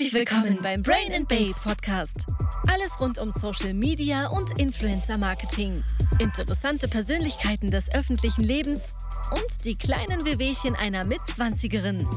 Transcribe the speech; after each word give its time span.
Herzlich 0.00 0.18
willkommen 0.18 0.58
beim 0.62 0.80
Brain 0.80 1.12
and 1.12 1.28
Babes 1.28 1.60
Podcast. 1.62 2.24
Alles 2.66 2.98
rund 3.00 3.18
um 3.18 3.30
Social 3.30 3.74
Media 3.74 4.28
und 4.28 4.58
Influencer 4.58 5.18
Marketing. 5.18 5.84
Interessante 6.18 6.88
Persönlichkeiten 6.88 7.70
des 7.70 7.92
öffentlichen 7.92 8.42
Lebens 8.42 8.94
und 9.30 9.64
die 9.66 9.76
kleinen 9.76 10.24
Wehwehchen 10.24 10.74
einer 10.74 11.04
Mitzwanzigerin 11.04 12.08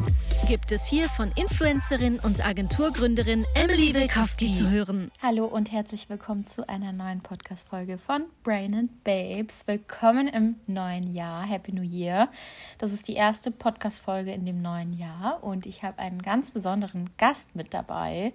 gibt 0.48 0.73
es 0.73 0.86
hier 0.86 1.07
von 1.10 1.32
Influencerin 1.36 2.20
und 2.20 2.46
Agenturgründerin 2.46 3.46
Emily 3.54 3.94
Wilkowski 3.94 4.54
zu 4.54 4.70
hören. 4.70 5.09
Hallo 5.21 5.46
und 5.46 5.71
herzlich 5.71 6.09
willkommen 6.09 6.48
zu 6.48 6.68
einer 6.68 6.91
neuen 6.91 7.21
Podcast-Folge 7.21 7.98
von 7.98 8.26
Brain 8.44 8.73
and 8.73 9.04
Babes. 9.05 9.66
Willkommen 9.68 10.27
im 10.27 10.55
neuen 10.68 11.14
Jahr. 11.14 11.44
Happy 11.44 11.71
New 11.71 11.82
Year. 11.82 12.30
Das 12.77 12.91
ist 12.91 13.08
die 13.08 13.14
erste 13.14 13.52
Podcast-Folge 13.52 14.34
in 14.34 14.45
dem 14.45 14.62
neuen 14.62 14.91
Jahr 14.91 15.41
und 15.44 15.66
ich 15.66 15.82
habe 15.82 16.00
einen 16.00 16.21
ganz 16.21 16.52
besonderen 16.52 17.09
Gast 17.17 17.55
mit 17.55 17.73
dabei, 17.73 18.34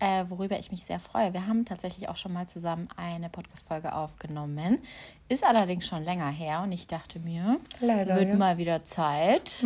äh, 0.00 0.24
worüber 0.28 0.58
ich 0.58 0.72
mich 0.72 0.82
sehr 0.82 0.98
freue. 0.98 1.34
Wir 1.34 1.46
haben 1.46 1.64
tatsächlich 1.64 2.08
auch 2.08 2.16
schon 2.16 2.32
mal 2.32 2.48
zusammen 2.48 2.88
eine 2.96 3.28
Podcast-Folge 3.28 3.94
aufgenommen. 3.94 4.80
Ist 5.26 5.42
allerdings 5.42 5.86
schon 5.86 6.04
länger 6.04 6.28
her 6.28 6.60
und 6.62 6.72
ich 6.72 6.86
dachte 6.86 7.18
mir, 7.18 7.58
Leider, 7.80 8.16
wird 8.16 8.28
ja. 8.28 8.34
mal 8.36 8.58
wieder 8.58 8.84
Zeit. 8.84 9.64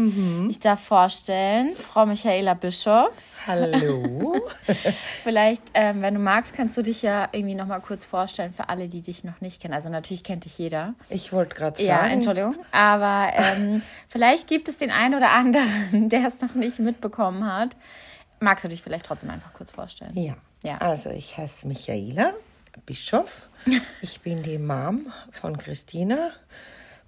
Ich 0.48 0.60
darf 0.60 0.78
vorstellen, 0.78 1.72
Frau 1.74 2.06
Michaela 2.06 2.54
Bischof. 2.54 3.10
Hallo. 3.44 4.40
Vielleicht, 5.24 5.62
ähm, 5.74 6.00
wenn 6.00 6.14
du 6.14 6.20
magst, 6.20 6.54
kannst 6.54 6.78
du 6.78 6.82
dich 6.82 7.02
ja 7.02 7.28
irgendwie 7.32 7.56
noch 7.56 7.66
mal 7.66 7.80
kurz 7.80 8.04
vorstellen 8.04 8.52
für 8.52 8.68
alle, 8.68 8.86
die 8.86 9.00
dich 9.00 9.24
noch 9.24 9.40
nicht 9.40 9.60
kennen. 9.60 9.74
Also 9.74 9.90
natürlich 9.90 10.22
kennt 10.22 10.44
dich 10.44 10.56
jeder. 10.58 10.94
Ich 11.08 11.32
wollte 11.32 11.56
gerade 11.56 11.76
sagen. 11.76 11.88
Ja, 11.88 12.06
Entschuldigung. 12.06 12.54
Aber 12.70 13.32
ähm, 13.34 13.82
vielleicht 14.08 14.46
gibt 14.46 14.68
es 14.68 14.76
den 14.76 14.92
einen 14.92 15.16
oder 15.16 15.30
anderen, 15.30 16.08
der 16.08 16.28
es 16.28 16.40
noch 16.40 16.54
nicht 16.54 16.78
mitbekommen 16.78 17.44
hat. 17.44 17.76
Magst 18.38 18.64
du 18.64 18.68
dich 18.68 18.80
vielleicht 18.80 19.06
trotzdem 19.06 19.30
einfach 19.30 19.52
kurz 19.54 19.72
vorstellen? 19.72 20.16
Ja. 20.16 20.36
Ja. 20.62 20.78
Also 20.78 21.10
ich 21.10 21.36
heiße 21.36 21.66
Michaela 21.66 22.32
Bischof. 22.86 23.48
Ich 24.02 24.20
bin 24.20 24.42
die 24.42 24.58
Mom 24.58 25.12
von 25.30 25.56
Christina 25.56 26.32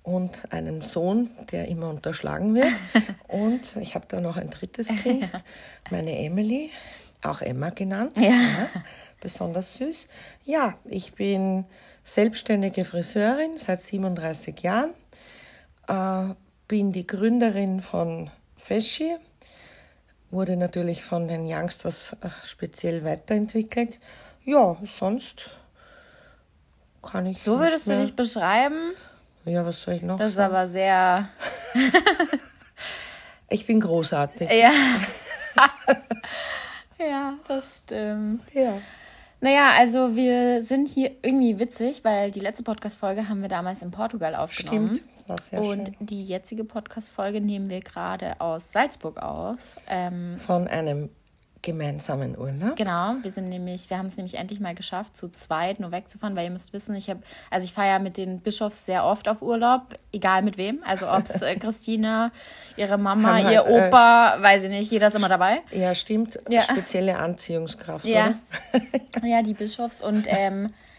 und 0.03 0.53
einem 0.53 0.83
Sohn, 0.83 1.31
der 1.53 1.69
immer 1.69 1.91
unterschlagen 1.91 2.55
wird. 2.55 2.73
Und 3.29 3.77
ich 3.77 3.95
habe 3.95 4.07
da 4.09 4.21
noch 4.21 4.37
ein 4.37 4.51
drittes 4.51 4.89
Kind, 4.89 5.29
meine 5.91 6.19
Emily, 6.19 6.71
auch 7.23 7.43
Emma 7.43 7.71
genannt. 7.71 8.17
Ja. 8.17 8.69
besonders 9.21 9.77
süß. 9.77 10.09
Ja, 10.45 10.75
ich 10.85 11.13
bin 11.13 11.67
selbstständige 12.03 12.85
Friseurin 12.85 13.59
seit 13.59 13.81
37 13.81 14.61
Jahren. 14.63 14.95
Äh, 15.87 16.35
bin 16.67 16.93
die 16.93 17.07
Gründerin 17.07 17.81
von 17.81 18.31
Feschi. 18.57 19.17
Wurde 20.31 20.57
natürlich 20.57 21.03
von 21.03 21.29
den 21.29 21.45
Youngsters 21.47 22.17
äh, 22.23 22.29
speziell 22.45 23.05
weiterentwickelt. 23.05 24.01
Ja, 24.45 24.77
sonst 24.85 25.51
kann 27.03 27.27
ich. 27.27 27.43
So 27.43 27.59
würdest 27.59 27.89
du 27.89 27.97
dich 27.97 28.15
beschreiben. 28.15 28.93
Ja, 29.45 29.65
was 29.65 29.83
soll 29.83 29.95
ich 29.95 30.03
noch 30.03 30.19
Das 30.19 30.29
ist 30.31 30.35
sagen? 30.37 30.55
aber 30.55 30.67
sehr. 30.69 31.29
Ich 33.53 33.67
bin 33.67 33.81
großartig. 33.81 34.49
Ja. 34.49 34.71
ja, 36.99 37.35
das 37.49 37.79
stimmt. 37.85 38.43
Ja. 38.55 38.79
Naja, 39.41 39.71
also 39.77 40.15
wir 40.15 40.63
sind 40.63 40.87
hier 40.89 41.11
irgendwie 41.23 41.59
witzig, 41.59 42.05
weil 42.05 42.31
die 42.31 42.41
letzte 42.41 42.63
Podcast-Folge 42.63 43.29
haben 43.29 43.43
wir 43.43 43.49
damals 43.49 43.83
in 43.83 43.91
Portugal 43.91 44.37
aufgenommen. 44.37 45.01
Stimmt. 45.25 45.41
Sehr 45.41 45.61
Und 45.63 45.89
schön. 45.89 45.97
die 46.07 46.25
jetzige 46.25 46.65
Podcast-Folge 46.65 47.41
nehmen 47.41 47.71
wir 47.71 47.81
gerade 47.81 48.41
aus 48.41 48.71
Salzburg 48.73 49.21
auf. 49.23 49.61
Ähm, 49.89 50.37
Von 50.37 50.69
einem 50.69 51.09
gemeinsamen 51.63 52.39
Urlaub. 52.39 52.77
genau, 52.77 53.15
wir 53.23 53.31
sind 53.31 53.49
nämlich, 53.49 53.91
wir 53.91 53.99
haben 53.99 54.07
es 54.07 54.17
nämlich 54.17 54.37
endlich 54.37 54.61
mal 54.61 54.75
geschafft, 54.75 55.17
zu 55.17 55.29
zweit 55.29 55.79
nur 55.81 55.93
wegzufahren, 55.93 56.35
weil 56.37 56.45
ihr 56.45 56.51
müsst 56.51 56.73
wissen, 56.73 56.95
ich 56.97 57.11
habe, 57.11 57.21
also 57.51 57.65
ich 57.65 57.73
fahre 57.73 57.89
ja 57.89 57.99
mit 57.99 58.17
den 58.17 58.41
Bischofs 58.41 58.87
sehr 58.87 59.05
oft 59.05 59.29
auf 59.29 59.43
Urlaub, 59.43 59.83
egal 60.13 60.43
mit 60.43 60.57
wem. 60.59 60.81
Also 60.87 61.11
ob 61.11 61.25
es 61.27 61.43
äh, 61.43 61.57
Christina, 61.61 62.33
ihre 62.77 62.97
Mama, 62.99 63.37
Haben 63.37 63.51
ihr 63.51 63.63
halt, 63.63 63.67
äh, 63.69 63.89
Opa, 63.89 64.37
weiß 64.41 64.63
ich 64.65 64.71
nicht, 64.71 64.91
jeder 64.91 65.09
ist 65.09 65.17
immer 65.17 65.29
dabei. 65.29 65.61
Ja, 65.73 65.95
stimmt. 65.95 66.39
Ja. 66.49 66.63
Spezielle 66.63 67.19
Anziehungskraft, 67.19 68.05
Ja. 68.07 68.35
oder? 68.73 69.27
Ja, 69.27 69.43
die 69.43 69.55
Bischofs 69.55 70.03
und 70.03 70.27
ähm, 70.29 70.73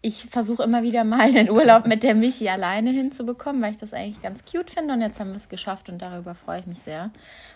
ich 0.00 0.26
versuche 0.26 0.62
immer 0.62 0.82
wieder 0.82 1.04
mal 1.04 1.20
einen 1.20 1.50
Urlaub 1.50 1.86
mit 1.86 2.02
der 2.02 2.14
Michi 2.14 2.48
alleine 2.48 2.90
hinzubekommen, 2.90 3.60
weil 3.60 3.72
ich 3.72 3.76
das 3.76 3.92
eigentlich 3.92 4.22
ganz 4.22 4.44
cute 4.44 4.70
finde 4.70 4.94
und 4.94 5.00
jetzt 5.00 5.18
haben 5.18 5.30
wir 5.30 5.36
es 5.36 5.48
geschafft 5.48 5.88
und 5.88 6.00
darüber 6.00 6.34
freue 6.34 6.60
ich 6.60 6.66
mich 6.66 6.78
sehr. 6.78 7.10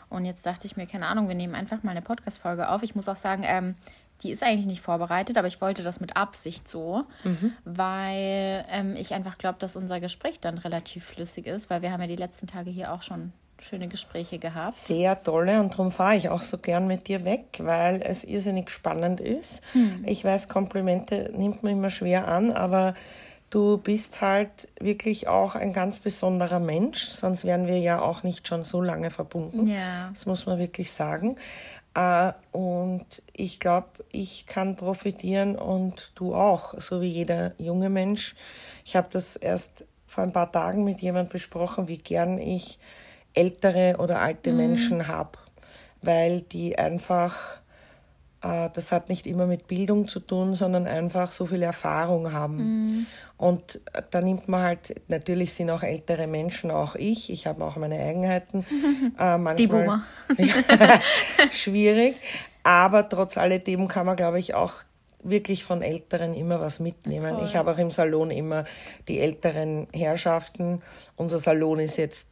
Und 0.09 0.25
jetzt 0.25 0.45
dachte 0.45 0.67
ich 0.67 0.77
mir, 0.77 0.87
keine 0.87 1.07
Ahnung, 1.07 1.29
wir 1.29 1.35
nehmen 1.35 1.55
einfach 1.55 1.83
mal 1.83 1.93
eine 1.93 2.03
Podcast-Folge 2.03 2.69
auf. 2.69 2.83
Ich 2.83 2.95
muss 2.95 3.09
auch 3.09 3.17
sagen, 3.17 3.45
ähm, 3.47 3.77
die 4.23 4.31
ist 4.31 4.43
eigentlich 4.43 4.67
nicht 4.67 4.83
vorbereitet, 4.83 5.37
aber 5.39 5.49
ich 5.49 5.61
wollte 5.61 5.83
das 5.83 6.01
mit 6.01 6.17
Absicht 6.17 6.69
so, 6.69 7.05
weil 7.65 8.65
ähm, 8.71 8.95
ich 8.97 9.15
einfach 9.15 9.39
glaube, 9.39 9.59
dass 9.59 9.77
unser 9.77 10.01
Gespräch 10.01 10.39
dann 10.41 10.59
relativ 10.59 11.05
flüssig 11.05 11.47
ist, 11.47 11.71
weil 11.71 11.83
wir 11.83 11.93
haben 11.93 12.01
ja 12.01 12.07
die 12.07 12.17
letzten 12.17 12.47
Tage 12.47 12.71
hier 12.71 12.93
auch 12.93 13.03
schon 13.03 13.33
schöne 13.63 13.89
Gespräche 13.89 14.39
gehabt. 14.39 14.75
Sehr 14.75 15.23
tolle 15.23 15.61
und 15.61 15.73
darum 15.73 15.91
fahre 15.91 16.17
ich 16.17 16.29
auch 16.29 16.43
so 16.43 16.59
gern 16.59 16.87
mit 16.87 17.09
dir 17.09 17.25
weg, 17.25 17.45
weil 17.59 18.03
es 18.03 18.25
irrsinnig 18.25 18.71
spannend 18.71 19.21
ist. 19.21 19.63
Hm. 19.73 20.05
Ich 20.07 20.25
weiß, 20.25 20.49
Komplimente 20.49 21.31
nimmt 21.37 21.63
man 21.63 21.73
immer 21.73 21.91
schwer 21.91 22.29
an, 22.29 22.53
aber 22.53 22.95
du 23.51 23.79
bist 23.79 24.21
halt 24.21 24.69
wirklich 24.81 25.29
auch 25.29 25.55
ein 25.55 25.73
ganz 25.73 25.99
besonderer 25.99 26.59
Mensch, 26.59 27.07
sonst 27.07 27.45
wären 27.45 27.67
wir 27.67 27.79
ja 27.79 28.01
auch 28.01 28.23
nicht 28.23 28.49
schon 28.49 28.65
so 28.65 28.81
lange 28.81 29.11
verbunden. 29.11 29.69
Ja. 29.69 30.11
Das 30.13 30.27
muss 30.27 30.47
man 30.47 30.59
wirklich 30.59 30.93
sagen. 30.93 31.37
Äh, 31.95 32.33
Und 32.53 33.23
ich 33.33 33.61
glaube, 33.61 33.89
ich 34.11 34.47
kann 34.47 34.77
profitieren 34.77 35.57
und 35.57 36.13
du 36.15 36.35
auch, 36.35 36.81
so 36.81 37.01
wie 37.03 37.09
jeder 37.09 37.53
junge 37.59 37.91
Mensch. 37.91 38.35
Ich 38.85 38.97
habe 38.97 39.09
das 39.11 39.37
erst 39.37 39.85
vor 40.07 40.25
ein 40.25 40.33
paar 40.33 40.51
Tagen 40.51 40.85
mit 40.85 41.01
jemand 41.01 41.31
besprochen, 41.31 41.89
wie 41.89 41.99
gern 41.99 42.39
ich 42.39 42.79
ältere 43.35 43.97
oder 43.99 44.21
alte 44.21 44.53
Menschen 44.53 45.09
habe, 45.09 45.39
weil 46.03 46.43
die 46.43 46.79
einfach, 46.79 47.61
äh, 48.43 48.69
das 48.73 48.93
hat 48.93 49.09
nicht 49.09 49.27
immer 49.27 49.47
mit 49.47 49.67
Bildung 49.69 50.09
zu 50.09 50.21
tun, 50.21 50.55
sondern 50.55 50.87
einfach 50.87 51.31
so 51.33 51.47
viel 51.47 51.63
Erfahrung 51.63 52.33
haben. 52.33 53.07
Und 53.37 53.81
äh, 53.93 54.03
da 54.11 54.21
nimmt 54.21 54.49
man 54.49 54.63
halt, 54.63 54.95
natürlich 55.09 55.55
sind 55.55 55.71
auch 55.71 55.83
ältere 55.83 56.27
Menschen, 56.27 56.71
auch 56.71 56.95
ich, 56.95 57.31
ich 57.31 57.47
habe 57.47 57.65
auch 57.65 57.77
meine 57.77 57.99
Eigenheiten. 57.99 58.65
äh, 59.19 59.39
manchmal, 59.39 59.57
Die 59.57 59.67
Boomer. 59.67 60.03
schwierig. 61.51 62.17
Aber 62.63 63.09
trotz 63.09 63.39
alledem 63.39 63.89
kann 63.89 64.07
man, 64.07 64.17
glaube 64.17 64.39
ich, 64.39 64.55
auch 64.55 64.75
wirklich 65.23 65.65
von 65.65 65.83
Älteren 65.83 66.35
immer 66.35 66.61
was 66.61 66.81
mitnehmen. 66.81 67.37
Voll. 67.37 67.45
Ich 67.45 67.57
habe 67.57 67.71
auch 67.73 67.79
im 67.79 67.91
Salon 67.91 68.31
immer 68.31 68.65
die 69.09 69.21
älteren 69.21 69.87
Herrschaften. 69.93 70.83
Unser 71.17 71.39
Salon 71.39 71.79
ist 71.81 71.97
jetzt 71.97 72.31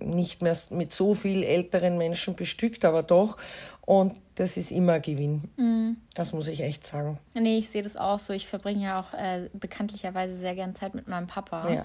nicht 0.00 0.42
mehr 0.42 0.56
mit 0.70 0.92
so 0.92 1.14
viel 1.14 1.42
älteren 1.42 1.98
Menschen 1.98 2.34
bestückt, 2.34 2.84
aber 2.84 3.02
doch. 3.02 3.36
Und 3.84 4.14
das 4.36 4.56
ist 4.56 4.70
immer 4.70 5.00
Gewinn. 5.00 5.50
Mhm. 5.56 5.96
Das 6.14 6.32
muss 6.32 6.46
ich 6.46 6.60
echt 6.60 6.86
sagen. 6.86 7.18
Nee, 7.34 7.58
ich 7.58 7.68
sehe 7.68 7.82
das 7.82 7.96
auch 7.96 8.18
so. 8.18 8.32
Ich 8.32 8.46
verbringe 8.46 8.84
ja 8.84 9.00
auch 9.00 9.12
äh, 9.12 9.48
bekanntlicherweise 9.52 10.36
sehr 10.36 10.54
gern 10.54 10.74
Zeit 10.74 10.94
mit 10.94 11.08
meinem 11.08 11.26
Papa. 11.26 11.68
Ja. 11.70 11.84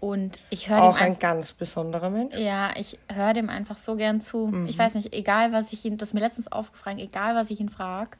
Und 0.00 0.38
ich 0.50 0.68
höre 0.68 0.82
Auch 0.82 1.00
ein 1.00 1.18
ganz 1.18 1.52
besonderer 1.52 2.10
Mensch. 2.10 2.36
ja, 2.36 2.70
ich 2.76 2.98
höre 3.12 3.32
dem 3.34 3.48
einfach 3.50 3.76
so 3.76 3.96
gern 3.96 4.20
zu. 4.20 4.46
Mhm. 4.48 4.66
Ich 4.68 4.78
weiß 4.78 4.94
nicht, 4.94 5.12
egal 5.12 5.52
was 5.52 5.72
ich 5.72 5.84
ihn, 5.84 5.96
das 5.98 6.10
ist 6.10 6.14
mir 6.14 6.20
letztens 6.20 6.52
aufgefallen, 6.52 6.98
egal 6.98 7.34
was 7.34 7.50
ich 7.50 7.58
ihn 7.58 7.68
frage, 7.70 8.10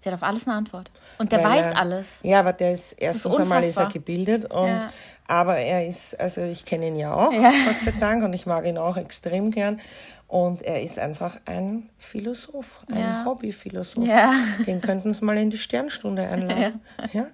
sie 0.00 0.08
hat 0.08 0.14
auf 0.14 0.24
alles 0.24 0.48
eine 0.48 0.56
Antwort. 0.56 0.90
Und 1.18 1.30
der 1.30 1.44
Weil 1.44 1.58
weiß 1.60 1.76
alles. 1.76 2.20
Ja, 2.24 2.40
aber 2.40 2.54
der 2.54 2.72
ist 2.72 2.92
erstens 2.94 3.36
einmal 3.36 3.62
ist 3.62 3.76
er 3.78 3.86
gebildet 3.86 4.50
und 4.50 4.66
Ja. 4.66 4.92
Aber 5.28 5.56
er 5.58 5.86
ist, 5.86 6.18
also 6.18 6.40
ich 6.42 6.64
kenne 6.64 6.88
ihn 6.88 6.96
ja 6.96 7.14
auch, 7.14 7.32
Ja. 7.40 7.50
Gott 7.66 7.80
sei 7.84 7.92
Dank, 8.00 8.24
und 8.24 8.32
ich 8.32 8.46
mag 8.46 8.64
ihn 8.66 8.78
auch 8.78 8.96
extrem 8.96 9.52
gern. 9.52 9.80
Und 10.26 10.60
er 10.60 10.82
ist 10.82 10.98
einfach 10.98 11.38
ein 11.46 11.88
Philosoph, 11.96 12.80
ein 12.92 12.98
Ja. 13.00 13.24
Hobbyphilosoph. 13.24 14.04
Ja. 14.04 14.34
Den 14.66 14.82
könnten 14.82 15.14
Sie 15.14 15.24
mal 15.24 15.38
in 15.38 15.48
die 15.48 15.56
Sternstunde 15.56 16.28
einladen. 16.28 16.82
Ja, 17.14 17.28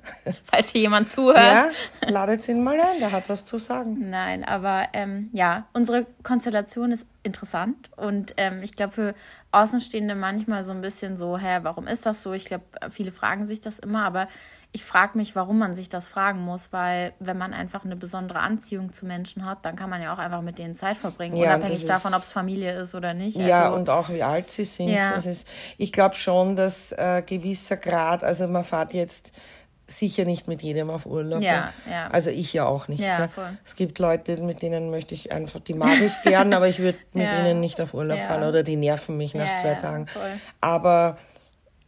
Falls 0.44 0.70
hier 0.70 0.82
jemand 0.82 1.11
zuhört. 1.11 1.37
ja. 1.38 1.70
ladet 2.08 2.46
ihn 2.49 2.62
mal 2.62 2.79
ein, 2.81 3.00
der 3.00 3.11
hat 3.11 3.29
was 3.29 3.44
zu 3.44 3.58
sagen. 3.58 4.11
Nein, 4.11 4.44
aber 4.44 4.85
ähm, 4.93 5.29
ja, 5.32 5.67
unsere 5.73 6.06
Konstellation 6.23 6.93
ist 6.93 7.08
interessant 7.25 7.90
und 7.97 8.35
ähm, 8.37 8.61
ich 8.62 8.76
glaube 8.76 8.93
für 8.93 9.14
Außenstehende 9.50 10.14
manchmal 10.14 10.62
so 10.62 10.70
ein 10.70 10.81
bisschen 10.81 11.17
so, 11.19 11.37
hä, 11.37 11.61
warum 11.62 11.88
ist 11.88 12.06
das 12.06 12.23
so? 12.23 12.32
Ich 12.32 12.44
glaube, 12.44 12.62
viele 12.90 13.11
fragen 13.11 13.47
sich 13.47 13.61
das 13.61 13.81
immer, 13.81 14.05
aber 14.05 14.29
ich 14.75 14.85
frage 14.85 15.17
mich, 15.17 15.37
warum 15.37 15.61
man 15.61 15.76
sich 15.76 15.88
das 15.88 16.09
fragen 16.09 16.41
muss, 16.41 16.73
weil 16.73 17.12
wenn 17.21 17.38
man 17.38 17.55
einfach 17.55 17.85
eine 17.85 17.94
besondere 17.94 18.41
Anziehung 18.41 18.93
zu 18.93 19.06
Menschen 19.06 19.47
hat, 19.47 19.65
dann 19.65 19.76
kann 19.76 19.88
man 19.88 20.03
ja 20.03 20.12
auch 20.12 20.19
einfach 20.19 20.43
mit 20.43 20.59
denen 20.59 20.75
Zeit 20.75 20.97
verbringen, 20.97 21.37
Ja, 21.37 21.55
unabhängig 21.55 21.87
davon, 21.87 22.12
ob 22.12 22.23
es 22.23 22.32
Familie 22.32 22.81
ist 22.81 22.93
oder 22.97 23.15
nicht. 23.15 23.38
Ja, 23.38 23.67
also, 23.67 23.76
und 23.76 23.88
auch 23.88 24.09
wie 24.09 24.25
alt 24.25 24.50
sie 24.50 24.65
sind. 24.65 24.88
Ja. 24.88 25.12
Ist, 25.12 25.47
ich 25.79 25.93
glaube 25.93 26.17
schon, 26.17 26.56
dass 26.56 26.91
äh, 26.91 27.23
gewisser 27.25 27.76
Grad, 27.76 28.25
also 28.25 28.49
man 28.49 28.65
fährt 28.65 28.94
jetzt 28.94 29.41
sicher 29.87 30.25
nicht 30.25 30.49
mit 30.49 30.61
jedem 30.61 30.91
auf 30.91 31.06
Urlaub. 31.06 31.41
Ja, 31.41 31.73
ja. 31.88 32.09
Also 32.09 32.31
ich 32.31 32.53
ja 32.53 32.67
auch 32.67 32.88
nicht. 32.88 33.00
Ja. 33.00 33.29
Es 33.65 33.76
gibt 33.76 34.00
Leute, 34.00 34.38
mit 34.38 34.61
denen 34.61 34.91
möchte 34.91 35.15
ich 35.15 35.31
einfach, 35.31 35.61
die 35.61 35.75
mag 35.75 36.00
ich 36.00 36.12
gern, 36.25 36.53
aber 36.53 36.67
ich 36.67 36.81
würde 36.81 36.99
mit 37.12 37.29
ihnen 37.29 37.61
nicht 37.61 37.81
auf 37.81 37.94
Urlaub 37.94 38.19
fahren 38.19 38.43
oder 38.43 38.65
die 38.65 38.75
nerven 38.75 39.17
mich 39.17 39.35
nach 39.35 39.55
zwei 39.55 39.75
ja, 39.75 39.81
Tagen. 39.81 40.09
voll. 40.09 40.41
Aber 40.61 41.17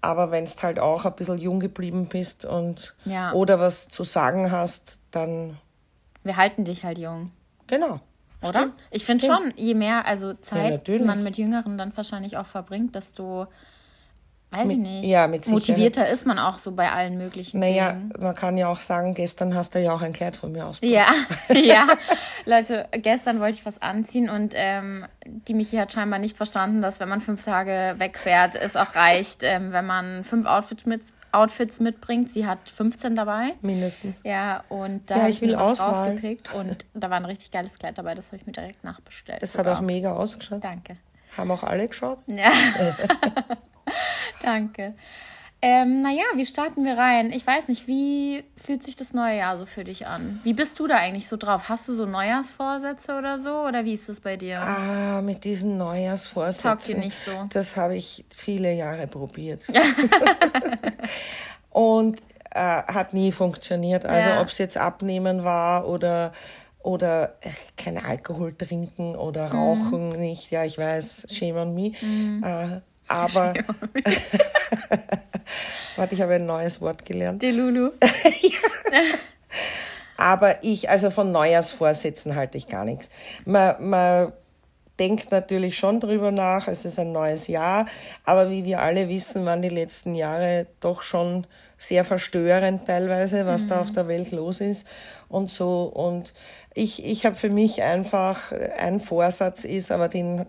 Aber 0.07 0.31
wenn 0.31 0.45
du 0.45 0.51
halt 0.63 0.79
auch 0.79 1.05
ein 1.05 1.15
bisschen 1.15 1.39
jung 1.39 1.61
geblieben 1.61 2.09
bist 2.09 2.45
und 2.45 2.95
Ja. 3.05 3.33
oder 3.33 3.59
was 3.61 3.89
zu 3.89 4.05
sagen 4.05 4.51
hast, 4.53 5.01
dann 5.11 5.59
Wir 6.25 6.37
halten 6.37 6.65
dich 6.65 6.85
halt 6.85 6.99
jung, 6.99 7.31
genau. 7.67 8.01
oder? 8.43 8.71
Ich 8.91 9.05
finde 9.05 9.27
schon, 9.27 9.53
je 9.57 9.75
mehr 9.75 10.07
also 10.07 10.33
Zeit 10.35 10.71
natürlich. 10.73 11.07
man 11.07 11.23
mit 11.23 11.37
Jüngeren 11.39 11.77
dann 11.79 11.97
wahrscheinlich 11.97 12.37
auch 12.37 12.47
verbringt, 12.47 12.95
desto, 12.95 13.47
weiß 14.51 14.63
ich 14.71 14.77
Mit- 14.79 14.87
nicht, 14.87 15.05
ja, 15.09 15.27
mit 15.27 15.45
Sicherheit. 15.45 15.69
motivierter 15.69 16.09
ist 16.09 16.27
man 16.27 16.39
auch 16.39 16.59
so 16.59 16.73
bei 16.73 16.91
allen 16.91 17.19
möglichen 17.19 17.61
Naja, 17.61 17.93
Dingen. 17.93 18.13
man 18.19 18.35
kann 18.35 18.57
ja 18.57 18.69
auch 18.69 18.79
sagen, 18.79 19.13
gestern 19.13 19.55
hast 19.55 19.75
du 19.75 19.81
ja 19.81 19.93
auch 19.93 20.03
ein 20.03 20.13
Kleid 20.13 20.37
von 20.37 20.53
mir 20.53 20.67
ausprobiert. 20.67 21.07
Ja, 21.49 21.55
ja. 21.55 21.87
Leute, 22.45 22.89
gestern 22.93 23.41
wollte 23.41 23.59
ich 23.59 23.67
was 23.67 23.83
anziehen 23.83 24.31
und 24.31 24.55
ähm, 24.57 25.05
die 25.27 25.55
Michi 25.55 25.77
hat 25.77 25.93
scheinbar 25.93 26.19
nicht 26.21 26.37
verstanden, 26.37 26.81
dass 26.81 27.01
wenn 27.01 27.09
man 27.09 27.21
fünf 27.21 27.45
Tage 27.45 27.97
wegfährt, 27.99 28.55
es 28.55 28.77
auch 28.77 28.95
reicht, 28.95 29.41
ähm, 29.43 29.73
wenn 29.73 29.85
man 29.87 30.23
fünf 30.25 30.47
Outfits, 30.47 30.87
mit, 30.87 31.03
Outfits 31.33 31.81
mitbringt. 31.81 32.31
Sie 32.31 32.47
hat 32.47 32.61
15 32.71 33.15
dabei. 33.17 33.55
Mindestens. 33.61 34.21
Ja, 34.25 34.63
und 34.71 35.11
da 35.11 35.17
Ja, 35.17 35.21
habe 35.23 35.31
ich 35.31 35.37
ich 35.37 35.43
mir 35.43 35.49
will 35.49 35.57
was 35.57 35.81
Auswahl. 35.81 35.95
rausgepickt 36.11 36.55
und 36.55 36.87
da 36.95 37.11
war 37.11 37.17
ein 37.19 37.25
richtig 37.27 37.51
geiles 37.51 37.79
Kleid 37.79 37.99
dabei, 37.99 38.15
das 38.15 38.29
habe 38.29 38.37
ich 38.37 38.47
mir 38.47 38.53
direkt 38.53 38.85
nachbestellt. 38.85 39.41
Es 39.43 39.59
hat 39.59 39.67
auch 39.69 39.81
mega 39.83 40.13
ausgeschaut. 40.13 40.63
Danke. 40.65 40.97
Haben 41.37 41.51
auch 41.51 41.65
alle 41.65 41.89
geschaut. 41.89 42.21
Ja. 42.29 42.49
Danke. 44.43 44.95
Ähm, 45.63 46.03
naja, 46.03 46.23
wie 46.35 46.45
starten 46.45 46.85
wir 46.85 46.99
rein? 46.99 47.33
Ich 47.33 47.47
weiß 47.47 47.69
nicht, 47.69 47.89
wie 47.89 48.45
fühlt 48.63 48.83
sich 48.83 48.95
das 48.95 49.15
neue 49.15 49.39
Jahr 49.39 49.57
so 49.57 49.65
für 49.65 49.85
dich 49.85 50.07
an? 50.07 50.39
Wie 50.45 50.53
bist 50.53 50.79
du 50.79 50.87
da 50.87 50.97
eigentlich 50.97 51.29
so 51.29 51.39
drauf? 51.39 51.71
Hast 51.71 51.89
du 51.89 51.95
so 51.95 52.05
Neujahrsvorsätze 52.05 53.17
oder 53.17 53.39
so? 53.39 53.63
Oder 53.67 53.85
wie 53.87 53.95
ist 53.95 54.07
das 54.09 54.21
bei 54.21 54.37
dir? 54.37 54.61
Ah, 54.61 55.23
mit 55.23 55.45
diesen 55.45 55.79
Neujahrsvorsätzen. 55.79 56.71
Taugt 56.71 56.89
dir 56.89 56.99
nicht 56.99 57.19
so. 57.19 57.33
Das 57.53 57.75
habe 57.77 57.97
ich 57.97 58.25
viele 58.29 58.73
Jahre 58.75 59.07
probiert. 59.07 59.61
Und 61.71 62.21
äh, 62.51 62.59
hat 62.61 63.15
nie 63.15 63.33
funktioniert. 63.33 64.05
Also 64.05 64.31
Ja. 64.31 64.41
ob 64.41 64.49
es 64.49 64.59
jetzt 64.59 64.77
abnehmen 64.77 65.45
war 65.45 65.89
oder 65.89 66.33
oder 66.83 67.35
kein 67.77 67.99
Alkohol 67.99 68.55
trinken 68.55 69.11
Mhm. 69.15 69.19
oder 69.19 69.51
rauchen 69.51 70.09
nicht. 70.11 70.53
Ja, 70.53 70.63
ich 70.65 70.79
weiß, 70.79 71.27
shame 71.29 71.57
on 71.57 71.75
me. 71.75 71.93
Äh, 72.47 72.81
aber 73.09 73.55
warte, 75.97 76.15
ich 76.15 76.21
habe 76.21 76.35
ein 76.35 76.47
neues 76.47 76.81
Wort 76.81 77.05
gelernt. 77.05 77.43
Die 77.43 77.51
Lulu. 77.51 77.91
Aber 80.19 80.65
ich, 80.65 80.89
also 80.89 81.11
von 81.11 81.31
Neujahrsvorsätzen 81.31 82.37
halte 82.37 82.57
ich 82.57 82.69
gar 82.69 82.87
nichts. 82.87 83.11
Man, 83.45 83.91
man 83.91 84.33
denkt 84.99 85.31
natürlich 85.31 85.77
schon 85.77 86.01
drüber 86.01 86.31
nach, 86.31 86.69
es 86.69 86.85
ist 86.85 86.99
ein 86.99 87.13
neues 87.13 87.49
Jahr, 87.49 87.87
aber 88.25 88.51
wie 88.51 88.65
wir 88.65 88.81
alle 88.81 89.11
wissen, 89.11 89.45
waren 89.45 89.61
die 89.61 89.69
letzten 89.69 90.15
Jahre 90.15 90.67
doch 90.81 91.03
schon 91.03 91.47
sehr 91.77 92.05
verstörend 92.05 92.87
teilweise, 92.87 93.45
was 93.45 93.67
da 93.67 93.81
auf 93.81 93.93
der 93.93 94.09
Welt 94.09 94.33
los 94.33 94.63
ist 94.63 94.87
und 95.29 95.51
so. 95.51 95.83
Und 95.83 96.33
ich, 96.73 97.05
ich 97.05 97.27
habe 97.27 97.37
für 97.37 97.51
mich 97.51 97.83
einfach, 97.83 98.53
ein 98.79 99.01
Vorsatz 99.01 99.65
ist, 99.65 99.93
aber 99.93 100.09
den, 100.09 100.47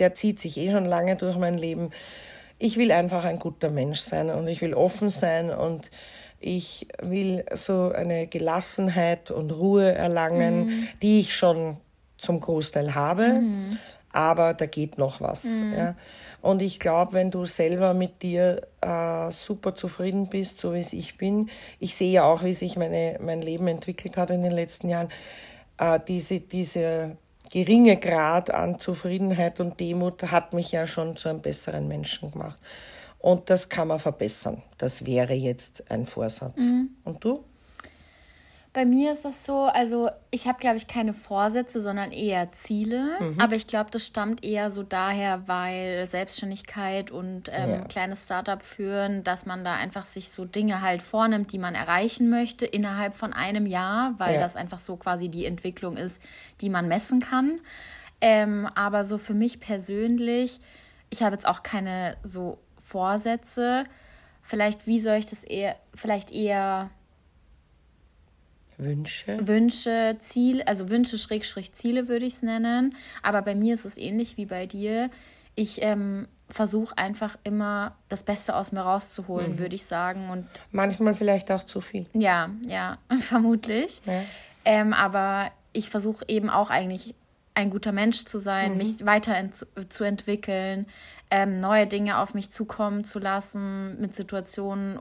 der 0.00 0.14
zieht 0.14 0.40
sich 0.40 0.56
eh 0.56 0.72
schon 0.72 0.84
lange 0.84 1.16
durch 1.16 1.36
mein 1.36 1.58
Leben. 1.58 1.90
Ich 2.58 2.76
will 2.76 2.92
einfach 2.92 3.24
ein 3.24 3.38
guter 3.38 3.70
Mensch 3.70 4.00
sein 4.00 4.30
und 4.30 4.48
ich 4.48 4.60
will 4.60 4.74
offen 4.74 5.10
sein 5.10 5.50
und 5.50 5.90
ich 6.40 6.88
will 7.00 7.44
so 7.54 7.92
eine 7.92 8.26
Gelassenheit 8.26 9.30
und 9.30 9.50
Ruhe 9.52 9.92
erlangen, 9.92 10.88
die 11.02 11.20
ich 11.20 11.36
schon 11.36 11.76
zum 12.16 12.40
Großteil 12.40 12.94
habe, 12.94 13.40
aber 14.12 14.54
da 14.54 14.66
geht 14.66 14.98
noch 14.98 15.20
was. 15.20 15.46
Ja. 15.76 15.94
Und 16.42 16.62
ich 16.62 16.80
glaube, 16.80 17.12
wenn 17.12 17.30
du 17.30 17.44
selber 17.44 17.92
mit 17.92 18.22
dir 18.22 18.62
äh, 18.80 19.30
super 19.30 19.74
zufrieden 19.74 20.28
bist, 20.28 20.58
so 20.58 20.74
wie 20.74 20.80
es 20.80 20.92
ich 20.92 21.18
bin, 21.18 21.50
ich 21.78 21.94
sehe 21.94 22.10
ja 22.10 22.24
auch, 22.24 22.42
wie 22.42 22.54
sich 22.54 22.76
meine, 22.76 23.18
mein 23.20 23.42
Leben 23.42 23.68
entwickelt 23.68 24.16
hat 24.16 24.30
in 24.30 24.42
den 24.42 24.52
letzten 24.52 24.88
Jahren, 24.88 25.10
äh, 25.78 26.00
diese, 26.06 26.40
diese 26.40 27.16
geringe 27.50 27.96
Grad 27.96 28.50
an 28.50 28.78
Zufriedenheit 28.78 29.60
und 29.60 29.78
Demut 29.80 30.22
hat 30.30 30.54
mich 30.54 30.72
ja 30.72 30.86
schon 30.86 31.16
zu 31.16 31.28
einem 31.28 31.42
besseren 31.42 31.88
Menschen 31.88 32.30
gemacht. 32.30 32.58
Und 33.18 33.50
das 33.50 33.68
kann 33.68 33.88
man 33.88 33.98
verbessern. 33.98 34.62
Das 34.78 35.04
wäre 35.04 35.34
jetzt 35.34 35.90
ein 35.90 36.06
Vorsatz. 36.06 36.58
Und 37.04 37.22
du? 37.22 37.44
Bei 38.72 38.84
mir 38.84 39.10
ist 39.12 39.24
das 39.24 39.44
so, 39.44 39.62
also 39.64 40.10
ich 40.30 40.46
habe, 40.46 40.60
glaube 40.60 40.76
ich, 40.76 40.86
keine 40.86 41.12
Vorsätze, 41.12 41.80
sondern 41.80 42.12
eher 42.12 42.52
Ziele. 42.52 43.16
Mhm. 43.18 43.40
Aber 43.40 43.56
ich 43.56 43.66
glaube, 43.66 43.90
das 43.90 44.06
stammt 44.06 44.44
eher 44.44 44.70
so 44.70 44.84
daher, 44.84 45.48
weil 45.48 46.06
Selbstständigkeit 46.06 47.10
und 47.10 47.50
ähm, 47.52 47.70
Ja. 47.70 47.80
kleines 47.86 48.26
Startup 48.26 48.62
führen, 48.62 49.24
dass 49.24 49.44
man 49.44 49.64
da 49.64 49.74
einfach 49.74 50.04
sich 50.04 50.30
so 50.30 50.44
Dinge 50.44 50.82
halt 50.82 51.02
vornimmt, 51.02 51.52
die 51.52 51.58
man 51.58 51.74
erreichen 51.74 52.30
möchte 52.30 52.64
innerhalb 52.64 53.14
von 53.14 53.32
einem 53.32 53.66
Jahr, 53.66 54.14
weil 54.18 54.34
Ja. 54.34 54.40
das 54.40 54.54
einfach 54.54 54.78
so 54.78 54.96
quasi 54.96 55.28
die 55.28 55.46
Entwicklung 55.46 55.96
ist, 55.96 56.22
die 56.60 56.70
man 56.70 56.86
messen 56.86 57.18
kann. 57.18 57.58
Ähm, 58.20 58.68
aber 58.76 59.02
so 59.04 59.18
für 59.18 59.34
mich 59.34 59.58
persönlich, 59.58 60.60
ich 61.08 61.24
habe 61.24 61.34
jetzt 61.34 61.46
auch 61.48 61.64
keine 61.64 62.16
so 62.22 62.58
Vorsätze. 62.78 63.82
Vielleicht, 64.42 64.86
wie 64.86 65.00
soll 65.00 65.16
ich 65.16 65.26
das 65.26 65.42
eher, 65.42 65.74
vielleicht 65.92 66.30
eher 66.30 66.90
Wünsche? 68.82 69.38
Wünsche, 69.46 70.16
Ziel, 70.20 70.62
also 70.62 70.88
Wünsche, 70.88 71.18
Schrägstrich, 71.18 71.72
Ziele 71.72 72.08
würde 72.08 72.26
ich 72.26 72.34
es 72.34 72.42
nennen. 72.42 72.94
Aber 73.22 73.42
bei 73.42 73.54
mir 73.54 73.74
ist 73.74 73.84
es 73.84 73.98
ähnlich 73.98 74.36
wie 74.36 74.46
bei 74.46 74.66
dir. 74.66 75.10
Ich 75.54 75.82
ähm, 75.82 76.28
versuche 76.48 76.96
einfach 76.96 77.38
immer 77.44 77.96
das 78.08 78.22
Beste 78.22 78.54
aus 78.54 78.72
mir 78.72 78.80
rauszuholen, 78.80 79.58
würde 79.58 79.76
ich 79.76 79.84
sagen. 79.84 80.30
Und 80.30 80.46
Manchmal 80.72 81.14
vielleicht 81.14 81.50
auch 81.50 81.64
zu 81.64 81.80
viel. 81.80 82.06
ja, 82.12 82.50
ja, 82.66 82.98
vermutlich. 83.20 84.00
Ja. 84.06 84.22
Ähm, 84.64 84.92
aber 84.92 85.50
ich 85.72 85.88
versuche 85.88 86.24
eben 86.28 86.50
auch 86.50 86.70
eigentlich 86.70 87.14
ein 87.54 87.70
guter 87.70 87.92
Mensch 87.92 88.24
zu 88.24 88.38
sein, 88.38 88.76
mich 88.76 89.04
weiter 89.04 89.36
zu 89.88 90.04
entwickeln, 90.04 90.86
ähm, 91.30 91.60
neue 91.60 91.86
Dinge 91.86 92.18
auf 92.18 92.34
mich 92.34 92.50
zukommen 92.50 93.04
zu 93.04 93.20
lassen, 93.20 94.00
mit 94.00 94.14
Situationen, 94.14 94.98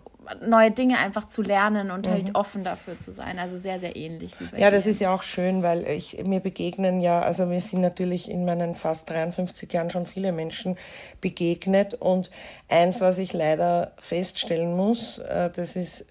neue 0.48 0.70
Dinge 0.70 1.00
einfach 1.00 1.26
zu 1.26 1.42
lernen 1.42 1.90
und 1.90 2.08
halt 2.08 2.36
offen 2.36 2.64
dafür 2.64 3.00
zu 3.00 3.12
sein. 3.12 3.40
Also 3.40 3.58
sehr, 3.58 3.80
sehr 3.80 3.96
ähnlich 3.96 4.40
wie 4.40 4.46
bei 4.46 4.60
Ja, 4.60 4.70
das 4.70 4.86
ist 4.86 5.02
ja 5.02 5.14
auch 5.14 5.24
schön, 5.24 5.64
weil 5.64 5.88
ich, 5.88 6.24
mir 6.24 6.40
begegnen 6.40 7.02
ja, 7.02 7.22
also 7.22 7.48
mir 7.48 7.60
sind 7.62 7.82
natürlich 7.82 8.30
in 8.30 8.46
meinen 8.46 8.76
fast 8.76 9.10
53 9.10 9.74
Jahren 9.74 9.90
schon 9.90 10.06
viele 10.06 10.32
Menschen 10.32 10.78
begegnet 11.20 11.96
und 11.96 12.30
eins, 12.68 13.02
was 13.02 13.18
ich 13.18 13.34
leider 13.34 13.94
feststellen 13.98 14.76
muss, 14.76 15.18
äh, 15.18 15.50
das 15.50 15.76
ist, 15.76 16.06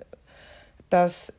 dass 0.90 1.32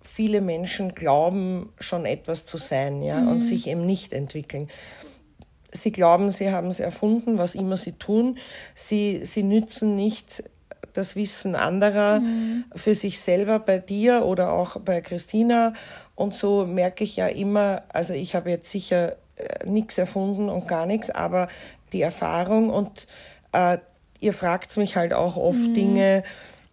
viele 0.00 0.40
Menschen 0.40 0.94
glauben, 0.94 1.72
schon 1.80 2.06
etwas 2.06 2.46
zu 2.46 2.56
sein, 2.56 3.02
ja, 3.02 3.18
und 3.18 3.40
sich 3.40 3.66
eben 3.66 3.84
nicht 3.84 4.12
entwickeln. 4.12 4.70
Sie 5.76 5.92
glauben, 5.92 6.30
sie 6.30 6.50
haben 6.50 6.68
es 6.68 6.80
erfunden, 6.80 7.36
was 7.36 7.54
immer 7.54 7.76
sie 7.76 7.92
tun. 7.92 8.38
Sie, 8.74 9.24
sie 9.24 9.42
nützen 9.42 9.96
nicht 9.96 10.44
das 10.92 11.16
Wissen 11.16 11.56
anderer 11.56 12.22
für 12.76 12.94
sich 12.94 13.20
selber, 13.20 13.58
bei 13.58 13.78
dir 13.78 14.24
oder 14.24 14.52
auch 14.52 14.78
bei 14.80 15.00
Christina. 15.00 15.74
Und 16.14 16.34
so 16.34 16.64
merke 16.64 17.04
ich 17.04 17.16
ja 17.16 17.26
immer, 17.26 17.82
also 17.88 18.14
ich 18.14 18.34
habe 18.34 18.50
jetzt 18.50 18.70
sicher 18.70 19.16
äh, 19.36 19.66
nichts 19.66 19.98
erfunden 19.98 20.48
und 20.48 20.68
gar 20.68 20.86
nichts, 20.86 21.10
aber 21.10 21.48
die 21.92 22.02
Erfahrung 22.02 22.70
und 22.70 23.08
äh, 23.52 23.78
ihr 24.20 24.32
fragt 24.32 24.76
mich 24.76 24.96
halt 24.96 25.12
auch 25.12 25.36
oft 25.36 25.74
Dinge 25.76 26.22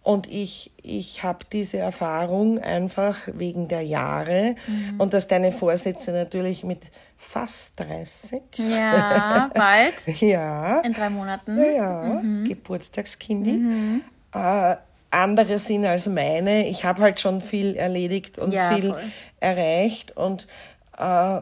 und 0.02 0.26
ich, 0.26 0.72
ich 0.82 1.22
habe 1.22 1.40
diese 1.52 1.78
Erfahrung 1.78 2.58
einfach 2.58 3.16
wegen 3.32 3.68
der 3.68 3.82
Jahre 3.82 4.56
und 4.98 5.12
dass 5.14 5.28
deine 5.28 5.52
Vorsätze 5.52 6.10
natürlich 6.12 6.64
mit 6.64 6.86
fast 7.16 7.78
30, 7.78 8.42
Ja, 8.56 9.50
bald. 9.54 10.06
ja, 10.20 10.80
In 10.80 10.92
drei 10.92 11.08
Monaten. 11.08 11.56
ja, 11.56 12.20
Geburtstagskindi, 12.44 14.00
äh, 14.34 14.76
andere 15.10 15.58
sind 15.58 15.84
als 15.86 16.06
meine. 16.08 16.66
Ich 16.68 16.84
habe 16.84 17.02
halt 17.02 17.20
schon 17.20 17.40
viel 17.40 17.76
erledigt 17.76 18.38
und 18.38 18.52
Ja, 18.52 18.74
viel 18.74 18.90
voll. 18.90 19.02
erreicht 19.40 20.16
und 20.16 20.46
äh, 20.98 21.40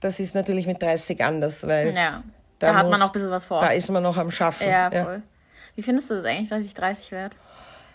das 0.00 0.20
ist 0.20 0.34
natürlich 0.34 0.66
mit 0.66 0.80
30 0.82 1.22
anders, 1.22 1.66
weil 1.66 1.94
Ja. 1.94 2.22
Da, 2.58 2.68
hat 2.68 2.74
man 2.84 2.90
muss- 2.92 3.00
noch 3.00 3.06
ein 3.08 3.12
bisschen 3.12 3.30
was 3.30 3.44
vor. 3.44 3.60
Da 3.60 3.68
ist 3.68 3.90
man 3.90 4.02
noch 4.02 4.16
am 4.16 4.30
Schaffen. 4.30 4.66
ja, 4.68 4.90
voll. 4.90 5.22
Wie 5.76 5.82
findest 5.82 6.10
du 6.10 6.14
das 6.14 6.24
eigentlich, 6.24 6.48
dass 6.48 6.64
ich 6.64 6.74
30 6.74 7.12
werde? 7.12 7.36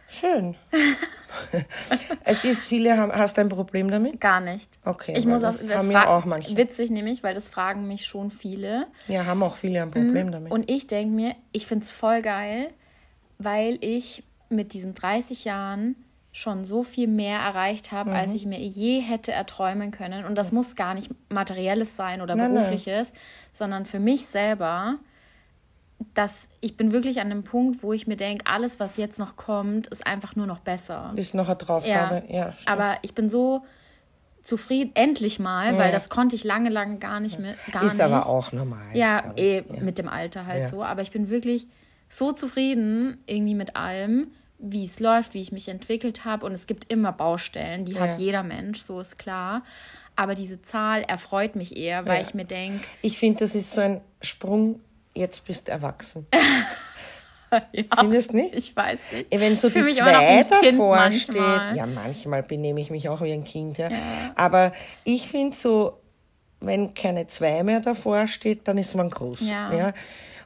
Schön. 0.07 0.55
es 2.25 2.43
ist, 2.43 2.65
viele 2.67 2.97
haben, 2.97 3.11
hast 3.13 3.37
du 3.37 3.41
ein 3.41 3.49
Problem 3.49 3.89
damit? 3.89 4.19
Gar 4.19 4.41
nicht. 4.41 4.69
Okay, 4.85 5.13
Ich 5.17 5.25
muss 5.25 5.43
auch, 5.43 5.51
das 5.51 5.67
haben 5.69 5.91
ja 5.91 6.07
auch 6.07 6.25
manche. 6.25 6.55
Witzig 6.57 6.89
nämlich, 6.91 7.23
weil 7.23 7.33
das 7.33 7.49
fragen 7.49 7.87
mich 7.87 8.05
schon 8.05 8.29
viele. 8.29 8.87
Ja, 9.07 9.25
haben 9.25 9.41
auch 9.41 9.55
viele 9.55 9.81
ein 9.81 9.89
Problem 9.91 10.31
damit. 10.31 10.49
Mhm. 10.49 10.53
Und 10.53 10.69
ich 10.69 10.87
denke 10.87 11.13
mir, 11.15 11.35
ich 11.51 11.65
finde 11.65 11.83
es 11.85 11.89
voll 11.91 12.21
geil, 12.21 12.69
weil 13.37 13.77
ich 13.81 14.23
mit 14.49 14.73
diesen 14.73 14.93
30 14.93 15.45
Jahren 15.45 15.95
schon 16.33 16.63
so 16.65 16.83
viel 16.83 17.07
mehr 17.07 17.39
erreicht 17.39 17.91
habe, 17.91 18.11
Mhm. 18.11 18.15
als 18.17 18.33
ich 18.33 18.45
mir 18.45 18.59
je 18.59 18.99
hätte 18.99 19.31
erträumen 19.31 19.91
können. 19.91 20.25
Und 20.25 20.35
das 20.35 20.51
muss 20.51 20.75
gar 20.75 20.93
nicht 20.93 21.09
materielles 21.29 21.95
sein 21.95 22.21
oder 22.21 22.35
Nein, 22.35 22.53
nein. 22.53 22.63
berufliches, 22.63 23.11
sondern 23.51 23.85
für 23.85 23.99
mich 23.99 24.27
selber 24.27 24.97
dass 26.13 26.49
ich 26.61 26.77
bin 26.77 26.91
wirklich 26.91 27.19
an 27.21 27.29
dem 27.29 27.43
Punkt, 27.43 27.83
wo 27.83 27.93
ich 27.93 28.07
mir 28.07 28.17
denke, 28.17 28.45
alles, 28.47 28.79
was 28.79 28.97
jetzt 28.97 29.19
noch 29.19 29.35
kommt, 29.35 29.87
ist 29.87 30.05
einfach 30.05 30.35
nur 30.35 30.47
noch 30.47 30.59
besser. 30.59 31.13
Ist 31.15 31.33
noch 31.33 31.53
Draufgabe, 31.55 32.23
ja. 32.27 32.47
ja 32.47 32.53
aber 32.65 32.97
ich 33.01 33.13
bin 33.13 33.29
so 33.29 33.63
zufrieden, 34.41 34.91
endlich 34.95 35.39
mal, 35.39 35.73
ja. 35.73 35.77
weil 35.77 35.91
das 35.91 36.09
konnte 36.09 36.35
ich 36.35 36.43
lange, 36.43 36.69
lange 36.69 36.97
gar 36.97 37.19
nicht 37.19 37.39
mehr. 37.39 37.55
Gar 37.71 37.83
ist 37.83 37.93
nicht. 37.93 38.01
aber 38.01 38.25
auch 38.25 38.51
normal. 38.51 38.85
Ja, 38.93 39.33
eh, 39.37 39.57
ja. 39.57 39.81
mit 39.81 39.97
dem 39.97 40.07
Alter 40.07 40.45
halt 40.45 40.67
so. 40.69 40.83
Aber 40.83 41.01
ich 41.01 41.11
bin 41.11 41.29
wirklich 41.29 41.67
so 42.09 42.31
zufrieden 42.31 43.17
irgendwie 43.25 43.55
mit 43.55 43.75
allem, 43.75 44.31
wie 44.57 44.83
es 44.83 44.99
läuft, 44.99 45.33
wie 45.33 45.41
ich 45.41 45.51
mich 45.51 45.69
entwickelt 45.69 46.25
habe. 46.25 46.45
Und 46.45 46.53
es 46.53 46.67
gibt 46.67 46.91
immer 46.91 47.11
Baustellen, 47.11 47.85
die 47.85 47.99
hat 47.99 48.19
jeder 48.19 48.43
Mensch, 48.43 48.81
so 48.81 48.99
ist 48.99 49.17
klar. 49.17 49.63
Aber 50.15 50.35
diese 50.35 50.61
Zahl 50.61 51.03
erfreut 51.03 51.55
mich 51.55 51.77
eher, 51.77 52.05
weil 52.05 52.21
ich 52.21 52.33
mir 52.33 52.45
denke. 52.45 52.85
Ich 53.01 53.17
finde, 53.17 53.39
das 53.39 53.55
ist 53.55 53.71
so 53.71 53.81
ein 53.81 54.01
Sprung, 54.21 54.81
jetzt 55.13 55.45
bist 55.45 55.67
du 55.67 55.71
erwachsen. 55.71 56.27
ja, 57.71 57.83
Findest 57.99 58.33
nicht? 58.33 58.53
Ich 58.55 58.75
weiß 58.75 58.99
nicht. 59.11 59.27
Wenn 59.31 59.55
so 59.55 59.69
die 59.69 59.87
zwei 59.87 60.43
davor 60.43 61.11
steht, 61.11 61.35
ja, 61.75 61.85
manchmal 61.85 62.43
benehme 62.43 62.79
ich 62.81 62.91
mich 62.91 63.09
auch 63.09 63.21
wie 63.21 63.33
ein 63.33 63.43
Kind, 63.43 63.77
ja. 63.77 63.89
ja. 63.89 63.97
Aber 64.35 64.71
ich 65.03 65.27
finde 65.27 65.55
so, 65.55 65.99
wenn 66.59 66.93
keine 66.93 67.27
zwei 67.27 67.63
mehr 67.63 67.79
davor 67.79 68.27
steht, 68.27 68.67
dann 68.67 68.77
ist 68.77 68.95
man 68.95 69.09
groß. 69.09 69.41
Ja. 69.41 69.73
ja. 69.73 69.93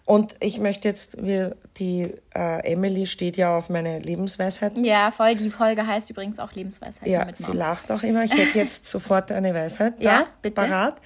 Und 0.06 0.36
ich 0.40 0.60
möchte 0.60 0.88
jetzt, 0.88 1.24
wir, 1.24 1.56
die 1.78 2.14
äh, 2.36 2.72
Emily 2.72 3.08
steht 3.08 3.38
ja 3.38 3.58
auf 3.58 3.70
meine 3.70 3.98
Lebensweisheit. 4.00 4.74
Ja, 4.78 5.10
voll. 5.10 5.34
Die 5.36 5.50
Folge 5.50 5.86
heißt 5.86 6.12
übrigens 6.12 6.38
auch 6.38 6.52
Lebensweisheit. 6.54 7.08
Ja, 7.08 7.28
sie 7.34 7.54
lacht 7.54 7.92
auch 7.92 8.04
immer. 8.04 8.24
Ich 8.24 8.32
hätte 8.32 8.58
jetzt 8.58 8.86
sofort 8.86 9.32
eine 9.32 9.54
Weisheit 9.56 9.96
da, 10.00 10.04
ja, 10.04 10.28
bitte. 10.44 10.56
parat. 10.56 11.02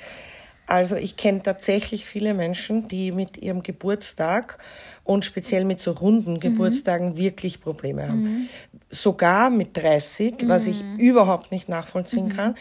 Also 0.69 0.97
ich 0.97 1.17
kenne 1.17 1.41
tatsächlich 1.41 2.05
viele 2.05 2.35
Menschen, 2.35 2.87
die 2.87 3.11
mit 3.11 3.37
ihrem 3.37 3.63
Geburtstag 3.63 4.59
und 5.03 5.25
speziell 5.25 5.65
mit 5.65 5.79
so 5.79 5.91
runden 5.91 6.33
mhm. 6.33 6.39
Geburtstagen 6.39 7.17
wirklich 7.17 7.59
Probleme 7.59 8.07
haben. 8.07 8.21
Mhm. 8.21 8.49
Sogar 8.91 9.49
mit 9.49 9.75
30, 9.75 10.43
mhm. 10.43 10.47
was 10.47 10.67
ich 10.67 10.83
mhm. 10.83 10.99
überhaupt 10.99 11.51
nicht 11.51 11.69
nachvollziehen 11.69 12.25
mhm. 12.25 12.35
kann. 12.35 12.55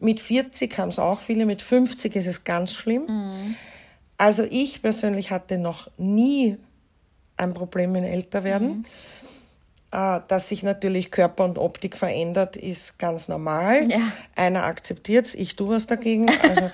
Mit 0.00 0.18
40 0.18 0.76
haben 0.76 0.88
es 0.88 0.98
auch 0.98 1.20
viele, 1.20 1.46
mit 1.46 1.62
50 1.62 2.16
ist 2.16 2.26
es 2.26 2.42
ganz 2.42 2.72
schlimm. 2.72 3.04
Mhm. 3.06 3.54
Also 4.18 4.42
ich 4.42 4.82
persönlich 4.82 5.30
hatte 5.30 5.56
noch 5.56 5.88
nie 5.98 6.56
ein 7.36 7.54
Problem 7.54 7.92
mit 7.92 8.02
Älterwerden. 8.02 8.84
Äh, 8.84 8.88
dass 9.92 10.48
sich 10.48 10.62
natürlich 10.62 11.10
Körper 11.10 11.44
und 11.44 11.58
Optik 11.58 11.98
verändert, 11.98 12.56
ist 12.56 12.98
ganz 12.98 13.28
normal. 13.28 13.86
Ja. 13.90 14.00
Einer 14.34 14.64
akzeptiert 14.64 15.26
es, 15.26 15.34
ich 15.34 15.54
tue 15.54 15.76
was 15.76 15.86
dagegen. 15.86 16.30
Also, 16.30 16.70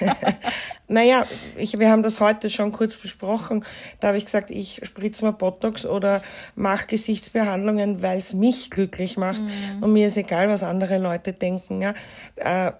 naja, 0.88 1.24
ich, 1.56 1.78
wir 1.78 1.90
haben 1.90 2.02
das 2.02 2.20
heute 2.20 2.50
schon 2.50 2.70
kurz 2.72 2.96
besprochen. 2.96 3.64
Da 4.00 4.08
habe 4.08 4.18
ich 4.18 4.26
gesagt, 4.26 4.50
ich 4.50 4.80
spritze 4.82 5.24
mal 5.24 5.30
Botox 5.30 5.86
oder 5.86 6.22
mache 6.54 6.86
Gesichtsbehandlungen, 6.88 8.02
weil 8.02 8.18
es 8.18 8.34
mich 8.34 8.70
glücklich 8.70 9.16
macht. 9.16 9.40
Mhm. 9.40 9.82
Und 9.82 9.94
mir 9.94 10.08
ist 10.08 10.18
egal, 10.18 10.50
was 10.50 10.62
andere 10.62 10.98
Leute 10.98 11.32
denken. 11.32 11.80
Ja. 11.80 11.94
Äh, 12.36 12.72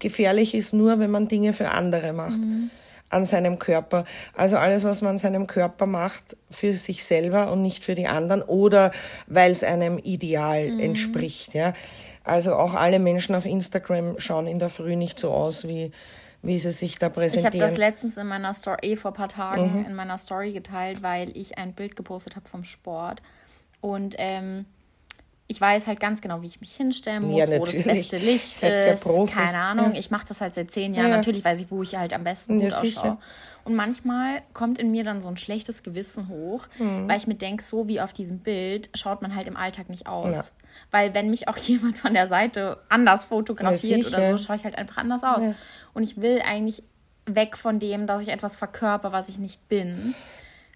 gefährlich 0.00 0.56
ist 0.56 0.74
nur, 0.74 0.98
wenn 0.98 1.12
man 1.12 1.28
Dinge 1.28 1.52
für 1.52 1.70
andere 1.70 2.12
macht. 2.12 2.38
Mhm 2.38 2.70
an 3.10 3.24
seinem 3.24 3.58
Körper. 3.58 4.04
Also 4.34 4.56
alles, 4.56 4.84
was 4.84 5.02
man 5.02 5.12
an 5.12 5.18
seinem 5.18 5.46
Körper 5.46 5.86
macht, 5.86 6.36
für 6.50 6.74
sich 6.74 7.04
selber 7.04 7.52
und 7.52 7.60
nicht 7.60 7.84
für 7.84 7.94
die 7.94 8.06
anderen 8.06 8.42
oder 8.42 8.92
weil 9.26 9.50
es 9.50 9.62
einem 9.62 9.98
Ideal 9.98 10.70
mhm. 10.70 10.80
entspricht. 10.80 11.54
Ja. 11.54 11.74
Also 12.24 12.54
auch 12.54 12.74
alle 12.74 12.98
Menschen 12.98 13.34
auf 13.34 13.44
Instagram 13.44 14.18
schauen 14.18 14.46
in 14.46 14.58
der 14.58 14.68
Früh 14.68 14.96
nicht 14.96 15.18
so 15.18 15.30
aus, 15.30 15.66
wie, 15.66 15.90
wie 16.42 16.58
sie 16.58 16.70
sich 16.70 16.98
da 16.98 17.08
präsentieren. 17.08 17.54
Ich 17.54 17.60
habe 17.60 17.70
das 17.70 17.78
letztens 17.78 18.16
in 18.16 18.28
meiner 18.28 18.54
Story, 18.54 18.78
eh 18.82 18.96
vor 18.96 19.10
ein 19.10 19.14
paar 19.14 19.28
Tagen 19.28 19.80
mhm. 19.80 19.86
in 19.86 19.94
meiner 19.94 20.18
Story 20.18 20.52
geteilt, 20.52 21.02
weil 21.02 21.36
ich 21.36 21.58
ein 21.58 21.74
Bild 21.74 21.96
gepostet 21.96 22.36
habe 22.36 22.48
vom 22.48 22.64
Sport. 22.64 23.22
Und 23.80 24.14
ähm, 24.18 24.66
ich 25.50 25.60
weiß 25.60 25.88
halt 25.88 25.98
ganz 25.98 26.20
genau, 26.20 26.42
wie 26.42 26.46
ich 26.46 26.60
mich 26.60 26.76
hinstellen 26.76 27.24
muss, 27.24 27.48
ja, 27.48 27.58
wo 27.58 27.64
das 27.64 27.82
beste 27.82 28.18
Licht 28.18 28.62
ist. 28.62 28.62
Ja 28.62 29.26
keine 29.26 29.58
Ahnung. 29.58 29.94
Ja. 29.94 29.98
Ich 29.98 30.12
mache 30.12 30.24
das 30.28 30.40
halt 30.40 30.54
seit 30.54 30.70
zehn 30.70 30.94
Jahren. 30.94 31.10
Natürlich 31.10 31.44
weiß 31.44 31.58
ich, 31.58 31.72
wo 31.72 31.82
ich 31.82 31.96
halt 31.96 32.12
am 32.12 32.22
besten 32.22 32.60
gut 32.60 32.72
ausschaue. 32.72 33.18
Und 33.64 33.74
manchmal 33.74 34.42
kommt 34.54 34.78
in 34.78 34.92
mir 34.92 35.02
dann 35.02 35.20
so 35.20 35.26
ein 35.26 35.36
schlechtes 35.36 35.82
Gewissen 35.82 36.28
hoch, 36.28 36.68
mhm. 36.78 37.08
weil 37.08 37.16
ich 37.16 37.26
mir 37.26 37.34
denke, 37.34 37.64
so 37.64 37.88
wie 37.88 38.00
auf 38.00 38.12
diesem 38.12 38.38
Bild 38.38 38.90
schaut 38.94 39.22
man 39.22 39.34
halt 39.34 39.48
im 39.48 39.56
Alltag 39.56 39.90
nicht 39.90 40.06
aus. 40.06 40.52
Weil 40.92 41.14
wenn 41.14 41.30
mich 41.30 41.48
auch 41.48 41.56
jemand 41.56 41.98
von 41.98 42.14
der 42.14 42.28
Seite 42.28 42.78
anders 42.88 43.24
fotografiert 43.24 44.06
oder 44.06 44.22
so, 44.22 44.38
schaue 44.38 44.54
ich 44.54 44.62
halt 44.62 44.78
einfach 44.78 44.98
anders 44.98 45.24
aus. 45.24 45.42
Und 45.94 46.04
ich 46.04 46.20
will 46.20 46.40
eigentlich 46.46 46.84
weg 47.26 47.56
von 47.56 47.80
dem, 47.80 48.06
dass 48.06 48.22
ich 48.22 48.28
etwas 48.28 48.54
verkörper, 48.54 49.10
was 49.10 49.28
ich 49.28 49.38
nicht 49.38 49.68
bin. 49.68 50.14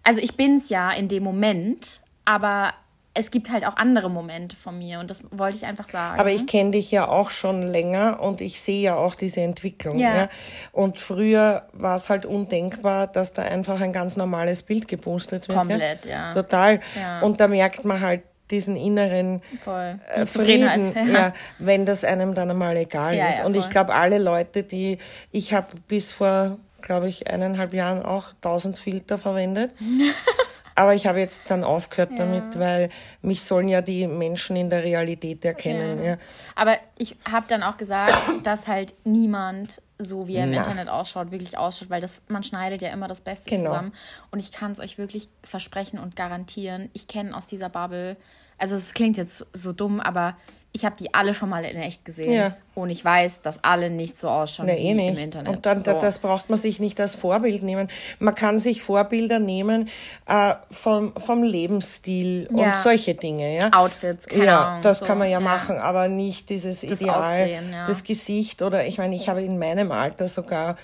Also 0.03 0.21
ich 0.21 0.37
bin 0.37 0.57
es 0.57 0.69
ja 0.69 0.91
in 0.91 1.07
dem 1.07 1.23
Moment, 1.23 2.01
aber 2.25 2.75
es 3.15 3.31
gibt 3.31 3.51
halt 3.51 3.65
auch 3.65 3.77
andere 3.77 4.11
Momente 4.11 4.57
von 4.57 4.77
mir 4.77 4.99
und 4.99 5.09
das 5.09 5.23
wollte 5.31 5.57
ich 5.57 5.65
einfach 5.65 5.89
sagen. 5.89 6.19
Aber 6.19 6.33
ich 6.33 6.47
kenne 6.47 6.73
dich 6.73 6.91
ja 6.91 7.09
auch 7.09 7.31
schon 7.31 7.63
länger 7.63 8.21
und 8.21 8.41
ich 8.41 8.61
sehe 8.61 8.83
ja 8.83 8.97
auch 8.97 9.15
diese 9.15 9.41
Entwicklung. 9.41 9.99
Ja. 9.99 10.17
ja. 10.17 10.29
Und 10.73 10.99
früher 10.99 11.69
war 11.73 11.95
es 11.95 12.11
halt 12.11 12.27
undenkbar, 12.27 13.07
dass 13.07 13.33
da 13.33 13.43
einfach 13.43 13.81
ein 13.81 13.93
ganz 13.93 14.17
normales 14.17 14.65
Bild 14.65 14.89
gepostet 14.89 15.49
wird. 15.49 15.57
Komplett, 15.57 16.07
ja. 16.07 16.29
ja. 16.29 16.33
Total. 16.33 16.81
Ja. 16.99 17.21
Und 17.21 17.41
da 17.41 17.47
merkt 17.47 17.85
man 17.85 18.01
halt 18.01 18.23
diesen 18.51 18.77
inneren 18.77 19.43
voll. 19.61 19.99
Äh, 20.13 20.27
Frieden, 20.27 20.93
ja. 21.13 21.33
wenn 21.59 21.87
das 21.87 22.05
einem 22.05 22.35
dann 22.35 22.51
einmal 22.51 22.77
egal 22.77 23.15
ist. 23.15 23.45
und 23.45 23.57
ich 23.57 23.71
glaube, 23.71 23.95
alle 23.95 24.19
Leute, 24.19 24.65
die 24.65 24.99
ich 25.31 25.55
habe 25.55 25.69
bis 25.87 26.13
vor, 26.13 26.59
glaube 26.83 27.09
ich, 27.09 27.29
eineinhalb 27.29 27.73
Jahren 27.73 28.03
auch 28.03 28.33
tausend 28.41 28.79
Filter 28.79 29.19
verwendet. 29.19 29.73
Aber 30.75 30.95
ich 30.95 31.07
habe 31.07 31.21
jetzt 31.21 31.43
dann 31.49 31.63
aufgehört 31.63 32.13
ja. 32.13 32.19
damit, 32.19 32.59
weil 32.59 32.91
mich 33.23 33.43
sollen 33.43 33.69
ja 33.69 33.81
die 33.81 34.07
Menschen 34.09 34.57
in 34.57 34.71
der 34.71 34.83
Realität 34.83 35.45
erkennen. 35.45 35.99
Ja. 35.99 36.11
ja. 36.11 36.19
Aber 36.57 36.77
ich 36.99 37.17
habe 37.31 37.47
dann 37.49 37.63
auch 37.63 37.77
gesagt, 37.77 38.13
dass 38.43 38.67
halt 38.67 38.95
niemand 39.05 39.81
so 39.99 40.27
wie 40.27 40.37
er 40.37 40.45
im 40.45 40.51
Na. 40.51 40.59
Internet 40.59 40.89
ausschaut, 40.89 41.31
wirklich 41.31 41.57
ausschaut, 41.57 41.91
weil 41.91 42.01
das, 42.01 42.23
man 42.29 42.43
schneidet 42.43 42.83
ja 42.83 42.93
immer 42.93 43.07
das 43.07 43.21
Beste 43.21 43.51
genau. 43.51 43.71
zusammen. 43.71 43.93
Und 44.31 44.41
ich 44.41 44.53
kann 44.53 44.73
es 44.73 44.81
euch 44.81 44.99
wirklich 44.99 45.29
versprechen 45.43 45.99
und 45.99 46.17
garantieren, 46.17 46.91
ich 46.93 47.07
kenne 47.07 47.37
aus 47.37 47.47
dieser 47.47 47.69
Bubble, 47.69 48.17
also 48.59 48.77
es 48.77 48.95
klingt 48.95 49.17
jetzt 49.17 49.47
so 49.53 49.73
dumm, 49.73 50.01
aber 50.01 50.37
ich 50.77 50.85
habe 50.85 50.97
die 50.99 51.15
alle 51.15 51.35
schon 51.35 51.49
mal 51.51 51.65
in 51.65 51.77
echt 51.77 52.05
gesehen. 52.05 52.33
Ja. 52.33 52.57
Und 52.75 52.91
ich 52.91 53.05
weiß, 53.05 53.43
dass 53.43 53.63
alle 53.63 53.91
nicht 53.91 54.19
so 54.19 54.29
ausschauen 54.29 54.67
nee, 54.67 54.77
wie 54.77 54.87
eh 54.89 54.95
nicht. 54.95 55.17
im 55.17 55.23
Internet. 55.23 55.55
Und 55.55 55.67
dann, 55.67 55.85
so. 55.85 55.97
das 56.01 56.19
braucht 56.19 56.51
man 56.51 56.59
sich 56.59 56.81
nicht 56.81 57.01
als 57.01 57.15
Vorbild 57.15 57.63
nehmen. 57.63 57.89
Man 58.19 58.35
kann 58.35 58.59
sich 58.59 58.83
Vorbilder 58.83 59.39
nehmen 59.39 59.89
äh, 60.27 60.55
vom, 60.73 61.15
vom 61.17 61.45
Lebensstil 61.45 62.49
ja. 62.51 62.67
und 62.67 62.77
solche 62.77 63.15
Dinge. 63.15 63.57
Ja? 63.57 63.73
Outfits, 63.73 64.27
keine 64.27 64.47
Ja, 64.47 64.65
Ahnung, 64.65 64.83
das 64.83 64.99
so. 64.99 65.07
kann 65.07 65.19
man 65.19 65.29
ja, 65.29 65.39
ja, 65.39 65.41
machen, 65.41 65.79
aber 65.79 66.09
nicht 66.09 66.51
dieses 66.51 66.81
das 66.81 67.01
Ideal, 67.01 67.19
Aussehen, 67.21 67.73
das 67.87 68.03
Gesicht. 68.03 68.61
Oder 68.61 68.85
ich 68.85 68.99
meine, 68.99 69.15
ich 69.15 69.29
habe 69.29 69.45
in 69.45 69.61
meinem 69.61 69.93
Alter 69.93 70.27
sogar 70.27 70.77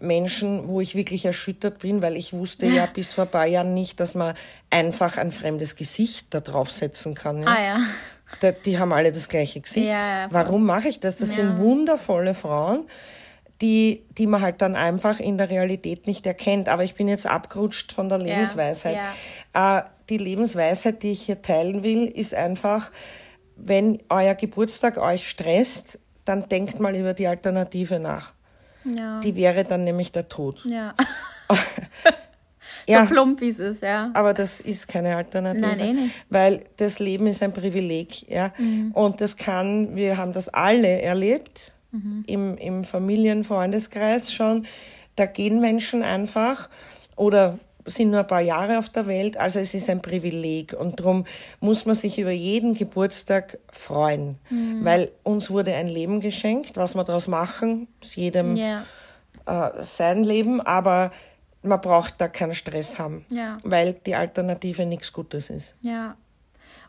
Menschen, 0.00 0.66
wo 0.68 0.80
ich 0.80 0.94
wirklich 0.94 1.26
erschüttert 1.26 1.80
bin, 1.80 2.00
weil 2.00 2.16
ich 2.16 2.32
wusste 2.32 2.64
ja 2.64 2.86
bis 2.94 3.12
vor 3.12 3.24
ein 3.24 3.30
paar 3.30 3.46
Jahren 3.46 3.74
nicht, 3.74 4.00
dass 4.00 4.14
man 4.14 4.34
einfach 4.70 5.18
ein 5.18 5.30
fremdes 5.30 5.76
Gesicht 5.76 6.28
da 6.30 6.40
draufsetzen 6.40 7.14
kann. 7.14 7.42
Ja? 7.42 7.48
Ah 7.48 7.62
ja 7.62 7.78
die, 8.42 8.52
die 8.64 8.78
haben 8.78 8.92
alle 8.92 9.12
das 9.12 9.28
gleiche 9.28 9.60
Gesicht. 9.60 9.88
Ja, 9.88 10.26
Warum 10.30 10.64
mache 10.64 10.88
ich 10.88 11.00
das? 11.00 11.16
Das 11.16 11.30
ja. 11.30 11.44
sind 11.44 11.58
wundervolle 11.58 12.34
Frauen, 12.34 12.86
die, 13.60 14.04
die 14.18 14.26
man 14.26 14.42
halt 14.42 14.60
dann 14.62 14.76
einfach 14.76 15.20
in 15.20 15.38
der 15.38 15.50
Realität 15.50 16.06
nicht 16.06 16.26
erkennt. 16.26 16.68
Aber 16.68 16.84
ich 16.84 16.94
bin 16.94 17.08
jetzt 17.08 17.26
abgerutscht 17.26 17.92
von 17.92 18.08
der 18.08 18.18
Lebensweisheit. 18.18 18.98
Äh, 19.54 19.82
die 20.08 20.18
Lebensweisheit, 20.18 21.02
die 21.02 21.12
ich 21.12 21.22
hier 21.22 21.42
teilen 21.42 21.82
will, 21.82 22.06
ist 22.06 22.34
einfach, 22.34 22.90
wenn 23.56 24.02
euer 24.08 24.34
Geburtstag 24.34 24.98
euch 24.98 25.28
stresst, 25.28 25.98
dann 26.24 26.48
denkt 26.48 26.80
mal 26.80 26.94
über 26.94 27.14
die 27.14 27.26
Alternative 27.26 27.98
nach. 27.98 28.32
Die 28.84 29.34
wäre 29.34 29.64
dann 29.64 29.82
nämlich 29.82 30.12
der 30.12 30.28
Tod. 30.28 30.62
Ja. 30.64 30.94
ja, 32.88 33.04
so 33.04 33.10
plump 33.12 33.40
wie 33.40 33.48
es 33.48 33.58
ist, 33.58 33.82
ja. 33.82 34.10
Aber 34.14 34.34
das 34.34 34.60
ist 34.60 34.88
keine 34.88 35.16
Alternative. 35.16 35.66
Nein, 35.66 35.80
eh 35.80 35.92
nicht. 35.92 36.16
Weil 36.30 36.64
das 36.76 36.98
Leben 36.98 37.26
ist 37.26 37.42
ein 37.42 37.52
Privileg, 37.52 38.28
ja. 38.28 38.52
Mhm. 38.58 38.92
Und 38.92 39.20
das 39.20 39.36
kann, 39.36 39.96
wir 39.96 40.16
haben 40.16 40.32
das 40.32 40.48
alle 40.48 41.00
erlebt, 41.02 41.72
mhm. 41.92 42.24
im, 42.26 42.58
im 42.58 42.84
Familien-, 42.84 43.44
Freundeskreis 43.44 44.32
schon. 44.32 44.66
Da 45.16 45.26
gehen 45.26 45.60
Menschen 45.60 46.02
einfach 46.02 46.68
oder 47.16 47.58
sind 47.86 48.10
nur 48.10 48.20
ein 48.20 48.26
paar 48.26 48.40
Jahre 48.40 48.78
auf 48.78 48.88
der 48.88 49.06
Welt, 49.06 49.36
also 49.36 49.60
es 49.60 49.72
ist 49.72 49.88
ein 49.88 50.02
Privileg 50.02 50.74
und 50.78 51.00
darum 51.00 51.24
muss 51.60 51.86
man 51.86 51.94
sich 51.94 52.18
über 52.18 52.32
jeden 52.32 52.74
Geburtstag 52.74 53.58
freuen, 53.72 54.38
mhm. 54.50 54.84
weil 54.84 55.12
uns 55.22 55.50
wurde 55.50 55.72
ein 55.74 55.86
Leben 55.88 56.20
geschenkt, 56.20 56.76
was 56.76 56.94
wir 56.94 57.04
daraus 57.04 57.28
machen, 57.28 57.88
ist 58.02 58.16
jedem 58.16 58.56
yeah. 58.56 58.84
äh, 59.46 59.70
sein 59.82 60.24
Leben, 60.24 60.60
aber 60.60 61.12
man 61.66 61.80
braucht 61.80 62.20
da 62.20 62.28
keinen 62.28 62.54
Stress 62.54 62.98
haben, 62.98 63.24
ja. 63.30 63.56
weil 63.64 63.94
die 63.94 64.14
Alternative 64.14 64.86
nichts 64.86 65.12
Gutes 65.12 65.50
ist. 65.50 65.74
Ja. 65.82 66.16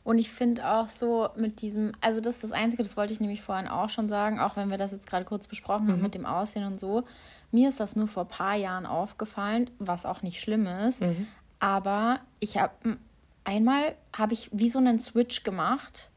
Und 0.04 0.20
ich 0.20 0.32
finde 0.32 0.66
auch 0.66 0.88
so 0.88 1.30
mit 1.36 1.62
diesem, 1.62 1.92
also 2.00 2.22
das 2.22 2.36
ist 2.36 2.46
das 2.46 2.52
Einzige, 2.54 2.82
das 2.82 2.96
wollte 2.96 3.12
ich 3.12 3.20
nämlich 3.20 3.42
vorhin 3.42 3.68
auch 3.68 3.90
schon 3.90 4.08
sagen, 4.08 4.40
auch 4.40 4.56
wenn 4.56 4.70
wir 4.70 4.78
das 4.78 4.92
jetzt 4.92 5.08
gerade 5.10 5.26
kurz 5.26 5.48
besprochen 5.48 5.90
haben 5.90 5.98
mhm. 5.98 6.04
mit 6.04 6.16
dem 6.16 6.26
Aussehen 6.26 6.66
und 6.66 6.80
so. 6.80 7.04
Mir 7.52 7.68
ist 7.68 7.82
das 7.82 7.98
nur 7.98 8.08
vor 8.08 8.24
ein 8.24 8.30
paar 8.30 8.56
Jahren 8.56 8.86
aufgefallen, 8.86 9.70
was 9.80 10.06
auch 10.06 10.22
nicht 10.22 10.40
schlimm 10.40 10.66
ist. 10.66 11.02
Mhm. 11.02 11.28
Aber 11.60 12.20
ich 12.40 12.58
habe 12.58 12.98
einmal 13.44 13.96
habe 14.16 14.34
ich 14.34 14.50
wie 14.54 14.70
so 14.70 14.80
einen 14.80 15.00
Switch 15.00 15.44
gemacht 15.44 16.10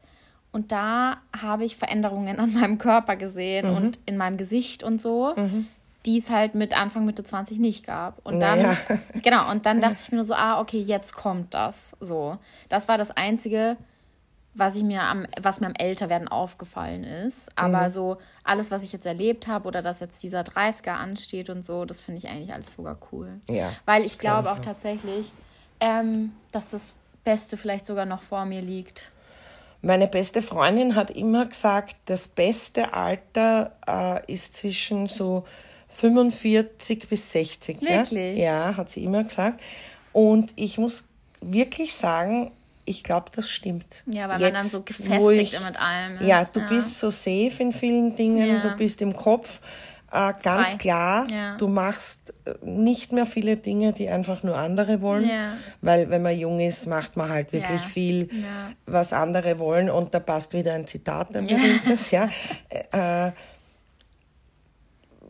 und 0.51 0.71
da 0.71 1.17
habe 1.37 1.65
ich 1.65 1.75
Veränderungen 1.75 2.39
an 2.39 2.53
meinem 2.53 2.77
Körper 2.77 3.15
gesehen 3.15 3.71
Mhm. 3.71 3.75
und 3.77 3.99
in 4.05 4.17
meinem 4.17 4.37
Gesicht 4.37 4.83
und 4.83 5.01
so, 5.01 5.35
die 6.05 6.17
es 6.17 6.29
halt 6.29 6.55
mit 6.55 6.75
Anfang 6.77 7.05
Mitte 7.05 7.23
20 7.23 7.59
nicht 7.59 7.85
gab. 7.85 8.25
Und 8.25 8.39
dann 8.39 8.61
Naja. 8.61 8.77
genau, 9.21 9.49
und 9.51 9.65
dann 9.65 9.81
dachte 9.81 9.97
ich 9.99 10.11
mir 10.11 10.17
nur 10.17 10.25
so, 10.25 10.33
ah, 10.33 10.59
okay, 10.59 10.79
jetzt 10.79 11.15
kommt 11.15 11.53
das. 11.53 11.95
So. 11.99 12.37
Das 12.69 12.87
war 12.87 12.97
das 12.97 13.11
einzige 13.11 13.77
was 14.53 14.75
ich 14.75 14.83
mir 14.83 15.01
am, 15.03 15.25
was 15.41 15.61
mir 15.61 15.67
am 15.67 15.73
Älterwerden 15.77 16.27
aufgefallen 16.27 17.03
ist. 17.03 17.49
Aber 17.57 17.87
Mhm. 17.87 17.89
so 17.89 18.17
alles, 18.43 18.71
was 18.71 18.83
ich 18.83 18.91
jetzt 18.91 19.05
erlebt 19.05 19.47
habe 19.47 19.67
oder 19.67 19.81
dass 19.81 19.99
jetzt 19.99 20.21
dieser 20.23 20.41
30er 20.41 20.91
ansteht 20.91 21.49
und 21.49 21.63
so, 21.63 21.85
das 21.85 22.01
finde 22.01 22.19
ich 22.19 22.27
eigentlich 22.27 22.53
alles 22.53 22.73
sogar 22.73 22.97
cool. 23.11 23.39
Ja, 23.49 23.71
Weil 23.85 24.03
ich 24.05 24.19
glaube 24.19 24.51
auch 24.51 24.59
tatsächlich, 24.59 25.31
ähm, 25.79 26.33
dass 26.51 26.69
das 26.69 26.91
Beste 27.23 27.55
vielleicht 27.55 27.85
sogar 27.85 28.05
noch 28.05 28.21
vor 28.21 28.45
mir 28.45 28.61
liegt. 28.61 29.11
Meine 29.81 30.07
beste 30.07 30.41
Freundin 30.41 30.95
hat 30.95 31.09
immer 31.11 31.45
gesagt, 31.45 31.95
das 32.05 32.27
beste 32.27 32.93
Alter 32.93 33.71
äh, 33.87 34.31
ist 34.31 34.55
zwischen 34.55 35.07
so 35.07 35.45
45 35.91 37.07
bis 37.09 37.31
60. 37.31 37.81
Wirklich? 37.81 38.37
Ja? 38.37 38.69
ja, 38.69 38.77
hat 38.77 38.89
sie 38.89 39.03
immer 39.03 39.23
gesagt. 39.23 39.61
Und 40.13 40.53
ich 40.55 40.77
muss 40.77 41.07
wirklich 41.41 41.93
sagen, 41.93 42.51
ich 42.85 43.03
glaube, 43.03 43.27
das 43.33 43.47
stimmt. 43.49 44.03
Ja, 44.07 44.27
weil 44.27 44.39
man 44.39 44.53
dann 44.53 44.65
so 44.65 44.81
gefestigt 44.83 45.63
mit 45.63 45.79
allem 45.79 46.13
ist. 46.17 46.25
Ja, 46.27 46.45
du 46.45 46.59
Ja. 46.59 46.67
bist 46.69 46.99
so 46.99 47.09
safe 47.09 47.53
in 47.59 47.71
vielen 47.71 48.15
Dingen, 48.15 48.47
Ja. 48.47 48.59
du 48.59 48.75
bist 48.75 49.01
im 49.01 49.15
Kopf 49.15 49.61
äh, 50.13 50.33
ganz 50.43 50.71
Frei. 50.71 50.77
klar, 50.77 51.27
Ja. 51.31 51.55
du 51.55 51.69
machst 51.69 52.33
äh, 52.43 52.53
nicht 52.65 53.13
mehr 53.13 53.25
viele 53.25 53.55
Dinge, 53.55 53.93
die 53.93 54.09
einfach 54.09 54.43
nur 54.43 54.57
andere 54.57 54.99
wollen. 55.01 55.29
Weil 55.79 56.09
wenn 56.09 56.21
man 56.21 56.37
jung 56.37 56.59
ist, 56.59 56.85
macht 56.85 57.15
man 57.15 57.29
halt 57.29 57.53
wirklich 57.53 57.79
viel, 57.81 58.29
was 58.85 59.13
andere 59.13 59.57
wollen. 59.57 59.89
Und 59.89 60.13
da 60.13 60.19
passt 60.19 60.53
wieder 60.53 60.73
ein 60.73 60.85
Zitat, 60.85 61.33
ein 61.37 61.47
berühmtes, 61.47 62.11
ja. 62.11 62.27
Äh, 62.91 63.31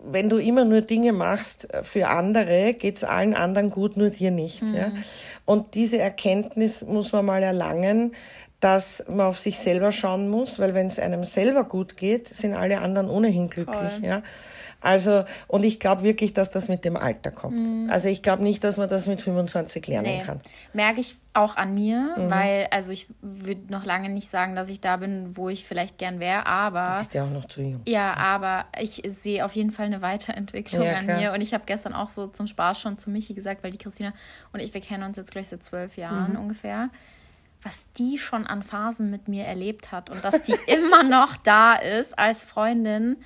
wenn 0.04 0.30
du 0.30 0.38
immer 0.38 0.66
nur 0.66 0.82
Dinge 0.82 1.14
machst 1.14 1.68
für 1.84 2.08
andere, 2.08 2.74
geht's 2.74 3.04
allen 3.04 3.34
anderen 3.34 3.70
gut, 3.70 3.98
nur 3.98 4.10
dir 4.10 4.32
nicht. 4.32 4.62
Ja? 4.62 4.90
Mhm. 4.90 5.04
Und 5.46 5.76
diese 5.76 5.98
Erkenntnis 6.00 6.86
muss 6.86 7.12
man 7.12 7.26
mal 7.26 7.44
erlangen, 7.44 8.14
dass 8.60 9.04
man 9.10 9.28
auf 9.28 9.40
sich 9.40 9.60
selber 9.60 9.92
schauen 9.92 10.30
muss, 10.30 10.60
weil 10.60 10.74
wenn 10.74 10.88
es 10.88 11.00
einem 11.00 11.24
selber 11.24 11.64
gut 11.64 11.98
geht, 11.98 12.28
sind 12.28 12.54
alle 12.54 12.80
anderen 12.80 13.10
ohnehin 13.10 13.50
glücklich. 13.50 13.92
Voll. 14.00 14.06
Ja? 14.06 14.24
Also, 14.82 15.26
und 15.48 15.64
ich 15.64 15.80
glaube 15.80 16.02
wirklich, 16.04 16.34
dass 16.34 16.50
das 16.50 16.68
mit 16.68 16.84
dem 16.86 16.98
Alter 16.98 17.30
kommt. 17.32 17.90
Also 17.92 18.10
ich 18.10 18.22
glaube 18.24 18.42
nicht, 18.44 18.64
dass 18.64 18.78
man 18.78 18.90
das 18.90 19.08
mit 19.08 19.22
25 19.22 19.86
lernen 19.88 20.08
Mhm. 20.08 20.18
Nee, 20.18 20.24
kann. 20.24 20.42
merke 20.74 21.00
ich 21.02 21.16
auch 21.34 21.56
an 21.56 21.74
mir, 21.76 22.16
Mhm. 22.18 22.30
weil, 22.32 22.68
also 22.72 22.92
ich 22.92 23.08
würde 23.22 23.72
noch 23.72 23.86
lange 23.86 24.10
nicht 24.10 24.28
sagen, 24.28 24.56
dass 24.56 24.70
ich 24.70 24.82
da 24.82 24.98
bin, 24.98 25.38
wo 25.38 25.50
ich 25.50 25.66
vielleicht 25.66 25.98
gern 26.00 26.20
wäre, 26.20 26.46
aber. 26.48 26.94
Du 26.94 26.98
bist 26.98 27.14
ja 27.14 27.24
auch 27.24 27.30
noch 27.30 27.46
zu 27.46 27.62
jung. 27.62 27.82
Ja, 27.88 28.16
aber 28.16 28.66
ich 28.80 29.02
sehe 29.06 29.46
auf 29.46 29.54
jeden 29.54 29.72
Fall 29.72 29.86
eine 29.86 30.02
Weiterentwicklung 30.02 30.86
Ja, 30.88 30.96
an 30.98 31.06
klar. 31.06 31.20
mir. 31.20 31.32
Und 31.34 31.42
ich 31.42 31.54
habe 31.54 31.64
gestern 31.68 31.94
auch 31.94 32.10
so 32.10 32.28
zum 32.28 32.48
Spaß 32.48 32.82
schon 32.82 32.98
zu 32.98 33.10
Michi 33.12 33.34
gesagt, 33.36 33.64
weil 33.64 33.72
die 33.72 33.78
Christina 33.78 34.14
und 34.52 34.60
ich, 34.62 34.74
wir 34.74 34.82
kennen 34.82 35.04
uns 35.04 35.16
jetzt 35.16 35.32
gleich 35.32 35.48
seit 35.50 35.64
zwölf 35.64 35.96
Jahren 35.96 36.32
Mhm. 36.34 36.40
ungefähr, 36.40 36.90
was 37.64 37.92
die 37.94 38.18
schon 38.18 38.48
an 38.48 38.64
Phasen 38.64 39.12
mit 39.12 39.28
mir 39.28 39.46
erlebt 39.46 39.92
hat 39.92 40.10
und 40.10 40.26
dass 40.26 40.42
die 40.42 40.56
immer 40.68 41.04
noch 41.04 41.38
da 41.38 41.76
ist 41.76 42.18
als 42.18 42.42
Freundin, 42.44 43.18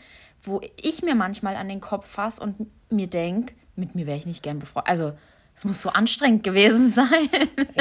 wo 0.47 0.61
ich 0.81 1.01
mir 1.03 1.15
manchmal 1.15 1.55
an 1.55 1.67
den 1.69 1.81
Kopf 1.81 2.07
fasse 2.07 2.41
und 2.41 2.55
mir 2.91 3.07
denke, 3.07 3.53
mit 3.75 3.95
mir 3.95 4.05
wäre 4.07 4.17
ich 4.17 4.25
nicht 4.25 4.43
gern 4.43 4.59
befreundet. 4.59 4.89
Also, 4.89 5.13
es 5.55 5.63
muss 5.65 5.81
so 5.81 5.89
anstrengend 5.89 6.43
gewesen 6.43 6.89
sein. 6.91 7.29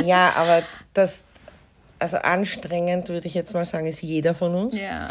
Ja, 0.05 0.33
aber 0.37 0.63
das, 0.93 1.25
also 1.99 2.19
anstrengend 2.19 3.09
würde 3.09 3.27
ich 3.27 3.35
jetzt 3.35 3.55
mal 3.55 3.65
sagen, 3.65 3.87
ist 3.87 4.03
jeder 4.03 4.35
von 4.35 4.55
uns. 4.55 4.77
Ja. 4.77 5.09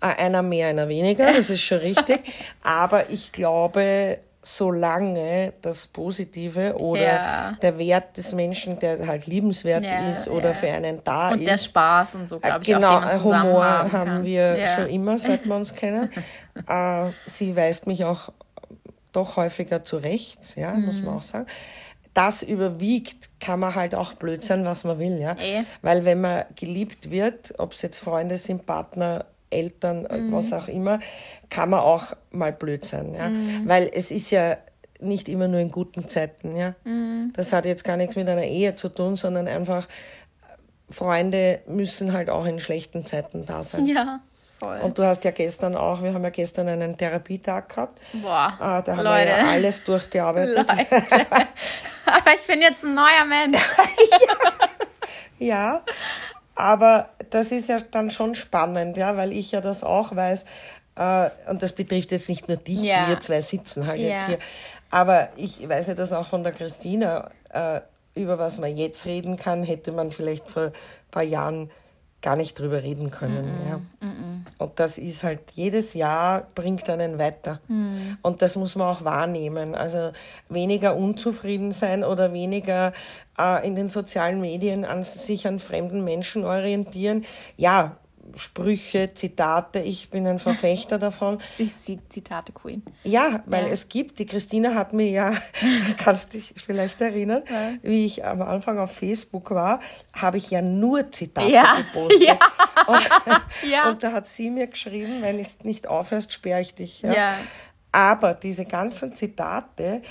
Äh, 0.00 0.06
Einer 0.16 0.42
mehr, 0.42 0.68
einer 0.68 0.88
weniger, 0.88 1.32
das 1.32 1.50
ist 1.50 1.62
schon 1.62 1.78
richtig. 1.78 2.20
Aber 2.62 3.08
ich 3.10 3.32
glaube, 3.32 4.18
solange 4.42 5.52
das 5.62 5.86
Positive 5.88 6.76
oder 6.78 7.00
Ja. 7.02 7.52
der 7.62 7.78
Wert 7.78 8.16
des 8.16 8.32
Menschen, 8.32 8.78
der 8.78 9.06
halt 9.06 9.26
liebenswert 9.26 9.84
Ja, 9.84 10.10
ist 10.10 10.28
oder 10.28 10.48
ja. 10.48 10.52
für 10.54 10.68
einen 10.68 11.00
da 11.02 11.30
Und 11.30 11.40
ist. 11.40 11.46
der 11.48 11.58
Spaß 11.58 12.14
und 12.16 12.28
so, 12.28 12.38
glaube 12.38 12.60
ich, 12.62 12.66
genau, 12.68 12.88
auch, 12.96 13.00
den 13.00 13.08
man 13.08 13.16
zusammen 13.18 13.42
Humor 13.50 13.64
haben, 13.64 13.90
kann. 13.90 14.24
wir 14.24 14.66
schon 14.76 14.86
immer, 14.88 15.18
seit 15.18 15.46
wir 15.46 15.56
uns 15.56 15.74
kennen. 15.74 16.10
äh, 16.68 17.10
sie 17.26 17.56
weist 17.56 17.86
mich 17.86 18.04
auch 18.04 18.32
doch 19.12 19.36
häufiger 19.36 19.84
zurecht, 19.84 20.56
ja, 20.56 20.72
muss 20.74 20.98
Mhm. 21.00 21.04
man 21.06 21.14
auch 21.16 21.22
sagen. 21.22 21.46
Das 22.14 22.42
überwiegt, 22.42 23.28
kann 23.40 23.60
man 23.60 23.74
halt 23.74 23.94
auch 23.94 24.14
blöd 24.14 24.42
sein, 24.42 24.64
was 24.64 24.84
man 24.84 24.98
will, 24.98 25.18
ja. 25.18 25.32
Eh. 25.38 25.62
Weil 25.82 26.04
wenn 26.04 26.20
man 26.20 26.44
geliebt 26.54 27.10
wird, 27.10 27.54
ob 27.58 27.72
es 27.72 27.82
jetzt 27.82 27.98
Freunde 27.98 28.38
sind, 28.38 28.64
Partner, 28.66 29.26
Eltern, 29.50 30.06
äh, 30.06 30.18
Mhm. 30.18 30.32
was 30.32 30.52
auch 30.52 30.68
immer, 30.68 31.00
kann 31.50 31.70
man 31.70 31.80
auch 31.80 32.14
mal 32.30 32.52
blöd 32.52 32.84
sein, 32.84 33.14
ja. 33.14 33.28
Mhm. 33.28 33.62
Weil 33.68 33.90
es 33.92 34.10
ist 34.10 34.30
ja 34.30 34.56
nicht 34.98 35.28
immer 35.28 35.46
nur 35.46 35.60
in 35.60 35.70
guten 35.70 36.08
Zeiten, 36.08 36.56
ja. 36.56 36.74
Mhm. 36.84 37.32
Das 37.34 37.52
hat 37.52 37.66
jetzt 37.66 37.84
gar 37.84 37.96
nichts 37.98 38.16
mit 38.16 38.28
einer 38.28 38.44
Ehe 38.44 38.74
zu 38.74 38.88
tun, 38.88 39.16
sondern 39.16 39.46
einfach 39.46 39.86
Freunde 40.88 41.60
müssen 41.66 42.12
halt 42.12 42.30
auch 42.30 42.44
in 42.46 42.58
schlechten 42.60 43.04
Zeiten 43.04 43.44
da 43.44 43.62
sein. 43.62 43.86
Ja, 43.86 44.20
voll. 44.58 44.80
Und 44.80 44.96
du 44.98 45.04
hast 45.04 45.24
ja 45.24 45.30
gestern 45.30 45.76
auch, 45.76 46.02
wir 46.02 46.12
haben 46.14 46.22
ja 46.24 46.30
gestern 46.30 46.68
einen 46.68 46.96
Therapietag 46.96 47.68
gehabt. 47.68 47.98
Boah, 48.14 48.54
Ah, 48.58 48.82
da 48.82 48.92
haben 48.96 49.04
Leute. 49.04 49.26
wir 49.26 49.38
ja 49.38 49.48
alles 49.50 49.84
durchgearbeitet. 49.84 50.58
Aber 50.68 52.34
ich 52.34 52.46
bin 52.46 52.60
jetzt 52.62 52.84
ein 52.84 52.94
neuer 52.94 53.24
Mensch. 53.28 53.60
Ja, 55.38 55.82
aber 56.54 57.10
das 57.28 57.52
ist 57.52 57.68
ja 57.68 57.78
dann 57.90 58.10
schon 58.10 58.34
spannend, 58.34 58.96
ja, 58.96 59.16
weil 59.18 59.32
ich 59.34 59.52
ja 59.52 59.60
das 59.60 59.84
auch 59.84 60.16
weiß. 60.16 60.46
Äh, 60.96 61.30
und 61.50 61.62
das 61.62 61.74
betrifft 61.74 62.10
jetzt 62.10 62.30
nicht 62.30 62.48
nur 62.48 62.56
dich, 62.56 62.82
Ja. 62.82 63.06
wir 63.08 63.20
zwei 63.20 63.42
sitzen 63.42 63.86
halt 63.86 63.98
jetzt 64.00 64.22
Ja. 64.22 64.26
hier. 64.28 64.38
Aber 64.90 65.28
ich 65.36 65.68
weiß 65.68 65.88
ja 65.88 65.94
das 65.94 66.14
auch 66.14 66.26
von 66.26 66.42
der 66.42 66.52
Christina, 66.52 67.30
äh, 67.52 67.80
über 68.14 68.38
was 68.38 68.56
man 68.56 68.74
jetzt 68.78 69.04
reden 69.04 69.36
kann, 69.36 69.62
hätte 69.62 69.92
man 69.92 70.10
vielleicht 70.10 70.48
vor 70.48 70.62
ein 70.68 70.72
paar 71.10 71.22
Jahren 71.22 71.70
gar 72.22 72.36
nicht 72.36 72.58
drüber 72.58 72.82
reden 72.82 73.10
können. 73.10 73.50
Ja. 73.68 73.80
Und 74.58 74.80
das 74.80 74.98
ist 74.98 75.22
halt, 75.22 75.40
jedes 75.52 75.94
Jahr 75.94 76.46
bringt 76.54 76.88
einen 76.88 77.18
weiter. 77.18 77.60
Und 78.22 78.42
das 78.42 78.56
muss 78.56 78.74
man 78.74 78.88
auch 78.88 79.04
wahrnehmen. 79.04 79.74
Also 79.74 80.12
weniger 80.48 80.96
unzufrieden 80.96 81.72
sein 81.72 82.04
oder 82.04 82.32
weniger 82.32 82.92
äh, 83.38 83.66
in 83.66 83.74
den 83.76 83.88
sozialen 83.88 84.40
Medien 84.40 84.84
an 84.84 85.02
sich 85.02 85.46
an 85.46 85.58
fremden 85.58 86.04
Menschen 86.04 86.44
orientieren. 86.44 87.24
Ja, 87.56 87.96
Sprüche, 88.34 89.12
Zitate, 89.14 89.78
ich 89.80 90.10
bin 90.10 90.26
ein 90.26 90.38
Verfechter 90.38 90.98
davon. 90.98 91.38
Sie 91.56 92.00
Zitate 92.08 92.52
Queen. 92.52 92.82
Ja, 93.04 93.42
weil 93.46 93.66
Ja. 93.66 93.72
es 93.72 93.88
gibt, 93.88 94.18
die 94.18 94.26
Christina 94.26 94.74
hat 94.74 94.92
mir 94.92 95.08
ja, 95.08 95.32
kannst 95.98 96.34
dich 96.34 96.52
vielleicht 96.56 97.00
erinnern, 97.00 97.42
wie 97.82 98.04
ich 98.06 98.24
am 98.24 98.42
Anfang 98.42 98.78
auf 98.78 98.92
Facebook 98.92 99.50
war, 99.50 99.80
habe 100.14 100.36
ich 100.38 100.50
ja 100.50 100.62
nur 100.62 101.10
Zitate 101.10 101.50
Ja. 101.50 101.74
gepostet. 101.76 102.22
Ja. 102.26 102.38
Und, 102.86 103.70
Ja. 103.70 103.88
und 103.90 104.02
da 104.02 104.12
hat 104.12 104.26
sie 104.28 104.50
mir 104.50 104.66
geschrieben, 104.66 105.22
wenn 105.22 105.38
es 105.38 105.64
nicht 105.64 105.86
aufhörst, 105.86 106.32
sperre 106.32 106.60
ich 106.60 106.74
dich. 106.74 107.02
Ja. 107.02 107.12
Ja. 107.12 107.34
Aber 107.92 108.34
diese 108.34 108.64
ganzen 108.66 109.14
Zitate 109.14 110.02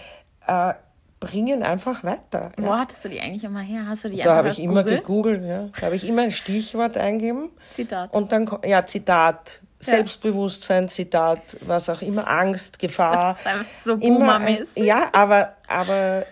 äh, 0.47 0.73
bringen 1.19 1.63
einfach 1.63 2.03
weiter. 2.03 2.51
Ja. 2.57 2.63
Wo 2.63 2.73
hattest 2.75 3.03
du 3.05 3.09
die 3.09 3.19
eigentlich 3.21 3.43
immer 3.43 3.61
her? 3.61 3.85
Hast 3.87 4.03
du 4.05 4.09
die 4.09 4.17
Da 4.21 4.35
habe 4.35 4.49
ich 4.49 4.59
immer 4.59 4.83
Google? 4.83 4.97
gegoogelt, 4.97 5.43
ja. 5.45 5.69
Da 5.79 5.85
habe 5.87 5.95
ich 5.95 6.07
immer 6.07 6.23
ein 6.23 6.31
Stichwort 6.31 6.97
eingeben. 6.97 7.49
Zitat. 7.71 8.13
Und 8.13 8.31
dann, 8.31 8.49
ja, 8.65 8.85
Zitat, 8.85 9.61
Selbstbewusstsein, 9.79 10.89
Zitat, 10.89 11.57
was 11.61 11.89
auch 11.89 12.01
immer, 12.01 12.27
Angst, 12.29 12.79
Gefahr. 12.79 13.29
Das 13.33 13.39
ist 13.39 13.47
einfach 13.47 13.73
so 13.73 13.97
boomermäßig. 13.97 14.83
Ja, 14.83 15.09
aber, 15.13 15.53
aber 15.67 16.25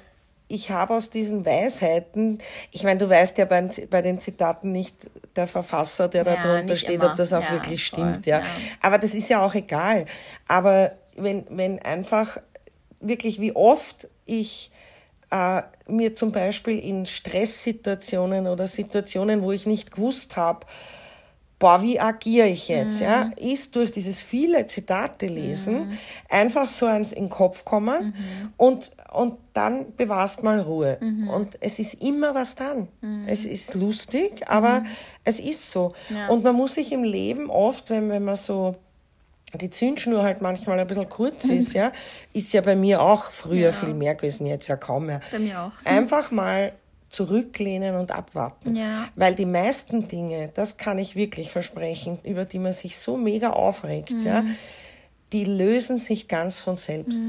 ich 0.47 0.69
habe 0.71 0.95
aus 0.95 1.09
diesen 1.09 1.45
Weisheiten, 1.45 2.39
ich 2.71 2.83
meine, 2.83 2.99
du 2.99 3.09
weißt 3.09 3.37
ja 3.37 3.45
bei, 3.45 3.67
bei 3.89 4.01
den 4.01 4.19
Zitaten 4.19 4.71
nicht 4.71 5.09
der 5.35 5.47
Verfasser, 5.47 6.07
der 6.09 6.23
da 6.23 6.35
Ja, 6.35 6.41
drunter 6.41 6.63
nicht 6.63 6.79
steht, 6.81 6.95
immer. 6.95 7.11
ob 7.11 7.15
das 7.15 7.33
auch 7.33 7.41
Ja, 7.41 7.51
wirklich 7.51 7.89
voll, 7.89 7.99
stimmt. 7.99 8.25
Ja. 8.25 8.39
ja. 8.39 8.45
Aber 8.81 8.97
das 8.97 9.15
ist 9.15 9.29
ja 9.29 9.41
auch 9.43 9.55
egal. 9.55 10.05
Aber 10.47 10.91
wenn, 11.15 11.45
wenn 11.49 11.79
einfach 11.79 12.37
wirklich, 12.99 13.39
wie 13.39 13.55
oft 13.55 14.07
ich 14.25 14.71
äh, 15.31 15.63
mir 15.87 16.13
zum 16.13 16.31
Beispiel 16.31 16.79
in 16.79 17.05
Stresssituationen 17.05 18.47
oder 18.47 18.67
Situationen, 18.67 19.41
wo 19.41 19.51
ich 19.51 19.65
nicht 19.65 19.91
gewusst 19.91 20.37
habe, 20.37 20.65
boah, 21.63 21.81
wie 21.81 21.97
agiere 21.97 22.49
ich 22.49 22.67
jetzt, 22.67 22.99
ja, 22.99 23.31
ist 23.37 23.75
durch 23.77 23.89
dieses 23.89 24.21
viele 24.21 24.67
Zitate 24.67 25.27
lesen 25.27 25.97
einfach 26.29 26.67
so 26.67 26.87
eins 26.87 27.13
in 27.13 27.25
den 27.25 27.29
Kopf 27.29 27.63
kommen 27.63 28.13
und, 28.57 28.91
und 29.13 29.35
dann 29.53 29.95
bewahrst 29.95 30.43
mal 30.43 30.59
Ruhe. 30.59 30.97
Und 31.31 31.57
es 31.61 31.79
ist 31.79 31.93
immer 32.01 32.35
was 32.35 32.55
dran. 32.55 32.89
Es 33.27 33.45
ist 33.45 33.75
lustig, 33.75 34.45
aber 34.49 34.83
es 35.23 35.39
ist 35.39 35.71
so. 35.71 35.93
Ja. 36.09 36.27
Und 36.27 36.43
man 36.43 36.53
muss 36.53 36.73
sich 36.73 36.91
im 36.91 37.05
Leben 37.05 37.49
oft, 37.49 37.89
wenn, 37.89 38.09
wenn 38.09 38.25
man 38.25 38.35
so 38.35 38.75
die 39.57 39.69
Zündschnur 39.69 40.23
halt 40.23 40.41
manchmal 40.41 40.79
ein 40.79 40.87
bisschen 40.87 41.09
kurz 41.09 41.45
ist, 41.45 41.73
ja, 41.73 41.91
ist 42.33 42.53
ja 42.53 42.61
bei 42.61 42.75
mir 42.75 43.01
auch 43.01 43.31
früher 43.31 43.73
viel 43.73 43.93
mehr 43.93 44.15
gewesen, 44.15 44.45
jetzt 44.47 44.67
ja 44.67 44.75
kaum 44.75 45.07
mehr. 45.07 45.21
Bei 45.31 45.39
mir 45.39 45.61
auch. 45.61 45.71
Einfach 45.85 46.31
mal 46.31 46.73
zurücklehnen 47.09 47.95
und 47.95 48.11
abwarten. 48.11 48.75
Ja. 48.75 49.07
Weil 49.15 49.35
die 49.35 49.45
meisten 49.45 50.07
Dinge, 50.07 50.49
das 50.53 50.77
kann 50.77 50.97
ich 50.97 51.15
wirklich 51.15 51.51
versprechen, 51.51 52.17
über 52.23 52.45
die 52.45 52.59
man 52.59 52.73
sich 52.73 52.97
so 52.97 53.17
mega 53.17 53.51
aufregt, 53.51 54.13
ja, 54.23 54.43
die 55.31 55.45
lösen 55.45 55.99
sich 55.99 56.27
ganz 56.27 56.59
von 56.59 56.77
selbst. 56.77 57.21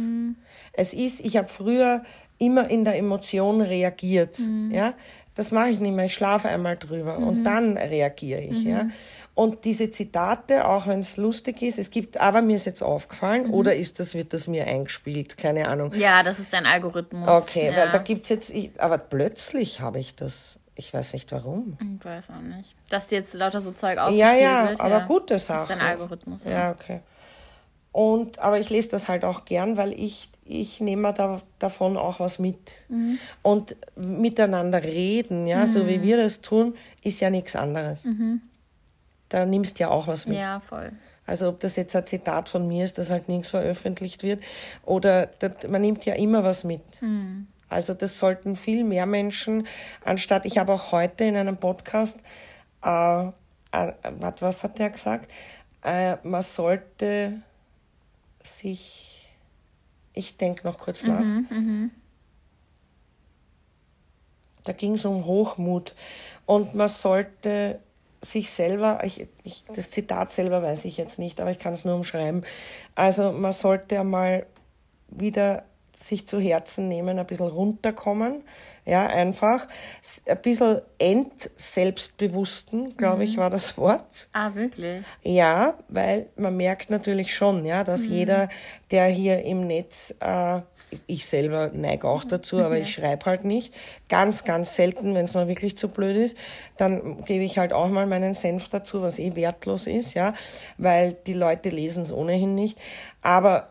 Es 0.72 0.94
ist, 0.94 1.20
ich 1.20 1.36
habe 1.36 1.48
früher 1.48 2.02
immer 2.38 2.68
in 2.68 2.84
der 2.84 2.96
Emotion 2.96 3.60
reagiert, 3.60 4.38
ja. 4.70 4.94
Das 5.36 5.50
mache 5.50 5.70
ich 5.70 5.80
nicht 5.80 5.92
mehr. 5.92 6.04
Ich 6.04 6.14
schlafe 6.14 6.48
einmal 6.48 6.76
drüber 6.76 7.18
und 7.18 7.42
dann 7.42 7.76
reagiere 7.76 8.40
ich, 8.40 8.62
ja. 8.62 8.88
Und 9.34 9.64
diese 9.64 9.90
Zitate, 9.90 10.64
auch 10.66 10.86
wenn 10.86 11.00
es 11.00 11.16
lustig 11.16 11.60
ist, 11.62 11.78
es 11.78 11.90
gibt, 11.90 12.18
aber 12.18 12.40
mir 12.40 12.54
ist 12.54 12.66
jetzt 12.66 12.82
aufgefallen, 12.82 13.50
oder 13.50 13.74
ist 13.74 13.98
das, 13.98 14.14
wird 14.14 14.32
das 14.32 14.46
mir 14.46 14.66
eingespielt? 14.66 15.36
Keine 15.36 15.66
Ahnung. 15.66 15.92
Ja, 15.94 16.22
das 16.22 16.38
ist 16.38 16.52
dein 16.52 16.66
Algorithmus. 16.66 17.28
Okay, 17.28 17.70
ja. 17.70 17.76
weil 17.76 17.90
da 17.90 17.98
gibt's 17.98 18.28
jetzt, 18.28 18.50
ich, 18.50 18.80
aber 18.80 18.96
plötzlich 18.96 19.80
habe 19.80 19.98
ich 19.98 20.14
das, 20.14 20.60
ich 20.76 20.94
weiß 20.94 21.14
nicht 21.14 21.32
warum. 21.32 21.76
Ich 21.98 22.04
weiß 22.04 22.30
auch 22.30 22.42
nicht. 22.42 22.76
Dass 22.90 23.08
dir 23.08 23.18
jetzt 23.18 23.34
lauter 23.34 23.60
so 23.60 23.72
Zeug 23.72 23.96
Ja, 23.96 24.04
ausgespielt 24.06 24.40
ja, 24.40 24.68
wird. 24.68 24.80
aber 24.80 24.98
ja. 24.98 25.06
gute 25.06 25.34
Das 25.34 25.50
ist 25.50 25.70
dein 25.70 25.80
Algorithmus. 25.80 26.44
Ja. 26.44 26.50
Ja, 26.50 26.70
okay. 26.70 27.00
Und, 27.90 28.38
aber 28.38 28.60
ich 28.60 28.70
lese 28.70 28.90
das 28.90 29.08
halt 29.08 29.24
auch 29.24 29.44
gern, 29.44 29.76
weil 29.76 29.92
ich, 29.92 30.28
ich 30.44 30.80
nehme 30.80 31.12
da, 31.12 31.42
davon 31.58 31.96
auch 31.96 32.20
was 32.20 32.38
mit. 32.38 32.72
Mhm. 32.88 33.18
Und 33.42 33.76
miteinander 33.96 34.82
reden, 34.82 35.46
ja, 35.48 35.66
so 35.66 35.88
wie 35.88 36.02
wir 36.02 36.16
das 36.16 36.40
tun, 36.40 36.74
ist 37.02 37.20
ja 37.20 37.30
nichts 37.30 37.56
anderes. 37.56 38.04
Da 39.34 39.44
nimmst 39.44 39.80
ja 39.80 39.88
auch 39.88 40.06
was 40.06 40.26
mit. 40.26 40.36
Mhm. 40.36 40.40
ja, 40.42 40.60
voll. 40.60 40.92
Also 41.26 41.48
ob 41.48 41.58
das 41.58 41.74
jetzt 41.74 41.96
ein 41.96 42.06
Zitat 42.06 42.48
von 42.48 42.68
mir 42.68 42.84
ist, 42.84 42.98
dass 42.98 43.10
halt 43.10 43.28
nichts 43.28 43.48
veröffentlicht 43.48 44.22
wird, 44.22 44.40
oder 44.84 45.26
das, 45.26 45.66
man 45.68 45.80
nimmt 45.82 46.04
ja 46.04 46.14
immer 46.14 46.44
was 46.44 46.62
mit. 46.62 46.82
Also 47.68 47.94
das 47.94 48.18
sollten 48.18 48.54
viel 48.54 48.84
mehr 48.84 49.06
Menschen, 49.06 49.66
anstatt, 50.04 50.44
ich 50.46 50.58
habe 50.58 50.72
auch 50.72 50.92
heute 50.92 51.24
in 51.24 51.34
einem 51.36 51.56
Podcast, 51.56 52.20
äh, 52.84 53.24
äh, 53.26 53.92
wat- 54.20 54.40
was 54.42 54.62
hat 54.62 54.78
der 54.78 54.90
gesagt? 54.90 55.32
Äh, 55.82 56.16
man 56.22 56.42
sollte 56.42 57.40
sich, 58.42 59.28
ich 60.12 60.36
denke 60.36 60.64
noch 60.64 60.78
kurz 60.78 61.04
nach, 61.04 61.18
da 64.64 64.72
ging 64.72 64.94
es 64.94 65.04
um 65.04 65.24
Hochmut 65.24 65.94
und 66.46 66.74
man 66.74 66.88
sollte 66.88 67.80
sich 68.24 68.50
selber, 68.50 69.00
ich, 69.04 69.26
ich, 69.42 69.64
das 69.74 69.90
Zitat 69.90 70.32
selber 70.32 70.62
weiß 70.62 70.84
ich 70.84 70.96
jetzt 70.96 71.18
nicht, 71.18 71.40
aber 71.40 71.50
ich 71.50 71.58
kann 71.58 71.72
es 71.72 71.84
nur 71.84 71.94
umschreiben. 71.94 72.44
Also 72.94 73.32
man 73.32 73.52
sollte 73.52 74.00
einmal 74.00 74.46
wieder 75.08 75.64
sich 75.94 76.26
zu 76.26 76.40
Herzen 76.40 76.88
nehmen, 76.88 77.18
ein 77.18 77.26
bisschen 77.26 77.46
runterkommen, 77.46 78.42
ja, 78.86 79.06
einfach. 79.06 79.66
Ein 80.26 80.42
bisschen 80.42 80.80
ent-selbstbewussten, 80.98 82.96
glaube 82.96 83.24
ich, 83.24 83.38
war 83.38 83.48
das 83.48 83.78
Wort. 83.78 84.28
Ah, 84.32 84.54
wirklich? 84.54 85.02
Ja, 85.22 85.78
weil 85.88 86.26
man 86.36 86.56
merkt 86.56 86.90
natürlich 86.90 87.34
schon, 87.34 87.64
ja, 87.64 87.82
dass 87.82 88.06
jeder, 88.06 88.50
der 88.90 89.06
hier 89.06 89.42
im 89.42 89.66
Netz, 89.66 90.14
äh, 90.20 90.60
ich 91.06 91.26
selber 91.26 91.70
neige 91.72 92.06
auch 92.06 92.24
dazu, 92.24 92.62
aber 92.62 92.78
ich 92.78 92.92
schreibe 92.94 93.24
halt 93.24 93.44
nicht, 93.44 93.74
ganz, 94.10 94.44
ganz 94.44 94.76
selten, 94.76 95.14
wenn 95.14 95.24
es 95.24 95.34
mal 95.34 95.48
wirklich 95.48 95.78
zu 95.78 95.88
blöd 95.88 96.16
ist, 96.16 96.36
dann 96.76 97.24
gebe 97.24 97.42
ich 97.42 97.58
halt 97.58 97.72
auch 97.72 97.88
mal 97.88 98.06
meinen 98.06 98.34
Senf 98.34 98.68
dazu, 98.68 99.00
was 99.00 99.18
eh 99.18 99.34
wertlos 99.34 99.86
ist, 99.86 100.12
ja, 100.12 100.34
weil 100.76 101.14
die 101.26 101.32
Leute 101.32 101.70
lesen 101.70 102.02
es 102.02 102.12
ohnehin 102.12 102.54
nicht. 102.54 102.78
Aber 103.22 103.70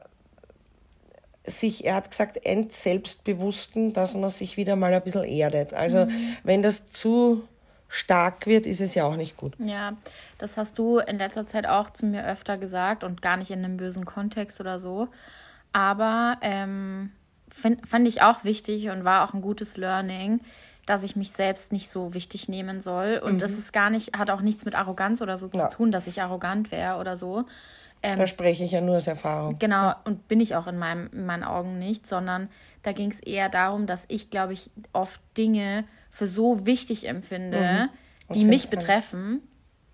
sich, 1.45 1.85
er 1.85 1.95
hat 1.95 2.09
gesagt, 2.09 2.45
entselbstbewussten, 2.45 3.93
dass 3.93 4.13
man 4.15 4.29
sich 4.29 4.57
wieder 4.57 4.75
mal 4.75 4.93
ein 4.93 5.01
bisschen 5.03 5.23
erdet. 5.25 5.73
Also 5.73 6.07
wenn 6.43 6.63
das 6.63 6.91
zu 6.91 7.43
stark 7.89 8.47
wird, 8.47 8.65
ist 8.65 8.81
es 8.81 8.95
ja 8.95 9.03
auch 9.05 9.15
nicht 9.15 9.37
gut. 9.37 9.53
Ja, 9.59 9.93
das 10.37 10.57
hast 10.57 10.79
du 10.79 10.97
in 10.99 11.17
letzter 11.17 11.45
Zeit 11.45 11.67
auch 11.67 11.89
zu 11.89 12.05
mir 12.05 12.25
öfter 12.25 12.57
gesagt 12.57 13.03
und 13.03 13.21
gar 13.21 13.37
nicht 13.37 13.51
in 13.51 13.63
einem 13.63 13.77
bösen 13.77 14.05
Kontext 14.05 14.59
oder 14.59 14.79
so. 14.79 15.09
Aber 15.73 16.37
ähm, 16.41 17.11
find, 17.49 17.87
fand 17.87 18.07
ich 18.07 18.21
auch 18.21 18.43
wichtig 18.43 18.89
und 18.89 19.03
war 19.03 19.27
auch 19.27 19.33
ein 19.33 19.41
gutes 19.41 19.77
Learning, 19.77 20.39
dass 20.85 21.03
ich 21.03 21.15
mich 21.15 21.31
selbst 21.31 21.71
nicht 21.71 21.87
so 21.87 22.13
wichtig 22.13 22.49
nehmen 22.49 22.81
soll. 22.81 23.21
Und 23.23 23.41
das 23.41 23.51
ist 23.53 23.73
gar 23.73 23.89
nicht, 23.89 24.17
hat 24.17 24.29
auch 24.31 24.41
nichts 24.41 24.65
mit 24.65 24.75
Arroganz 24.75 25.21
oder 25.21 25.37
so 25.37 25.49
Ja. 25.53 25.69
zu 25.69 25.77
tun, 25.77 25.91
dass 25.91 26.07
ich 26.07 26.21
arrogant 26.21 26.71
wäre 26.71 26.99
oder 26.99 27.15
so. 27.15 27.45
Ähm, 28.03 28.17
Da 28.17 28.27
spreche 28.27 28.63
ich 28.63 28.71
ja 28.71 28.81
nur 28.81 28.97
aus 28.97 29.07
Erfahrung. 29.07 29.57
Genau, 29.59 29.93
und 30.03 30.27
bin 30.27 30.41
ich 30.41 30.55
auch 30.55 30.67
in, 30.67 30.77
meinem, 30.77 31.09
in 31.13 31.25
meinen 31.25 31.43
Augen 31.43 31.79
nicht, 31.79 32.05
sondern 32.05 32.49
da 32.83 32.91
ging 32.91 33.09
es 33.09 33.19
eher 33.21 33.49
darum, 33.49 33.87
dass 33.87 34.05
ich, 34.09 34.29
glaube 34.29 34.53
ich, 34.53 34.69
oft 34.91 35.21
Dinge 35.37 35.85
für 36.11 36.27
so 36.27 36.65
wichtig 36.65 37.07
empfinde, 37.07 37.89
die 38.29 38.39
jeden 38.39 38.49
mich 38.49 38.69
betreffen, 38.69 39.41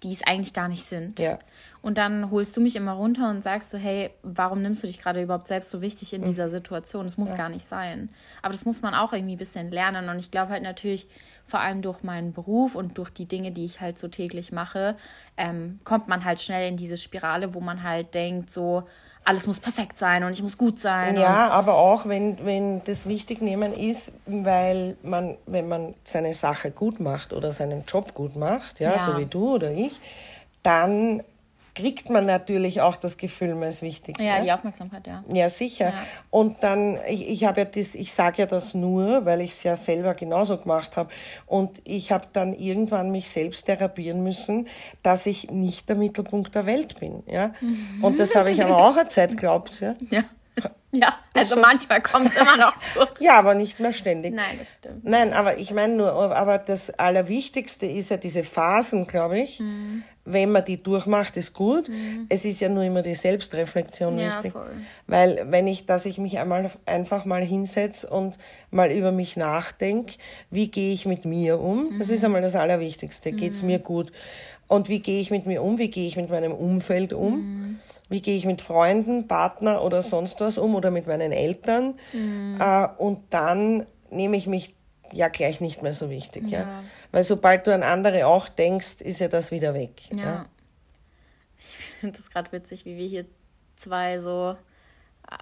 die 0.04 0.12
es 0.12 0.24
eigentlich 0.26 0.54
gar 0.54 0.70
nicht 0.70 0.84
sind. 0.84 1.20
Ja. 1.20 1.38
Und 1.82 1.98
dann 1.98 2.32
holst 2.32 2.56
du 2.58 2.62
mich 2.62 2.76
immer 2.76 2.94
runter 2.94 3.30
und 3.30 3.44
sagst 3.44 3.70
so, 3.70 3.78
hey, 3.78 4.12
warum 4.24 4.62
nimmst 4.62 4.82
du 4.82 4.88
dich 4.88 5.00
gerade 5.00 5.22
überhaupt 5.22 5.48
selbst 5.48 5.70
so 5.70 5.82
wichtig 5.82 6.14
in 6.14 6.24
dieser 6.24 6.50
Situation? 6.50 7.04
Das 7.04 7.18
muss 7.18 7.36
gar 7.36 7.50
nicht 7.50 7.66
sein. 7.66 8.10
Aber 8.42 8.54
das 8.54 8.66
muss 8.66 8.82
man 8.82 8.94
auch 8.94 9.14
irgendwie 9.14 9.36
ein 9.36 9.40
bisschen 9.40 9.72
lernen. 9.72 10.10
Und 10.10 10.20
ich 10.20 10.32
glaube 10.32 10.52
halt 10.52 10.64
natürlich, 10.64 11.08
vor 11.50 11.60
allem 11.60 11.82
durch 11.82 12.04
meinen 12.04 12.34
Beruf 12.34 12.76
und 12.76 12.98
durch 12.98 13.10
die 13.10 13.26
Dinge, 13.26 13.52
die 13.52 13.66
ich 13.66 13.82
halt 13.82 13.98
so 13.98 14.08
täglich 14.08 14.52
mache, 14.52 14.96
ähm, 15.38 15.80
kommt 15.84 16.08
man 16.08 16.24
halt 16.26 16.40
schnell 16.42 16.68
in 16.70 16.78
diese 16.78 16.98
Spirale, 16.98 17.54
wo 17.54 17.60
man 17.60 17.84
halt 17.84 18.14
denkt, 18.14 18.50
so, 18.50 18.84
alles 19.26 19.46
muss 19.48 19.60
perfekt 19.60 19.98
sein 19.98 20.24
und 20.24 20.32
ich 20.32 20.42
muss 20.42 20.58
gut 20.58 20.80
sein. 20.80 21.16
Ja, 21.16 21.50
aber 21.50 21.76
auch 21.76 22.08
wenn, 22.08 22.44
wenn 22.46 22.84
das 22.86 23.08
Wichtignehmen 23.08 23.74
ist, 23.74 24.14
weil 24.26 24.98
man, 25.04 25.38
wenn 25.46 25.68
man 25.68 25.94
seine 26.04 26.34
Sache 26.34 26.72
gut 26.72 27.00
macht 27.00 27.34
oder 27.34 27.52
seinen 27.52 27.84
Job 27.86 28.14
gut 28.14 28.36
macht, 28.36 28.80
ja, 28.80 28.94
Ja. 28.94 29.00
so 29.00 29.18
wie 29.18 29.26
du 29.26 29.56
oder 29.56 29.72
ich, 29.72 30.00
dann 30.64 31.24
kriegt 31.80 32.10
man 32.10 32.26
natürlich 32.26 32.82
auch 32.82 32.98
das 32.98 33.16
Gefühl, 33.16 33.56
man 33.56 33.70
ist 33.70 33.82
wichtig. 33.82 34.20
Ja, 34.20 34.40
ne? 34.40 34.44
die 34.44 34.52
Aufmerksamkeit, 34.52 35.08
ja. 35.08 35.24
Ja, 35.32 35.48
sicher. 35.48 35.90
Ja. 35.90 35.94
Und 36.30 36.62
dann, 36.62 37.00
ich, 37.08 37.28
ich 37.30 37.46
habe 37.46 37.62
ja 37.62 37.66
das, 37.66 37.96
ich 37.96 38.12
sage 38.12 38.40
ja 38.40 38.46
das 38.46 38.74
nur, 38.74 39.26
weil 39.26 39.40
ich 39.40 39.52
es 39.52 39.64
ja 39.64 39.76
selber 39.78 40.14
genauso 40.14 40.58
gemacht 40.58 40.98
habe. 40.98 41.10
Und 41.46 41.82
ich 41.86 42.12
habe 42.12 42.28
dann 42.34 42.54
irgendwann 42.54 43.12
mich 43.12 43.30
selbst 43.30 43.66
therapieren 43.66 44.24
müssen, 44.24 44.68
dass 45.04 45.26
ich 45.26 45.52
nicht 45.52 45.88
der 45.88 45.96
Mittelpunkt 45.96 46.54
der 46.54 46.66
Welt 46.66 47.00
bin. 47.00 47.24
Ja? 47.28 47.54
Und 48.02 48.20
das 48.20 48.36
habe 48.36 48.52
ich 48.52 48.62
aber 48.62 48.78
auch 48.78 48.98
eine 48.98 49.08
Zeit 49.08 49.32
geglaubt. 49.32 49.80
Ja, 49.80 49.96
Ja. 50.10 50.24
Ja, 50.92 51.20
also 51.36 51.56
manchmal 51.56 52.02
kommt 52.02 52.30
es 52.30 52.36
immer 52.36 52.58
noch 52.58 52.74
durch. 52.96 53.10
ja 53.20 53.38
aber 53.38 53.54
nicht 53.54 53.80
mehr 53.80 53.94
ständig. 53.94 54.34
Nein, 54.34 54.58
das 54.58 54.74
stimmt. 54.74 55.04
Nein, 55.04 55.34
aber 55.34 55.58
ich 55.58 55.72
meine 55.72 55.96
nur, 55.96 56.36
aber 56.36 56.58
das 56.58 56.90
Allerwichtigste 56.90 57.86
ist 57.86 58.10
ja 58.10 58.18
diese 58.18 58.44
Phasen, 58.44 59.06
glaube 59.06 59.40
ich. 59.40 59.60
Mhm. 59.60 60.04
Wenn 60.32 60.52
man 60.52 60.64
die 60.64 60.82
durchmacht, 60.82 61.38
ist 61.38 61.54
gut. 61.54 61.90
Es 62.30 62.46
ist 62.46 62.60
ja 62.60 62.70
nur 62.70 62.84
immer 62.84 63.02
die 63.02 63.16
Selbstreflexion 63.16 64.18
Ja, 64.18 64.28
wichtig. 64.36 64.52
voll. 64.52 64.72
Weil 65.08 65.46
wenn 65.50 65.66
ich, 65.68 65.86
dass 65.86 66.06
ich 66.06 66.18
mich 66.20 66.38
einmal 66.40 66.70
einfach 66.86 67.26
mal 67.26 67.44
hinsetze 67.44 68.08
und 68.10 68.38
mal 68.70 68.92
über 68.92 69.12
mich 69.12 69.38
nachdenke, 69.38 70.14
wie 70.52 70.70
gehe 70.70 70.94
ich 70.94 71.06
mit 71.06 71.26
mir 71.26 71.60
um? 71.60 71.98
Das 71.98 72.10
Mhm. 72.10 72.14
ist 72.14 72.26
einmal 72.26 72.42
das 72.42 72.56
Allerwichtigste. 72.56 73.32
Geht's 73.32 73.62
mir 73.64 73.80
gut? 73.80 74.12
Und 74.68 74.88
wie 74.88 75.00
gehe 75.00 75.20
ich 75.20 75.32
mit 75.32 75.48
mir 75.48 75.64
um? 75.64 75.80
Wie 75.80 75.90
gehe 75.90 76.06
ich 76.08 76.16
mit 76.16 76.30
meinem 76.30 76.52
Umfeld 76.52 77.12
um? 77.14 77.34
Mhm. 77.40 77.80
Wie 78.08 78.22
gehe 78.22 78.36
ich 78.36 78.46
mit 78.46 78.62
Freunden, 78.62 79.28
Partner 79.28 79.84
oder 79.84 80.02
sonst 80.02 80.42
was 80.42 80.58
um 80.58 80.76
oder 80.76 80.92
mit 80.92 81.08
meinen 81.08 81.32
Eltern? 81.32 81.96
Mhm. 82.14 82.58
Äh, 82.60 82.88
und 82.98 83.20
dann 83.32 83.86
nehme 84.12 84.38
ich 84.38 84.46
mich 84.48 84.76
ja 85.14 85.28
gleich 85.28 85.62
nicht 85.62 85.82
mehr 85.82 85.94
so 85.94 86.10
wichtig. 86.10 86.48
Ja. 86.48 86.60
Ja. 86.60 86.84
Weil 87.12 87.24
sobald 87.24 87.68
du 87.68 87.74
an 87.74 87.84
andere 87.84 88.28
auch 88.28 88.50
denkst, 88.50 89.02
ist 89.02 89.20
ja 89.20 89.28
das 89.28 89.52
wieder 89.52 89.74
weg. 89.74 90.02
Ja. 90.16 90.46
Ich 91.58 91.66
finde 92.00 92.18
das 92.18 92.30
gerade 92.30 92.52
witzig, 92.52 92.86
wie 92.86 92.98
wir 92.98 93.08
hier 93.08 93.26
zwei 93.76 94.20
so 94.20 94.56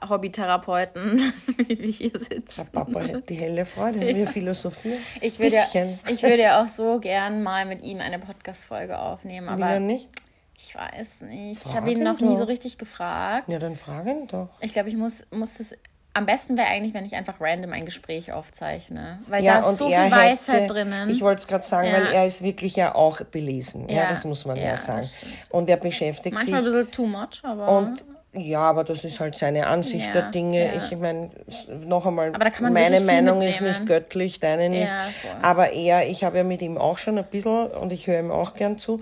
Hobbytherapeuten, 0.08 1.34
wie 1.58 1.80
wir 1.80 1.92
hier 1.92 2.12
Der 2.12 2.20
sitzen. 2.20 2.68
Papa 2.72 3.02
hätte 3.02 3.22
die 3.22 3.36
helle 3.36 3.66
Freude, 3.66 4.00
wir 4.02 4.28
philosophieren. 4.28 5.00
Ich 5.22 5.40
würde, 5.40 5.56
ja, 5.56 5.64
Bisschen. 5.64 6.00
ich 6.10 6.24
würde 6.24 6.42
ja 6.42 6.62
auch 6.62 6.68
so 6.68 7.00
gern 7.00 7.44
mal 7.44 7.66
mit 7.66 7.84
ihm 7.84 8.00
eine 8.00 8.20
Podcast-Folge 8.20 9.00
aufnehmen, 9.00 9.48
aber 9.48 9.74
denn 9.74 9.86
nicht? 9.86 10.10
ich 10.58 10.76
weiß 10.76 11.22
nicht. 11.22 11.58
ich 11.58 11.60
Frag 11.60 11.76
habe 11.76 11.92
ihn 11.92 12.04
noch 12.04 12.20
nie 12.20 12.30
doch. 12.30 12.40
so 12.40 12.44
richtig 12.46 12.78
gefragt. 12.78 13.48
Ja, 13.48 13.60
dann 13.60 13.76
fragen 13.76 14.28
doch. 14.28 14.50
Ich 14.60 14.74
glaube, 14.74 14.90
ich 14.90 14.98
muss, 14.98 15.26
muss 15.32 15.58
das. 15.58 15.76
Am 16.18 16.26
besten 16.26 16.58
wäre 16.58 16.68
eigentlich, 16.68 16.96
wenn 16.96 17.06
ich 17.06 17.14
einfach 17.16 17.36
random 17.40 17.74
ein 17.74 17.86
Gespräch 17.86 18.32
aufzeichne. 18.34 19.20
Weil 19.28 19.44
Ja, 19.44 19.62
da 19.62 19.70
ist 19.70 19.78
so 19.78 19.86
viel 19.88 19.96
Weisheit 19.96 20.62
hätte, 20.62 20.74
drinnen. 20.74 21.10
Ich 21.12 21.22
wollte 21.22 21.42
es 21.42 21.48
gerade 21.48 21.64
sagen, 21.64 21.88
Ja. 21.90 21.94
weil 21.94 22.08
er 22.08 22.26
ist 22.26 22.42
wirklich 22.42 22.76
ja 22.76 22.96
auch 22.96 23.22
belesen. 23.22 23.88
Ja, 23.88 24.04
Ja, 24.04 24.10
das 24.10 24.26
muss 24.26 24.44
man 24.44 24.58
ja, 24.58 24.76
sagen. 24.76 25.08
Und 25.50 25.70
er 25.70 25.78
beschäftigt 25.78 26.34
Manchmal 26.34 26.62
ein 26.62 26.64
sich. 26.66 26.74
bisschen 26.74 26.92
too 26.92 27.06
much, 27.06 27.44
aber. 27.44 27.68
Und 27.70 28.04
ja, 28.34 28.62
aber 28.62 28.84
das 28.84 29.04
ist 29.04 29.20
halt 29.20 29.36
seine 29.36 29.68
Ansicht 29.68 30.14
der 30.16 30.32
Dinge. 30.32 30.72
Ich 30.76 30.98
meine, 30.98 31.30
noch 31.86 32.06
einmal, 32.08 32.32
meine 32.72 33.02
Meinung 33.02 33.42
ist 33.42 33.62
nicht 33.62 33.86
göttlich, 33.86 34.40
deine 34.40 34.70
nicht. 34.70 34.92
Aber 35.44 35.72
er, 35.74 36.08
ich 36.10 36.24
habe 36.24 36.38
ja 36.38 36.44
mit 36.44 36.64
ihm 36.64 36.80
auch 36.80 36.98
schon 36.98 37.20
ein 37.20 37.26
bisschen 37.26 37.68
und 37.68 37.92
ich 37.92 38.08
höre 38.08 38.20
ihm 38.20 38.32
auch 38.32 38.56
gern 38.56 38.80
zu. 38.80 39.02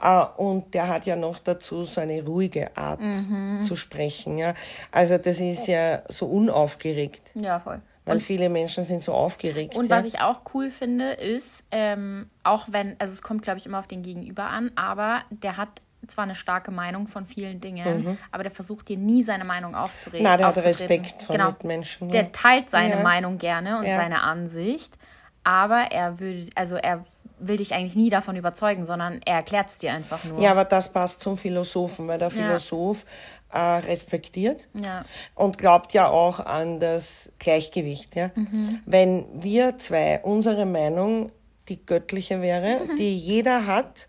Äh, 0.00 0.24
Und 0.36 0.74
der 0.74 0.88
hat 0.88 1.06
ja 1.06 1.16
noch 1.16 1.38
dazu 1.38 1.84
so 1.84 2.00
eine 2.00 2.22
ruhige 2.24 2.76
Art 2.76 3.00
Mhm. 3.00 3.62
zu 3.62 3.76
sprechen. 3.76 4.38
Ja. 4.38 4.54
Also 4.92 5.18
das 5.18 5.40
ist 5.40 5.66
ja 5.66 6.02
so 6.08 6.26
unaufgeregt. 6.26 7.22
ja, 7.34 7.60
voll. 7.60 7.80
Weil 8.04 8.20
viele 8.20 8.48
Menschen 8.48 8.84
sind 8.84 9.02
so 9.02 9.12
aufgeregt. 9.14 9.74
Und 9.74 9.90
ja. 9.90 9.98
was 9.98 10.04
ich 10.04 10.20
auch 10.20 10.42
cool 10.54 10.70
finde, 10.70 11.10
ist, 11.14 11.64
ähm, 11.72 12.28
auch 12.44 12.66
wenn, 12.70 12.94
also 13.00 13.12
es 13.12 13.20
kommt, 13.20 13.42
glaube 13.42 13.58
ich, 13.58 13.66
immer 13.66 13.80
auf 13.80 13.88
den 13.88 14.02
Gegenüber 14.02 14.44
an, 14.44 14.70
aber 14.76 15.22
der 15.30 15.56
hat 15.56 15.68
zwar 16.06 16.22
eine 16.22 16.36
starke 16.36 16.70
Meinung 16.70 17.08
von 17.08 17.26
vielen 17.26 17.60
Dingen, 17.60 18.16
aber 18.30 18.44
der 18.44 18.52
versucht 18.52 18.88
dir 18.88 18.96
nie 18.96 19.22
seine 19.22 19.44
Meinung 19.44 19.74
aufzureden. 19.74 20.20
Mhm. 20.24 20.30
Na, 20.30 20.36
der 20.36 20.46
hat. 20.46 20.56
Respekt 20.58 21.22
vor 21.22 21.34
genau. 21.34 21.48
Mitmenschen, 21.50 22.08
Der 22.10 22.22
ja. 22.24 22.28
teilt 22.32 22.70
seine 22.70 22.94
Ja. 22.96 23.02
Meinung 23.02 23.38
gerne 23.38 23.78
und 23.78 23.86
Ja. 23.86 23.96
seine 23.96 24.22
Ansicht, 24.22 24.96
aber 25.42 25.90
er 25.90 26.20
will, 26.20 26.48
also 26.54 26.76
er 26.76 27.04
will 27.38 27.56
dich 27.56 27.74
eigentlich 27.74 27.96
nie 27.96 28.10
davon 28.10 28.36
überzeugen, 28.36 28.84
sondern 28.84 29.20
er 29.24 29.36
erklärt 29.36 29.68
es 29.68 29.78
dir 29.78 29.92
einfach 29.92 30.24
nur. 30.24 30.40
Ja, 30.40 30.52
aber 30.52 30.64
das 30.64 30.92
passt 30.92 31.20
zum 31.22 31.36
Philosophen, 31.36 32.08
weil 32.08 32.18
der 32.18 32.30
Philosoph 32.30 33.04
äh, 33.52 33.58
respektiert 33.58 34.68
Ja. 34.74 35.04
und 35.34 35.58
glaubt 35.58 35.92
ja 35.92 36.08
auch 36.08 36.40
an 36.40 36.80
das 36.80 37.32
Gleichgewicht. 37.38 38.16
Ja? 38.16 38.30
Mhm. 38.34 38.80
Wenn 38.86 39.24
wir 39.34 39.78
zwei 39.78 40.20
unsere 40.22 40.66
Meinung 40.66 41.30
die 41.68 41.84
göttliche 41.84 42.40
wäre, 42.42 42.80
Mhm. 42.84 42.96
die 42.96 43.16
jeder 43.18 43.66
hat, 43.66 44.06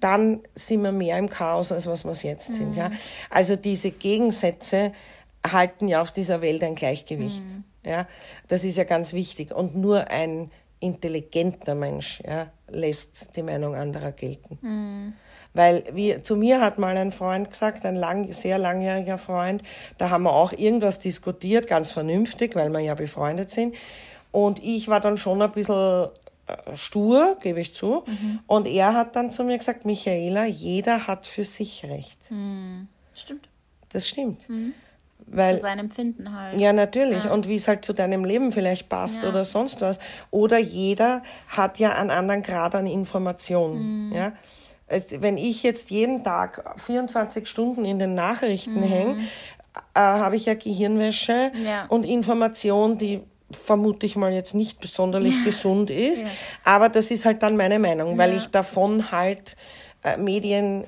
dann 0.00 0.40
sind 0.54 0.82
wir 0.82 0.92
mehr 0.92 1.18
im 1.18 1.28
Chaos, 1.28 1.70
als 1.70 1.86
was 1.86 2.04
wir 2.04 2.12
es 2.12 2.22
jetzt 2.22 2.54
sind. 2.54 2.72
Mhm. 2.72 2.76
Ja? 2.78 2.90
Also 3.30 3.56
diese 3.56 3.90
Gegensätze 3.90 4.92
halten 5.46 5.86
ja 5.88 6.00
auf 6.00 6.12
dieser 6.12 6.40
Welt 6.40 6.62
ein 6.64 6.74
Gleichgewicht. 6.74 7.42
Mhm. 7.42 7.64
Ja? 7.84 8.06
Das 8.48 8.64
ist 8.64 8.76
ja 8.78 8.84
ganz 8.84 9.12
wichtig. 9.12 9.52
Und 9.54 9.76
nur 9.76 10.08
ein 10.08 10.50
intelligenter 10.80 11.74
Mensch 11.74 12.22
ja, 12.26 12.48
lässt 12.68 13.36
die 13.36 13.42
Meinung 13.42 13.74
anderer 13.74 14.12
gelten. 14.12 14.58
Mhm. 14.60 15.12
Weil 15.54 15.84
wie, 15.92 16.20
zu 16.20 16.36
mir 16.36 16.60
hat 16.60 16.78
mal 16.78 16.96
ein 16.96 17.12
Freund 17.12 17.50
gesagt, 17.50 17.86
ein 17.86 17.94
lang, 17.94 18.32
sehr 18.32 18.58
langjähriger 18.58 19.18
Freund, 19.18 19.62
da 19.98 20.10
haben 20.10 20.24
wir 20.24 20.32
auch 20.32 20.52
irgendwas 20.52 20.98
diskutiert, 20.98 21.68
ganz 21.68 21.92
vernünftig, 21.92 22.56
weil 22.56 22.70
wir 22.70 22.80
ja 22.80 22.94
befreundet 22.94 23.52
sind. 23.52 23.76
Und 24.32 24.62
ich 24.62 24.88
war 24.88 24.98
dann 24.98 25.16
schon 25.16 25.40
ein 25.40 25.52
bisschen 25.52 26.08
äh, 26.48 26.76
stur, 26.76 27.38
gebe 27.40 27.60
ich 27.60 27.72
zu. 27.74 28.02
Und 28.48 28.66
er 28.66 28.94
hat 28.94 29.14
dann 29.14 29.30
zu 29.30 29.44
mir 29.44 29.56
gesagt, 29.56 29.84
Michaela, 29.84 30.44
jeder 30.44 31.06
hat 31.06 31.28
für 31.28 31.44
sich 31.44 31.84
Recht. 31.84 32.18
Stimmt. 33.14 33.48
Das 33.90 34.08
stimmt. 34.08 34.42
Für 34.42 34.52
Weil 35.26 35.58
sein 35.58 35.78
Empfinden 35.78 36.38
halt. 36.38 36.60
ja, 36.60 36.72
natürlich. 36.72 37.28
Und 37.28 37.48
wie 37.48 37.56
es 37.56 37.66
halt 37.66 37.84
zu 37.84 37.92
deinem 37.92 38.24
Leben 38.24 38.52
vielleicht 38.52 38.88
passt 38.88 39.22
Ja. 39.22 39.28
oder 39.30 39.44
sonst 39.44 39.80
was. 39.80 39.98
Oder 40.30 40.58
jeder 40.58 41.22
hat 41.48 41.78
ja 41.78 41.92
einen 41.94 42.10
anderen 42.10 42.42
Grad 42.42 42.74
an 42.74 42.86
Information. 42.86 44.08
Mhm. 44.10 44.12
Ja? 44.14 44.32
Es, 44.86 45.20
wenn 45.22 45.36
ich 45.38 45.62
jetzt 45.62 45.90
jeden 45.90 46.22
Tag 46.24 46.62
24 46.80 47.48
Stunden 47.48 47.84
in 47.84 47.98
den 47.98 48.14
Nachrichten 48.14 48.82
hänge, 48.82 49.16
äh, 49.94 49.98
habe 49.98 50.36
ich 50.36 50.44
ja 50.46 50.54
Gehirnwäsche 50.54 51.50
Mhm. 51.54 51.64
Ja. 51.66 51.86
und 51.88 52.04
Information, 52.04 52.98
die 52.98 53.22
vermute 53.50 54.04
ich 54.06 54.16
mal 54.16 54.32
jetzt 54.32 54.54
nicht 54.54 54.80
besonders 54.80 55.22
gesund 55.44 55.90
ist. 55.90 56.24
Aber 56.64 56.88
das 56.88 57.10
ist 57.10 57.24
halt 57.24 57.42
dann 57.42 57.56
meine 57.56 57.78
Meinung, 57.78 58.18
weil 58.18 58.30
Ja. 58.32 58.36
ich 58.36 58.48
davon 58.48 59.10
halt 59.10 59.56
äh, 60.02 60.16
Medien 60.18 60.84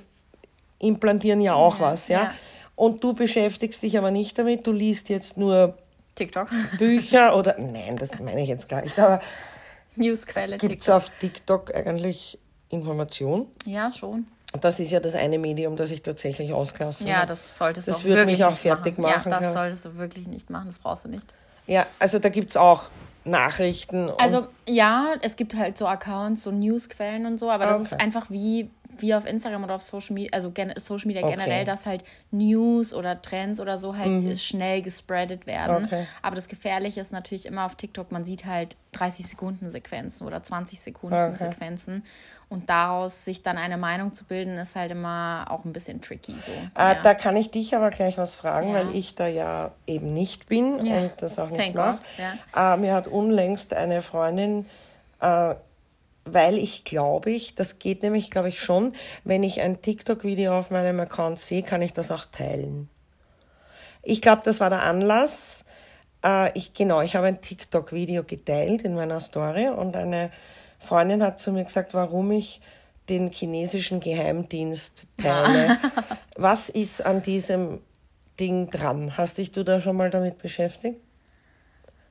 implantieren 0.78 1.40
ja 1.40 1.54
auch 1.54 1.80
was, 1.80 2.08
ja? 2.08 2.32
Und 2.76 3.02
du 3.02 3.14
beschäftigst 3.14 3.82
dich 3.82 3.96
aber 3.98 4.10
nicht 4.10 4.38
damit, 4.38 4.66
du 4.66 4.72
liest 4.72 5.08
jetzt 5.08 5.36
nur 5.38 5.76
TikTok. 6.14 6.48
Bücher 6.78 7.34
oder, 7.36 7.56
nein, 7.58 7.96
das 7.96 8.20
meine 8.20 8.42
ich 8.42 8.48
jetzt 8.48 8.68
gar 8.68 8.82
nicht, 8.82 8.98
aber 8.98 9.20
Newsquelle 9.96 10.58
gibt 10.58 10.82
es 10.82 10.90
auf 10.90 11.10
TikTok 11.18 11.74
eigentlich 11.74 12.38
Information? 12.68 13.46
Ja, 13.64 13.90
schon. 13.90 14.26
Und 14.52 14.64
das 14.64 14.78
ist 14.80 14.90
ja 14.92 15.00
das 15.00 15.14
eine 15.14 15.38
Medium, 15.38 15.76
das 15.76 15.90
ich 15.90 16.02
tatsächlich 16.02 16.52
ausklasse. 16.52 17.06
Ja, 17.08 17.26
das 17.26 17.58
solltest 17.58 17.88
du 17.88 17.92
Das 17.92 18.00
auch 18.00 18.04
würde 18.04 18.20
wirklich 18.22 18.38
mich 18.38 18.44
auch 18.44 18.50
nicht 18.50 18.60
fertig 18.60 18.98
machen, 18.98 19.30
Ja, 19.32 19.40
das 19.40 19.52
solltest 19.52 19.84
du 19.86 19.96
wirklich 19.96 20.28
nicht 20.28 20.50
machen. 20.50 20.66
Das 20.66 20.78
brauchst 20.78 21.04
du 21.04 21.08
nicht. 21.08 21.26
Ja, 21.66 21.86
also 21.98 22.18
da 22.18 22.28
gibt 22.28 22.50
es 22.50 22.56
auch 22.56 22.84
Nachrichten. 23.24 24.08
Und, 24.08 24.20
Also 24.20 24.46
ja, 24.68 25.14
es 25.20 25.36
gibt 25.36 25.56
halt 25.56 25.76
so 25.76 25.86
Accounts, 25.86 26.44
so 26.44 26.52
Newsquellen 26.52 27.26
und 27.26 27.38
so, 27.38 27.50
aber 27.50 27.66
das 27.66 27.80
ist 27.80 27.92
Okay. 27.94 28.02
einfach 28.02 28.30
wie, 28.30 28.70
wie 29.02 29.14
auf 29.14 29.26
Instagram 29.26 29.64
oder 29.64 29.74
auf 29.76 29.82
Social 29.82 30.14
Media, 30.14 30.30
also 30.32 30.52
Social 30.78 31.06
Media 31.06 31.22
Okay. 31.22 31.34
generell, 31.36 31.64
dass 31.64 31.86
halt 31.86 32.04
News 32.30 32.92
oder 32.94 33.20
Trends 33.22 33.60
oder 33.60 33.78
so 33.78 33.96
halt 33.96 34.38
schnell 34.38 34.82
gespreadet 34.82 35.46
werden. 35.46 35.80
Mhm. 35.80 35.84
Okay. 35.86 36.06
Aber 36.22 36.36
das 36.36 36.48
Gefährliche 36.48 37.00
ist 37.00 37.12
natürlich 37.12 37.46
immer 37.46 37.64
auf 37.66 37.74
TikTok, 37.74 38.12
man 38.12 38.24
sieht 38.24 38.44
halt 38.44 38.76
30 38.92 39.26
Sekunden 39.26 39.68
Sequenzen 39.70 40.26
oder 40.26 40.42
20 40.42 40.80
Sekunden 40.80 41.14
Okay. 41.14 41.36
Sequenzen 41.50 42.02
und 42.48 42.70
daraus 42.70 43.24
sich 43.24 43.42
dann 43.42 43.58
eine 43.58 43.76
Meinung 43.76 44.14
zu 44.14 44.24
bilden, 44.24 44.56
ist 44.56 44.76
halt 44.76 44.90
immer 44.92 45.46
auch 45.50 45.64
ein 45.64 45.72
bisschen 45.72 46.00
tricky 46.00 46.34
so. 46.38 46.52
äh, 46.52 46.94
ja. 46.94 47.02
Da 47.02 47.14
kann 47.14 47.36
ich 47.36 47.50
dich 47.50 47.74
aber 47.74 47.90
gleich 47.90 48.16
was 48.18 48.34
fragen, 48.34 48.68
Ja. 48.68 48.74
weil 48.74 48.94
ich 48.96 49.14
da 49.16 49.26
ja 49.26 49.72
eben 49.86 50.14
nicht 50.14 50.48
bin 50.48 50.84
Ja. 50.86 50.96
und 50.98 51.12
das 51.20 51.38
auch 51.38 51.50
nicht 51.50 51.74
mache. 51.74 51.98
Äh, 52.54 52.76
mir 52.78 52.94
hat 52.94 53.06
unlängst 53.08 53.74
eine 53.74 54.00
Freundin 54.00 54.66
äh, 55.20 55.54
weil 56.26 56.58
ich 56.58 56.84
glaube 56.84 57.30
ich, 57.30 57.54
das 57.54 57.78
geht 57.78 58.02
nämlich, 58.02 58.30
glaube 58.30 58.48
ich, 58.48 58.60
schon, 58.60 58.92
wenn 59.24 59.42
ich 59.42 59.60
ein 59.60 59.80
TikTok-Video 59.80 60.58
auf 60.58 60.70
meinem 60.70 61.00
Account 61.00 61.40
sehe, 61.40 61.62
kann 61.62 61.82
ich 61.82 61.92
das 61.92 62.10
auch 62.10 62.24
teilen. 62.26 62.88
Ich 64.02 64.20
glaube, 64.20 64.42
das 64.44 64.60
war 64.60 64.70
der 64.70 64.82
Anlass. 64.82 65.64
Äh, 66.24 66.56
ich, 66.56 66.74
genau, 66.74 67.00
ich 67.00 67.16
habe 67.16 67.26
ein 67.26 67.40
TikTok-Video 67.40 68.24
geteilt 68.24 68.82
in 68.82 68.94
meiner 68.94 69.20
Story 69.20 69.68
und 69.68 69.96
eine 69.96 70.30
Freundin 70.78 71.22
hat 71.22 71.40
zu 71.40 71.52
mir 71.52 71.64
gesagt, 71.64 71.94
warum 71.94 72.30
ich 72.32 72.60
den 73.08 73.30
chinesischen 73.30 74.00
Geheimdienst 74.00 75.04
teile. 75.16 75.78
Was 76.36 76.68
ist 76.68 77.04
an 77.04 77.22
diesem 77.22 77.80
Ding 78.38 78.70
dran? 78.70 79.16
Hast 79.16 79.38
dich 79.38 79.52
du 79.52 79.64
da 79.64 79.80
schon 79.80 79.96
mal 79.96 80.10
damit 80.10 80.38
beschäftigt? 80.38 81.00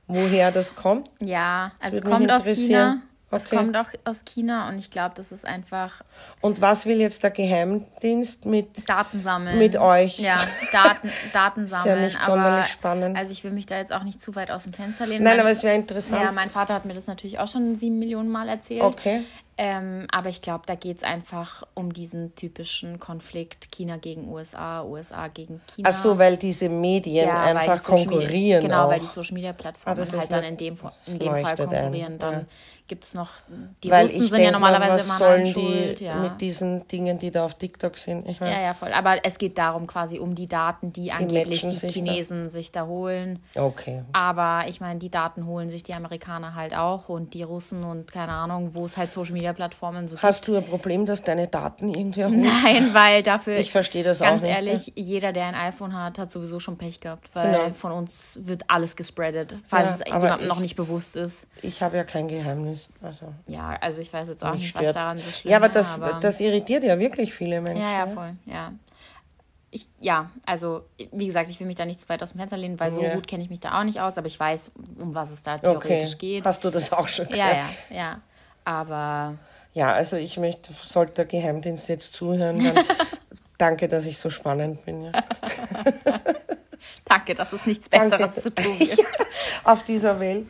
Woher 0.08 0.52
das 0.52 0.76
kommt? 0.76 1.10
Ja, 1.20 1.72
also 1.80 1.98
es 1.98 2.04
kommt 2.04 2.30
aus. 2.30 2.44
China. 2.44 3.02
Es 3.30 3.46
Okay. 3.46 3.56
kommt 3.56 3.76
auch 3.76 3.86
aus 4.04 4.24
China 4.24 4.68
und 4.68 4.78
ich 4.78 4.90
glaube, 4.90 5.14
das 5.16 5.32
ist 5.32 5.44
einfach 5.44 6.00
Und 6.40 6.60
was 6.60 6.86
will 6.86 7.00
jetzt 7.00 7.22
der 7.24 7.32
Geheimdienst 7.32 8.46
mit 8.46 8.88
Daten 8.88 9.20
sammeln. 9.20 9.58
Mit 9.58 9.76
euch. 9.76 10.18
Ja, 10.20 10.38
Daten, 10.72 11.10
Daten 11.32 11.64
Ist 11.64 11.72
ja 11.72 11.78
sammeln. 11.80 12.04
nicht 12.04 12.16
aber, 12.16 12.26
sonderlich 12.26 12.66
spannend. 12.68 13.18
Also 13.18 13.32
ich 13.32 13.42
will 13.42 13.50
mich 13.50 13.66
da 13.66 13.76
jetzt 13.78 13.92
auch 13.92 14.04
nicht 14.04 14.20
zu 14.22 14.34
weit 14.36 14.50
aus 14.52 14.62
dem 14.64 14.72
Fenster 14.72 15.06
lehnen. 15.06 15.24
Nein, 15.24 15.32
Mein- 15.34 15.40
aber 15.40 15.50
es 15.50 15.64
wäre 15.64 15.74
interessant. 15.74 16.22
ja, 16.22 16.30
mein 16.32 16.50
Vater 16.50 16.72
hat 16.74 16.84
mir 16.84 16.94
das 16.94 17.08
natürlich 17.08 17.38
auch 17.40 17.48
schon 17.48 17.74
sieben 17.76 17.98
Millionen 17.98 18.30
Mal 18.30 18.48
erzählt. 18.48 18.82
Okay. 18.82 19.22
Ähm, 19.58 20.06
aber 20.12 20.28
ich 20.28 20.42
glaube, 20.42 20.64
da 20.66 20.74
geht 20.74 20.98
es 20.98 21.02
einfach 21.02 21.62
um 21.72 21.90
diesen 21.92 22.34
typischen 22.34 22.98
Konflikt 23.00 23.72
China 23.72 23.96
gegen 23.96 24.28
USA, 24.28 24.82
USA 24.84 25.28
gegen 25.28 25.62
China. 25.74 25.88
Ach 25.88 25.94
so, 25.94 26.18
weil 26.18 26.36
diese 26.36 26.68
Medien 26.68 27.26
Ja, 27.26 27.42
einfach 27.44 27.78
die 27.80 27.86
konkurrieren. 27.90 28.32
Media, 28.32 28.60
Genau, 28.60 28.84
auch. 28.84 28.90
weil 28.90 29.00
die 29.00 29.06
Social 29.06 29.32
Media 29.34 29.54
Plattformen 29.54 29.98
Ah, 29.98 30.18
halt 30.18 30.32
dann 30.32 30.44
in 30.44 30.56
dem, 30.58 30.76
das 30.76 30.92
in 31.14 31.18
dem 31.18 31.36
Fall 31.36 31.56
konkurrieren. 31.56 32.18
Dann 32.18 32.34
ja. 32.34 32.44
gibt 32.86 33.04
es 33.04 33.14
noch, 33.14 33.30
die 33.82 33.90
weil 33.90 34.02
Russen 34.04 34.28
sind 34.28 34.42
ja 34.42 34.50
normalerweise 34.50 35.06
immer 35.06 35.16
sollen 35.18 35.40
an 35.40 35.46
Schuld. 35.46 36.00
die 36.00 36.04
Ja. 36.04 36.16
mit 36.16 36.38
diesen 36.40 36.86
Dingen, 36.88 37.18
die 37.18 37.30
da 37.30 37.44
auf 37.46 37.54
TikTok 37.54 37.96
sind? 37.96 38.28
Ich 38.28 38.38
meine, 38.40 38.52
ja, 38.52 38.60
ja, 38.60 38.74
voll. 38.74 38.92
Aber 38.92 39.24
es 39.24 39.38
geht 39.38 39.56
darum 39.56 39.86
quasi 39.86 40.18
um 40.18 40.34
die 40.34 40.48
Daten, 40.48 40.92
die, 40.92 41.12
angeblich 41.12 41.62
matchen 41.64 41.70
die 41.70 41.76
sich 41.76 41.92
da. 41.92 41.94
Chinesen 41.94 42.48
sich 42.50 42.72
da 42.72 42.84
holen. 42.86 43.42
okay. 43.54 44.02
Aber 44.12 44.64
ich 44.68 44.82
meine, 44.82 44.98
die 44.98 45.10
Daten 45.10 45.46
holen 45.46 45.70
sich 45.70 45.82
die 45.82 45.94
Amerikaner 45.94 46.54
halt 46.54 46.76
auch 46.76 47.08
und 47.08 47.32
die 47.32 47.42
Russen 47.42 47.84
und 47.84 48.12
keine 48.12 48.32
Ahnung, 48.32 48.74
wo 48.74 48.84
es 48.84 48.98
halt 48.98 49.10
Social 49.10 49.32
Media 49.32 49.45
Plattformen 49.52 50.08
so 50.08 50.16
Hast 50.22 50.46
du 50.48 50.56
ein 50.56 50.64
Problem, 50.64 51.04
dass 51.06 51.22
deine 51.22 51.48
Daten 51.48 51.88
irgendwie 51.88 52.20
erholen? 52.22 52.42
Nein, 52.64 52.94
weil 52.94 53.22
dafür. 53.22 53.56
Ich 53.58 53.70
verstehe 53.70 54.02
das 54.04 54.20
auch 54.20 54.26
Ganz 54.26 54.42
ehrlich, 54.44 54.92
jeder, 54.96 55.32
der 55.32 55.46
ein 55.46 55.54
iPhone 55.54 55.94
hat, 55.94 56.18
hat 56.18 56.30
sowieso 56.32 56.58
schon 56.60 56.76
Pech 56.78 57.00
gehabt, 57.00 57.28
weil 57.34 57.52
Genau. 57.52 57.70
von 57.72 57.92
uns 57.92 58.38
wird 58.42 58.64
alles 58.68 58.96
gespreadet, 58.96 59.56
falls 59.66 60.00
Ja, 60.00 60.06
es 60.16 60.22
jemandem 60.22 60.48
noch 60.48 60.60
nicht 60.60 60.76
bewusst 60.76 61.16
ist. 61.16 61.48
Ich 61.62 61.82
habe 61.82 61.96
ja 61.96 62.04
kein 62.04 62.28
Geheimnis. 62.28 62.88
Also, 63.02 63.32
Ja, 63.46 63.76
also 63.80 64.00
ich 64.00 64.12
weiß 64.12 64.28
jetzt 64.28 64.44
auch 64.44 64.52
nicht, 64.52 64.74
was 64.74 64.80
stört. 64.82 64.96
daran 64.96 65.18
so 65.20 65.30
schlimm 65.30 65.50
Ja, 65.50 65.56
aber 65.58 65.68
das, 65.68 65.94
aber 65.94 66.18
das 66.20 66.40
irritiert 66.40 66.84
ja 66.84 66.98
wirklich 66.98 67.32
viele 67.34 67.60
Menschen. 67.60 67.82
ja, 67.82 67.98
ja, 67.98 68.06
voll, 68.06 68.34
ja. 68.46 68.72
Ich, 69.72 69.88
ja, 70.00 70.30
also 70.46 70.84
wie 71.12 71.26
gesagt, 71.26 71.50
ich 71.50 71.58
will 71.60 71.66
mich 71.66 71.76
da 71.76 71.84
nicht 71.84 72.00
zu 72.00 72.08
weit 72.08 72.22
aus 72.22 72.30
dem 72.32 72.38
Fenster 72.38 72.56
lehnen, 72.56 72.80
weil 72.80 72.90
so 72.90 73.02
Ja. 73.02 73.14
gut 73.14 73.26
kenne 73.26 73.42
ich 73.42 73.50
mich 73.50 73.60
da 73.60 73.78
auch 73.78 73.84
nicht 73.84 74.00
aus, 74.00 74.16
aber 74.16 74.26
ich 74.26 74.38
weiß, 74.38 74.70
um 74.98 75.14
was 75.14 75.30
es 75.32 75.42
da 75.42 75.56
Okay. 75.56 75.62
theoretisch 75.62 76.16
geht. 76.18 76.44
Hast 76.44 76.64
du 76.64 76.70
das 76.70 76.92
auch 76.92 77.08
schon 77.08 77.26
Ja, 77.28 77.52
gehört? 77.52 77.58
ja, 77.90 77.96
ja. 77.96 78.20
Aber 78.66 79.38
Ja, 79.74 79.92
also 79.92 80.16
ich 80.16 80.36
möchte, 80.38 80.72
sollte 80.72 81.14
der 81.14 81.24
Geheimdienst 81.26 81.88
jetzt 81.88 82.14
zuhören, 82.14 82.62
dann 82.62 82.84
danke, 83.58 83.86
dass 83.88 84.04
ich 84.06 84.18
so 84.18 84.28
spannend 84.28 84.84
bin. 84.84 85.04
Ja. 85.04 85.12
danke, 87.04 87.34
dass 87.34 87.52
es 87.52 87.64
nichts 87.64 87.88
Danke. 87.88 88.18
Besseres 88.18 88.42
zu 88.42 88.54
tun 88.54 88.76
gibt. 88.78 89.02
Auf 89.64 89.82
dieser 89.84 90.18
Welt. 90.20 90.48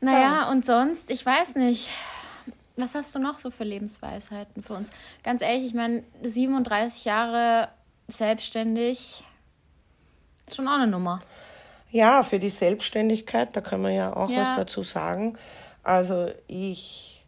Naja, 0.00 0.50
und 0.50 0.64
sonst, 0.66 1.10
ich 1.10 1.24
weiß 1.24 1.56
nicht. 1.56 1.90
Was 2.76 2.94
hast 2.94 3.14
du 3.14 3.20
noch 3.20 3.38
so 3.38 3.50
für 3.50 3.62
Lebensweisheiten 3.64 4.62
für 4.62 4.72
uns? 4.74 4.90
Ganz 5.22 5.42
ehrlich, 5.42 5.64
ich 5.66 5.74
meine, 5.74 6.02
37 6.22 7.04
Jahre 7.04 7.68
selbstständig 8.08 9.22
ist 10.46 10.56
schon 10.56 10.66
auch 10.66 10.74
eine 10.74 10.88
Nummer. 10.88 11.22
Ja, 11.90 12.22
für 12.24 12.40
die 12.40 12.50
Selbstständigkeit, 12.50 13.54
da 13.54 13.60
kann 13.60 13.80
man 13.80 13.92
ja 13.94 14.14
auch 14.16 14.28
Ja. 14.28 14.40
was 14.40 14.56
dazu 14.56 14.82
sagen. 14.82 15.38
Also 15.84 16.30
ich 16.46 17.24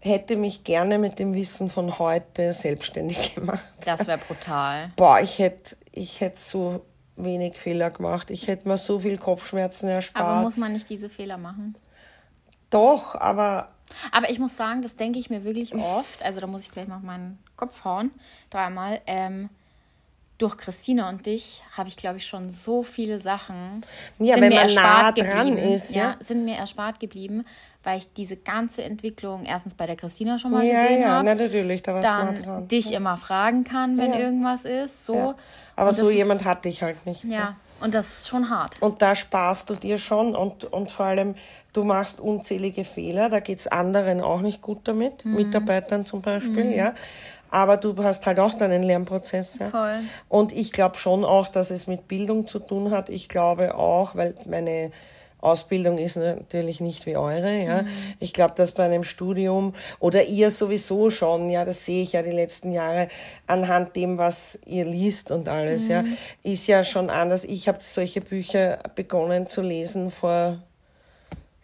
hätte 0.00 0.36
mich 0.36 0.64
gerne 0.64 0.98
mit 0.98 1.18
dem 1.18 1.34
Wissen 1.34 1.70
von 1.70 1.98
heute 1.98 2.52
selbstständig 2.52 3.34
gemacht. 3.34 3.72
Das 3.84 4.06
wäre 4.06 4.18
brutal. 4.18 4.92
Boah, 4.96 5.20
ich 5.20 5.38
hätte 5.38 5.76
ich 5.92 6.20
hätte 6.20 6.38
so 6.38 6.84
wenig 7.16 7.56
Fehler 7.56 7.90
gemacht. 7.90 8.30
Ich 8.30 8.48
hätte 8.48 8.66
mir 8.66 8.78
so 8.78 9.00
viel 9.00 9.18
Kopfschmerzen 9.18 9.88
erspart. 9.88 10.24
Aber 10.24 10.42
muss 10.42 10.56
man 10.56 10.72
nicht 10.72 10.88
diese 10.88 11.08
Fehler 11.08 11.38
machen? 11.38 11.76
Doch, 12.70 13.14
aber. 13.14 13.68
Aber 14.10 14.30
ich 14.30 14.38
muss 14.38 14.56
sagen, 14.56 14.80
das 14.80 14.96
denke 14.96 15.18
ich 15.18 15.28
mir 15.28 15.44
wirklich 15.44 15.74
oft. 15.74 16.22
Also 16.24 16.40
da 16.40 16.46
muss 16.46 16.62
ich 16.62 16.70
gleich 16.70 16.88
mal 16.88 16.96
auf 16.96 17.02
meinen 17.02 17.38
Kopf 17.56 17.84
hauen. 17.84 18.10
Dreimal. 18.48 19.02
Ähm, 19.06 19.50
durch 20.38 20.56
Christina 20.56 21.08
und 21.08 21.24
dich 21.24 21.62
habe 21.76 21.88
ich, 21.88 21.96
glaube 21.96 22.16
ich, 22.16 22.26
schon 22.26 22.50
so 22.50 22.82
viele 22.82 23.20
Sachen 23.20 23.84
ja, 24.18 24.34
sind 24.36 24.48
mir 24.48 24.60
erspart 24.60 25.16
nah 25.16 25.22
geblieben. 25.22 25.56
Ist, 25.56 25.94
ja? 25.94 26.02
ja? 26.02 26.16
sind 26.18 26.44
mir 26.44 26.56
erspart 26.56 26.98
geblieben, 26.98 27.44
weil 27.84 27.98
ich 27.98 28.12
diese 28.12 28.36
ganze 28.36 28.82
Entwicklung 28.82 29.44
erstens 29.44 29.74
bei 29.74 29.86
der 29.86 29.96
Christina 29.96 30.38
schon 30.38 30.52
mal 30.52 30.64
ja, 30.64 30.82
gesehen 30.82 31.02
ja, 31.02 31.08
habe. 31.08 31.28
Ja, 31.28 31.34
natürlich, 31.34 31.82
da 31.82 32.00
Dann 32.00 32.42
dran. 32.42 32.68
dich 32.68 32.90
ja. 32.90 32.96
immer 32.96 33.16
fragen 33.16 33.64
kann, 33.64 33.98
wenn 33.98 34.12
irgendwas 34.12 34.64
ist. 34.64 35.04
So. 35.04 35.34
Aber 35.76 35.92
so 35.92 36.10
jemand 36.10 36.42
ist, 36.42 36.46
hatte 36.46 36.68
ich 36.68 36.82
halt 36.82 37.04
nicht. 37.06 37.24
Ja, 37.24 37.56
und 37.80 37.94
das 37.94 38.18
ist 38.18 38.28
schon 38.28 38.50
hart. 38.50 38.80
Und 38.80 39.02
da 39.02 39.14
sparst 39.14 39.70
du 39.70 39.74
dir 39.74 39.98
schon 39.98 40.36
und, 40.36 40.64
und 40.64 40.90
vor 40.90 41.06
allem, 41.06 41.34
du 41.72 41.84
machst 41.84 42.20
unzählige 42.20 42.84
Fehler, 42.84 43.28
da 43.28 43.40
geht 43.40 43.58
es 43.58 43.66
anderen 43.66 44.20
auch 44.20 44.40
nicht 44.40 44.62
gut 44.62 44.80
damit, 44.84 45.24
mhm. 45.24 45.34
Mitarbeitern 45.34 46.06
zum 46.06 46.22
Beispiel, 46.22 46.64
mhm. 46.64 46.72
ja 46.72 46.94
aber 47.52 47.76
du 47.76 47.94
hast 48.02 48.26
halt 48.26 48.38
auch 48.38 48.54
deinen 48.54 48.82
Lernprozess. 48.82 49.58
Ja? 49.58 49.68
Voll. 49.68 50.00
Und 50.28 50.52
ich 50.52 50.72
glaube 50.72 50.96
schon 50.96 51.24
auch, 51.24 51.48
dass 51.48 51.70
es 51.70 51.86
mit 51.86 52.08
Bildung 52.08 52.48
zu 52.48 52.58
tun 52.58 52.90
hat. 52.90 53.10
Ich 53.10 53.28
glaube 53.28 53.74
auch, 53.74 54.16
weil 54.16 54.34
meine 54.46 54.90
Ausbildung 55.42 55.98
ist 55.98 56.16
natürlich 56.16 56.80
nicht 56.80 57.04
wie 57.04 57.16
eure, 57.16 57.58
ja. 57.62 57.82
Mhm. 57.82 57.88
Ich 58.20 58.32
glaube, 58.32 58.54
dass 58.56 58.72
bei 58.72 58.84
einem 58.84 59.04
Studium 59.04 59.74
oder 59.98 60.24
ihr 60.24 60.50
sowieso 60.50 61.10
schon, 61.10 61.50
ja, 61.50 61.64
das 61.64 61.84
sehe 61.84 62.02
ich 62.02 62.12
ja 62.12 62.22
die 62.22 62.30
letzten 62.30 62.72
Jahre 62.72 63.08
anhand 63.46 63.96
dem, 63.96 64.18
was 64.18 64.58
ihr 64.64 64.84
liest 64.84 65.30
und 65.30 65.48
alles, 65.48 65.84
mhm. 65.84 65.90
ja, 65.90 66.04
ist 66.44 66.68
ja 66.68 66.84
schon 66.84 67.10
anders. 67.10 67.44
Ich 67.44 67.68
habe 67.68 67.78
solche 67.80 68.20
Bücher 68.20 68.78
begonnen 68.94 69.48
zu 69.48 69.62
lesen 69.62 70.10
vor 70.10 70.58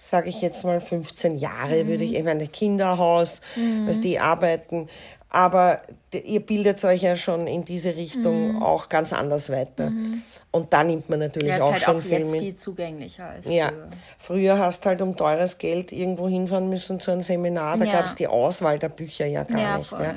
sage 0.01 0.29
ich 0.29 0.41
jetzt 0.41 0.65
mal 0.65 0.81
15 0.81 1.39
Jahre, 1.39 1.83
mhm. 1.83 1.89
würde 1.89 2.05
ich, 2.05 2.15
ich 2.15 2.23
meine, 2.23 2.47
Kinderhaus, 2.47 3.41
mhm. 3.57 3.89
was 3.89 3.99
die 3.99 4.21
arbeiten, 4.21 4.89
aber 5.31 5.83
ihr 6.13 6.41
bildet 6.41 6.83
euch 6.85 7.03
ja 7.03 7.15
schon 7.17 7.47
in 7.47 7.65
diese 7.65 7.97
Richtung 7.97 8.55
mhm. 8.55 8.63
auch 8.63 8.89
ganz 8.89 9.13
anders 9.13 9.51
weiter. 9.51 9.91
Mhm. 9.91 10.23
Und 10.51 10.73
da 10.73 10.83
nimmt 10.83 11.11
man 11.11 11.19
natürlich 11.19 11.51
ja, 11.51 11.63
auch 11.63 11.73
halt 11.73 11.83
schon 11.83 11.99
auch 11.99 12.03
viel 12.03 12.13
jetzt 12.13 12.33
mit. 12.33 12.41
viel 12.41 12.55
zugänglicher 12.55 13.29
als 13.29 13.49
ja. 13.49 13.69
früher. 13.69 13.89
Früher 14.19 14.59
hast 14.59 14.85
du 14.85 14.89
halt 14.89 15.03
um 15.03 15.15
teures 15.15 15.59
Geld 15.59 15.93
irgendwo 15.93 16.29
hinfahren 16.29 16.71
müssen 16.71 16.99
zu 17.01 17.11
einem 17.11 17.23
Seminar. 17.23 17.77
Da 17.77 17.85
ja. 17.85 17.93
gab 17.93 18.07
es 18.07 18.15
die 18.15 18.27
Auswahl 18.27 18.79
der 18.79 18.89
Bücher 18.89 19.27
ja 19.27 19.45
gar 19.45 19.61
ja, 19.61 19.79
nicht. 19.79 19.93
Ja. 19.93 20.15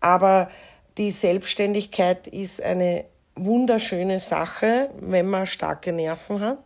Aber 0.00 0.50
die 0.98 1.12
Selbstständigkeit 1.12 2.26
ist 2.26 2.60
eine 2.60 3.04
wunderschöne 3.36 4.18
Sache, 4.18 4.90
wenn 4.98 5.26
man 5.26 5.46
starke 5.46 5.92
Nerven 5.92 6.40
hat 6.40 6.58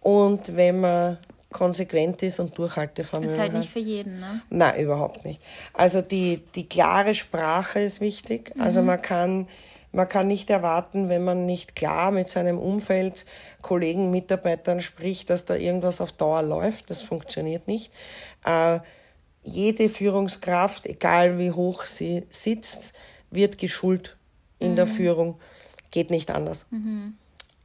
und 0.00 0.54
wenn 0.56 0.80
man 0.80 1.18
konsequent 1.50 2.22
ist 2.22 2.40
und 2.40 2.56
Durchhaltevermögen 2.58 3.32
Ist 3.32 3.40
halt 3.40 3.54
nicht 3.54 3.70
für 3.70 3.78
jeden, 3.78 4.20
ne? 4.20 4.42
Nein, 4.50 4.80
überhaupt 4.80 5.24
nicht. 5.24 5.42
Also 5.72 6.02
die, 6.02 6.42
die 6.54 6.68
klare 6.68 7.14
Sprache 7.14 7.80
ist 7.80 8.00
wichtig. 8.00 8.54
Mhm. 8.54 8.62
Also 8.62 8.82
man 8.82 9.00
kann, 9.00 9.48
man 9.92 10.08
kann 10.08 10.26
nicht 10.26 10.50
erwarten, 10.50 11.08
wenn 11.08 11.24
man 11.24 11.46
nicht 11.46 11.74
klar 11.74 12.10
mit 12.10 12.28
seinem 12.28 12.58
Umfeld, 12.58 13.24
Kollegen, 13.62 14.10
Mitarbeitern 14.10 14.80
spricht, 14.80 15.30
dass 15.30 15.46
da 15.46 15.54
irgendwas 15.54 16.00
auf 16.00 16.12
Dauer 16.12 16.42
läuft. 16.42 16.90
Das 16.90 17.00
funktioniert 17.00 17.66
nicht. 17.66 17.92
Äh, 18.44 18.80
jede 19.42 19.88
Führungskraft, 19.88 20.84
egal 20.84 21.38
wie 21.38 21.52
hoch 21.52 21.86
sie 21.86 22.26
sitzt, 22.28 22.92
wird 23.30 23.56
geschult 23.56 24.18
in 24.58 24.72
mhm. 24.72 24.76
der 24.76 24.86
Führung. 24.86 25.40
Geht 25.90 26.10
nicht 26.10 26.30
anders. 26.30 26.66
Mhm 26.70 27.16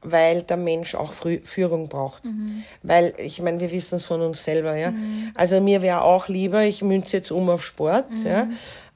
weil 0.04 0.44
der 0.44 0.58
Mensch 0.58 0.96
auch 0.96 1.14
Führung 1.14 1.88
braucht. 1.90 2.24
Mhm. 2.26 2.64
Weil, 2.82 3.14
ich 3.18 3.42
meine, 3.42 3.60
wir 3.60 3.72
wissen 3.72 3.96
es 3.96 4.06
von 4.06 4.22
uns 4.22 4.44
selber, 4.44 4.76
ja. 4.76 4.92
Mhm. 4.92 5.32
Also 5.36 5.60
mir 5.62 5.82
wäre 5.82 6.02
auch 6.02 6.28
lieber, 6.28 6.64
ich 6.64 6.82
münze 6.82 7.18
jetzt 7.18 7.32
um 7.32 7.50
auf 7.50 7.64
Sport, 7.64 8.12
mhm. 8.12 8.26
ja. 8.26 8.48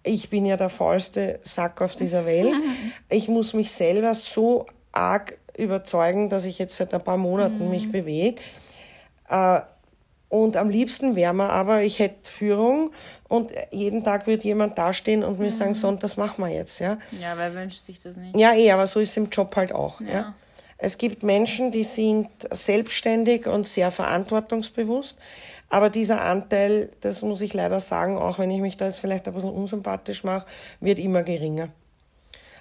Ich 0.03 0.29
bin 0.29 0.45
ja 0.45 0.55
der 0.55 0.69
faulste 0.69 1.39
Sack 1.43 1.81
auf 1.81 1.95
dieser 1.95 2.25
Welt. 2.25 2.53
Ich 3.09 3.29
muss 3.29 3.53
mich 3.53 3.71
selber 3.71 4.13
so 4.13 4.65
arg 4.91 5.37
überzeugen, 5.57 6.29
dass 6.29 6.45
ich 6.45 6.59
jetzt 6.59 6.75
seit 6.75 6.93
ein 6.93 7.01
paar 7.01 7.17
Monaten 7.17 7.65
mhm. 7.65 7.69
mich 7.69 7.91
bewege. 7.91 8.41
Äh, 9.29 9.61
und 10.29 10.57
am 10.57 10.69
liebsten 10.69 11.15
wäre 11.15 11.33
mir 11.33 11.49
aber, 11.49 11.83
ich 11.83 11.99
hätte 11.99 12.29
Führung 12.29 12.91
und 13.29 13.51
jeden 13.71 14.03
Tag 14.03 14.27
wird 14.27 14.43
jemand 14.43 14.77
dastehen 14.77 15.23
und 15.23 15.39
mir 15.39 15.45
mhm. 15.45 15.51
sagen, 15.51 15.73
so, 15.73 15.87
und 15.87 16.03
das 16.03 16.17
machen 16.17 16.43
wir 16.43 16.53
jetzt, 16.53 16.79
ja. 16.79 16.97
Ja, 17.21 17.33
wer 17.37 17.53
wünscht 17.53 17.83
sich 17.83 18.01
das 18.01 18.17
nicht? 18.17 18.35
Ja, 18.35 18.53
eh, 18.53 18.71
aber 18.71 18.87
so 18.87 18.99
ist 18.99 19.11
es 19.11 19.17
im 19.17 19.29
Job 19.29 19.55
halt 19.55 19.71
auch, 19.71 20.01
ja. 20.01 20.07
ja. 20.07 20.35
Es 20.77 20.97
gibt 20.97 21.23
Menschen, 21.23 21.71
die 21.71 21.83
sind 21.83 22.29
selbstständig 22.51 23.47
und 23.47 23.67
sehr 23.67 23.91
verantwortungsbewusst. 23.91 25.17
Aber 25.69 25.89
dieser 25.89 26.21
Anteil, 26.21 26.89
das 27.01 27.23
muss 27.23 27.41
ich 27.41 27.53
leider 27.53 27.79
sagen, 27.79 28.17
auch 28.17 28.39
wenn 28.39 28.51
ich 28.51 28.61
mich 28.61 28.77
da 28.77 28.85
jetzt 28.85 28.99
vielleicht 28.99 29.27
ein 29.27 29.33
bisschen 29.33 29.49
unsympathisch 29.51 30.23
mache, 30.23 30.45
wird 30.79 30.99
immer 30.99 31.23
geringer. 31.23 31.69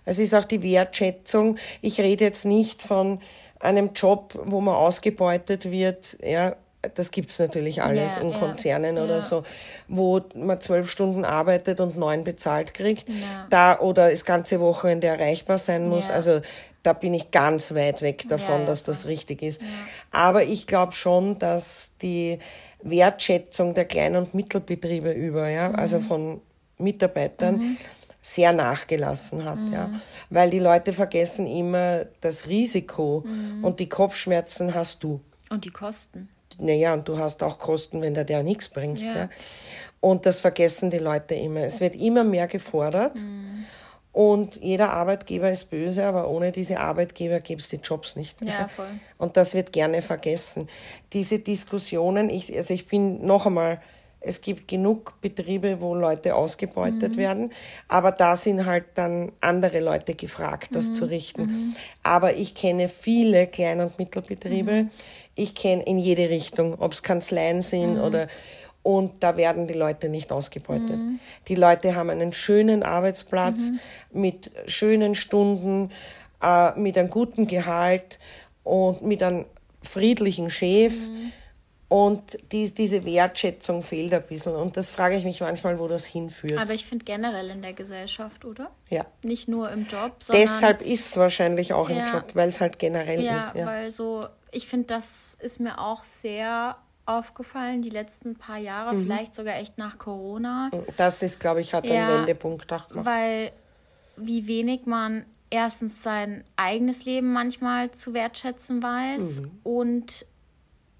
Es 0.05 0.19
ist 0.19 0.35
auch 0.35 0.45
die 0.45 0.63
Wertschätzung. 0.63 1.57
Ich 1.83 2.01
rede 2.01 2.25
jetzt 2.25 2.45
nicht 2.45 2.83
von 2.83 3.21
einem 3.61 3.93
Job, 3.95 4.39
wo 4.45 4.61
man 4.61 4.75
ausgebeutet 4.75 5.71
wird, 5.71 6.17
ja, 6.23 6.57
das 6.95 7.11
gibt's 7.11 7.39
natürlich 7.39 7.83
alles 7.83 8.17
ja, 8.17 8.23
in 8.23 8.33
Konzernen 8.33 8.97
ja, 8.97 9.05
oder 9.05 9.15
ja. 9.17 9.21
so, 9.21 9.43
wo 9.89 10.21
man 10.35 10.61
zwölf 10.61 10.91
Stunden 10.91 11.25
arbeitet 11.25 11.81
und 11.81 11.97
neun 11.97 12.23
bezahlt 12.23 12.75
kriegt, 12.75 13.09
da 13.51 13.79
oder 13.81 14.11
das 14.11 14.25
ganze 14.25 14.61
Wochenende 14.61 15.09
erreichbar 15.09 15.59
sein 15.59 15.89
muss. 15.89 16.11
Also 16.11 16.43
da 16.87 16.93
bin 16.93 17.15
ich 17.15 17.33
ganz 17.33 17.75
weit 17.75 18.01
weg 18.01 18.29
davon, 18.29 18.61
ja, 18.61 18.67
dass 18.67 18.85
das 18.85 19.07
richtig 19.07 19.43
ist. 19.43 19.61
Ja. 19.61 19.69
Aber 20.13 20.45
ich 20.45 20.69
glaube 20.69 20.93
schon, 20.93 21.37
dass 21.39 21.93
die 22.01 22.39
Wertschätzung 22.83 23.75
der 23.75 23.87
Klein- 23.87 24.15
und 24.15 24.35
Mittelbetriebe 24.35 25.11
über, 25.11 25.49
ja, 25.49 25.69
mhm. 25.69 25.75
also 25.75 25.99
von 25.99 26.41
Mitarbeitern, 26.79 27.57
mhm. 27.57 27.77
sehr 28.23 28.53
nachgelassen 28.53 29.45
hat, 29.45 29.59
mhm. 29.59 29.73
ja. 29.73 29.91
Weil 30.31 30.51
die 30.51 30.61
Leute 30.61 30.93
vergessen 30.93 31.49
immer 31.49 32.05
das 32.21 32.47
Risiko 32.47 33.25
mhm. 33.27 33.65
und 33.65 33.81
die 33.81 33.89
Kopfschmerzen 33.89 34.73
hast 34.75 35.03
du. 35.03 35.21
Und 35.51 35.65
die 35.65 35.71
Kosten. 35.71 36.29
Naja, 36.59 36.95
und 36.95 37.09
du 37.09 37.19
hast 37.19 37.43
auch 37.43 37.59
Kosten, 37.59 38.01
wenn 38.01 38.15
der 38.15 38.25
der 38.25 38.45
nichts 38.45 38.69
bringt. 38.69 39.01
Ja. 39.01 39.17
ja. 39.17 39.31
Und 40.01 40.25
das 40.25 40.41
vergessen 40.41 40.91
die 40.91 40.99
Leute 40.99 41.35
immer. 41.35 41.61
Es 41.61 41.81
wird 41.81 41.97
immer 41.97 42.23
mehr 42.23 42.47
gefordert. 42.47 43.17
Und 44.17 44.57
jeder 44.63 44.95
Arbeitgeber 44.95 45.51
ist 45.51 45.69
böse, 45.69 46.07
aber 46.07 46.31
ohne 46.31 46.51
diese 46.51 46.81
Arbeitgeber 46.81 47.41
gäbe 47.41 47.61
es 47.61 47.69
die 47.69 47.77
Jobs 47.77 48.17
nicht. 48.17 48.41
Ja, 48.41 48.67
voll. 48.67 48.87
Und 49.19 49.37
das 49.37 49.53
wird 49.53 49.75
gerne 49.75 50.01
vergessen. 50.01 50.71
Diese 51.13 51.39
Diskussionen, 51.39 52.31
ich, 52.31 52.57
also 52.57 52.73
ich 52.73 52.87
bin 52.89 53.27
noch 53.27 53.45
einmal, 53.45 53.79
es 54.21 54.41
gibt 54.41 54.69
genug 54.69 55.21
Betriebe, 55.21 55.83
wo 55.83 55.95
Leute 55.95 56.35
ausgebeutet 56.35 57.13
mhm. 57.13 57.17
werden, 57.19 57.53
aber 57.89 58.11
da 58.11 58.37
sind 58.37 58.65
halt 58.65 58.87
dann 58.95 59.33
andere 59.43 59.81
Leute 59.81 60.15
gefragt, 60.15 60.71
das 60.73 60.89
mhm. 60.89 60.95
zu 60.95 61.05
richten. 61.11 61.43
Mhm. 61.43 61.77
Aber 62.03 62.37
ich 62.37 62.55
kenne 62.55 62.89
viele 62.89 63.47
Klein- 63.47 63.83
und 63.83 63.99
Mittelbetriebe. 63.99 64.85
Mhm. 64.85 64.91
Ich 65.35 65.55
kenne 65.55 65.83
in 65.83 65.99
jede 65.99 66.31
Richtung, 66.31 66.81
ob 66.81 66.95
es 66.95 67.03
Kanzleien 67.03 67.61
sind 67.61 67.97
mhm. 67.97 68.01
oder 68.01 68.29
und 68.87 69.21
da 69.21 69.37
werden 69.37 69.67
die 69.67 69.75
Leute 69.75 70.09
nicht 70.09 70.31
ausgebeutet. 70.31 70.97
Mhm. 70.97 71.19
Die 71.49 71.57
Leute 71.57 71.97
haben 71.97 72.09
einen 72.09 72.33
schönen 72.33 72.85
Arbeitsplatz 72.85 73.71
mhm. 73.71 73.81
mit 74.13 74.53
schönen 74.69 75.17
Stunden, 75.17 75.91
äh, 76.41 76.71
mit 76.79 76.97
einem 76.97 77.11
guten 77.11 77.49
Gehalt 77.49 78.21
und 78.63 79.03
mit 79.03 79.25
einem 79.25 79.47
friedlichen 79.83 80.51
Chef. 80.51 80.93
Mhm. 80.93 81.33
Und 81.89 82.39
die, 82.53 82.73
diese 82.73 83.05
Wertschätzung 83.05 83.83
fehlt 83.83 84.15
ein 84.15 84.23
bisschen. 84.23 84.55
Und 84.55 84.77
das 84.77 84.93
frage 84.93 85.17
ich 85.17 85.25
mich 85.25 85.41
manchmal, 85.41 85.81
wo 85.81 85.89
das 85.89 86.05
hinführt. 86.05 86.57
Aber 86.57 86.73
ich 86.73 86.87
finde 86.87 87.05
generell 87.05 87.51
in 87.51 87.63
der 87.63 87.73
Gesellschaft, 87.73 88.45
oder? 88.45 88.71
Ja. 88.89 89.05
Nicht 89.23 89.49
nur 89.49 89.69
im 89.73 89.89
Job, 89.89 90.23
sondern. 90.23 90.43
Deshalb 90.43 90.83
ist 90.83 91.07
es 91.07 91.17
wahrscheinlich 91.17 91.73
auch 91.73 91.91
ja. 91.91 92.07
im 92.07 92.13
Job, 92.13 92.25
weil 92.35 92.51
es 92.51 92.61
halt 92.61 92.79
generell 92.79 93.21
ja, 93.21 93.39
ist. 93.39 93.57
Ja, 93.57 93.67
weil 93.67 93.91
so, 93.91 94.27
ich 94.53 94.69
finde, 94.69 94.87
das 94.87 95.37
ist 95.41 95.59
mir 95.59 95.81
auch 95.81 96.05
sehr 96.05 96.77
aufgefallen, 97.07 97.83
die 97.83 97.91
letzten 97.91 98.37
paar 98.37 98.59
Jahre, 98.59 98.95
mhm. 98.95 99.05
vielleicht 99.05 99.35
sogar 99.35 99.57
echt 99.57 99.79
nach 99.79 99.97
Corona. 99.99 100.71
Das 100.97 101.23
ist, 101.23 101.41
glaube 101.41 101.61
ich, 101.61 101.73
hat 101.73 101.87
ja, 101.87 102.09
einen 102.09 102.19
Wendepunkt 102.21 102.69
gemacht. 102.69 102.91
Weil 102.93 103.53
wie 104.17 104.47
wenig 104.47 104.87
man 104.87 105.25
erstens 105.51 106.03
sein 106.03 106.45
eigenes 106.57 107.05
Leben 107.05 107.33
manchmal 107.33 107.91
zu 107.93 108.15
wertschätzen 108.15 108.83
weiß 108.83 109.43
mhm. 109.43 109.51
und 109.63 110.27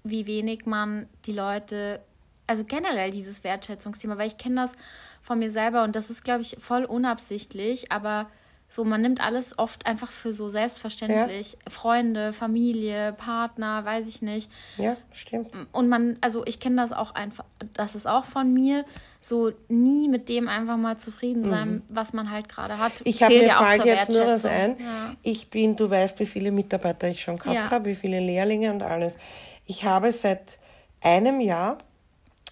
wie 0.03 0.25
wenig 0.25 0.65
man 0.65 1.07
die 1.25 1.33
Leute, 1.33 1.99
also 2.47 2.63
generell 2.63 3.11
dieses 3.11 3.43
Wertschätzungsthema, 3.43 4.17
weil 4.17 4.29
ich 4.29 4.37
kenne 4.37 4.61
das 4.61 4.73
von 5.21 5.39
mir 5.39 5.51
selber 5.51 5.83
und 5.83 5.95
das 5.95 6.09
ist, 6.09 6.23
glaube 6.23 6.41
ich, 6.41 6.55
voll 6.59 6.85
unabsichtlich, 6.85 7.91
aber 7.91 8.27
So, 8.69 8.83
man 8.83 9.01
nimmt 9.01 9.21
alles 9.21 9.57
oft 9.57 9.85
einfach 9.85 10.11
für 10.11 10.33
so 10.33 10.49
selbstverständlich. 10.49 11.53
Ja. 11.53 11.71
Freunde, 11.71 12.33
Familie, 12.33 13.13
Partner, 13.13 13.85
weiß 13.85 14.09
ich 14.09 14.21
nicht. 14.21 14.51
Ja, 14.77 14.97
stimmt. 15.13 15.51
Und 15.71 15.87
man, 15.87 16.17
also 16.19 16.45
ich 16.45 16.59
kenne 16.59 16.75
das 16.75 16.91
auch 16.91 17.15
einfach, 17.15 17.45
das 17.73 17.95
ist 17.95 18.07
auch 18.07 18.25
von 18.25 18.53
mir, 18.53 18.83
so 19.21 19.51
nie 19.69 20.09
mit 20.09 20.27
dem 20.27 20.49
einfach 20.49 20.75
mal 20.75 20.97
zufrieden 20.97 21.49
sein, 21.49 21.69
mhm. 21.69 21.83
was 21.87 22.11
man 22.11 22.29
halt 22.29 22.49
gerade 22.49 22.77
hat. 22.77 22.91
Ich 23.05 23.23
habe 23.23 23.35
mir 23.35 23.47
ja 23.47 23.63
fällt 23.63 23.85
jetzt 23.85 24.09
nur 24.09 24.27
was 24.27 24.45
ein. 24.45 24.77
Ja. 24.79 25.15
Ich 25.23 25.49
bin, 25.49 25.77
du 25.77 25.89
weißt, 25.89 26.19
wie 26.19 26.25
viele 26.25 26.51
Mitarbeiter 26.51 27.07
ich 27.07 27.21
schon 27.21 27.37
gehabt 27.37 27.55
ja. 27.55 27.71
habe, 27.71 27.85
wie 27.85 27.95
viele 27.95 28.19
Lehrlinge 28.19 28.71
und 28.71 28.83
alles. 28.83 29.17
Ich 29.65 29.85
habe 29.85 30.11
seit 30.11 30.59
einem 31.01 31.39
Jahr 31.39 31.77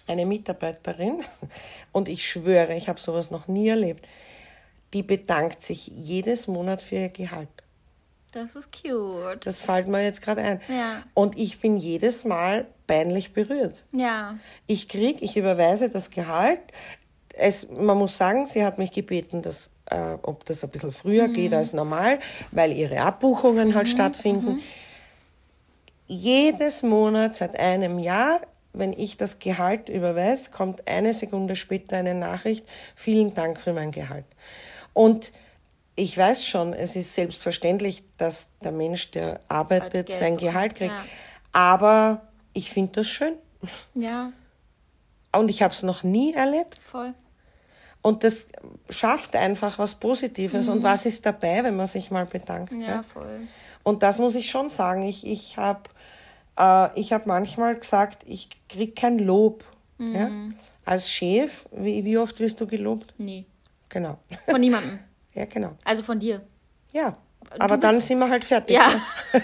eine 0.06 0.24
Mitarbeiterin 0.24 1.18
und 1.92 2.08
ich 2.08 2.26
schwöre, 2.26 2.74
ich 2.74 2.88
habe 2.88 2.98
sowas 2.98 3.30
noch 3.30 3.48
nie 3.48 3.68
erlebt 3.68 4.06
die 4.96 5.02
bedankt 5.02 5.62
sich 5.62 5.88
jedes 5.88 6.48
Monat 6.48 6.80
für 6.80 6.94
ihr 6.94 7.08
Gehalt. 7.10 7.50
Das 8.32 8.56
ist 8.56 8.70
cute. 8.72 9.44
Das 9.44 9.60
fällt 9.60 9.88
mir 9.88 10.02
jetzt 10.02 10.22
gerade 10.22 10.40
ein. 10.40 10.60
Ja. 10.68 11.02
Und 11.12 11.36
ich 11.36 11.60
bin 11.60 11.76
jedes 11.76 12.24
Mal 12.24 12.66
peinlich 12.86 13.34
berührt. 13.34 13.84
Ja. 13.92 14.38
Ich 14.66 14.88
kriege, 14.88 15.22
ich 15.22 15.36
überweise 15.36 15.90
das 15.90 16.08
Gehalt. 16.08 16.60
Es, 17.34 17.68
man 17.70 17.98
muss 17.98 18.16
sagen, 18.16 18.46
sie 18.46 18.64
hat 18.64 18.78
mich 18.78 18.90
gebeten, 18.90 19.42
dass, 19.42 19.68
äh, 19.90 20.14
ob 20.22 20.46
das 20.46 20.64
ein 20.64 20.70
bisschen 20.70 20.92
früher 20.92 21.28
mhm. 21.28 21.34
geht 21.34 21.52
als 21.52 21.74
normal, 21.74 22.18
weil 22.52 22.72
ihre 22.72 23.02
Abbuchungen 23.02 23.74
halt 23.74 23.88
mhm. 23.88 23.90
stattfinden. 23.90 24.52
Mhm. 24.52 24.62
Jedes 26.06 26.82
Monat 26.82 27.34
seit 27.34 27.54
einem 27.58 27.98
Jahr 27.98 28.40
wenn 28.76 28.92
ich 28.92 29.16
das 29.16 29.38
Gehalt 29.38 29.88
überweise, 29.88 30.50
kommt 30.50 30.86
eine 30.86 31.12
Sekunde 31.12 31.56
später 31.56 31.96
eine 31.96 32.14
Nachricht, 32.14 32.66
vielen 32.94 33.34
Dank 33.34 33.60
für 33.60 33.72
mein 33.72 33.90
Gehalt. 33.90 34.26
Und 34.96 35.30
ich 35.94 36.16
weiß 36.16 36.46
schon, 36.46 36.72
es 36.72 36.96
ist 36.96 37.14
selbstverständlich, 37.14 38.02
dass 38.16 38.48
der 38.64 38.72
Mensch, 38.72 39.10
der 39.10 39.40
arbeitet, 39.46 40.06
Geld 40.06 40.18
sein 40.18 40.38
Gehalt 40.38 40.74
kriegt. 40.74 40.90
Ja. 40.90 41.04
Aber 41.52 42.22
ich 42.54 42.70
finde 42.70 42.92
das 42.92 43.06
schön. 43.06 43.34
Ja. 43.92 44.32
Und 45.32 45.50
ich 45.50 45.60
habe 45.60 45.74
es 45.74 45.82
noch 45.82 46.02
nie 46.02 46.32
erlebt. 46.32 46.78
Voll. 46.82 47.12
Und 48.00 48.24
das 48.24 48.46
schafft 48.88 49.36
einfach 49.36 49.78
was 49.78 49.96
Positives. 49.96 50.66
Mhm. 50.66 50.72
Und 50.72 50.82
was 50.82 51.04
ist 51.04 51.26
dabei, 51.26 51.62
wenn 51.62 51.76
man 51.76 51.86
sich 51.86 52.10
mal 52.10 52.24
bedankt? 52.24 52.72
Ja, 52.72 52.78
ja? 52.78 53.02
voll. 53.02 53.40
Und 53.82 54.02
das 54.02 54.18
muss 54.18 54.34
ich 54.34 54.48
schon 54.48 54.70
sagen. 54.70 55.02
Ich, 55.02 55.26
ich 55.26 55.58
habe 55.58 55.90
äh, 56.56 57.02
hab 57.02 57.26
manchmal 57.26 57.76
gesagt, 57.76 58.22
ich 58.26 58.48
kriege 58.70 58.92
kein 58.92 59.18
Lob. 59.18 59.62
Mhm. 59.98 60.14
Ja? 60.14 60.30
Als 60.86 61.10
Chef, 61.10 61.66
wie, 61.70 62.02
wie 62.06 62.16
oft 62.16 62.40
wirst 62.40 62.62
du 62.62 62.66
gelobt? 62.66 63.12
Nie. 63.18 63.44
Genau. 63.96 64.18
Von 64.46 64.60
niemandem. 64.60 64.98
ja, 65.32 65.46
genau. 65.46 65.72
Also 65.82 66.02
von 66.02 66.18
dir. 66.18 66.42
Ja. 66.92 67.14
Aber 67.58 67.78
dann 67.78 67.98
sind 68.02 68.18
wir 68.18 68.28
halt 68.28 68.44
fertig. 68.44 68.76
Ja. 68.76 68.88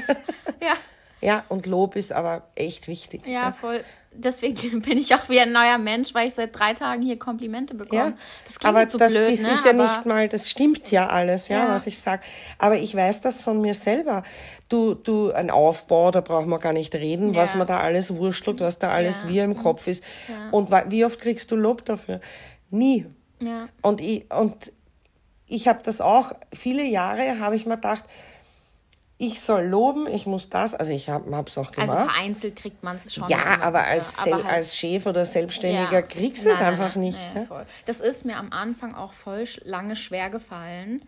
ja. 0.61 0.75
Ja, 1.23 1.45
und 1.49 1.65
Lob 1.65 1.97
ist 1.97 2.13
aber 2.13 2.49
echt 2.55 2.87
wichtig. 2.87 3.25
Ja, 3.25 3.33
ja, 3.33 3.53
voll. 3.53 3.83
Deswegen 4.13 4.83
bin 4.83 4.99
ich 4.99 5.15
auch 5.15 5.31
wie 5.31 5.41
ein 5.41 5.53
neuer 5.53 5.79
Mensch, 5.79 6.13
weil 6.13 6.29
ich 6.29 6.35
seit 6.35 6.55
drei 6.55 6.75
Tagen 6.75 7.01
hier 7.01 7.19
Komplimente 7.19 7.75
bekomme. 7.75 8.03
Ja, 8.03 8.13
das 8.45 8.59
klingt 8.59 8.77
aber 8.77 8.87
so 8.87 8.99
das, 8.99 9.15
blöd, 9.15 9.33
das 9.33 9.41
ne? 9.41 9.53
ist 9.53 9.65
ja 9.65 9.71
aber 9.71 9.85
nicht 9.85 10.05
mal, 10.05 10.29
das 10.29 10.51
stimmt 10.51 10.91
ja 10.91 11.07
alles, 11.07 11.49
ja, 11.49 11.65
ja. 11.65 11.69
was 11.71 11.87
ich 11.87 11.99
sage. 11.99 12.23
Aber 12.59 12.77
ich 12.77 12.95
weiß 12.95 13.23
das 13.23 13.41
von 13.41 13.59
mir 13.59 13.73
selber. 13.73 14.23
Du, 14.69 14.93
du, 14.93 15.33
ein 15.33 15.51
Aufbau, 15.51 16.11
da 16.11 16.21
braucht 16.21 16.47
man 16.47 16.61
gar 16.61 16.75
nicht 16.75 16.95
reden, 16.95 17.33
ja. 17.33 17.41
was 17.41 17.55
man 17.55 17.67
da 17.67 17.81
alles 17.81 18.15
wurschtelt, 18.15 18.61
was 18.61 18.79
da 18.79 18.91
alles 18.91 19.27
wie 19.29 19.39
im 19.39 19.57
Kopf 19.57 19.87
ist. 19.87 20.05
Und 20.51 20.71
wie 20.91 21.07
oft 21.07 21.21
kriegst 21.21 21.51
du 21.51 21.57
Lob 21.57 21.87
dafür? 21.87 22.21
Nie. 22.69 23.07
Ja. 23.45 23.69
Und 23.83 24.01
ich, 24.01 24.31
und 24.33 24.73
ich 25.47 25.69
habe 25.69 25.81
das 25.83 26.01
auch, 26.01 26.33
viele 26.53 26.85
Jahre 26.85 27.39
habe 27.39 27.57
ich 27.57 27.67
mir 27.67 27.77
gedacht, 27.77 28.05
ich 29.19 29.41
soll 29.41 29.67
loben, 29.67 30.09
ich 30.09 30.27
muss 30.27 30.49
das, 30.49 30.75
also 30.75 30.91
ich 30.91 31.09
habe 31.09 31.31
es 31.47 31.57
auch 31.57 31.71
gemacht. 31.71 31.91
Also 31.91 31.97
vereinzelt 31.97 32.57
kriegt 32.57 32.83
man 32.83 32.97
es 32.97 33.15
schon. 33.15 33.29
Ja, 33.29 33.61
aber 33.61 33.85
als, 33.85 34.19
aber 34.19 34.43
halt, 34.43 34.47
als 34.47 34.77
Chef 34.77 35.07
oder 35.07 35.25
Selbstständiger 35.25 35.93
ja. 35.93 36.03
kriegst 36.03 36.45
du 36.45 36.51
es 36.51 36.61
einfach 36.61 36.97
nicht. 36.97 37.19
Nein, 37.33 37.47
ja? 37.49 37.65
Das 37.87 38.01
ist 38.01 38.25
mir 38.25 38.37
am 38.37 38.51
Anfang 38.51 38.97
auch 38.97 39.13
voll 39.13 39.45
lange 39.63 39.95
schwer 39.95 40.29
gefallen, 40.29 41.03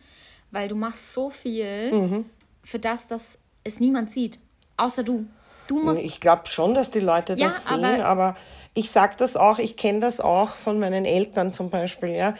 weil 0.52 0.68
du 0.68 0.76
machst 0.76 1.12
so 1.12 1.30
viel 1.30 1.92
mhm. 1.92 2.24
für 2.62 2.78
das, 2.78 3.08
dass 3.08 3.40
es 3.64 3.80
niemand 3.80 4.12
sieht, 4.12 4.38
außer 4.76 5.02
du. 5.02 5.26
Du 5.66 5.82
musst. 5.82 6.00
Ich 6.00 6.20
glaube 6.20 6.46
schon, 6.46 6.74
dass 6.74 6.90
die 6.92 7.00
Leute 7.00 7.32
ja, 7.34 7.46
das 7.46 7.66
sehen, 7.66 7.84
aber, 7.84 8.04
aber 8.04 8.36
ich 8.74 8.90
sage 8.90 9.14
das 9.16 9.36
auch, 9.36 9.58
ich 9.58 9.76
kenne 9.76 10.00
das 10.00 10.20
auch 10.20 10.50
von 10.50 10.78
meinen 10.78 11.04
Eltern 11.04 11.52
zum 11.52 11.70
Beispiel. 11.70 12.10
Ja. 12.10 12.34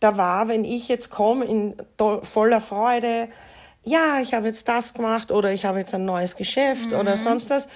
Da 0.00 0.16
war, 0.16 0.48
wenn 0.48 0.64
ich 0.64 0.88
jetzt 0.88 1.10
komme 1.10 1.44
in 1.44 1.76
voller 2.22 2.60
Freude, 2.60 3.28
ja, 3.84 4.18
ich 4.20 4.34
habe 4.34 4.46
jetzt 4.46 4.68
das 4.68 4.94
gemacht 4.94 5.30
oder 5.30 5.52
ich 5.52 5.64
habe 5.64 5.78
jetzt 5.78 5.94
ein 5.94 6.04
neues 6.04 6.36
Geschäft 6.36 6.90
mhm. 6.90 6.98
oder 6.98 7.16
sonst 7.16 7.50
was. 7.50 7.68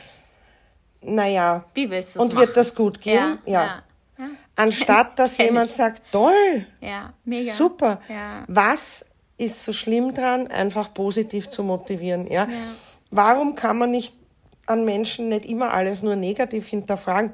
Naja. 1.00 1.64
Wie 1.74 1.90
willst 1.90 2.16
du 2.16 2.20
Und 2.20 2.36
wird 2.36 2.56
das 2.56 2.74
gut 2.74 3.00
gehen? 3.00 3.38
Ja. 3.46 3.52
ja. 3.52 3.82
ja. 4.18 4.30
Anstatt, 4.56 5.16
dass 5.18 5.38
jemand 5.38 5.66
ich. 5.66 5.76
sagt, 5.76 6.02
toll, 6.10 6.66
ja, 6.80 7.12
super. 7.52 8.00
Ja. 8.08 8.44
Was 8.48 9.06
ist 9.38 9.64
so 9.64 9.72
schlimm 9.72 10.14
dran, 10.14 10.48
einfach 10.48 10.92
positiv 10.92 11.50
zu 11.50 11.62
motivieren? 11.62 12.26
Ja? 12.30 12.44
ja? 12.44 12.48
Warum 13.10 13.54
kann 13.54 13.78
man 13.78 13.90
nicht 13.90 14.14
an 14.66 14.84
Menschen 14.84 15.28
nicht 15.28 15.46
immer 15.46 15.72
alles 15.72 16.02
nur 16.02 16.16
negativ 16.16 16.68
hinterfragen? 16.68 17.32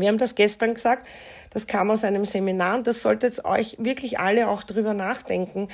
Wir 0.00 0.08
haben 0.08 0.18
das 0.18 0.34
gestern 0.34 0.74
gesagt, 0.74 1.06
das 1.50 1.66
kam 1.66 1.90
aus 1.90 2.04
einem 2.04 2.24
Seminar 2.24 2.76
und 2.76 2.86
das 2.86 3.02
solltet 3.02 3.44
euch 3.44 3.76
wirklich 3.78 4.18
alle 4.18 4.48
auch 4.48 4.62
drüber 4.62 4.94
nachdenken. 4.94 5.68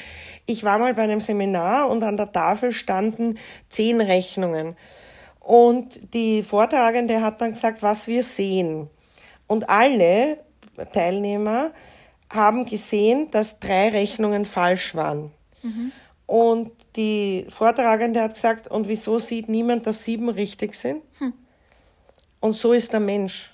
Ich 0.47 0.65
war 0.65 0.79
mal 0.79 0.95
bei 0.95 1.03
einem 1.03 1.21
Seminar 1.21 1.89
und 1.89 2.03
an 2.03 2.17
der 2.17 2.33
Tafel 2.33 2.73
standen 2.73 3.39
zehn 3.69 4.01
Rechnungen. 4.01 4.77
Und 5.41 6.15
die 6.15 6.43
Vortragende 6.43 7.21
hat 7.21 7.41
dann 7.41 7.51
gesagt, 7.51 7.83
was 7.83 8.09
wir 8.09 8.23
sehen. 8.23 8.89
Und 9.47 9.69
alle 9.69 10.39
Teilnehmer 10.93 11.73
haben 12.31 12.65
gesehen, 12.65 13.31
dass 13.31 13.61
drei 13.61 13.91
Rechnungen 13.91 14.45
falsch 14.45 14.95
waren. 14.95 15.33
Mhm. 15.63 15.93
Und 16.27 16.73
die 16.97 17.47
Vortragende 17.49 18.23
hat 18.23 18.35
gesagt, 18.35 18.69
und 18.69 18.89
wieso 18.89 19.19
sieht 19.19 19.49
niemand, 19.49 19.87
dass 19.87 20.05
sieben 20.05 20.29
richtig 20.29 20.75
sind? 20.75 21.03
Hm. 21.19 21.35
Und 22.41 22.55
so 22.55 22.73
ist 22.73 22.93
der 22.93 23.01
Mensch. 23.01 23.54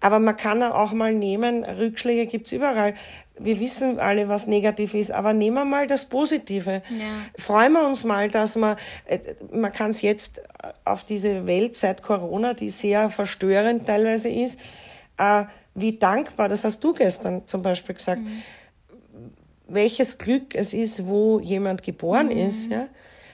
Aber 0.00 0.18
man 0.18 0.36
kann 0.36 0.62
auch 0.62 0.92
mal 0.92 1.12
nehmen, 1.12 1.64
Rückschläge 1.64 2.26
gibt's 2.26 2.52
überall. 2.52 2.94
Wir 3.38 3.60
wissen 3.60 3.98
alle, 3.98 4.28
was 4.28 4.46
negativ 4.46 4.94
ist, 4.94 5.10
aber 5.10 5.32
nehmen 5.32 5.56
wir 5.56 5.64
mal 5.64 5.86
das 5.86 6.06
Positive. 6.06 6.82
Ja. 6.90 7.26
Freuen 7.38 7.72
wir 7.72 7.86
uns 7.86 8.04
mal, 8.04 8.30
dass 8.30 8.56
man, 8.56 8.76
äh, 9.06 9.18
man 9.52 9.72
kann 9.72 9.90
es 9.90 10.02
jetzt 10.02 10.42
auf 10.84 11.04
diese 11.04 11.46
Welt 11.46 11.76
seit 11.76 12.02
Corona, 12.02 12.54
die 12.54 12.70
sehr 12.70 13.10
verstörend 13.10 13.86
teilweise 13.86 14.28
ist, 14.28 14.60
äh, 15.18 15.44
wie 15.74 15.98
dankbar, 15.98 16.48
das 16.48 16.64
hast 16.64 16.82
du 16.82 16.92
gestern 16.92 17.46
zum 17.46 17.62
Beispiel 17.62 17.94
gesagt, 17.94 18.22
mhm. 18.22 18.42
welches 19.68 20.18
Glück 20.18 20.54
es 20.54 20.74
ist, 20.74 21.06
wo 21.06 21.38
jemand 21.40 21.82
geboren 21.82 22.26
mhm. 22.26 22.48
ist, 22.48 22.70
ja 22.70 22.88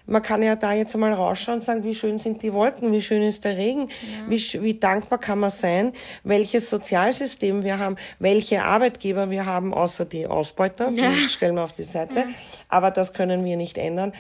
man 0.07 0.23
kann 0.23 0.43
ja 0.43 0.57
da 0.57 0.73
jetzt 0.73 0.95
einmal 0.95 1.13
rausschauen 1.13 1.59
und 1.59 1.63
sagen, 1.63 1.85
wie 1.85 1.95
schön 1.95 2.19
sind 2.19 2.43
die 2.43 2.53
Wolken, 2.53 2.93
wie 2.93 3.03
schön 3.03 3.23
ist 3.23 3.45
der 3.45 3.57
Regen, 3.57 3.89
ja. 3.89 4.31
wie, 4.31 4.63
wie 4.63 4.75
dankbar 4.75 5.19
kann 5.19 5.39
man 5.39 5.51
sein, 5.51 5.93
welches 6.25 6.71
Sozialsystem 6.71 7.65
wir 7.65 7.79
haben, 7.79 7.97
welche 8.19 8.63
Arbeitgeber 8.63 9.31
wir 9.31 9.47
haben, 9.47 9.75
außer 9.75 10.05
die 10.05 10.27
Ausbeuter, 10.27 10.91
ja. 10.91 11.11
die 11.11 11.29
stellen 11.29 11.57
wir 11.57 11.65
auf 11.65 11.73
die 11.73 11.83
Seite. 11.83 12.21
Ja. 12.21 12.27
Aber 12.69 12.91
das 12.91 13.13
können 13.13 13.45
wir 13.45 13.57
nicht 13.57 13.79
ändern. 13.79 14.13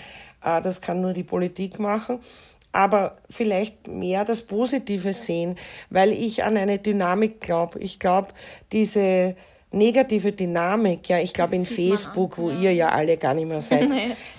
Äh, 0.44 0.60
das 0.60 0.80
kann 0.80 1.00
nur 1.00 1.12
die 1.12 1.24
Politik 1.24 1.78
machen 1.78 2.20
aber 2.72 3.16
vielleicht 3.30 3.88
mehr 3.88 4.26
das 4.26 4.42
Positive 4.42 5.14
sehen, 5.14 5.56
weil 5.88 6.12
ich 6.12 6.44
an 6.44 6.58
eine 6.58 6.78
Dynamik 6.78 7.40
glaube. 7.40 7.78
Ich 7.78 7.98
glaube, 7.98 8.28
diese 8.70 9.34
negative 9.76 10.32
Dynamik, 10.32 11.08
ja, 11.08 11.18
ich 11.18 11.32
glaube 11.32 11.54
in 11.54 11.64
Facebook, 11.64 12.38
wo 12.38 12.50
ja. 12.50 12.56
ihr 12.56 12.74
ja 12.74 12.88
alle 12.88 13.16
gar 13.16 13.34
nicht 13.34 13.46
mehr 13.46 13.60
seid, 13.62 13.90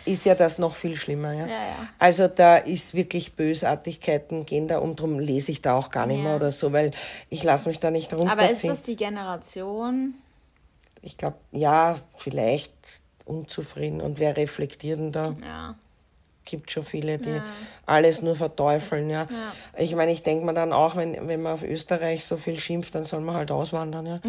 ist 0.06 0.26
ja 0.26 0.36
das 0.36 0.60
noch 0.60 0.76
viel 0.76 0.96
schlimmer. 0.96 1.34
Ja? 1.34 1.48
Ja, 1.48 1.68
ja. 1.68 1.90
Also 2.00 2.28
da 2.28 2.58
ist 2.58 2.96
wirklich 2.96 3.34
Bösartigkeiten 3.34 4.46
gehen 4.46 4.68
da 4.68 4.80
um, 4.80 4.96
drum 4.96 5.20
lese 5.20 5.52
ich 5.52 5.62
da 5.62 5.76
auch 5.76 5.90
gar 5.90 6.06
nicht 6.06 6.22
mehr 6.22 6.36
oder 6.36 6.52
so, 6.52 6.74
weil 6.74 6.92
ich 7.30 7.44
lasse 7.44 7.70
mich 7.70 7.80
da 7.80 7.92
nicht 7.92 8.12
runterziehen. 8.12 8.40
Aber 8.40 8.52
ist 8.52 8.68
das 8.68 8.84
die 8.84 8.96
Generation? 8.96 10.16
Ich 11.02 11.18
glaube, 11.18 11.38
ja, 11.52 11.96
vielleicht 12.16 12.74
unzufrieden 13.26 14.02
und 14.02 14.20
wer 14.20 14.36
reflektiert 14.36 15.00
denn 15.00 15.12
da? 15.12 15.36
Ja 15.46 15.76
gibt 16.48 16.72
schon 16.72 16.84
viele, 16.84 17.20
die 17.20 17.30
ja. 17.30 17.44
alles 17.86 18.24
nur 18.24 18.36
verteufeln. 18.36 19.10
Ja. 19.10 19.28
ja. 19.30 19.54
Ich 19.78 19.96
meine, 19.96 20.12
ich 20.12 20.24
denke 20.24 20.46
mir 20.46 20.54
dann 20.54 20.74
auch, 20.74 20.96
wenn, 20.96 21.28
wenn 21.28 21.42
man 21.42 21.54
auf 21.54 21.64
Österreich 21.64 22.26
so 22.26 22.38
viel 22.38 22.58
schimpft, 22.58 22.96
dann 22.96 23.04
soll 23.04 23.22
man 23.22 23.36
halt 23.36 23.52
auswandern. 23.52 24.06
Ja. 24.06 24.20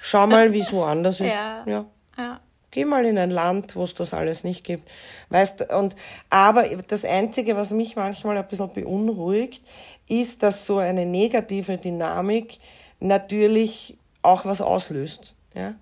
Schau 0.00 0.26
mal, 0.26 0.52
wie 0.52 0.60
es 0.60 0.72
woanders 0.72 1.20
ist. 1.20 1.24
Ja. 1.34 1.64
ja. 1.66 1.84
ja. 2.16 2.40
Geh 2.70 2.84
mal 2.84 3.04
in 3.04 3.18
ein 3.18 3.30
Land, 3.30 3.76
wo 3.76 3.84
es 3.84 3.94
das 3.94 4.14
alles 4.14 4.42
nicht 4.42 4.64
gibt. 4.64 4.88
Weißt 5.28 5.72
und 5.72 5.94
aber 6.30 6.64
das 6.64 7.04
Einzige, 7.04 7.56
was 7.56 7.70
mich 7.70 7.94
manchmal 7.96 8.36
ein 8.36 8.48
bisschen 8.48 8.72
beunruhigt, 8.72 9.62
ist, 10.08 10.42
dass 10.42 10.66
so 10.66 10.78
eine 10.78 11.06
negative 11.06 11.76
Dynamik 11.78 12.58
natürlich 13.00 13.96
auch 14.22 14.44
was 14.44 14.60
auslöst. 14.60 15.34
Ja? 15.54 15.74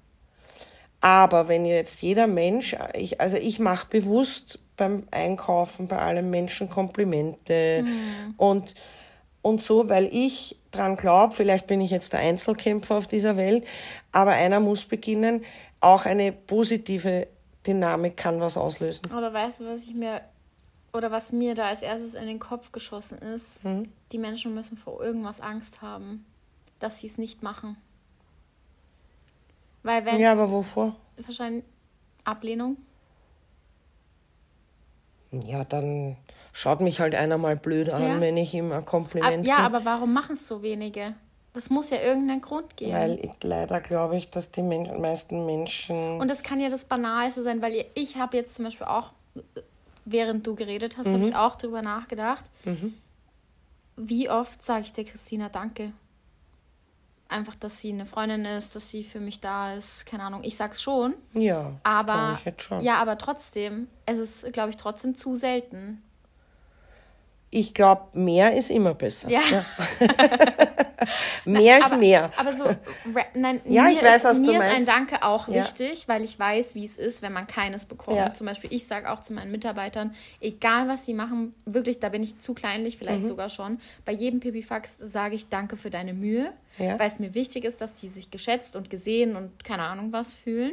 Aber 1.01 1.49
wenn 1.49 1.67
jetzt 1.67 2.01
jeder 2.03 2.27
Mensch, 2.27 2.77
ich, 2.95 3.21
also 3.21 3.37
ich 3.37 3.59
mache 3.59 3.89
bewusst 3.89 4.61
beim 4.83 5.05
Einkaufen 5.13 5.87
bei 5.87 5.99
allen 5.99 6.29
Menschen 6.29 6.69
Komplimente 6.69 7.85
mhm. 7.85 8.35
und, 8.37 8.75
und 9.41 9.63
so, 9.63 9.89
weil 9.89 10.09
ich 10.11 10.57
dran 10.73 10.97
glaube, 10.97 11.35
vielleicht 11.35 11.69
bin 11.69 11.81
ich 11.81 11.93
jetzt 11.93 12.13
der 12.13 12.21
Einzelkämpfer 12.21 12.97
auf 12.97 13.07
dieser 13.07 13.37
Welt, 13.37 13.65
aber 14.11 14.33
einer 14.33 14.59
muss 14.59 14.85
beginnen, 14.85 15.45
auch 15.81 16.05
eine 16.05 16.33
positive 16.33 17.29
Dynamik 17.65 18.17
kann 18.17 18.41
was 18.41 18.57
auslösen. 18.57 19.09
Aber 19.13 19.33
weißt 19.33 19.61
du, 19.61 19.67
was 19.67 19.85
ich 19.85 19.95
mir 19.95 20.21
oder 20.93 21.13
was 21.13 21.31
mir 21.31 21.55
da 21.55 21.69
als 21.69 21.83
erstes 21.83 22.15
in 22.15 22.27
den 22.27 22.41
Kopf 22.41 22.73
geschossen 22.73 23.19
ist, 23.19 23.65
mhm. 23.65 23.89
die 24.11 24.19
Menschen 24.19 24.53
müssen 24.55 24.77
vor 24.77 25.01
irgendwas 25.01 25.41
Angst 25.41 25.81
haben, 25.81 26.27
dass 26.81 27.01
sie 27.01 27.07
es 27.07 27.19
nicht 27.19 27.43
machen. 27.45 27.77
Weil 29.85 30.05
wenn. 30.05 30.19
Ja, 30.19 30.33
aber 30.33 30.51
wovor? 30.51 30.97
Wahrscheinlich 31.17 31.65
Ablehnung. 32.25 32.77
Ja, 35.33 35.65
dann 35.65 36.17
schaut 36.53 36.81
mich 36.81 37.01
halt 37.01 37.15
einer 37.15 37.39
mal 37.39 37.57
blöd 37.57 37.89
an, 37.89 38.03
ja. 38.03 38.21
wenn 38.21 38.37
ich 38.37 38.55
ihm 38.55 38.73
ein 38.73 38.85
Kompliment 38.85 39.47
Ja, 39.47 39.59
aber 39.59 39.85
warum 39.85 40.13
machen 40.13 40.35
es 40.35 40.47
so 40.47 40.63
wenige? 40.63 41.15
Das 41.55 41.69
muss 41.69 41.91
ja 41.91 41.99
irgendeinen 41.99 42.41
Grund 42.41 42.77
geben. 42.77 42.93
Weil 42.93 43.19
ich, 43.23 43.31
leider 43.43 43.81
glaube 43.81 44.17
ich, 44.17 44.31
dass 44.31 44.51
die 44.53 44.63
Men 44.63 45.01
meisten 45.01 45.45
Menschen. 45.45 46.21
Und 46.21 46.31
das 46.31 46.43
kann 46.43 46.61
ja 46.61 46.71
das 46.71 46.87
Banalste 46.87 47.43
sein, 47.43 47.61
weil 47.61 47.85
ich 47.95 48.17
habe 48.17 48.37
jetzt 48.37 48.55
zum 48.55 48.65
Beispiel 48.65 48.87
auch, 48.87 49.11
während 50.05 50.47
du 50.47 50.55
geredet 50.55 50.97
hast, 50.97 51.09
mhm. 51.09 51.13
habe 51.15 51.25
ich 51.25 51.37
auch 51.37 51.57
drüber 51.57 51.83
nachgedacht. 51.83 52.45
Mhm. 52.65 52.95
Wie 53.97 54.31
oft 54.31 54.63
sage 54.63 54.83
ich 54.83 54.93
der 54.95 55.05
Christina 55.05 55.51
Danke? 55.51 55.93
Einfach, 57.33 57.55
dass 57.55 57.81
sie 57.81 57.93
eine 57.93 58.07
Freundin 58.07 58.45
ist, 58.45 58.77
dass 58.77 58.91
sie 58.91 59.05
für 59.05 59.21
mich 59.21 59.41
da 59.41 59.75
ist, 59.75 60.07
keine 60.07 60.23
Ahnung. 60.25 60.43
Ich 60.45 60.57
sag's 60.57 60.83
schon. 60.83 61.15
Ja. 61.35 61.73
Aber 61.83 62.39
schon. 62.59 62.81
ja, 62.81 62.97
aber 62.97 63.19
trotzdem, 63.19 63.89
es 64.07 64.19
ist, 64.19 64.53
glaube 64.53 64.71
ich, 64.71 64.77
trotzdem 64.77 65.15
zu 65.15 65.35
selten. 65.35 66.03
Ich 67.55 67.75
glaube, 67.75 68.19
mehr 68.19 68.57
ist 68.57 68.71
immer 68.71 68.95
besser. 68.95 69.29
Ja. 69.29 69.43
ja. 69.51 69.65
mehr 71.45 71.81
ist 71.81 71.95
mehr. 71.99 72.31
Aber 72.39 72.51
so, 72.55 72.65
nein, 73.35 73.61
ja, 73.67 73.91
ich 73.91 74.03
weiß, 74.03 74.17
ist, 74.17 74.25
was 74.25 74.43
du 74.43 74.53
mir 74.53 74.59
meinst. 74.59 74.79
ist 74.79 74.89
ein 74.89 75.07
Danke 75.07 75.23
auch 75.23 75.49
ja. 75.49 75.57
wichtig, 75.57 76.09
weil 76.09 76.25
ich 76.25 76.39
weiß, 76.39 76.75
wie 76.75 76.87
es 76.87 76.97
ist, 76.97 77.21
wenn 77.21 77.35
man 77.35 77.47
keines 77.47 77.85
bekommt. 77.85 78.17
Ja. 78.17 78.33
Zum 78.33 78.47
Beispiel, 78.47 78.73
ich 78.73 78.87
sage 78.87 79.13
auch 79.13 79.21
zu 79.21 79.35
meinen 79.35 79.51
Mitarbeitern, 79.51 80.15
egal 80.41 80.89
was 80.89 81.05
sie 81.05 81.13
machen, 81.13 81.55
wirklich, 81.67 82.01
da 82.01 82.09
bin 82.09 82.23
ich 82.23 82.41
zu 82.41 82.55
kleinlich, 82.55 82.97
vielleicht 82.97 83.25
mhm. 83.25 83.29
sogar 83.29 83.51
schon. 83.51 83.77
Bei 84.07 84.13
jedem 84.13 84.41
Pipifax 84.41 84.97
sage 84.97 85.35
ich 85.35 85.51
Danke 85.51 85.77
für 85.77 85.91
deine 85.91 86.15
Mühe, 86.15 86.55
weil 86.79 87.07
es 87.07 87.19
mir 87.19 87.35
wichtig 87.35 87.65
ist, 87.65 87.83
dass 87.83 88.01
sie 88.01 88.09
sich 88.09 88.31
geschätzt 88.31 88.77
und 88.77 88.89
gesehen 88.89 89.37
und 89.37 89.63
keine 89.63 89.83
Ahnung 89.83 90.11
was 90.11 90.35
fühlen. 90.35 90.73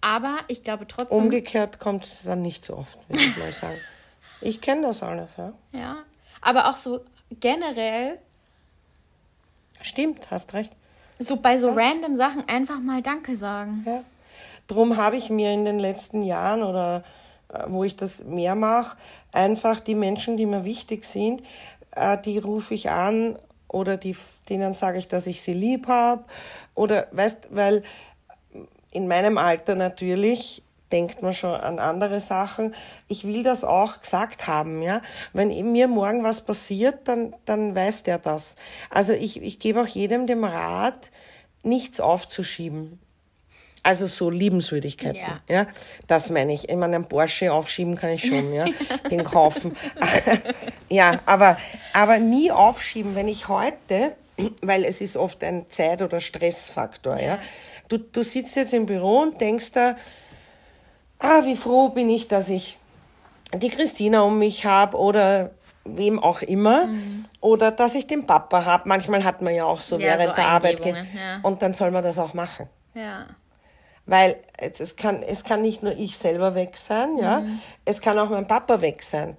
Aber 0.00 0.38
ich 0.48 0.64
glaube 0.64 0.88
trotzdem. 0.88 1.18
Umgekehrt 1.18 1.78
kommt 1.78 2.04
es 2.04 2.22
dann 2.24 2.42
nicht 2.42 2.64
so 2.64 2.76
oft, 2.76 2.98
würde 3.08 3.22
ich 3.22 3.36
mal 3.36 3.52
sagen. 3.52 3.78
Ich 4.44 4.60
kenne 4.60 4.82
das 4.88 5.02
alles, 5.02 5.30
ja. 5.36 5.52
Ja, 5.72 5.96
aber 6.40 6.68
auch 6.68 6.76
so 6.76 7.00
generell. 7.40 8.18
Stimmt, 9.80 10.30
hast 10.30 10.54
recht. 10.54 10.72
So 11.18 11.36
bei 11.36 11.58
so 11.58 11.68
ja. 11.68 11.74
random 11.74 12.16
Sachen 12.16 12.48
einfach 12.48 12.80
mal 12.80 13.02
Danke 13.02 13.36
sagen. 13.36 13.84
Ja. 13.86 14.02
Drum 14.66 14.96
habe 14.96 15.16
ich 15.16 15.30
mir 15.30 15.52
in 15.52 15.64
den 15.64 15.78
letzten 15.78 16.22
Jahren 16.22 16.62
oder 16.62 17.04
äh, 17.48 17.64
wo 17.68 17.84
ich 17.84 17.96
das 17.96 18.24
mehr 18.24 18.54
mache, 18.54 18.96
einfach 19.32 19.80
die 19.80 19.94
Menschen, 19.94 20.36
die 20.36 20.46
mir 20.46 20.64
wichtig 20.64 21.04
sind, 21.04 21.42
äh, 21.92 22.18
die 22.18 22.38
rufe 22.38 22.74
ich 22.74 22.90
an 22.90 23.38
oder 23.68 23.96
die, 23.96 24.16
denen 24.48 24.74
sage 24.74 24.98
ich, 24.98 25.08
dass 25.08 25.26
ich 25.26 25.42
sie 25.42 25.54
lieb 25.54 25.88
habe. 25.88 26.24
Oder 26.74 27.08
weißt, 27.12 27.48
weil 27.50 27.82
in 28.90 29.08
meinem 29.08 29.38
Alter 29.38 29.74
natürlich 29.74 30.62
denkt 30.92 31.22
man 31.22 31.34
schon 31.34 31.54
an 31.54 31.78
andere 31.78 32.20
Sachen. 32.20 32.74
Ich 33.08 33.24
will 33.24 33.42
das 33.42 33.64
auch 33.64 34.00
gesagt 34.00 34.46
haben, 34.46 34.82
ja. 34.82 35.02
Wenn 35.32 35.48
mir 35.72 35.88
morgen 35.88 36.22
was 36.22 36.44
passiert, 36.44 37.08
dann, 37.08 37.34
dann 37.44 37.74
weiß 37.74 38.04
der 38.04 38.18
das. 38.18 38.56
Also 38.90 39.12
ich, 39.12 39.42
ich 39.42 39.58
gebe 39.58 39.80
auch 39.80 39.86
jedem 39.86 40.26
dem 40.26 40.44
Rat, 40.44 41.10
nichts 41.62 42.00
aufzuschieben. 42.00 43.00
Also 43.82 44.06
so 44.06 44.30
Liebenswürdigkeiten. 44.30 45.20
Ja. 45.20 45.40
ja. 45.46 45.66
Das 46.06 46.30
meine 46.30 46.54
ich. 46.54 46.70
Ich 46.70 46.76
meine, 46.76 46.96
einen 46.96 47.08
Porsche 47.08 47.52
aufschieben 47.52 47.96
kann 47.96 48.10
ich 48.10 48.26
schon, 48.26 48.54
ja. 48.54 48.64
Den 49.10 49.24
kaufen. 49.24 49.76
ja, 50.88 51.20
aber, 51.26 51.58
aber 51.92 52.18
nie 52.18 52.50
aufschieben. 52.50 53.14
Wenn 53.14 53.28
ich 53.28 53.48
heute, 53.48 54.12
weil 54.62 54.84
es 54.84 55.02
ist 55.02 55.18
oft 55.18 55.44
ein 55.44 55.66
Zeit- 55.68 56.00
oder 56.00 56.20
Stressfaktor, 56.20 57.18
ja. 57.18 57.26
ja. 57.26 57.38
Du, 57.88 57.98
du 57.98 58.22
sitzt 58.22 58.56
jetzt 58.56 58.72
im 58.72 58.86
Büro 58.86 59.20
und 59.20 59.38
denkst 59.38 59.72
da, 59.72 59.96
ah, 61.24 61.44
wie 61.44 61.56
froh 61.56 61.88
bin 61.88 62.08
ich, 62.10 62.28
dass 62.28 62.48
ich 62.48 62.78
die 63.54 63.68
Christina 63.68 64.22
um 64.22 64.38
mich 64.38 64.66
habe 64.66 64.96
oder 64.96 65.50
wem 65.84 66.18
auch 66.18 66.42
immer. 66.42 66.86
Mhm. 66.86 67.26
Oder 67.40 67.70
dass 67.70 67.94
ich 67.94 68.06
den 68.06 68.26
Papa 68.26 68.64
habe. 68.64 68.88
Manchmal 68.88 69.22
hat 69.22 69.42
man 69.42 69.54
ja 69.54 69.64
auch 69.64 69.80
so 69.80 69.96
ja, 69.98 70.18
während 70.18 70.30
so 70.30 70.34
der 70.36 70.46
Arbeit. 70.46 70.84
Ja. 70.84 71.40
Und 71.42 71.60
dann 71.60 71.74
soll 71.74 71.90
man 71.90 72.02
das 72.02 72.18
auch 72.18 72.32
machen. 72.32 72.68
Ja. 72.94 73.26
Weil 74.06 74.36
es, 74.58 74.80
es, 74.80 74.96
kann, 74.96 75.22
es 75.22 75.44
kann 75.44 75.62
nicht 75.62 75.82
nur 75.82 75.92
ich 75.92 76.16
selber 76.16 76.54
weg 76.54 76.76
sein, 76.76 77.18
ja. 77.18 77.40
Mhm. 77.40 77.60
Es 77.84 78.00
kann 78.00 78.18
auch 78.18 78.30
mein 78.30 78.46
Papa 78.46 78.80
weg 78.80 79.02
sein. 79.02 79.36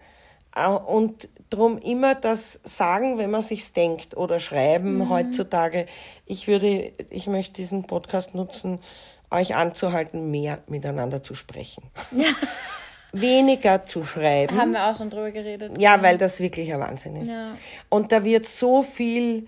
Und 0.87 1.29
darum 1.49 1.77
immer 1.79 2.15
das 2.15 2.59
sagen, 2.63 3.17
wenn 3.17 3.29
man 3.29 3.41
sich's 3.41 3.73
denkt 3.73 4.15
oder 4.15 4.39
schreiben 4.39 4.99
mhm. 4.99 5.09
heutzutage. 5.09 5.85
Ich 6.25 6.47
würde, 6.47 6.93
ich 7.09 7.27
möchte 7.27 7.53
diesen 7.53 7.83
Podcast 7.83 8.33
nutzen, 8.35 8.79
euch 9.31 9.55
anzuhalten, 9.55 10.31
mehr 10.31 10.59
miteinander 10.67 11.23
zu 11.23 11.35
sprechen. 11.35 11.83
Ja. 12.11 12.27
Weniger 13.11 13.85
zu 13.85 14.03
schreiben. 14.03 14.57
Haben 14.57 14.73
wir 14.73 14.87
auch 14.87 14.95
schon 14.95 15.09
drüber 15.09 15.31
geredet. 15.31 15.77
Ja, 15.79 15.95
ja. 15.95 16.03
weil 16.03 16.17
das 16.17 16.41
wirklich 16.41 16.73
ein 16.73 16.81
Wahnsinn 16.81 17.15
ist. 17.15 17.29
Ja. 17.29 17.55
Und 17.87 18.11
da 18.11 18.25
wird 18.25 18.45
so 18.45 18.83
viel 18.83 19.47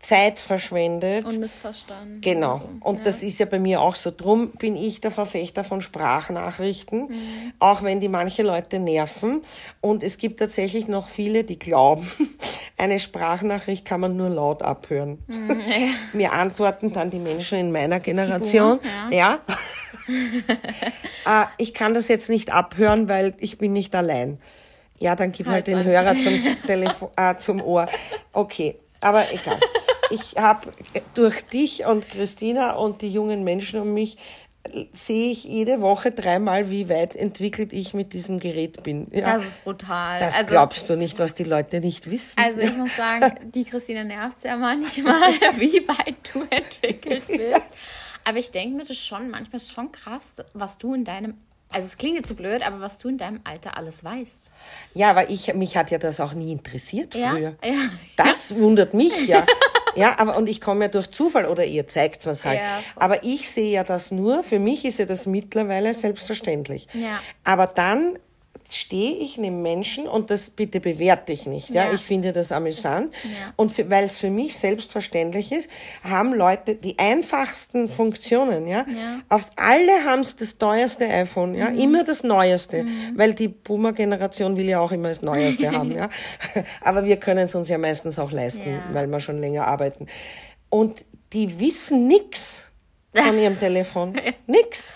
Zeit 0.00 0.38
verschwendet. 0.38 1.24
Und 1.24 1.40
missverstanden. 1.40 2.20
Genau. 2.20 2.52
Und, 2.52 2.60
so. 2.60 2.88
und 2.88 2.96
ja. 2.98 3.04
das 3.04 3.22
ist 3.22 3.38
ja 3.40 3.46
bei 3.46 3.58
mir 3.58 3.80
auch 3.80 3.96
so. 3.96 4.12
Drum 4.16 4.50
bin 4.52 4.76
ich 4.76 5.00
der 5.00 5.10
Verfechter 5.10 5.64
von 5.64 5.80
Sprachnachrichten, 5.80 7.00
mhm. 7.08 7.52
auch 7.58 7.82
wenn 7.82 7.98
die 7.98 8.08
manche 8.08 8.44
Leute 8.44 8.78
nerven. 8.78 9.42
Und 9.80 10.04
es 10.04 10.18
gibt 10.18 10.38
tatsächlich 10.38 10.86
noch 10.86 11.08
viele, 11.08 11.42
die 11.42 11.58
glauben, 11.58 12.08
eine 12.78 13.00
Sprachnachricht 13.00 13.84
kann 13.84 14.00
man 14.00 14.16
nur 14.16 14.28
laut 14.28 14.62
abhören. 14.62 15.18
Mhm. 15.26 15.60
Mir 16.12 16.32
antworten 16.32 16.92
dann 16.92 17.10
die 17.10 17.18
Menschen 17.18 17.58
in 17.58 17.72
meiner 17.72 17.98
Generation. 17.98 18.78
Buben, 18.78 19.12
ja. 19.12 19.40
ja. 21.26 21.42
Äh, 21.42 21.46
ich 21.58 21.74
kann 21.74 21.92
das 21.92 22.06
jetzt 22.06 22.30
nicht 22.30 22.52
abhören, 22.52 23.08
weil 23.08 23.34
ich 23.38 23.58
bin 23.58 23.72
nicht 23.72 23.96
allein. 23.96 24.38
Ja, 25.00 25.16
dann 25.16 25.32
gib 25.32 25.46
halt, 25.46 25.66
halt 25.66 25.66
den 25.66 25.84
Hörer 25.84 26.16
zum, 26.18 26.32
Telefon, 26.66 27.08
äh, 27.16 27.36
zum 27.36 27.60
Ohr. 27.62 27.88
Okay, 28.32 28.76
aber 29.00 29.24
egal 29.32 29.58
ich 30.10 30.36
habe 30.36 30.72
durch 31.14 31.42
dich 31.42 31.84
und 31.84 32.08
Christina 32.08 32.72
und 32.72 33.02
die 33.02 33.12
jungen 33.12 33.44
Menschen 33.44 33.80
um 33.80 33.94
mich 33.94 34.16
sehe 34.92 35.30
ich 35.30 35.44
jede 35.44 35.80
Woche 35.80 36.10
dreimal, 36.10 36.70
wie 36.70 36.88
weit 36.88 37.16
entwickelt 37.16 37.72
ich 37.72 37.94
mit 37.94 38.12
diesem 38.12 38.38
Gerät 38.38 38.82
bin. 38.82 39.06
Ja. 39.10 39.36
Das 39.36 39.44
ist 39.44 39.64
brutal. 39.64 40.20
Das 40.20 40.36
also, 40.36 40.48
glaubst 40.48 40.88
du 40.90 40.96
nicht, 40.96 41.18
was 41.18 41.34
die 41.34 41.44
Leute 41.44 41.80
nicht 41.80 42.10
wissen. 42.10 42.38
Also 42.38 42.60
ich 42.60 42.76
muss 42.76 42.94
sagen, 42.96 43.50
die 43.54 43.64
Christina 43.64 44.04
nervt 44.04 44.44
ja 44.44 44.56
manchmal, 44.56 45.32
wie 45.56 45.86
weit 45.88 46.16
du 46.32 46.42
entwickelt 46.50 47.26
bist. 47.26 47.68
Aber 48.24 48.38
ich 48.38 48.50
denke 48.50 48.76
mir 48.76 48.84
das 48.84 48.98
schon, 48.98 49.30
manchmal 49.30 49.56
ist 49.56 49.72
schon 49.72 49.90
krass, 49.90 50.36
was 50.52 50.76
du 50.78 50.94
in 50.94 51.04
deinem 51.04 51.34
also 51.70 51.86
es 51.86 51.98
klingt 51.98 52.16
jetzt 52.16 52.28
so 52.28 52.34
blöd, 52.34 52.66
aber 52.66 52.80
was 52.80 52.98
du 52.98 53.08
in 53.08 53.18
deinem 53.18 53.40
Alter 53.44 53.76
alles 53.76 54.02
weißt. 54.02 54.52
Ja, 54.94 55.10
aber 55.10 55.30
ich, 55.30 55.52
mich 55.54 55.76
hat 55.76 55.90
ja 55.90 55.98
das 55.98 56.20
auch 56.20 56.32
nie 56.32 56.52
interessiert 56.52 57.14
früher. 57.14 57.56
Ja, 57.62 57.70
ja. 57.70 57.90
Das 58.16 58.54
wundert 58.58 58.94
mich 58.94 59.26
ja. 59.26 59.44
Ja, 59.96 60.18
aber 60.18 60.36
und 60.36 60.48
ich 60.48 60.60
komme 60.60 60.84
ja 60.84 60.88
durch 60.88 61.10
Zufall 61.10 61.46
oder 61.46 61.64
ihr 61.64 61.88
zeigt 61.88 62.24
es 62.24 62.44
halt. 62.44 62.60
Ja, 62.60 62.82
aber 62.96 63.24
ich 63.24 63.50
sehe 63.50 63.70
ja 63.70 63.84
das 63.84 64.10
nur, 64.10 64.44
für 64.44 64.58
mich 64.58 64.84
ist 64.84 64.98
ja 64.98 65.06
das 65.06 65.26
mittlerweile 65.26 65.92
selbstverständlich. 65.92 66.86
Ja. 66.92 67.20
Aber 67.44 67.66
dann 67.66 68.18
stehe 68.74 69.16
ich 69.16 69.38
neben 69.38 69.62
Menschen 69.62 70.06
und 70.06 70.30
das 70.30 70.50
bitte 70.50 70.80
bewerte 70.80 71.32
ich 71.32 71.46
nicht. 71.46 71.70
Ja, 71.70 71.86
ja. 71.86 71.92
ich 71.92 72.02
finde 72.02 72.32
das 72.32 72.52
amüsant. 72.52 73.14
Ja. 73.24 73.52
Und 73.56 73.76
weil 73.90 74.04
es 74.04 74.18
für 74.18 74.30
mich 74.30 74.56
selbstverständlich 74.56 75.52
ist, 75.52 75.70
haben 76.02 76.34
Leute 76.34 76.74
die 76.74 76.98
einfachsten 76.98 77.88
Funktionen. 77.88 78.66
Ja, 78.66 78.86
ja. 78.88 79.20
auf 79.28 79.46
alle 79.56 80.04
haben 80.04 80.20
es 80.20 80.36
das 80.36 80.58
teuerste 80.58 81.06
iPhone. 81.06 81.54
Ja, 81.54 81.70
mhm. 81.70 81.78
immer 81.78 82.04
das 82.04 82.22
Neueste, 82.22 82.84
mhm. 82.84 83.12
weil 83.16 83.34
die 83.34 83.48
Boomer-Generation 83.48 84.56
will 84.56 84.68
ja 84.68 84.80
auch 84.80 84.92
immer 84.92 85.08
das 85.08 85.22
Neueste 85.22 85.70
haben. 85.72 85.92
Ja, 85.92 86.10
aber 86.80 87.04
wir 87.04 87.16
können 87.16 87.46
es 87.46 87.54
uns 87.54 87.68
ja 87.68 87.78
meistens 87.78 88.18
auch 88.18 88.32
leisten, 88.32 88.80
weil 88.92 89.06
wir 89.06 89.20
schon 89.20 89.40
länger 89.40 89.66
arbeiten. 89.66 90.06
Und 90.70 91.04
die 91.32 91.60
wissen 91.60 92.06
nix 92.06 92.70
von 93.14 93.38
ihrem 93.38 93.58
Telefon, 93.58 94.18
nix. 94.46 94.92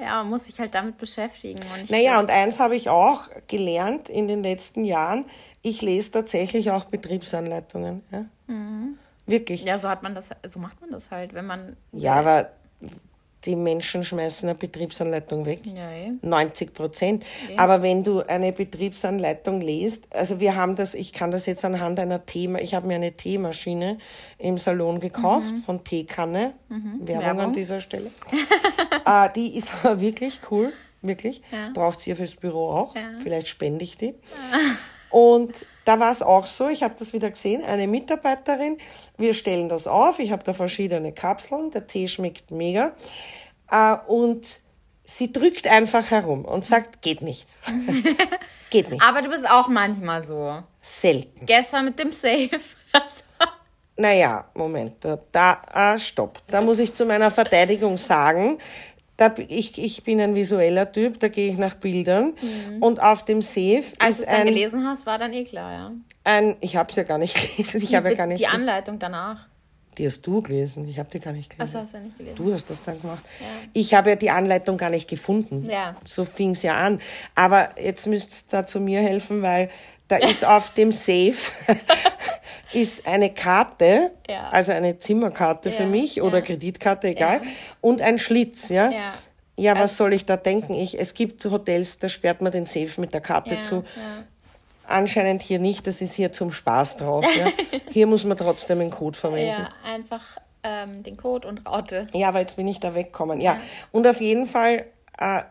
Ja, 0.00 0.18
man 0.18 0.30
muss 0.30 0.44
sich 0.44 0.58
halt 0.60 0.74
damit 0.74 0.98
beschäftigen. 0.98 1.60
Und 1.74 1.90
naja, 1.90 2.12
glaub... 2.12 2.24
und 2.24 2.30
eins 2.30 2.60
habe 2.60 2.76
ich 2.76 2.88
auch 2.88 3.28
gelernt 3.46 4.08
in 4.08 4.28
den 4.28 4.42
letzten 4.42 4.84
Jahren. 4.84 5.24
Ich 5.62 5.82
lese 5.82 6.12
tatsächlich 6.12 6.70
auch 6.70 6.84
Betriebsanleitungen. 6.84 8.02
Ja? 8.10 8.24
Mhm. 8.46 8.98
Wirklich. 9.26 9.64
Ja, 9.64 9.76
so 9.76 9.88
hat 9.88 10.02
man 10.02 10.14
das, 10.14 10.30
so 10.46 10.58
macht 10.58 10.80
man 10.80 10.90
das 10.90 11.10
halt, 11.10 11.34
wenn 11.34 11.46
man. 11.46 11.76
Ja, 11.92 12.14
aber 12.14 12.50
die 13.44 13.56
Menschen 13.56 14.04
schmeißen 14.04 14.48
eine 14.48 14.58
Betriebsanleitung 14.58 15.46
weg. 15.46 15.60
Ja, 15.64 15.90
eh. 15.90 16.12
90 16.22 16.74
Prozent. 16.74 17.24
Aber 17.56 17.82
wenn 17.82 18.02
du 18.02 18.20
eine 18.20 18.52
Betriebsanleitung 18.52 19.60
liest, 19.60 20.08
also 20.10 20.40
wir 20.40 20.56
haben 20.56 20.74
das, 20.74 20.94
ich 20.94 21.12
kann 21.12 21.30
das 21.30 21.46
jetzt 21.46 21.64
anhand 21.64 22.00
einer 22.00 22.26
Thema, 22.26 22.60
ich 22.60 22.74
habe 22.74 22.86
mir 22.86 22.96
eine 22.96 23.12
Teemaschine 23.12 23.98
im 24.38 24.58
Salon 24.58 25.00
gekauft 25.00 25.52
von 25.64 25.84
Teekanne. 25.84 26.54
Werbung, 26.68 27.06
Werbung. 27.06 27.44
an 27.44 27.52
dieser 27.52 27.80
Stelle. 27.80 28.10
äh, 29.06 29.28
die 29.36 29.56
ist 29.56 29.70
aber 29.82 30.00
wirklich 30.00 30.40
cool, 30.50 30.72
wirklich. 31.00 31.42
Ja. 31.52 31.70
Braucht 31.72 32.00
sie 32.00 32.10
ja 32.10 32.16
fürs 32.16 32.34
Büro 32.34 32.70
auch. 32.70 32.96
Ja. 32.96 33.02
Vielleicht 33.22 33.48
spende 33.48 33.84
ich 33.84 33.96
die. 33.96 34.14
Und 35.10 35.66
da 35.84 36.00
war 36.00 36.10
es 36.10 36.22
auch 36.22 36.46
so, 36.46 36.68
ich 36.68 36.82
habe 36.82 36.94
das 36.98 37.12
wieder 37.12 37.30
gesehen, 37.30 37.64
eine 37.64 37.86
Mitarbeiterin, 37.86 38.78
wir 39.16 39.34
stellen 39.34 39.68
das 39.68 39.86
auf, 39.86 40.18
ich 40.18 40.32
habe 40.32 40.44
da 40.44 40.52
verschiedene 40.52 41.12
Kapseln, 41.12 41.70
der 41.70 41.86
Tee 41.86 42.08
schmeckt 42.08 42.50
mega. 42.50 42.92
Äh, 43.70 43.96
und 44.06 44.60
sie 45.04 45.32
drückt 45.32 45.66
einfach 45.66 46.10
herum 46.10 46.44
und 46.44 46.66
sagt, 46.66 47.00
geht 47.02 47.22
nicht. 47.22 47.48
geht 48.70 48.90
nicht. 48.90 49.02
Aber 49.02 49.22
du 49.22 49.30
bist 49.30 49.48
auch 49.50 49.68
manchmal 49.68 50.24
so. 50.24 50.62
Selten. 50.80 51.46
Gestern 51.46 51.86
mit 51.86 51.98
dem 51.98 52.10
Safe. 52.10 52.50
Naja, 54.00 54.44
Moment, 54.54 55.04
da, 55.04 55.18
da 55.32 55.60
ah, 55.72 55.98
stopp. 55.98 56.40
Da 56.46 56.60
muss 56.60 56.78
ich 56.78 56.94
zu 56.94 57.04
meiner 57.04 57.32
Verteidigung 57.32 57.98
sagen, 57.98 58.58
da, 59.18 59.34
ich, 59.48 59.76
ich 59.82 60.04
bin 60.04 60.20
ein 60.20 60.34
visueller 60.36 60.90
Typ, 60.90 61.18
da 61.18 61.28
gehe 61.28 61.50
ich 61.50 61.58
nach 61.58 61.74
Bildern. 61.74 62.34
Und 62.80 63.02
auf 63.02 63.24
dem 63.24 63.42
Safe 63.42 63.82
Als 63.98 64.18
du 64.18 64.22
es 64.22 64.28
dann 64.28 64.40
ein, 64.42 64.46
gelesen 64.46 64.86
hast, 64.86 65.04
war 65.06 65.18
dann 65.18 65.32
eh 65.32 65.44
klar, 65.44 65.72
ja. 65.72 65.92
ein, 66.24 66.56
ich 66.60 66.76
habe 66.76 66.88
es 66.88 66.96
ja 66.96 67.02
gar 67.02 67.18
nicht 67.18 67.34
gelesen, 67.56 67.82
ich 67.82 67.94
habe 67.94 68.10
ja 68.10 68.14
gar 68.14 68.26
nicht, 68.26 68.38
Die 68.38 68.46
Anleitung 68.46 68.98
danach. 69.00 69.48
die 69.98 70.06
hast 70.06 70.24
du 70.24 70.40
gelesen, 70.40 70.86
ich 70.86 71.00
habe 71.00 71.10
die 71.10 71.18
gar 71.18 71.32
nicht 71.32 71.50
gelesen. 71.50 71.76
Achso, 71.76 71.80
hast 71.80 71.94
du 71.94 71.96
ja 71.98 72.04
nicht 72.04 72.16
gelesen. 72.16 72.36
Du 72.36 72.52
hast 72.52 72.70
das 72.70 72.82
dann 72.84 73.02
gemacht. 73.02 73.24
Ich 73.72 73.92
habe 73.92 74.10
ja 74.10 74.16
die 74.16 74.30
Anleitung 74.30 74.76
gar 74.76 74.90
nicht 74.90 75.10
gefunden. 75.10 75.68
Ja. 75.68 75.96
So 76.04 76.24
fing 76.24 76.52
es 76.52 76.62
ja 76.62 76.74
an. 76.76 77.00
Aber 77.34 77.70
jetzt 77.82 78.06
müsst 78.06 78.52
ihr 78.54 78.58
da 78.60 78.66
zu 78.66 78.78
mir 78.80 79.00
helfen, 79.00 79.42
weil 79.42 79.68
da 80.08 80.16
ist 80.16 80.44
auf 80.44 80.72
dem 80.74 80.90
Safe 80.92 81.34
ist 82.72 83.06
eine 83.06 83.30
Karte, 83.30 84.10
Ja. 84.28 84.48
also 84.50 84.72
eine 84.72 84.98
Zimmerkarte 84.98 85.70
für 85.70 85.84
Ja, 85.84 85.88
mich 85.88 86.20
oder 86.22 86.38
ja. 86.38 86.44
Kreditkarte, 86.44 87.08
egal, 87.08 87.42
und 87.80 88.00
ein 88.00 88.18
Schlitz, 88.18 88.68
ja. 88.68 88.90
Ja. 89.56 89.76
Was 89.78 89.96
soll 89.96 90.12
ich 90.12 90.24
da 90.24 90.36
denken? 90.36 90.74
Ich, 90.74 90.98
es 91.00 91.14
gibt 91.14 91.44
Hotels, 91.44 91.98
da 91.98 92.08
sperrt 92.08 92.40
man 92.40 92.52
den 92.52 92.64
Safe 92.66 93.00
mit 93.00 93.12
der 93.12 93.20
Karte 93.20 93.60
zu. 93.60 93.84
Anscheinend 94.86 95.42
hier 95.42 95.58
nicht, 95.58 95.86
das 95.86 96.00
ist 96.00 96.14
hier 96.14 96.30
zum 96.32 96.50
Spaß 96.52 96.96
drauf. 96.98 97.26
Hier 97.90 98.06
muss 98.06 98.24
man 98.24 98.38
trotzdem 98.38 98.80
einen 98.80 98.90
Code 98.90 99.18
verwenden. 99.18 99.48
Ja, 99.48 99.68
einfach 99.92 100.22
ähm, 100.62 101.02
den 101.02 101.16
Code 101.18 101.46
und 101.48 101.66
Raute. 101.66 102.06
Ja, 102.14 102.28
aber 102.28 102.38
jetzt 102.40 102.56
bin 102.56 102.66
ich 102.68 102.80
da 102.80 102.94
weggekommen. 102.94 103.40
Ja, 103.40 103.58
und 103.92 104.06
auf 104.06 104.20
jeden 104.20 104.46
Fall 104.46 104.86
äh, 105.18 105.42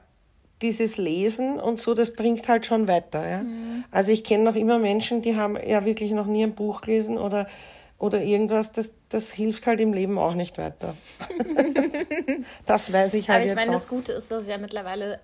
dieses 0.62 0.98
Lesen 0.98 1.60
und 1.60 1.80
so, 1.80 1.94
das 1.94 2.14
bringt 2.14 2.48
halt 2.48 2.66
schon 2.66 2.88
weiter. 2.88 3.28
Ja? 3.30 3.46
Also 3.92 4.12
ich 4.12 4.24
kenne 4.24 4.44
noch 4.44 4.56
immer 4.56 4.80
Menschen, 4.80 5.22
die 5.22 5.36
haben 5.36 5.56
ja 5.56 5.86
wirklich 5.86 6.12
noch 6.12 6.26
nie 6.26 6.44
ein 6.44 6.56
Buch 6.56 6.82
gelesen 6.82 7.18
oder, 7.18 7.48
oder 8.00 8.22
irgendwas. 8.22 8.72
Das, 8.72 8.94
das 9.10 9.32
hilft 9.32 9.68
halt 9.68 9.80
im 9.80 9.94
Leben 9.94 10.18
auch 10.18 10.34
nicht 10.34 10.58
weiter. 10.58 10.96
das 12.66 12.92
weiß 12.92 13.14
ich 13.14 13.30
halt 13.30 13.42
Aber 13.42 13.50
ich 13.50 13.56
meine, 13.56 13.72
das 13.72 13.88
Gute 13.88 14.14
ist, 14.14 14.32
dass 14.32 14.48
ja 14.48 14.58
mittlerweile, 14.58 15.20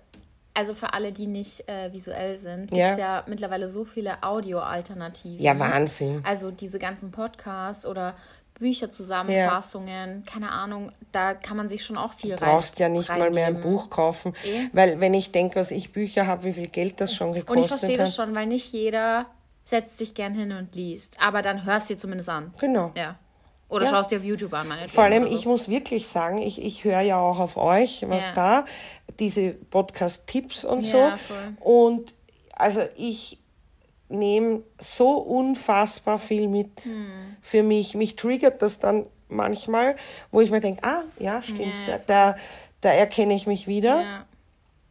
also 0.54 0.74
für 0.74 0.92
alle, 0.94 1.12
die 1.12 1.26
nicht 1.26 1.68
äh, 1.68 1.92
visuell 1.92 2.38
sind, 2.38 2.68
gibt 2.70 2.78
Ja. 2.78 2.90
es 2.92 2.98
ja 2.98 3.24
mittlerweile 3.26 3.68
so 3.68 3.84
viele 3.84 4.22
Audio-Alternativen. 4.22 5.44
Ja, 5.44 5.58
Wahnsinn. 5.58 6.20
Also 6.24 6.50
diese 6.52 6.78
ganzen 6.78 7.10
Podcasts 7.10 7.86
oder 7.86 8.14
Bücherzusammenfassungen, 8.58 10.24
keine 10.24 10.50
Ahnung, 10.50 10.92
da 11.12 11.34
kann 11.34 11.56
man 11.56 11.68
sich 11.68 11.84
schon 11.84 11.96
auch 11.96 12.12
viel 12.12 12.36
Du 12.36 12.44
brauchst 12.44 12.78
ja 12.78 12.88
nicht 12.88 13.08
mal 13.08 13.30
mehr 13.30 13.46
ein 13.46 13.54
reingeben. 13.56 13.72
Buch 13.72 13.90
kaufen, 13.90 14.34
Eh. 14.44 14.68
weil 14.72 15.00
wenn 15.00 15.14
ich 15.14 15.32
denke, 15.32 15.56
was 15.56 15.70
ich 15.70 15.92
Bücher 15.92 16.26
habe, 16.26 16.44
wie 16.44 16.52
viel 16.52 16.68
Geld 16.68 17.00
das 17.00 17.14
schon 17.14 17.32
gekostet 17.32 17.50
Und 17.56 17.58
ich 17.62 17.66
verstehe 17.68 17.92
hat. 17.98 18.00
das 18.00 18.14
schon, 18.14 18.34
weil 18.34 18.46
nicht 18.46 18.72
jeder 18.72 19.26
setzt 19.64 19.98
sich 19.98 20.14
gern 20.14 20.34
hin 20.34 20.52
und 20.52 20.74
liest. 20.74 21.16
Aber 21.20 21.40
dann 21.42 21.64
hörst 21.64 21.88
du 21.88 21.94
dir 21.94 21.98
zumindest 22.00 22.28
an. 22.28 22.52
Genau. 22.58 22.92
Ja. 22.96 23.16
Oder 23.70 23.86
Ja. 23.86 23.90
schaust 23.92 24.10
dir 24.10 24.18
auf 24.18 24.24
YouTube 24.24 24.52
an, 24.52 24.68
meinetwegen. 24.68 24.92
Vor 24.92 25.04
allem, 25.04 25.26
so. 25.26 25.34
ich 25.34 25.46
muss 25.46 25.68
wirklich 25.68 26.06
sagen, 26.06 26.38
ich, 26.38 26.62
ich 26.62 26.84
höre 26.84 27.00
ja 27.00 27.18
auch 27.18 27.38
auf 27.40 27.56
euch, 27.56 28.04
was 28.08 28.22
Ja. 28.22 28.32
da, 28.34 28.64
diese 29.18 29.54
Podcast-Tipps 29.54 30.64
und 30.64 30.82
Ja, 30.86 31.16
so. 31.16 31.16
voll. 31.34 31.56
Und 31.60 32.14
also 32.52 32.82
ich 32.96 33.38
nehme 34.14 34.62
so 34.78 35.12
unfassbar 35.18 36.18
viel 36.18 36.48
mit 36.48 36.80
Hm. 36.84 37.36
für 37.42 37.62
mich. 37.62 37.94
Mich 37.94 38.16
triggert 38.16 38.62
das 38.62 38.78
dann 38.80 39.06
manchmal, 39.28 39.96
wo 40.30 40.40
ich 40.40 40.50
mir 40.50 40.60
denke, 40.60 40.82
ah, 40.84 41.02
ja, 41.18 41.42
stimmt, 41.42 41.86
ja, 41.86 41.98
da, 42.06 42.36
da 42.80 42.90
erkenne 42.90 43.34
ich 43.34 43.46
mich 43.46 43.66
wieder. 43.66 44.00
Ja. 44.02 44.26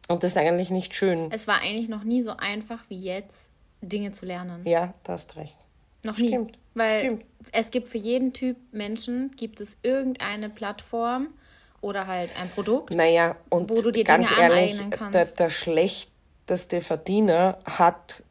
Und 0.08 0.22
das 0.22 0.32
ist 0.32 0.36
eigentlich 0.36 0.70
nicht 0.70 0.94
schön. 0.94 1.28
Es 1.32 1.48
war 1.48 1.60
eigentlich 1.62 1.88
noch 1.88 2.04
nie 2.04 2.20
so 2.20 2.36
einfach 2.36 2.82
wie 2.88 3.00
jetzt, 3.00 3.50
Dinge 3.80 4.12
zu 4.12 4.26
lernen. 4.26 4.62
Ja, 4.66 4.92
da 5.04 5.14
hast 5.14 5.36
recht. 5.36 5.56
Noch 6.04 6.18
nie. 6.18 6.28
Stimmt. 6.28 6.58
Weil 6.74 7.00
Stimmt. 7.00 7.24
es 7.52 7.70
gibt 7.70 7.88
für 7.88 7.98
jeden 7.98 8.32
Typ 8.32 8.56
Menschen, 8.72 9.30
gibt 9.36 9.60
es 9.60 9.78
irgendeine 9.82 10.50
Plattform 10.50 11.28
oder 11.80 12.06
halt 12.06 12.38
ein 12.38 12.48
Produkt. 12.50 12.92
Naja, 12.94 13.36
und 13.48 13.70
Wo 13.70 13.80
du 13.80 13.90
dir 13.90 14.04
ganz 14.04 14.28
Dinge 14.28 14.40
ehrlich, 14.40 14.72
aneignen 14.74 14.90
kannst. 14.90 15.14
der, 15.14 15.24
der 15.46 15.50
schlechteste 15.50 16.80
Verdiener 16.80 17.58
hat 17.64 18.22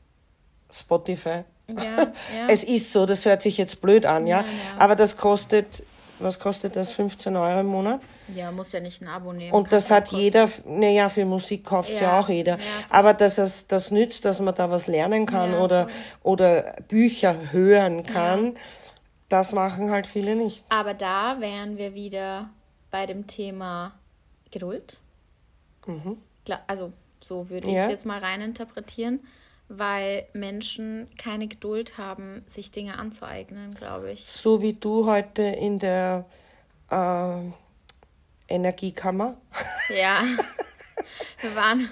Spotify. 0.73 1.43
Ja, 1.67 1.75
ja. 1.77 2.47
Es 2.49 2.63
ist 2.63 2.91
so, 2.91 3.05
das 3.05 3.25
hört 3.25 3.41
sich 3.41 3.57
jetzt 3.57 3.81
blöd 3.81 4.05
an, 4.05 4.27
ja. 4.27 4.41
Ja. 4.41 4.45
Aber 4.77 4.95
das 4.95 5.17
kostet, 5.17 5.83
was 6.19 6.39
kostet 6.39 6.75
das? 6.75 6.91
15 6.93 7.35
Euro 7.35 7.59
im 7.59 7.67
Monat? 7.67 8.01
ja, 8.33 8.51
muss 8.51 8.71
ja 8.71 8.79
nicht 8.79 9.01
ein 9.01 9.07
Abo 9.07 9.33
nehmen. 9.33 9.51
Und 9.53 9.71
das 9.71 9.91
hat 9.91 10.09
jeder, 10.09 10.49
naja, 10.65 11.09
für 11.09 11.25
Musik 11.25 11.65
kauft 11.65 11.99
ja. 11.99 12.19
auch 12.19 12.29
jeder. 12.29 12.57
Aber 12.89 13.13
dass 13.13 13.37
es 13.37 13.67
das 13.67 13.91
nützt, 13.91 14.25
dass 14.25 14.39
man 14.39 14.55
da 14.55 14.69
was 14.69 14.87
lernen 14.87 15.25
kann 15.25 15.53
oder, 15.53 15.87
oder 16.21 16.75
Bücher 16.87 17.51
hören 17.51 18.03
kann, 18.03 18.55
das 19.29 19.51
machen 19.51 19.91
halt 19.91 20.07
viele 20.07 20.35
nicht. 20.35 20.63
Aber 20.69 20.93
da 20.93 21.39
wären 21.39 21.77
wir 21.77 21.93
wieder 21.93 22.49
bei 22.91 23.05
dem 23.05 23.27
Thema 23.27 23.93
Geduld. 24.51 24.97
Klar, 26.45 26.61
Also 26.67 26.93
so 27.21 27.49
würde 27.49 27.67
ich 27.67 27.73
Mhm. 27.73 27.79
Es 27.79 27.89
jetzt 27.89 28.05
mal 28.05 28.19
rein 28.19 28.41
interpretieren, 28.41 29.19
weil 29.69 30.25
Menschen 30.33 31.07
keine 31.17 31.47
Geduld 31.47 31.97
haben, 31.97 32.43
sich 32.47 32.71
Dinge 32.71 32.97
anzueignen, 32.99 33.73
glaube 33.73 34.11
ich. 34.11 34.25
So 34.25 34.61
wie 34.61 34.73
du 34.73 35.05
heute 35.05 35.41
in 35.43 35.79
der 35.79 36.25
äh, 36.91 37.37
Energiekammer. 38.47 39.37
Ja. 39.97 40.23
wir 41.41 41.55
waren, 41.55 41.89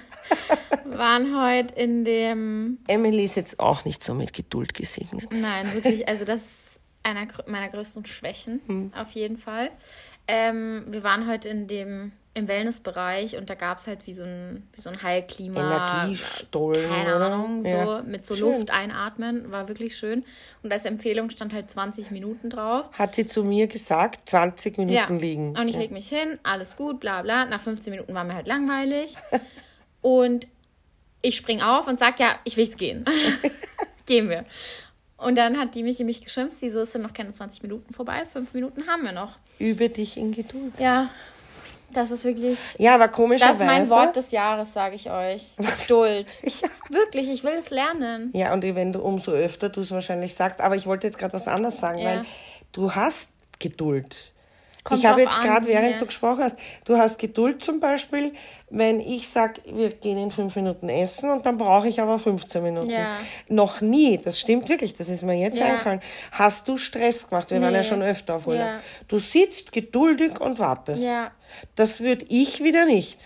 waren 0.85 1.39
heute 1.41 1.73
in 1.75 2.05
dem 2.05 2.77
Emily 2.87 3.23
ist 3.23 3.35
jetzt 3.35 3.59
auch 3.59 3.85
nicht 3.85 4.03
so 4.03 4.13
mit 4.13 4.33
Geduld 4.33 4.73
gesegnet. 4.73 5.31
Nein, 5.31 5.73
wirklich. 5.73 6.07
Also 6.07 6.25
das 6.25 6.41
ist 6.41 6.81
einer 7.03 7.27
meiner 7.47 7.69
größten 7.69 8.05
Schwächen, 8.05 8.61
Hm. 8.67 8.91
auf 8.95 9.11
jeden 9.11 9.37
Fall. 9.37 9.71
Ähm, 10.27 10.83
wir 10.87 11.03
waren 11.03 11.27
heute 11.27 11.49
in 11.49 11.67
dem 11.67 12.11
im 12.33 12.47
Wellnessbereich 12.47 13.35
und 13.35 13.49
da 13.49 13.55
gab 13.55 13.79
es 13.79 13.87
halt 13.87 14.07
wie 14.07 14.13
so 14.13 14.23
ein, 14.23 14.65
wie 14.73 14.81
so 14.81 14.89
ein 14.89 15.03
Heilklima. 15.03 15.59
Energiestollen, 15.59 16.89
Keine? 16.89 17.15
Ahnung, 17.15 17.65
Ja. 17.65 17.85
so 17.97 18.03
mit 18.03 18.25
so 18.25 18.35
Schön. 18.35 18.53
Luft 18.53 18.71
einatmen, 18.71 19.51
war 19.51 19.67
wirklich 19.67 19.97
schön. 19.97 20.23
Und 20.63 20.71
als 20.71 20.85
Empfehlung 20.85 21.29
stand 21.29 21.53
halt 21.53 21.69
20 21.69 22.09
Minuten 22.11 22.49
drauf. 22.49 22.85
Hat 22.97 23.15
sie 23.15 23.25
zu 23.25 23.43
mir 23.43 23.67
gesagt, 23.67 24.29
20 24.29 24.77
Minuten 24.77 24.95
Ja. 24.95 25.07
liegen. 25.09 25.57
Und 25.57 25.67
ich 25.67 25.75
leg 25.75 25.91
mich 25.91 26.07
hin, 26.07 26.39
alles 26.43 26.77
gut, 26.77 27.01
bla 27.01 27.21
bla. 27.21 27.45
Nach 27.45 27.59
15 27.59 27.91
Minuten 27.91 28.13
war 28.13 28.23
mir 28.23 28.35
halt 28.35 28.47
langweilig. 28.47 29.15
und 30.01 30.47
ich 31.21 31.35
spring 31.35 31.61
auf 31.61 31.87
und 31.87 31.99
sag, 31.99 32.17
ja, 32.19 32.39
ich 32.45 32.55
will 32.55 32.63
jetzt 32.65 32.77
gehen. 32.77 33.03
Gehen 34.05 34.29
wir. 34.29 34.45
Und 35.17 35.35
dann 35.35 35.59
hat 35.59 35.75
die 35.75 35.83
mich 35.83 35.99
in 35.99 36.07
mich 36.07 36.23
geschimpft. 36.23 36.59
Die 36.61 36.69
so, 36.71 36.79
es 36.81 36.93
sind 36.93 37.03
noch 37.03 37.13
keine 37.13 37.31
20 37.31 37.61
Minuten 37.61 37.93
vorbei. 37.93 38.25
Fünf 38.25 38.53
Minuten 38.55 38.87
haben 38.87 39.03
wir 39.03 39.11
noch. 39.11 39.37
Übe 39.59 39.89
dich 39.89 40.17
in 40.17 40.31
Geduld. 40.31 40.73
Ja, 40.79 41.09
das 41.93 42.11
ist 42.11 42.25
wirklich. 42.25 42.59
Ja, 42.77 42.95
aber 42.95 43.07
Das 43.07 43.15
komischerweise. 43.15 43.63
ist 43.63 43.67
mein 43.67 43.89
Wort 43.89 44.15
des 44.15 44.31
Jahres, 44.31 44.73
sage 44.73 44.95
ich 44.95 45.09
euch. 45.09 45.55
Geduld. 45.87 46.39
Ja. 46.43 46.69
Wirklich, 46.89 47.29
ich 47.29 47.43
will 47.43 47.53
es 47.53 47.69
lernen. 47.69 48.31
Ja, 48.33 48.51
und 48.53 48.63
wenn 48.63 48.91
du 48.91 48.99
umso 48.99 49.31
öfter 49.31 49.69
du 49.69 49.79
es 49.81 49.91
wahrscheinlich 49.91 50.35
sagst, 50.35 50.59
aber 50.59 50.75
ich 50.75 50.85
wollte 50.87 51.07
jetzt 51.07 51.17
gerade 51.17 51.33
was 51.33 51.47
anderes 51.47 51.77
sagen, 51.79 51.99
Ja. 51.99 52.09
weil 52.17 52.25
du 52.73 52.93
hast 52.93 53.31
Geduld. 53.59 54.33
Kommt 54.83 54.99
ich 54.99 55.05
habe 55.05 55.21
jetzt 55.21 55.41
gerade, 55.41 55.67
während 55.67 55.91
ja. 55.91 55.97
du 55.99 56.05
gesprochen 56.07 56.43
hast, 56.43 56.57
du 56.85 56.97
hast 56.97 57.19
Geduld 57.19 57.63
zum 57.63 57.79
Beispiel, 57.79 58.33
wenn 58.69 58.99
ich 58.99 59.29
sage, 59.29 59.61
wir 59.71 59.89
gehen 59.89 60.17
in 60.17 60.31
fünf 60.31 60.55
Minuten 60.55 60.89
essen 60.89 61.29
und 61.29 61.45
dann 61.45 61.57
brauche 61.57 61.87
ich 61.87 62.01
aber 62.01 62.17
15 62.17 62.63
Minuten. 62.63 62.89
Ja. 62.89 63.15
Noch 63.47 63.81
nie, 63.81 64.17
das 64.17 64.39
stimmt 64.39 64.69
wirklich, 64.69 64.93
das 64.95 65.07
ist 65.09 65.21
mir 65.23 65.35
jetzt 65.35 65.59
Ja. 65.59 65.67
eingefallen, 65.67 66.01
hast 66.31 66.67
du 66.67 66.77
Stress 66.77 67.29
gemacht. 67.29 67.51
Wir 67.51 67.61
waren 67.61 67.73
ja 67.73 67.81
Nee. 67.81 67.87
schon 67.87 68.01
öfter 68.01 68.35
auf 68.35 68.47
Urlaub. 68.47 68.79
Du 69.07 69.19
sitzt 69.19 69.71
geduldig 69.71 70.39
und 70.39 70.57
wartest. 70.57 71.05
Das 71.75 72.01
würde 72.01 72.25
ich 72.29 72.63
wieder 72.63 72.85
nicht. 72.85 73.19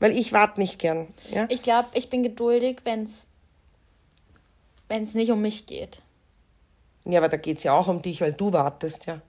Weil 0.00 0.16
ich 0.16 0.32
warte 0.32 0.60
nicht 0.60 0.78
gern. 0.78 1.08
Ja? 1.30 1.46
Ich 1.48 1.62
glaube, 1.62 1.88
ich 1.94 2.08
bin 2.08 2.22
geduldig, 2.22 2.78
wenn 2.84 3.02
es 3.02 3.26
wenn 4.88 5.02
es 5.02 5.14
nicht 5.14 5.30
um 5.30 5.42
mich 5.42 5.66
geht. 5.66 6.00
Ja, 7.04 7.18
aber 7.18 7.28
da 7.28 7.36
geht 7.36 7.58
es 7.58 7.64
ja 7.64 7.72
auch 7.72 7.88
um 7.88 8.00
dich, 8.02 8.20
weil 8.20 8.32
du 8.32 8.52
wartest, 8.52 9.06
ja. 9.06 9.20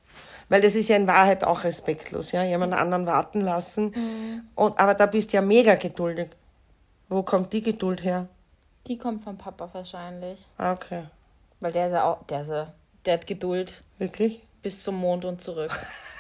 Weil 0.50 0.62
das 0.62 0.74
ist 0.76 0.90
ja 0.90 0.96
in 0.96 1.08
Wahrheit 1.08 1.44
auch 1.44 1.64
respektlos, 1.64 2.32
ja, 2.32 2.44
jemand 2.44 2.74
anderen 2.74 3.06
warten 3.06 3.42
lassen. 3.42 3.94
Und, 4.56 4.80
aber 4.80 4.96
da 4.96 5.06
bist 5.06 5.32
du 5.32 5.38
ja 5.38 5.42
mega 5.42 5.76
geduldig. 5.76 6.30
Wo 7.08 7.24
kommt 7.24 7.54
die 7.54 7.62
Geduld 7.62 8.04
her? 8.04 8.28
Die 8.88 8.98
kommt 8.98 9.24
vom 9.24 9.38
Papa 9.38 9.70
wahrscheinlich. 9.72 10.48
Ah, 10.58 10.74
Okay. 10.74 11.04
Weil 11.60 11.72
der 11.74 11.88
ist 11.88 11.94
ja 11.94 12.04
auch, 12.06 12.24
der, 12.28 12.42
ist 12.42 12.50
ja, 12.50 12.74
der 13.06 13.14
hat 13.16 13.28
Geduld 13.28 13.82
Wirklich? 13.98 14.42
bis 14.62 14.82
zum 14.82 14.96
Mond 14.96 15.26
und 15.26 15.44
zurück. 15.44 15.72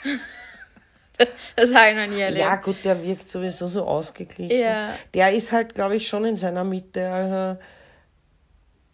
das 1.56 1.74
habe 1.74 1.92
ich 1.92 1.96
noch 1.96 2.14
nie 2.14 2.22
erlebt. 2.22 2.42
Ja, 2.42 2.56
gut, 2.58 2.84
der 2.84 3.02
wirkt 3.02 3.30
sowieso 3.30 3.68
so 3.68 3.86
ausgeglichen. 3.86 4.60
Ja. 4.60 4.90
Der 5.14 5.32
ist 5.32 5.52
halt, 5.52 5.76
glaube 5.76 5.96
ich, 5.96 6.08
schon 6.08 6.26
in 6.26 6.36
seiner 6.36 6.66
Mitte. 6.66 7.10
Also, 7.10 7.60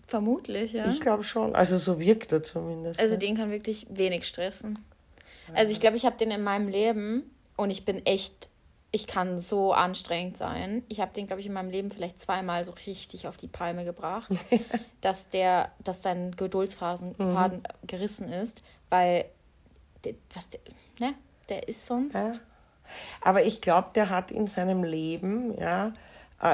Vermutlich, 0.07 0.73
ja. 0.73 0.85
ich 0.85 1.01
glaube 1.01 1.23
schon. 1.23 1.55
Also, 1.55 1.77
so 1.77 1.99
wirkt 1.99 2.31
er 2.31 2.43
zumindest. 2.43 2.99
Also 2.99 3.15
ja. 3.15 3.19
den 3.19 3.35
kann 3.37 3.49
wirklich 3.49 3.87
wenig 3.89 4.27
stressen. 4.27 4.77
Also 5.53 5.71
ich 5.71 5.79
glaube, 5.79 5.95
ich 5.95 6.05
habe 6.05 6.17
den 6.17 6.31
in 6.31 6.43
meinem 6.43 6.67
Leben 6.67 7.23
und 7.57 7.69
ich 7.69 7.85
bin 7.85 8.05
echt, 8.05 8.49
ich 8.91 9.07
kann 9.07 9.39
so 9.39 9.73
anstrengend 9.73 10.37
sein. 10.37 10.83
Ich 10.89 10.99
habe 10.99 11.13
den, 11.13 11.27
glaube 11.27 11.41
ich, 11.41 11.47
in 11.47 11.53
meinem 11.53 11.69
Leben 11.69 11.91
vielleicht 11.91 12.19
zweimal 12.19 12.63
so 12.63 12.73
richtig 12.87 13.27
auf 13.27 13.37
die 13.37 13.47
Palme 13.47 13.85
gebracht, 13.85 14.31
dass 15.01 15.29
der, 15.29 15.71
dass 15.83 16.01
sein 16.01 16.31
Geduldsfaden 16.35 17.15
Faden 17.15 17.63
gerissen 17.85 18.29
ist, 18.29 18.63
weil 18.89 19.25
der, 20.03 20.15
was 20.33 20.49
der, 20.49 20.59
ne, 20.99 21.13
der 21.49 21.67
ist 21.67 21.85
sonst. 21.85 22.15
Ja. 22.15 22.33
Aber 23.21 23.43
ich 23.43 23.61
glaube, 23.61 23.89
der 23.95 24.09
hat 24.09 24.31
in 24.31 24.47
seinem 24.47 24.83
Leben, 24.83 25.57
ja, 25.59 25.93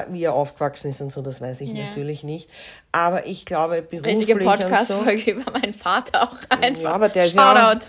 wie 0.10 0.24
er 0.24 0.34
aufgewachsen 0.34 0.90
ist 0.92 1.02
und 1.02 1.12
so, 1.12 1.22
das 1.22 1.42
weiß 1.42 1.62
ich 1.62 1.72
Ja. 1.72 1.86
natürlich 1.86 2.24
nicht. 2.24 2.50
Aber 2.92 3.26
ich 3.26 3.46
glaube, 3.46 3.82
beruflich 3.82 4.16
Richtige 4.18 4.34
und 4.36 4.44
so. 4.44 4.50
Podcast-Folge 4.50 5.32
über 5.32 5.52
meinen 5.52 5.74
Vater 5.74 6.24
auch 6.24 6.38
einfach. 6.62 6.82
Ja, 6.82 6.92
aber 6.92 7.10
der 7.10 7.26
ist 7.26 7.34
ja- 7.36 7.72
Shoutout. 7.74 7.86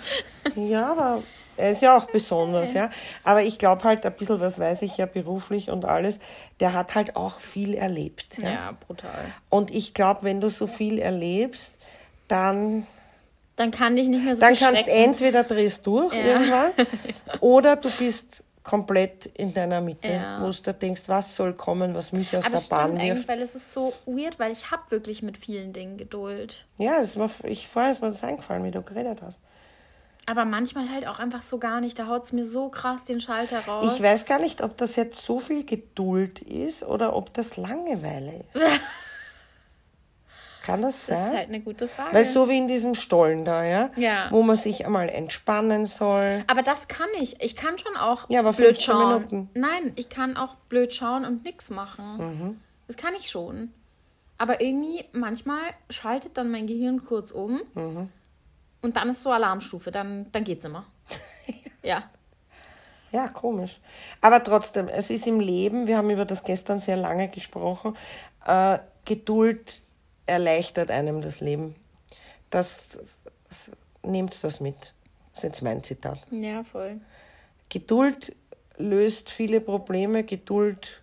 Ja, 0.56 0.90
aber 0.92 1.22
er 1.56 1.70
ist 1.70 1.82
ja 1.82 1.96
auch 1.96 2.06
besonders, 2.06 2.72
ja. 2.72 2.90
Aber 3.24 3.42
ich 3.42 3.58
glaube 3.58 3.84
halt, 3.84 4.04
ein 4.06 4.12
bisschen, 4.14 4.40
was 4.40 4.58
weiß 4.58 4.82
ich 4.82 4.96
ja 4.96 5.06
beruflich 5.06 5.70
und 5.70 5.84
alles, 5.84 6.18
der 6.60 6.72
hat 6.72 6.94
halt 6.94 7.14
auch 7.14 7.38
viel 7.38 7.74
erlebt. 7.74 8.38
Ja. 8.38 8.50
Ja, 8.50 8.72
brutal. 8.86 9.10
Und 9.50 9.70
ich 9.70 9.92
glaube, 9.94 10.22
wenn 10.24 10.40
du 10.40 10.48
so 10.50 10.66
viel 10.66 10.98
erlebst, 10.98 11.74
dann, 12.28 12.86
Dann 13.56 13.70
kann 13.70 13.94
dich 13.96 14.08
nicht 14.08 14.24
mehr 14.24 14.34
so 14.34 14.40
dann 14.40 14.56
kannst 14.56 14.88
entweder 14.88 15.44
drehst 15.44 15.86
durch 15.86 16.14
Ja. 16.14 16.24
irgendwann 16.24 16.70
oder 17.40 17.76
du 17.76 17.90
bist 17.90 18.44
komplett 18.62 19.26
in 19.26 19.52
deiner 19.54 19.80
Mitte, 19.80 20.08
Ja. 20.12 20.40
wo 20.42 20.50
du 20.50 20.72
denkst, 20.72 21.02
was 21.08 21.34
soll 21.34 21.52
kommen, 21.54 21.94
was 21.94 22.12
mich 22.12 22.36
aus 22.36 22.44
Aber 22.46 22.56
der 22.56 22.76
Bahn 22.76 23.00
wirft. 23.00 23.26
weil 23.28 23.42
es 23.42 23.54
ist 23.54 23.72
so 23.72 23.92
weird, 24.06 24.38
weil 24.38 24.52
ich 24.52 24.70
habe 24.70 24.82
wirklich 24.90 25.22
mit 25.22 25.36
vielen 25.38 25.72
Dingen 25.72 25.96
Geduld. 25.96 26.64
Ja, 26.78 27.00
das 27.00 27.18
war, 27.18 27.30
ich, 27.44 27.68
vorher 27.68 27.90
ist 27.90 28.00
mir 28.02 28.08
das 28.08 28.22
eingefallen, 28.22 28.64
wie 28.64 28.70
du 28.70 28.82
geredet 28.82 29.20
hast. 29.22 29.40
Aber 30.26 30.44
manchmal 30.44 30.88
halt 30.88 31.08
auch 31.08 31.18
einfach 31.18 31.42
so 31.42 31.58
gar 31.58 31.80
nicht. 31.80 31.98
Da 31.98 32.06
haut 32.06 32.24
es 32.24 32.32
mir 32.32 32.46
so 32.46 32.68
krass 32.68 33.04
den 33.04 33.20
Schalter 33.20 33.58
raus. 33.66 33.92
Ich 33.96 34.00
weiß 34.02 34.24
gar 34.24 34.38
nicht, 34.38 34.62
ob 34.62 34.76
das 34.76 34.94
jetzt 34.94 35.20
so 35.26 35.40
viel 35.40 35.64
Geduld 35.66 36.38
ist 36.40 36.84
oder 36.84 37.16
ob 37.16 37.34
das 37.34 37.56
Langeweile 37.56 38.44
ist. 38.52 38.60
Kann 40.62 40.82
das 40.82 41.06
Das 41.06 41.18
ist 41.18 41.26
sein? 41.26 41.36
halt 41.36 41.48
eine 41.48 41.60
gute 41.60 41.88
Frage. 41.88 42.14
Weil 42.14 42.24
so 42.24 42.48
wie 42.48 42.58
in 42.58 42.68
diesem 42.68 42.94
Stollen 42.94 43.44
da, 43.44 43.64
ja? 43.64 43.90
Ja. 43.96 44.28
Wo 44.30 44.42
man 44.42 44.56
sich 44.56 44.86
einmal 44.86 45.08
entspannen 45.08 45.86
soll. 45.86 46.44
aber 46.46 46.62
das 46.62 46.86
kann 46.88 47.08
ich. 47.20 47.40
Ich 47.42 47.56
kann 47.56 47.78
schon 47.78 47.96
auch 47.96 48.30
Ja, 48.30 48.40
aber 48.40 48.52
blöd 48.52 48.76
15 48.76 48.84
schauen. 48.84 49.14
Minuten. 49.14 49.50
Nein, 49.54 49.92
ich 49.96 50.08
kann 50.08 50.36
auch 50.36 50.54
blöd 50.68 50.94
schauen 50.94 51.24
und 51.24 51.44
nichts 51.44 51.70
machen. 51.70 52.16
Mhm. 52.16 52.60
Das 52.86 52.96
kann 52.96 53.14
ich 53.18 53.28
schon. 53.30 53.72
Aber 54.38 54.60
irgendwie, 54.60 55.04
manchmal 55.12 55.60
schaltet 55.90 56.36
dann 56.36 56.50
mein 56.50 56.66
Gehirn 56.66 57.04
kurz 57.04 57.30
um 57.32 57.60
Mhm. 57.74 58.08
und 58.82 58.96
dann 58.96 59.08
ist 59.08 59.22
so 59.22 59.30
Alarmstufe. 59.30 59.90
Dann, 59.90 60.26
dann 60.32 60.44
geht's 60.44 60.64
immer. 60.64 60.86
ja. 61.82 62.04
Ja, 63.10 63.28
komisch. 63.28 63.78
Aber 64.20 64.42
trotzdem, 64.42 64.88
es 64.88 65.10
ist 65.10 65.26
im 65.26 65.38
Leben, 65.38 65.86
wir 65.86 65.96
haben 65.98 66.08
über 66.08 66.24
das 66.24 66.44
gestern 66.44 66.78
sehr 66.78 66.96
lange 66.96 67.28
gesprochen, 67.28 67.96
äh, 68.46 68.78
Geduld 69.04 69.82
erleichtert 70.32 70.90
einem 70.90 71.20
das 71.20 71.40
Leben. 71.40 71.74
Das, 72.50 72.98
das 73.48 73.70
nehmt 74.02 74.42
das 74.42 74.60
mit. 74.60 74.76
Das 75.32 75.38
ist 75.38 75.44
jetzt 75.44 75.62
mein 75.62 75.82
Zitat. 75.82 76.18
Ja, 76.30 76.64
voll. 76.64 77.00
Geduld 77.68 78.34
löst 78.76 79.30
viele 79.30 79.60
Probleme. 79.60 80.24
Geduld 80.24 81.02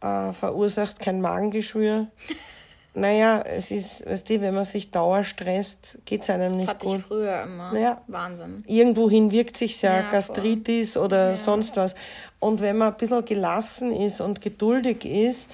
äh, 0.00 0.32
verursacht 0.32 1.00
kein 1.00 1.20
Magengeschwür. 1.20 2.06
naja, 2.94 3.40
es 3.42 3.70
ist, 3.70 4.06
weißt 4.06 4.28
du, 4.28 4.40
wenn 4.40 4.54
man 4.54 4.64
sich 4.64 4.90
dauerstresst, 4.90 5.98
geht 6.04 6.22
es 6.22 6.30
einem 6.30 6.50
Das 6.52 6.58
nicht 6.60 6.68
hatte 6.68 6.86
ich 6.86 6.92
gut. 6.92 7.02
früher 7.02 7.42
immer. 7.42 7.76
Ja. 7.78 8.02
Wahnsinn. 8.06 8.64
Irgendwohin 8.66 9.30
wirkt 9.32 9.56
sich 9.56 9.80
ja, 9.82 9.96
Ja, 9.96 10.02
voll. 10.02 10.10
Gastritis 10.12 10.96
oder 10.96 11.34
sonst 11.36 11.76
was. 11.76 11.94
Und 12.38 12.60
wenn 12.60 12.76
man 12.76 12.92
ein 12.92 12.96
bisschen 12.96 13.24
gelassen 13.24 13.92
ist 13.92 14.20
und 14.20 14.40
geduldig 14.40 15.04
ist, 15.04 15.50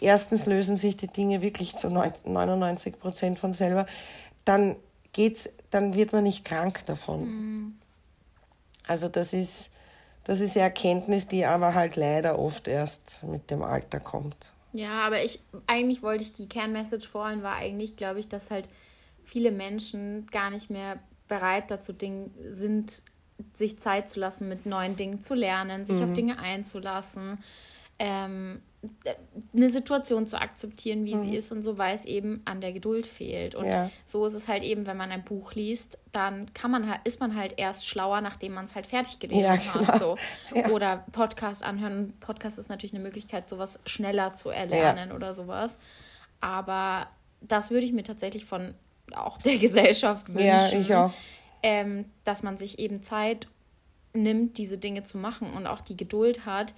erstens 0.00 0.46
lösen 0.46 0.76
sich 0.76 0.96
die 0.96 1.08
Dinge 1.08 1.42
wirklich 1.42 1.76
zu 1.76 1.90
99 1.90 2.98
Prozent 2.98 3.38
von 3.38 3.52
selber, 3.52 3.86
dann 4.44 4.76
geht's, 5.12 5.50
dann 5.70 5.94
wird 5.94 6.12
man 6.12 6.24
nicht 6.24 6.44
krank 6.44 6.84
davon. 6.86 7.20
Mhm. 7.24 7.78
Also 8.86 9.08
das 9.08 9.32
ist, 9.32 9.70
das 10.24 10.40
ist 10.40 10.56
eine 10.56 10.64
Erkenntnis, 10.64 11.28
die 11.28 11.44
aber 11.44 11.74
halt 11.74 11.96
leider 11.96 12.38
oft 12.38 12.68
erst 12.68 13.22
mit 13.24 13.50
dem 13.50 13.62
Alter 13.62 14.00
kommt. 14.00 14.36
Ja, 14.72 15.06
aber 15.06 15.24
ich, 15.24 15.40
eigentlich 15.66 16.02
wollte 16.02 16.22
ich, 16.22 16.32
die 16.32 16.48
Kernmessage 16.48 17.08
vorhin 17.08 17.42
war 17.42 17.56
eigentlich, 17.56 17.96
glaube 17.96 18.20
ich, 18.20 18.28
dass 18.28 18.50
halt 18.50 18.68
viele 19.24 19.50
Menschen 19.50 20.26
gar 20.30 20.50
nicht 20.50 20.70
mehr 20.70 20.98
bereit 21.28 21.70
dazu 21.70 21.92
Ding, 21.92 22.30
sind, 22.50 23.02
sich 23.52 23.78
Zeit 23.80 24.08
zu 24.08 24.20
lassen, 24.20 24.48
mit 24.48 24.66
neuen 24.66 24.96
Dingen 24.96 25.22
zu 25.22 25.34
lernen, 25.34 25.86
sich 25.86 26.02
auf 26.02 26.12
Dinge 26.12 26.38
einzulassen, 26.38 27.38
ähm, 27.98 28.62
eine 29.54 29.70
Situation 29.70 30.26
zu 30.26 30.40
akzeptieren, 30.40 31.04
wie 31.04 31.16
sie 31.16 31.36
ist 31.36 31.52
und 31.52 31.62
so, 31.62 31.78
weil 31.78 31.94
es 31.94 32.04
eben 32.04 32.42
an 32.44 32.60
der 32.60 32.72
Geduld 32.72 33.06
fehlt. 33.06 33.54
Und 33.54 33.66
Ja. 33.66 33.90
so 34.04 34.24
ist 34.26 34.34
es 34.34 34.48
halt 34.48 34.62
eben, 34.62 34.86
wenn 34.86 34.96
man 34.96 35.10
ein 35.12 35.24
Buch 35.24 35.52
liest, 35.54 35.98
dann 36.12 36.52
kann 36.54 36.70
man 36.70 36.88
halt, 36.90 37.00
ist 37.04 37.20
man 37.20 37.34
halt 37.36 37.54
erst 37.58 37.86
schlauer, 37.86 38.20
nachdem 38.20 38.54
man 38.54 38.64
es 38.66 38.74
halt 38.74 38.86
fertig 38.86 39.18
gelesen 39.18 39.42
Ja, 39.42 39.56
hat. 39.56 39.72
genau. 39.86 39.98
So. 39.98 40.16
Ja. 40.54 40.68
Oder 40.70 41.04
Podcast 41.12 41.62
anhören. 41.62 42.14
Podcast 42.20 42.58
ist 42.58 42.68
natürlich 42.68 42.94
eine 42.94 43.02
Möglichkeit, 43.02 43.48
sowas 43.48 43.78
schneller 43.86 44.32
zu 44.34 44.50
erlernen 44.50 45.12
oder 45.12 45.34
sowas. 45.34 45.78
Aber 46.40 47.08
das 47.40 47.70
würde 47.70 47.86
ich 47.86 47.92
mir 47.92 48.04
tatsächlich 48.04 48.44
von 48.44 48.74
auch 49.14 49.38
der 49.38 49.56
Gesellschaft 49.58 50.28
wünschen. 50.28 50.44
Ja, 50.46 50.72
ich 50.72 50.94
auch. 50.94 51.12
Ähm, 51.62 52.04
dass 52.24 52.42
man 52.42 52.58
sich 52.58 52.78
eben 52.78 53.02
Zeit 53.02 53.48
nimmt, 54.14 54.58
diese 54.58 54.78
Dinge 54.78 55.02
zu 55.02 55.18
machen 55.18 55.52
und 55.52 55.66
auch 55.66 55.80
die 55.80 55.96
Geduld 55.96 56.46
hat, 56.46 56.74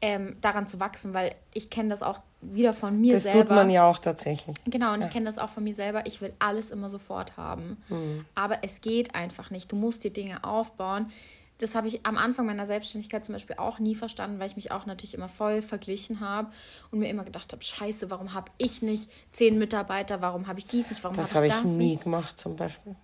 ähm, 0.00 0.36
daran 0.40 0.66
zu 0.66 0.80
wachsen, 0.80 1.14
weil 1.14 1.34
ich 1.52 1.70
kenne 1.70 1.88
das 1.88 2.02
auch 2.02 2.20
wieder 2.42 2.72
von 2.74 3.00
mir 3.00 3.14
Das 3.14 3.22
selber. 3.22 3.40
tut 3.40 3.50
man 3.50 3.70
ja 3.70 3.88
auch 3.88 3.98
tatsächlich. 3.98 4.56
Genau, 4.66 4.92
und 4.92 5.02
ich 5.02 5.10
kenne 5.10 5.24
das 5.26 5.38
auch 5.38 5.48
von 5.48 5.64
mir 5.64 5.74
selber. 5.74 6.06
Ich 6.06 6.20
will 6.20 6.32
alles 6.38 6.70
immer 6.70 6.88
sofort 6.90 7.36
haben. 7.36 7.78
Hm. 7.88 8.24
Aber 8.34 8.58
es 8.62 8.80
geht 8.82 9.14
einfach 9.14 9.50
nicht. 9.50 9.72
Du 9.72 9.76
musst 9.76 10.04
dir 10.04 10.12
Dinge 10.12 10.44
aufbauen. 10.44 11.10
Das 11.58 11.74
habe 11.76 11.86
ich 11.86 12.04
am 12.04 12.18
Anfang 12.18 12.46
meiner 12.46 12.66
Selbstständigkeit 12.66 13.24
zum 13.24 13.32
Beispiel 13.34 13.56
auch 13.56 13.78
nie 13.78 13.94
verstanden, 13.94 14.40
weil 14.40 14.48
ich 14.48 14.56
mich 14.56 14.72
auch 14.72 14.86
natürlich 14.86 15.14
immer 15.14 15.28
voll 15.28 15.62
verglichen 15.62 16.18
habe 16.20 16.48
und 16.90 16.98
mir 16.98 17.08
immer 17.08 17.22
gedacht 17.24 17.52
habe, 17.52 17.62
scheiße, 17.62 18.10
warum 18.10 18.34
habe 18.34 18.50
ich 18.58 18.82
nicht 18.82 19.08
zehn 19.30 19.56
Mitarbeiter, 19.58 20.20
warum 20.20 20.48
habe 20.48 20.58
ich 20.58 20.66
dies 20.66 20.90
nicht, 20.90 21.02
warum 21.04 21.16
Das 21.16 21.28
habe 21.32 21.36
habe 21.36 21.46
ich 21.46 21.52
ich 21.54 21.62
das 21.62 21.70
nie 21.70 21.90
nicht. 21.92 22.02
gemacht 22.02 22.38
zum 22.40 22.56
Beispiel. 22.56 22.96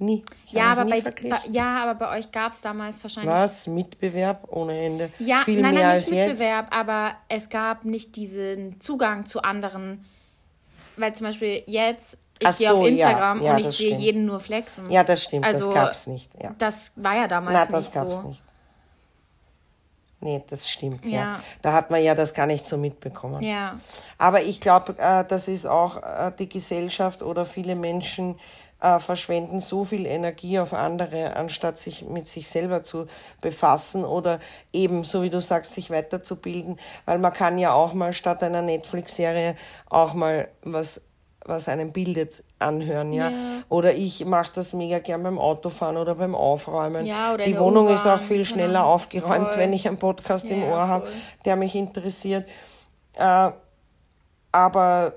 Nie. 0.00 0.24
Ich 0.46 0.52
Ja 0.52 0.72
aber, 0.72 0.84
bei, 0.84 0.84
nie 0.84 0.90
bei, 0.92 1.00
verglichen. 1.02 1.52
ja, 1.52 1.82
aber 1.82 1.94
bei 1.94 2.18
euch 2.18 2.32
gab 2.32 2.52
es 2.52 2.62
damals 2.62 3.02
wahrscheinlich 3.04 3.30
Was? 3.34 3.66
Mitbewerb 3.66 4.48
ohne 4.50 4.80
Ende. 4.80 5.12
Ja, 5.18 5.40
Viel 5.44 5.60
nein, 5.60 5.74
mehr 5.74 5.82
nein, 5.82 5.90
als 5.92 6.08
nicht 6.10 6.16
jetzt. 6.16 6.28
Mitbewerb, 6.30 6.74
aber 6.74 7.12
es 7.28 7.50
gab 7.50 7.84
nicht 7.84 8.16
diesen 8.16 8.80
Zugang 8.80 9.26
zu 9.26 9.42
anderen. 9.42 10.06
Weil 10.96 11.14
zum 11.14 11.26
Beispiel 11.26 11.62
jetzt, 11.66 12.16
ich 12.38 12.46
Ach 12.48 12.56
gehe 12.56 12.68
so, 12.68 12.74
auf 12.76 12.82
ja, 12.84 12.88
Instagram 12.88 13.42
ja, 13.42 13.52
und 13.52 13.58
ich 13.58 13.66
sehe 13.66 13.88
stimmt. 13.88 14.00
jeden 14.00 14.24
nur 14.24 14.40
flexen. 14.40 14.90
Ja, 14.90 15.04
das 15.04 15.22
stimmt. 15.24 15.44
Also, 15.44 15.66
das 15.66 15.74
gab 15.74 15.92
es 15.92 16.06
nicht. 16.06 16.30
Ja. 16.42 16.54
Das 16.56 16.92
war 16.96 17.16
ja 17.16 17.28
damals 17.28 17.52
Nein, 17.52 17.62
nicht 17.64 17.72
das 17.74 17.92
gab 17.92 18.08
es 18.08 18.16
so. 18.16 18.28
nicht. 18.28 18.42
Nee, 20.22 20.42
das 20.48 20.68
stimmt. 20.68 21.04
Ja. 21.06 21.10
Ja. 21.20 21.40
Da 21.62 21.72
hat 21.72 21.90
man 21.90 22.02
ja 22.02 22.14
das 22.14 22.34
gar 22.34 22.46
nicht 22.46 22.66
so 22.66 22.76
mitbekommen. 22.76 23.42
Ja, 23.42 23.78
Aber 24.18 24.42
ich 24.42 24.60
glaube, 24.60 24.94
äh, 24.98 25.24
das 25.26 25.48
ist 25.48 25.66
auch 25.66 25.96
äh, 26.02 26.32
die 26.38 26.48
Gesellschaft 26.48 27.22
oder 27.22 27.44
viele 27.46 27.74
Menschen 27.74 28.38
äh, 28.80 28.98
verschwenden 28.98 29.60
so 29.60 29.84
viel 29.84 30.06
Energie 30.06 30.58
auf 30.58 30.72
andere, 30.72 31.36
anstatt 31.36 31.78
sich 31.78 32.04
mit 32.06 32.26
sich 32.26 32.48
selber 32.48 32.82
zu 32.82 33.06
befassen 33.40 34.04
oder 34.04 34.40
eben, 34.72 35.04
so 35.04 35.22
wie 35.22 35.30
du 35.30 35.40
sagst, 35.40 35.74
sich 35.74 35.90
weiterzubilden. 35.90 36.78
Weil 37.04 37.18
man 37.18 37.32
kann 37.32 37.58
ja 37.58 37.72
auch 37.72 37.92
mal 37.92 38.12
statt 38.12 38.42
einer 38.42 38.62
Netflix-Serie 38.62 39.56
auch 39.88 40.14
mal 40.14 40.48
was 40.62 41.02
was 41.46 41.68
einen 41.68 41.92
bildet, 41.92 42.44
anhören, 42.58 43.12
ja. 43.12 43.30
Ja. 43.30 43.38
Oder 43.70 43.94
ich 43.94 44.24
mache 44.24 44.52
das 44.54 44.74
mega 44.74 44.98
gern 44.98 45.22
beim 45.22 45.38
Autofahren 45.38 45.96
oder 45.96 46.14
beim 46.14 46.34
Aufräumen. 46.34 47.06
Ja, 47.06 47.32
oder 47.32 47.44
Die 47.44 47.58
Wohnung 47.58 47.88
ist 47.88 48.06
auch 48.06 48.20
viel 48.20 48.44
schneller 48.44 48.80
genau. 48.80 48.92
aufgeräumt, 48.92 49.48
Voll. 49.48 49.56
wenn 49.56 49.72
ich 49.72 49.88
einen 49.88 49.96
Podcast 49.98 50.50
im 50.50 50.62
Ja, 50.62 50.68
Ohr 50.68 50.88
habe, 50.88 51.08
der 51.46 51.56
mich 51.56 51.74
interessiert. 51.74 52.46
Äh, 53.16 53.50
aber 54.52 55.14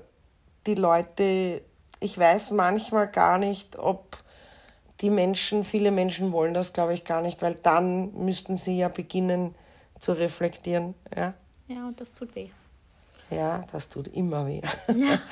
die 0.66 0.74
Leute, 0.74 1.60
ich 2.04 2.18
weiß 2.18 2.50
manchmal 2.50 3.08
gar 3.08 3.38
nicht, 3.38 3.78
ob 3.78 4.18
die 5.00 5.08
Menschen, 5.08 5.64
viele 5.64 5.90
Menschen 5.90 6.32
wollen 6.32 6.52
das, 6.52 6.74
glaube 6.74 6.92
ich, 6.92 7.04
gar 7.04 7.22
nicht, 7.22 7.40
weil 7.40 7.54
dann 7.54 8.12
müssten 8.12 8.58
sie 8.58 8.76
ja 8.76 8.88
beginnen 8.88 9.54
zu 9.98 10.12
reflektieren. 10.12 10.94
Ja, 11.16 11.32
ja 11.66 11.88
und 11.88 11.98
das 11.98 12.12
tut 12.12 12.36
weh. 12.36 12.48
Ja, 13.30 13.62
das 13.72 13.88
tut 13.88 14.08
immer 14.08 14.46
weh. 14.46 14.60
Ja. 14.88 15.18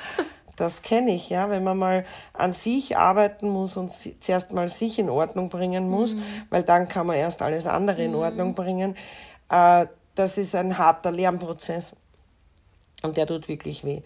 Das 0.55 0.83
kenne 0.83 1.15
ich, 1.15 1.31
ja, 1.31 1.49
wenn 1.49 1.63
man 1.63 1.79
mal 1.79 2.05
an 2.31 2.53
sich 2.53 2.95
arbeiten 2.95 3.49
muss 3.49 3.75
und 3.75 3.91
zuerst 3.91 4.53
mal 4.53 4.69
sich 4.69 4.99
in 4.99 5.09
Ordnung 5.09 5.49
bringen 5.49 5.89
muss, 5.89 6.13
mhm. 6.13 6.23
weil 6.51 6.61
dann 6.61 6.87
kann 6.87 7.07
man 7.07 7.15
erst 7.15 7.41
alles 7.41 7.65
andere 7.65 8.03
in 8.03 8.11
mhm. 8.11 8.17
Ordnung 8.17 8.53
bringen. 8.53 8.95
Äh, 9.49 9.87
das 10.13 10.37
ist 10.37 10.53
ein 10.53 10.77
harter 10.77 11.09
Lernprozess 11.09 11.95
und 13.01 13.17
der 13.17 13.25
tut 13.25 13.47
wirklich 13.47 13.83
weh. 13.83 14.03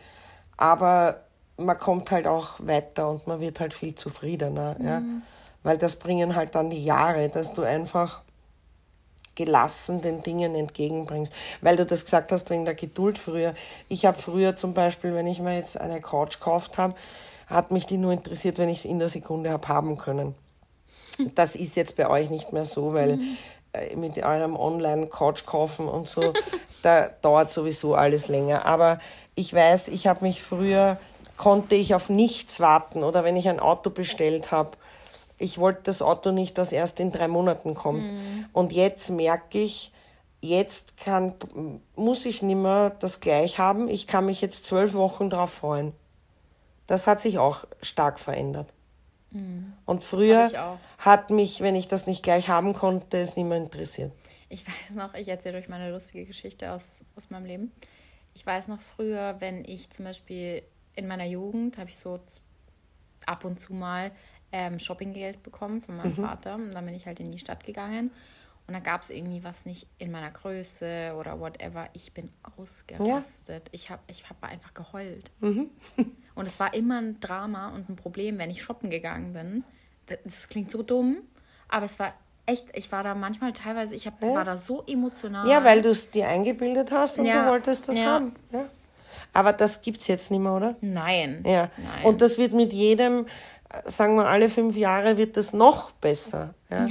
Aber 0.55 1.27
man 1.58 1.78
kommt 1.78 2.12
halt 2.12 2.28
auch 2.28 2.55
weiter 2.60 3.10
und 3.10 3.28
man 3.28 3.39
wird 3.41 3.60
halt 3.60 3.74
viel 3.74 3.95
zufriedener, 3.95 4.76
mhm. 4.78 4.86
ja, 4.86 5.01
weil 5.64 5.78
das 5.78 5.97
bringen 5.97 6.36
halt 6.36 6.55
dann 6.55 6.70
die 6.70 6.84
Jahre, 6.84 7.30
dass 7.30 7.53
du 7.53 7.64
einfach 7.64 8.22
gelassen 9.38 10.01
den 10.01 10.24
Dingen 10.24 10.55
entgegenbringst. 10.55 11.32
Weil 11.62 11.78
du 11.78 11.86
das 11.86 12.03
gesagt 12.03 12.34
hast 12.34 12.49
wegen 12.49 12.66
der 12.66 12.76
Geduld 12.76 13.18
früher. 13.20 13.53
Ich 13.88 14.05
habe 14.05 14.18
früher 14.18 14.58
zum 14.58 14.74
Beispiel, 14.74 15.14
wenn 15.14 15.28
ich 15.28 15.39
mir 15.39 15.55
jetzt 15.55 15.80
eine 15.80 16.01
Couch 16.01 16.39
gekauft 16.39 16.78
habe, 16.78 16.95
hat 17.45 17.72
mich 17.72 17.86
die 17.86 17.97
nur 17.97 18.12
interessiert, 18.12 18.58
wenn 18.58 18.68
ich 18.68 18.80
es 18.80 18.86
in 18.86 18.99
der 18.99 19.08
Sekunde 19.08 19.51
habe 19.51 19.68
haben 19.70 19.97
können. 19.97 20.36
Das 21.36 21.55
ist 21.55 21.76
jetzt 21.76 21.95
bei 21.95 22.10
euch 22.10 22.30
nicht 22.30 22.51
mehr 22.51 22.66
so, 22.66 22.93
weil 22.93 23.18
mhm. 23.18 23.38
mit 23.95 24.18
eurem 24.18 24.55
Online-Couch 24.55 25.45
kaufen 25.45 25.88
und 25.88 26.08
so, 26.08 26.34
da 26.82 27.08
dauert 27.22 27.49
sowieso 27.49 27.95
alles 27.95 28.28
länger. 28.28 28.66
Aber 28.66 28.99
ich 29.36 29.53
weiß, 29.53 29.88
ich 29.88 30.08
habe 30.08 30.26
mich 30.26 30.41
früher, 30.41 30.97
konnte 31.38 31.76
ich 31.76 31.96
auf 31.96 32.10
nichts 32.10 32.60
warten 32.60 33.04
oder 33.04 33.24
wenn 33.24 33.38
ich 33.38 33.48
ein 33.48 33.60
Auto 33.60 33.90
bestellt 33.90 34.52
habe, 34.52 34.72
ich 35.38 35.60
wollte 35.60 35.84
das 35.84 36.02
Auto 36.02 36.32
nicht, 36.32 36.58
das 36.58 36.72
erst 36.72 37.00
in 37.00 37.12
drei 37.12 37.28
Monaten 37.28 37.76
kommt. 37.76 38.02
Mhm. 38.02 38.46
Und 38.54 38.74
jetzt 38.74 39.10
merke 39.12 39.60
ich, 39.60 39.92
jetzt 40.42 40.98
kann, 40.98 41.36
muss 41.96 42.26
ich 42.26 42.42
nicht 42.42 42.56
mehr 42.56 42.90
das 43.00 43.20
gleich 43.20 43.60
haben. 43.60 43.88
Ich 43.88 44.08
kann 44.08 44.26
mich 44.26 44.42
jetzt 44.42 44.66
zwölf 44.66 44.94
Wochen 44.94 45.30
darauf 45.30 45.54
freuen. 45.54 45.94
Das 46.88 47.06
hat 47.06 47.20
sich 47.20 47.38
auch 47.38 47.66
stark 47.82 48.20
verändert. 48.20 48.74
Mhm. 49.32 49.74
Und 49.86 50.04
früher 50.04 50.78
hat 50.98 51.30
mich, 51.30 51.62
wenn 51.62 51.76
ich 51.76 51.88
das 51.88 52.08
nicht 52.08 52.24
gleich 52.24 52.50
haben 52.50 52.74
konnte, 52.74 53.18
es 53.18 53.36
nicht 53.36 53.46
mehr 53.46 53.58
interessiert. 53.58 54.12
Ich 54.50 54.66
weiß 54.66 54.96
noch, 54.96 55.14
ich 55.14 55.28
erzähle 55.28 55.58
euch 55.58 55.68
meine 55.68 55.92
lustige 55.92 56.26
Geschichte 56.26 56.72
aus, 56.72 57.04
aus 57.16 57.30
meinem 57.30 57.46
Leben. 57.46 57.72
Ich 58.34 58.46
weiß 58.46 58.70
noch 58.70 58.80
früher, 58.80 59.36
wenn 59.40 59.66
ich 59.66 59.90
zum 59.90 60.06
Beispiel 60.06 60.64
in 60.98 61.08
meiner 61.08 61.26
Jugend 61.26 61.78
habe 61.78 61.89
ich 61.89 61.98
so 61.98 62.20
ab 63.26 63.45
und 63.45 63.60
zu 63.60 63.74
mal 63.74 64.12
ähm, 64.52 64.80
Shoppinggeld 64.80 65.43
bekommen 65.43 65.82
von 65.82 65.98
meinem 65.98 66.12
mhm. 66.12 66.26
Vater. 66.26 66.56
Und 66.56 66.74
dann 66.74 66.86
bin 66.86 66.95
ich 66.95 67.06
halt 67.06 67.20
in 67.20 67.32
die 67.32 67.39
Stadt 67.39 67.66
gegangen. 67.66 68.12
Und 68.68 68.74
dann 68.74 68.84
gab 68.84 69.02
es 69.02 69.10
irgendwie 69.10 69.43
was 69.43 69.66
nicht 69.66 69.88
in 69.98 70.12
meiner 70.12 70.32
Größe 70.32 71.16
oder 71.18 71.39
whatever. 71.39 71.88
Ich 71.93 72.14
bin 72.14 72.30
ausgerastet. 72.58 73.68
Ja. 73.68 73.70
Ich 73.72 73.89
habe 73.89 74.02
ich 74.08 74.30
hab 74.30 74.43
einfach 74.43 74.74
geheult. 74.74 75.32
Mhm. 75.39 75.70
und 76.36 76.48
es 76.48 76.60
war 76.60 76.74
immer 76.74 77.00
ein 77.00 77.20
Drama 77.20 77.70
und 77.70 77.89
ein 77.89 77.95
Problem, 77.95 78.38
wenn 78.39 78.50
ich 78.50 78.62
shoppen 78.62 78.89
gegangen 78.89 79.34
bin. 79.34 79.64
Das, 80.08 80.18
das 80.24 80.50
klingt 80.50 80.72
so 80.72 80.84
dumm, 80.84 81.18
aber 81.70 81.86
es 81.86 81.98
war 82.00 82.14
echt, 82.45 82.76
ich 82.78 82.91
war 82.91 83.04
da 83.04 83.14
manchmal 83.14 83.54
teilweise, 83.54 83.95
ich 83.95 84.08
hab, 84.08 84.22
ja. 84.24 84.34
war 84.34 84.43
da 84.43 84.58
so 84.58 84.84
emotional. 84.88 85.48
Ja, 85.48 85.64
weil 85.64 85.82
du 85.82 85.89
es 85.89 86.12
dir 86.12 86.28
eingebildet 86.28 86.91
hast 86.91 87.20
und 87.20 87.26
ja. 87.26 87.43
du 87.43 87.52
wolltest 87.52 87.88
das 87.88 88.00
haben. 88.02 88.36
Ja. 88.52 88.66
Aber 89.34 89.53
das 89.53 89.82
gibt 89.82 90.01
es 90.01 90.07
jetzt 90.07 90.32
nicht 90.32 90.39
mehr, 90.39 90.53
oder? 90.53 90.76
Nein. 90.82 91.43
Ja. 91.45 91.70
Nein. 91.78 92.05
Und 92.05 92.22
das 92.22 92.38
wird 92.38 92.53
mit 92.53 92.74
jedem 92.74 93.26
sagen 93.86 94.15
wir, 94.15 94.28
alle 94.28 94.49
fünf 94.49 94.76
Jahre 94.76 95.18
wird 95.18 95.38
das 95.38 95.53
noch 95.53 95.91
besser. 95.91 96.53
Ja? 96.70 96.88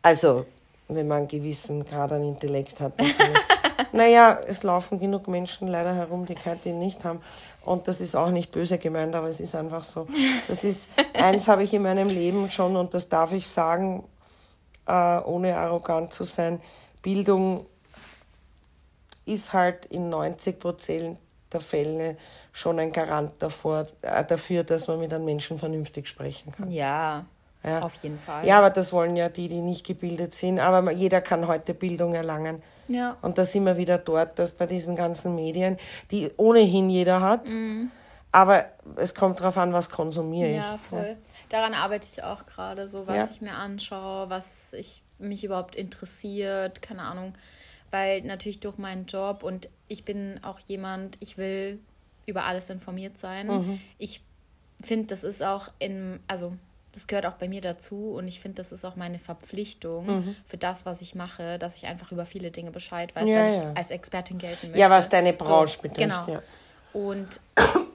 Also, 0.00 0.46
wenn 0.88 1.08
man 1.08 1.18
einen 1.18 1.28
gewissen 1.28 1.84
Grad 1.84 2.12
an 2.12 2.22
Intellekt 2.22 2.80
hat. 2.80 2.92
naja, 3.92 4.38
es 4.46 4.62
laufen 4.62 4.98
genug 4.98 5.28
Menschen 5.28 5.68
leider 5.68 5.94
herum, 5.94 6.26
die 6.26 6.34
keinen 6.34 6.78
nicht 6.78 7.04
haben. 7.04 7.20
Und 7.64 7.86
das 7.88 8.00
ist 8.00 8.14
auch 8.16 8.30
nicht 8.30 8.50
böse 8.50 8.78
gemeint, 8.78 9.14
aber 9.14 9.28
es 9.28 9.40
ist 9.40 9.54
einfach 9.54 9.84
so. 9.84 10.06
Das 10.48 10.64
ist, 10.64 10.88
eins 11.14 11.48
habe 11.48 11.62
ich 11.62 11.72
in 11.74 11.82
meinem 11.82 12.08
Leben 12.08 12.50
schon, 12.50 12.76
und 12.76 12.94
das 12.94 13.08
darf 13.08 13.32
ich 13.32 13.48
sagen, 13.48 14.04
äh, 14.86 14.92
ohne 14.92 15.56
arrogant 15.56 16.12
zu 16.12 16.24
sein, 16.24 16.60
Bildung 17.02 17.66
ist 19.24 19.52
halt 19.52 19.86
in 19.86 20.08
90 20.08 20.58
Prozent 20.58 21.18
der 21.52 21.60
Fälle 21.60 22.16
schon 22.52 22.78
ein 22.78 22.92
Garant 22.92 23.32
davor, 23.38 23.86
äh, 24.02 24.24
dafür, 24.24 24.64
dass 24.64 24.88
man 24.88 24.98
mit 24.98 25.12
einem 25.12 25.24
Menschen 25.24 25.58
vernünftig 25.58 26.08
sprechen 26.08 26.52
kann. 26.52 26.70
Ja, 26.70 27.24
ja, 27.64 27.80
auf 27.80 27.94
jeden 28.02 28.18
Fall. 28.18 28.44
Ja, 28.46 28.58
aber 28.58 28.70
das 28.70 28.92
wollen 28.92 29.14
ja 29.16 29.28
die, 29.28 29.46
die 29.46 29.60
nicht 29.60 29.86
gebildet 29.86 30.34
sind. 30.34 30.58
Aber 30.58 30.90
jeder 30.90 31.20
kann 31.20 31.46
heute 31.46 31.74
Bildung 31.74 32.14
erlangen. 32.14 32.62
Ja. 32.88 33.16
Und 33.22 33.38
da 33.38 33.44
sind 33.44 33.64
wir 33.64 33.76
wieder 33.76 33.98
dort, 33.98 34.38
dass 34.38 34.54
bei 34.54 34.66
diesen 34.66 34.96
ganzen 34.96 35.34
Medien, 35.34 35.78
die 36.10 36.30
ohnehin 36.36 36.90
jeder 36.90 37.20
hat, 37.20 37.48
mhm. 37.48 37.90
aber 38.32 38.66
es 38.96 39.14
kommt 39.14 39.38
darauf 39.38 39.56
an, 39.56 39.72
was 39.72 39.90
konsumiere 39.90 40.50
ich. 40.50 40.56
Ja, 40.56 40.76
voll. 40.76 41.06
Ja. 41.06 41.16
Daran 41.50 41.74
arbeite 41.74 42.08
ich 42.10 42.24
auch 42.24 42.46
gerade, 42.46 42.88
so 42.88 43.06
was 43.06 43.16
ja. 43.16 43.28
ich 43.30 43.40
mir 43.40 43.54
anschaue, 43.54 44.28
was 44.28 44.72
ich 44.72 45.04
mich 45.18 45.44
überhaupt 45.44 45.76
interessiert, 45.76 46.82
keine 46.82 47.02
Ahnung. 47.02 47.34
Weil 47.92 48.22
natürlich 48.22 48.58
durch 48.58 48.78
meinen 48.78 49.06
Job 49.06 49.44
und 49.44 49.68
ich 49.86 50.04
bin 50.04 50.40
auch 50.42 50.58
jemand, 50.66 51.16
ich 51.20 51.38
will 51.38 51.78
über 52.26 52.44
alles 52.44 52.68
informiert 52.70 53.18
sein. 53.18 53.46
Mhm. 53.46 53.80
Ich 53.98 54.22
finde, 54.82 55.06
das 55.06 55.22
ist 55.22 55.42
auch 55.42 55.68
in, 55.78 56.18
also 56.26 56.54
das 56.92 57.06
gehört 57.06 57.26
auch 57.26 57.34
bei 57.34 57.48
mir 57.48 57.60
dazu 57.60 58.12
und 58.12 58.28
ich 58.28 58.40
finde, 58.40 58.56
das 58.56 58.72
ist 58.72 58.84
auch 58.84 58.96
meine 58.96 59.18
Verpflichtung 59.18 60.06
mhm. 60.06 60.36
für 60.46 60.58
das, 60.58 60.84
was 60.84 61.00
ich 61.00 61.14
mache, 61.14 61.58
dass 61.58 61.76
ich 61.76 61.86
einfach 61.86 62.12
über 62.12 62.24
viele 62.24 62.50
Dinge 62.50 62.70
Bescheid 62.70 63.14
weiß, 63.14 63.28
ja, 63.28 63.36
weil 63.36 63.52
ja. 63.52 63.70
ich 63.70 63.76
als 63.76 63.90
Expertin 63.90 64.38
gelten 64.38 64.68
möchte. 64.68 64.80
Ja, 64.80 64.90
was 64.90 65.08
deine 65.08 65.32
Branche 65.32 65.76
so, 65.76 65.82
betrifft. 65.82 66.26
Genau. 66.26 66.28
Ja. 66.28 66.42
Und 66.92 67.40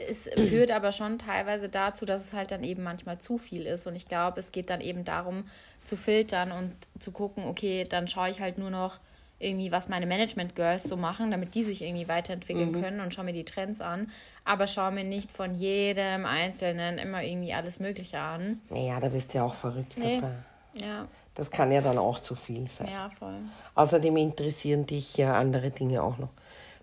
es 0.08 0.30
führt 0.50 0.72
aber 0.72 0.92
schon 0.92 1.20
teilweise 1.20 1.70
dazu, 1.70 2.06
dass 2.06 2.24
es 2.24 2.34
halt 2.34 2.52
dann 2.52 2.64
eben 2.64 2.84
manchmal 2.84 3.20
zu 3.20 3.38
viel 3.38 3.66
ist. 3.68 3.86
Und 3.86 3.96
ich 3.96 4.08
glaube, 4.08 4.40
es 4.40 4.52
geht 4.52 4.70
dann 4.70 4.82
eben 4.82 5.06
darum, 5.06 5.46
zu 5.84 5.96
filtern 5.96 6.52
und 6.52 6.74
zu 7.00 7.12
gucken, 7.12 7.46
okay, 7.46 7.86
dann 7.88 8.08
schaue 8.08 8.30
ich 8.30 8.42
halt 8.42 8.58
nur 8.58 8.70
noch 8.70 9.00
irgendwie, 9.40 9.72
was 9.72 9.88
meine 9.88 10.06
Management-Girls 10.06 10.84
so 10.84 10.98
machen, 10.98 11.32
damit 11.32 11.56
die 11.56 11.64
sich 11.64 11.82
irgendwie 11.82 12.08
weiterentwickeln 12.08 12.72
mhm. 12.72 12.82
können 12.82 13.00
und 13.02 13.14
schaue 13.14 13.26
mir 13.26 13.34
die 13.34 13.46
Trends 13.46 13.82
an. 13.82 14.10
Aber 14.44 14.68
schaue 14.68 14.92
mir 14.92 15.04
nicht 15.04 15.32
von 15.32 15.56
jedem 15.56 16.26
Einzelnen 16.26 16.98
immer 16.98 17.24
irgendwie 17.24 17.54
alles 17.54 17.80
Mögliche 17.80 18.20
an. 18.20 18.62
Naja, 18.70 19.00
da 19.00 19.10
bist 19.10 19.34
du 19.34 19.40
ja 19.40 19.44
auch 19.44 19.54
verrückt 19.54 19.98
nee. 19.98 20.20
dabei. 20.20 20.34
Ja. 20.74 21.08
Das 21.36 21.52
kann 21.52 21.72
ja 21.72 21.82
dann 21.82 21.98
auch 21.98 22.20
zu 22.20 22.36
viel 22.36 22.68
sein. 22.68 22.90
Ja, 22.90 23.10
voll. 23.10 23.36
Außerdem 23.76 24.18
interessieren 24.18 24.86
dich 24.86 25.18
ja 25.18 25.36
andere 25.36 25.70
Dinge 25.70 26.02
auch 26.02 26.18
noch. 26.18 26.30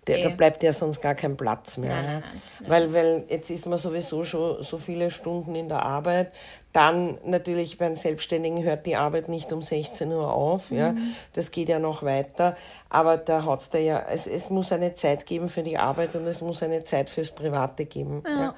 Der, 0.07 0.21
da 0.21 0.29
bleibt 0.29 0.61
ja 0.61 0.71
sonst 0.71 1.01
gar 1.01 1.15
kein 1.15 1.35
Platz 1.35 1.77
mehr. 1.77 1.89
Nein, 1.89 2.05
nein, 2.05 2.23
nein, 2.59 2.69
weil, 2.69 2.93
weil 2.93 3.23
jetzt 3.27 3.49
ist 3.49 3.65
man 3.65 3.77
sowieso 3.77 4.23
schon 4.23 4.61
so 4.61 4.77
viele 4.77 5.09
Stunden 5.09 5.55
in 5.55 5.67
der 5.67 5.83
Arbeit. 5.83 6.31
Dann 6.73 7.17
natürlich 7.25 7.77
beim 7.77 7.95
Selbstständigen 7.95 8.63
hört 8.63 8.85
die 8.85 8.95
Arbeit 8.95 9.29
nicht 9.29 9.51
um 9.51 9.61
16 9.61 10.11
Uhr 10.11 10.31
auf. 10.31 10.69
Mhm. 10.69 10.77
Ja. 10.77 10.95
Das 11.33 11.49
geht 11.49 11.69
ja 11.69 11.79
noch 11.79 12.03
weiter. 12.03 12.55
Aber 12.89 13.17
da 13.17 13.45
hat 13.45 13.61
es 13.61 13.69
da 13.71 13.79
ja, 13.79 14.05
es, 14.09 14.27
es 14.27 14.49
muss 14.49 14.71
eine 14.71 14.93
Zeit 14.93 15.25
geben 15.25 15.49
für 15.49 15.63
die 15.63 15.77
Arbeit 15.77 16.15
und 16.15 16.27
es 16.27 16.41
muss 16.41 16.61
eine 16.61 16.83
Zeit 16.83 17.09
fürs 17.09 17.31
Private 17.31 17.85
geben. 17.85 18.21
Ja. 18.27 18.39
ja. 18.39 18.55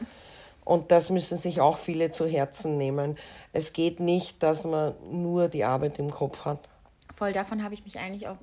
Und 0.65 0.91
das 0.91 1.09
müssen 1.09 1.37
sich 1.37 1.61
auch 1.61 1.77
viele 1.77 2.11
zu 2.11 2.27
Herzen 2.27 2.77
nehmen. 2.77 3.17
Es 3.53 3.71
geht 3.71 4.01
nicht, 4.01 4.43
dass 4.43 4.65
man 4.65 4.95
nur 5.09 5.47
die 5.47 5.63
Arbeit 5.63 5.97
im 5.97 6.11
Kopf 6.11 6.43
hat. 6.43 6.59
Voll 7.15 7.31
davon 7.31 7.63
habe 7.63 7.73
ich 7.73 7.85
mich 7.85 7.97
eigentlich 7.99 8.27
auch 8.27 8.35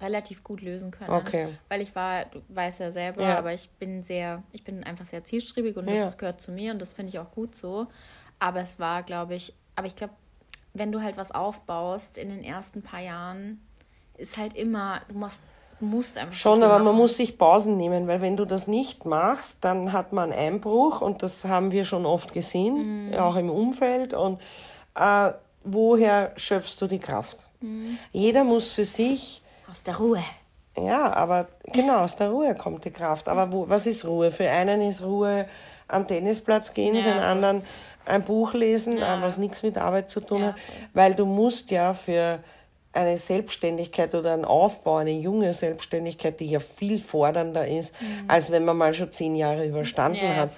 relativ 0.00 0.42
gut 0.42 0.62
lösen 0.62 0.90
können. 0.90 1.10
Okay. 1.10 1.48
Weil 1.68 1.80
ich 1.80 1.94
war, 1.94 2.24
du 2.26 2.40
weißt 2.48 2.80
ja 2.80 2.92
selber, 2.92 3.22
ja. 3.22 3.38
aber 3.38 3.52
ich 3.52 3.68
bin 3.78 4.02
sehr, 4.02 4.42
ich 4.52 4.64
bin 4.64 4.82
einfach 4.84 5.04
sehr 5.04 5.24
zielstrebig 5.24 5.76
und 5.76 5.88
ja. 5.88 6.04
das 6.04 6.18
gehört 6.18 6.40
zu 6.40 6.52
mir 6.52 6.72
und 6.72 6.80
das 6.80 6.92
finde 6.92 7.10
ich 7.10 7.18
auch 7.18 7.30
gut 7.30 7.54
so. 7.54 7.86
Aber 8.38 8.60
es 8.60 8.78
war, 8.78 9.02
glaube 9.02 9.34
ich, 9.34 9.54
aber 9.76 9.86
ich 9.86 9.96
glaube, 9.96 10.14
wenn 10.72 10.92
du 10.92 11.02
halt 11.02 11.16
was 11.16 11.32
aufbaust 11.32 12.16
in 12.16 12.30
den 12.30 12.44
ersten 12.44 12.82
paar 12.82 13.00
Jahren, 13.00 13.60
ist 14.16 14.36
halt 14.36 14.56
immer, 14.56 15.00
du 15.08 15.18
machst, 15.18 15.42
musst 15.80 16.18
einfach. 16.18 16.34
Schon, 16.34 16.62
aber 16.62 16.74
machen. 16.74 16.84
man 16.84 16.96
muss 16.96 17.16
sich 17.16 17.38
Pausen 17.38 17.76
nehmen, 17.76 18.06
weil 18.06 18.20
wenn 18.20 18.36
du 18.36 18.44
das 18.44 18.68
nicht 18.68 19.04
machst, 19.04 19.64
dann 19.64 19.92
hat 19.92 20.12
man 20.12 20.32
einen 20.32 20.54
Einbruch 20.54 21.00
und 21.00 21.22
das 21.22 21.44
haben 21.44 21.72
wir 21.72 21.84
schon 21.84 22.06
oft 22.06 22.32
gesehen, 22.32 23.08
mhm. 23.08 23.14
auch 23.14 23.36
im 23.36 23.50
Umfeld. 23.50 24.14
Und 24.14 24.40
äh, 24.94 25.32
woher 25.64 26.32
schöpfst 26.36 26.76
du 26.80 26.86
die 26.86 26.98
Kraft? 26.98 27.38
Mhm. 27.60 27.98
Jeder 28.12 28.44
muss 28.44 28.72
für 28.72 28.84
sich 28.84 29.42
aus 29.70 29.82
der 29.82 29.96
Ruhe. 29.96 30.22
Ja, 30.76 31.12
aber 31.12 31.48
genau, 31.72 31.98
aus 32.00 32.16
der 32.16 32.30
Ruhe 32.30 32.54
kommt 32.54 32.84
die 32.84 32.90
Kraft. 32.90 33.28
Aber 33.28 33.52
wo, 33.52 33.68
was 33.68 33.86
ist 33.86 34.04
Ruhe? 34.04 34.30
Für 34.30 34.48
einen 34.48 34.82
ist 34.82 35.02
Ruhe 35.02 35.46
am 35.88 36.06
Tennisplatz 36.06 36.72
gehen, 36.72 36.94
ja, 36.94 37.02
für 37.02 37.08
den 37.08 37.18
anderen 37.18 37.62
ein 38.06 38.22
Buch 38.22 38.54
lesen, 38.54 38.98
ja. 38.98 39.20
was 39.20 39.38
nichts 39.38 39.62
mit 39.62 39.76
Arbeit 39.78 40.10
zu 40.10 40.20
tun 40.20 40.40
ja, 40.40 40.46
hat. 40.48 40.54
Weil 40.94 41.14
du 41.14 41.26
musst 41.26 41.70
ja 41.70 41.92
für 41.92 42.40
eine 42.92 43.16
Selbstständigkeit 43.16 44.14
oder 44.14 44.32
einen 44.32 44.44
Aufbau, 44.44 44.96
eine 44.96 45.12
junge 45.12 45.52
Selbstständigkeit, 45.52 46.40
die 46.40 46.46
ja 46.46 46.58
viel 46.58 46.98
fordernder 46.98 47.66
ist, 47.66 48.00
mhm. 48.00 48.28
als 48.28 48.50
wenn 48.50 48.64
man 48.64 48.76
mal 48.76 48.94
schon 48.94 49.12
zehn 49.12 49.36
Jahre 49.36 49.66
überstanden 49.66 50.34
hat. 50.34 50.50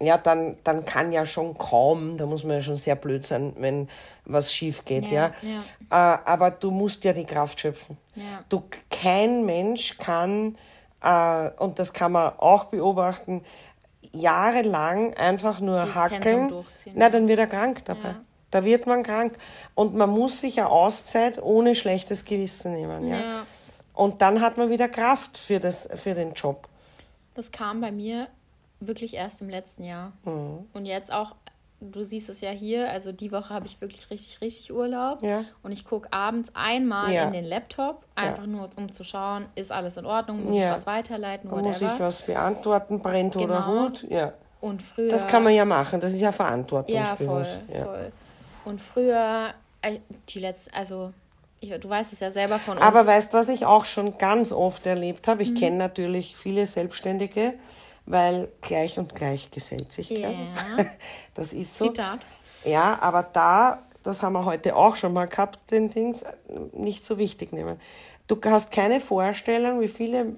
Ja, 0.00 0.16
dann, 0.16 0.56
dann 0.64 0.84
kann 0.84 1.10
ja 1.12 1.26
schon 1.26 1.56
kaum, 1.58 2.16
da 2.16 2.26
muss 2.26 2.44
man 2.44 2.56
ja 2.56 2.62
schon 2.62 2.76
sehr 2.76 2.94
blöd 2.94 3.26
sein, 3.26 3.54
wenn 3.58 3.88
was 4.24 4.52
schief 4.52 4.84
geht, 4.84 5.06
ja. 5.06 5.32
Ja, 5.42 5.62
Äh, 5.90 6.18
aber 6.24 6.50
du 6.50 6.70
musst 6.70 7.04
ja 7.04 7.12
die 7.12 7.24
Kraft 7.24 7.60
schöpfen. 7.60 7.96
Ja. 8.14 8.44
Du, 8.48 8.62
kein 8.90 9.44
Mensch 9.44 9.98
kann, 9.98 10.56
äh, 11.02 11.50
und 11.58 11.78
das 11.78 11.92
kann 11.92 12.12
man 12.12 12.38
auch 12.38 12.64
beobachten, 12.64 13.42
jahrelang 14.12 15.14
einfach 15.14 15.60
nur 15.60 15.80
Dieses 15.82 15.96
hackeln. 15.96 16.52
Na, 16.94 17.10
dann 17.10 17.28
wird 17.28 17.38
er 17.40 17.46
krank 17.46 17.84
dabei. 17.84 18.10
Ja. 18.10 18.20
Da 18.50 18.64
wird 18.64 18.86
man 18.86 19.02
krank. 19.02 19.36
Und 19.74 19.94
man 19.94 20.10
muss 20.10 20.40
sich 20.40 20.58
eine 20.58 20.70
Auszeit 20.70 21.42
ohne 21.42 21.74
schlechtes 21.74 22.24
Gewissen 22.24 22.72
nehmen. 22.72 23.08
Ja? 23.08 23.16
Ja. 23.18 23.46
Und 23.94 24.22
dann 24.22 24.40
hat 24.40 24.56
man 24.56 24.70
wieder 24.70 24.88
Kraft 24.88 25.36
für, 25.36 25.58
das, 25.58 25.88
für 25.96 26.14
den 26.14 26.32
Job. 26.32 26.68
Das 27.34 27.50
kam 27.50 27.80
bei 27.80 27.92
mir 27.92 28.28
wirklich 28.80 29.14
erst 29.14 29.40
im 29.42 29.48
letzten 29.48 29.84
Jahr. 29.84 30.12
Mhm. 30.24 30.66
Und 30.72 30.86
jetzt 30.86 31.12
auch, 31.12 31.34
du 31.80 32.02
siehst 32.02 32.28
es 32.28 32.40
ja 32.40 32.50
hier, 32.50 32.90
also 32.90 33.12
die 33.12 33.30
Woche 33.32 33.50
habe 33.50 33.66
ich 33.66 33.80
wirklich 33.80 34.10
richtig, 34.10 34.40
richtig 34.40 34.72
Urlaub. 34.72 35.22
Ja. 35.22 35.44
Und 35.62 35.72
ich 35.72 35.84
gucke 35.84 36.12
abends 36.12 36.50
einmal 36.54 37.12
Ja. 37.12 37.24
in 37.24 37.32
den 37.32 37.44
Laptop, 37.44 38.04
einfach 38.14 38.46
nur 38.46 38.68
um 38.76 38.92
zu 38.92 39.04
schauen, 39.04 39.46
ist 39.54 39.70
alles 39.72 39.96
in 39.96 40.06
Ordnung, 40.06 40.44
muss 40.44 40.54
Ja. 40.54 40.66
ich 40.66 40.72
was 40.74 40.86
weiterleiten, 40.86 41.50
Muss 41.50 41.80
ich 41.80 42.00
was 42.00 42.22
beantworten, 42.22 43.00
brennt 43.00 43.36
oder 43.36 43.46
Genau. 43.46 43.66
Hut? 43.66 44.06
Ja. 44.08 44.32
Und 44.60 44.82
früher. 44.82 45.08
Das 45.10 45.26
kann 45.28 45.44
man 45.44 45.54
ja 45.54 45.64
machen. 45.64 46.00
Das 46.00 46.12
ist 46.12 46.20
ja 46.20 46.26
Ja, 46.28 46.32
voll, 46.32 46.46
verantwortungsbewusst. 46.46 47.60
Ja, 47.72 47.84
voll. 47.84 48.12
Und 48.64 48.80
früher, 48.80 49.54
äh, 49.82 49.98
die 50.28 50.40
letzte, 50.40 50.74
also, 50.74 51.12
ich, 51.60 51.70
du 51.70 51.88
weißt 51.88 52.12
es 52.12 52.20
ja 52.20 52.30
selber 52.32 52.58
von 52.58 52.76
uns. 52.76 52.84
Aber 52.84 53.06
weißt 53.06 53.32
du, 53.32 53.38
was 53.38 53.48
ich 53.48 53.64
auch 53.66 53.84
schon 53.84 54.18
ganz 54.18 54.52
oft 54.52 54.84
erlebt 54.86 55.28
habe? 55.28 55.42
Ich 55.44 55.54
kenne 55.54 55.76
natürlich 55.76 56.36
viele 56.36 56.66
Selbstständige, 56.66 57.54
weil 58.08 58.48
gleich 58.62 58.98
und 58.98 59.14
gleich 59.14 59.50
gesellt 59.50 59.92
sich 59.92 60.10
Ja. 60.10 60.30
gern. 60.30 60.90
Das 61.34 61.52
ist 61.52 61.76
so. 61.78 61.86
Zitat. 61.88 62.20
Ja, 62.64 62.98
aber 63.00 63.22
da, 63.22 63.82
das 64.02 64.22
haben 64.22 64.32
wir 64.32 64.44
heute 64.44 64.74
auch 64.74 64.96
schon 64.96 65.12
mal 65.12 65.28
gehabt, 65.28 65.70
den 65.70 65.90
Dings, 65.90 66.24
nicht 66.72 67.04
so 67.04 67.18
wichtig 67.18 67.52
nehmen. 67.52 67.80
Du 68.26 68.38
hast 68.44 68.72
keine 68.72 69.00
Vorstellung, 69.00 69.80
wie 69.80 69.88
viele 69.88 70.36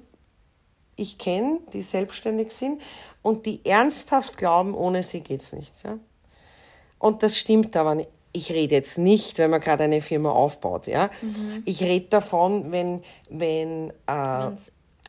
ich 0.96 1.16
kenne, 1.16 1.60
die 1.72 1.80
selbstständig 1.80 2.52
sind 2.52 2.82
und 3.22 3.46
die 3.46 3.64
ernsthaft 3.64 4.36
glauben, 4.36 4.74
ohne 4.74 5.02
sie 5.02 5.20
geht's 5.20 5.52
nicht. 5.54 5.72
Ja? 5.82 5.98
Und 6.98 7.22
das 7.22 7.38
stimmt 7.38 7.74
aber 7.76 7.94
nicht. 7.94 8.10
Ich 8.32 8.52
rede 8.52 8.74
jetzt 8.76 8.96
nicht, 8.98 9.38
wenn 9.38 9.50
man 9.50 9.60
gerade 9.60 9.84
eine 9.84 10.00
Firma 10.00 10.30
aufbaut. 10.30 10.86
Ja? 10.86 11.10
Ich 11.64 11.82
rede 11.82 12.06
davon, 12.10 12.70
wenn, 12.70 13.02
wenn 13.28 13.90
äh, 14.06 14.50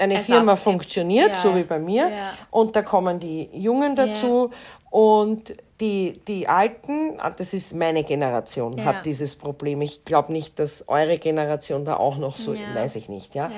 eine 0.02 0.16
Ersatz 0.16 0.28
Firma 0.28 0.56
funktioniert, 0.56 1.30
Ja. 1.30 1.36
so 1.36 1.56
wie 1.56 1.64
bei 1.64 1.80
mir, 1.80 2.10
Ja. 2.10 2.34
und 2.50 2.76
da 2.76 2.82
kommen 2.82 3.20
die 3.20 3.50
Jungen 3.54 3.96
dazu 3.96 4.52
und 4.90 5.56
die, 5.80 6.20
die 6.28 6.48
Alten, 6.48 7.20
ah, 7.20 7.30
das 7.32 7.54
ist 7.54 7.74
meine 7.74 8.04
Generation, 8.04 8.78
Ja. 8.78 8.86
hat 8.86 9.06
dieses 9.06 9.36
Problem. 9.36 9.82
Ich 9.82 10.06
glaube 10.06 10.32
nicht, 10.32 10.60
dass 10.60 10.88
eure 10.88 11.18
Generation 11.18 11.86
da 11.86 11.96
auch 11.98 12.18
noch 12.18 12.36
so, 12.36 12.54
Ja. 12.54 12.60
weiß 12.76 12.96
ich 12.98 13.10
nicht, 13.10 13.34
ja. 13.36 13.46
Ja. 13.48 13.52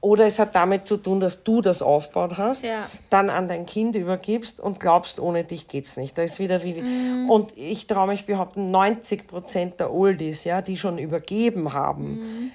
Oder 0.00 0.26
es 0.26 0.38
hat 0.38 0.54
damit 0.54 0.86
zu 0.86 0.96
tun, 0.96 1.18
dass 1.18 1.42
du 1.42 1.60
das 1.60 1.82
aufgebaut 1.82 2.38
hast, 2.38 2.62
Ja. 2.64 2.86
dann 3.10 3.30
an 3.30 3.48
dein 3.48 3.66
Kind 3.66 3.96
übergibst 3.96 4.60
und 4.60 4.78
glaubst, 4.78 5.18
ohne 5.18 5.42
dich 5.42 5.66
geht's 5.66 5.96
nicht. 5.96 6.16
Da 6.16 6.22
ist 6.22 6.38
wieder 6.38 6.62
wie. 6.62 6.74
Mhm. 6.80 7.28
Und 7.28 7.56
ich 7.56 7.88
traue 7.88 8.06
mich 8.06 8.24
behaupten, 8.24 8.70
90 8.70 9.26
Prozent 9.26 9.80
der 9.80 9.92
Oldies, 9.92 10.44
ja, 10.44 10.62
die 10.62 10.76
schon 10.78 10.98
übergeben 10.98 11.72
haben, 11.72 12.04
Mhm. 12.20 12.50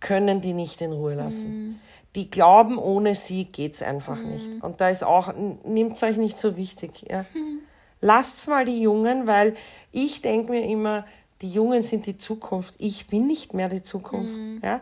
können 0.00 0.40
die 0.40 0.54
nicht 0.54 0.80
in 0.80 0.92
Ruhe 0.92 1.14
lassen. 1.14 1.80
Die 2.16 2.30
glauben, 2.30 2.78
ohne 2.78 3.14
sie 3.14 3.44
geht's 3.44 3.82
einfach 3.82 4.16
Mhm. 4.20 4.30
nicht. 4.30 4.50
Und 4.62 4.80
da 4.80 4.88
ist 4.88 5.04
auch, 5.04 5.32
nimmt's 5.64 6.02
euch 6.02 6.16
nicht 6.16 6.36
so 6.36 6.56
wichtig, 6.56 7.04
ja. 7.10 7.24
Lasst's 8.00 8.46
mal 8.46 8.64
die 8.64 8.80
Jungen, 8.82 9.26
weil 9.26 9.54
ich 9.92 10.22
denke 10.22 10.50
mir 10.52 10.64
immer, 10.64 11.06
die 11.42 11.50
Jungen 11.50 11.82
sind 11.82 12.06
die 12.06 12.16
Zukunft. 12.18 12.74
Ich 12.78 13.06
bin 13.06 13.26
nicht 13.26 13.54
mehr 13.54 13.68
die 13.68 13.82
Zukunft, 13.82 14.34
Mhm. 14.36 14.60
ja. 14.64 14.80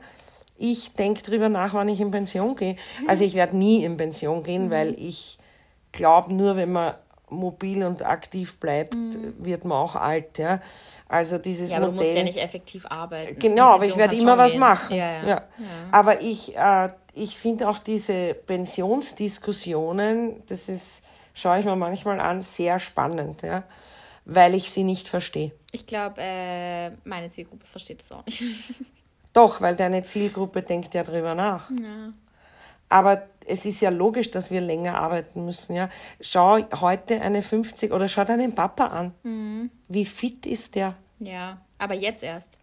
Ich 0.56 0.94
denke 0.94 1.22
drüber 1.22 1.48
nach, 1.48 1.74
wann 1.74 1.88
ich 1.88 2.00
in 2.00 2.12
Pension 2.12 2.54
gehe. 2.54 2.76
Also 3.08 3.24
ich 3.24 3.34
werde 3.34 3.56
nie 3.56 3.82
in 3.84 3.96
Pension 3.96 4.38
Mhm. 4.38 4.44
gehen, 4.44 4.70
weil 4.70 4.94
ich 4.98 5.38
glaube, 5.90 6.32
nur 6.32 6.54
wenn 6.56 6.70
man 6.72 6.94
mobil 7.28 7.82
und 7.84 8.02
aktiv 8.04 8.56
bleibt, 8.60 8.94
wird 9.38 9.64
man 9.64 9.78
auch 9.78 9.96
alt, 9.96 10.38
ja. 10.38 10.60
Also 11.08 11.38
dieses 11.38 11.70
Mhm. 11.70 11.72
Ja, 11.72 11.76
aber 11.78 11.86
du 11.86 11.92
Modell. 11.92 12.06
musst 12.08 12.18
ja 12.18 12.24
nicht 12.24 12.38
effektiv 12.40 12.86
arbeiten. 12.86 13.38
Genau, 13.40 13.70
aber 13.70 13.86
ich 13.86 13.96
werde 13.96 14.14
immer 14.14 14.38
was 14.38 14.52
gehen. 14.52 14.60
machen. 14.60 14.96
Ja, 14.96 15.26
ja. 15.26 15.42
Aber 15.90 16.20
ich, 16.20 16.56
äh, 16.56 16.90
ich 17.14 17.36
finde 17.36 17.68
auch 17.68 17.78
diese 17.78 18.34
Pensionsdiskussionen, 18.34 20.42
das 20.46 20.68
ist, 20.68 21.04
schaue 21.32 21.60
ich 21.60 21.64
mir 21.64 21.76
manchmal 21.76 22.20
an, 22.20 22.40
sehr 22.40 22.78
spannend, 22.78 23.42
ja, 23.42 23.64
weil 24.24 24.54
ich 24.54 24.70
sie 24.70 24.84
nicht 24.84 25.08
verstehe. 25.08 25.52
Ich 25.72 25.86
glaube, 25.86 26.16
äh, 26.18 26.90
meine 27.04 27.30
Zielgruppe 27.30 27.66
versteht 27.66 28.00
das 28.00 28.12
auch 28.12 28.24
nicht. 28.26 28.42
Doch, 29.32 29.60
weil 29.60 29.74
deine 29.74 30.04
Zielgruppe 30.04 30.62
denkt 30.62 30.94
ja 30.94 31.02
drüber 31.02 31.34
nach. 31.34 31.70
ja. 31.70 32.12
Aber 32.90 33.26
es 33.46 33.64
ist 33.64 33.80
ja 33.80 33.90
logisch, 33.90 34.30
dass 34.30 34.50
wir 34.50 34.60
länger 34.60 35.00
arbeiten 35.00 35.44
müssen, 35.44 35.74
ja. 35.74 35.88
Schau 36.20 36.58
heute 36.80 37.20
eine 37.20 37.42
50 37.42 37.92
oder 37.92 38.08
schau 38.08 38.24
deinen 38.24 38.54
Papa 38.54 38.86
an. 38.86 39.14
Mhm. 39.22 39.70
Wie 39.88 40.04
fit 40.04 40.46
ist 40.46 40.74
der? 40.74 40.94
ja, 41.18 41.60
aber 41.78 41.94
jetzt 41.94 42.22
erst. 42.22 42.58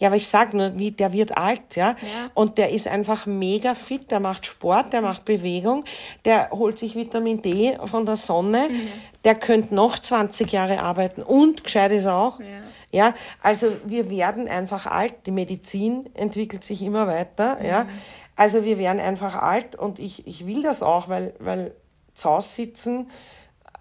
Ja, 0.00 0.08
aber 0.08 0.16
ich 0.16 0.26
sag 0.26 0.52
nur, 0.54 0.76
wie, 0.78 0.90
der 0.90 1.12
wird 1.12 1.36
alt, 1.36 1.76
ja? 1.76 1.90
Ja. 1.90 1.96
Und 2.34 2.58
der 2.58 2.70
ist 2.70 2.88
einfach 2.88 3.26
mega 3.26 3.74
fit, 3.74 4.10
der 4.10 4.18
macht 4.20 4.44
Sport, 4.44 4.92
der 4.92 5.00
macht 5.00 5.24
Bewegung, 5.24 5.84
der 6.24 6.50
holt 6.50 6.78
sich 6.78 6.96
Vitamin 6.96 7.40
D 7.40 7.78
von 7.84 8.04
der 8.04 8.16
Sonne, 8.16 8.68
Mhm. 8.70 8.88
der 9.24 9.36
könnte 9.36 9.74
noch 9.74 9.98
20 9.98 10.50
Jahre 10.52 10.80
arbeiten 10.80 11.22
und 11.22 11.62
gescheit 11.64 11.92
ist 11.92 12.06
auch. 12.06 12.40
Ja. 12.40 12.46
Ja, 12.90 13.14
also 13.42 13.68
wir 13.86 14.08
werden 14.10 14.46
einfach 14.48 14.86
alt, 14.86 15.14
die 15.26 15.32
Medizin 15.32 16.08
entwickelt 16.14 16.62
sich 16.64 16.82
immer 16.82 17.06
weiter, 17.06 17.56
Mhm. 17.60 17.66
ja. 17.66 17.88
Also 18.36 18.64
wir 18.64 18.78
werden 18.78 19.00
einfach 19.00 19.36
alt 19.36 19.76
und 19.76 20.00
ich, 20.00 20.26
ich 20.26 20.44
will 20.46 20.62
das 20.62 20.82
auch, 20.82 21.08
weil, 21.08 21.34
weil 21.38 21.72
zu 22.14 22.30
Hause 22.30 22.48
sitzen, 22.48 23.10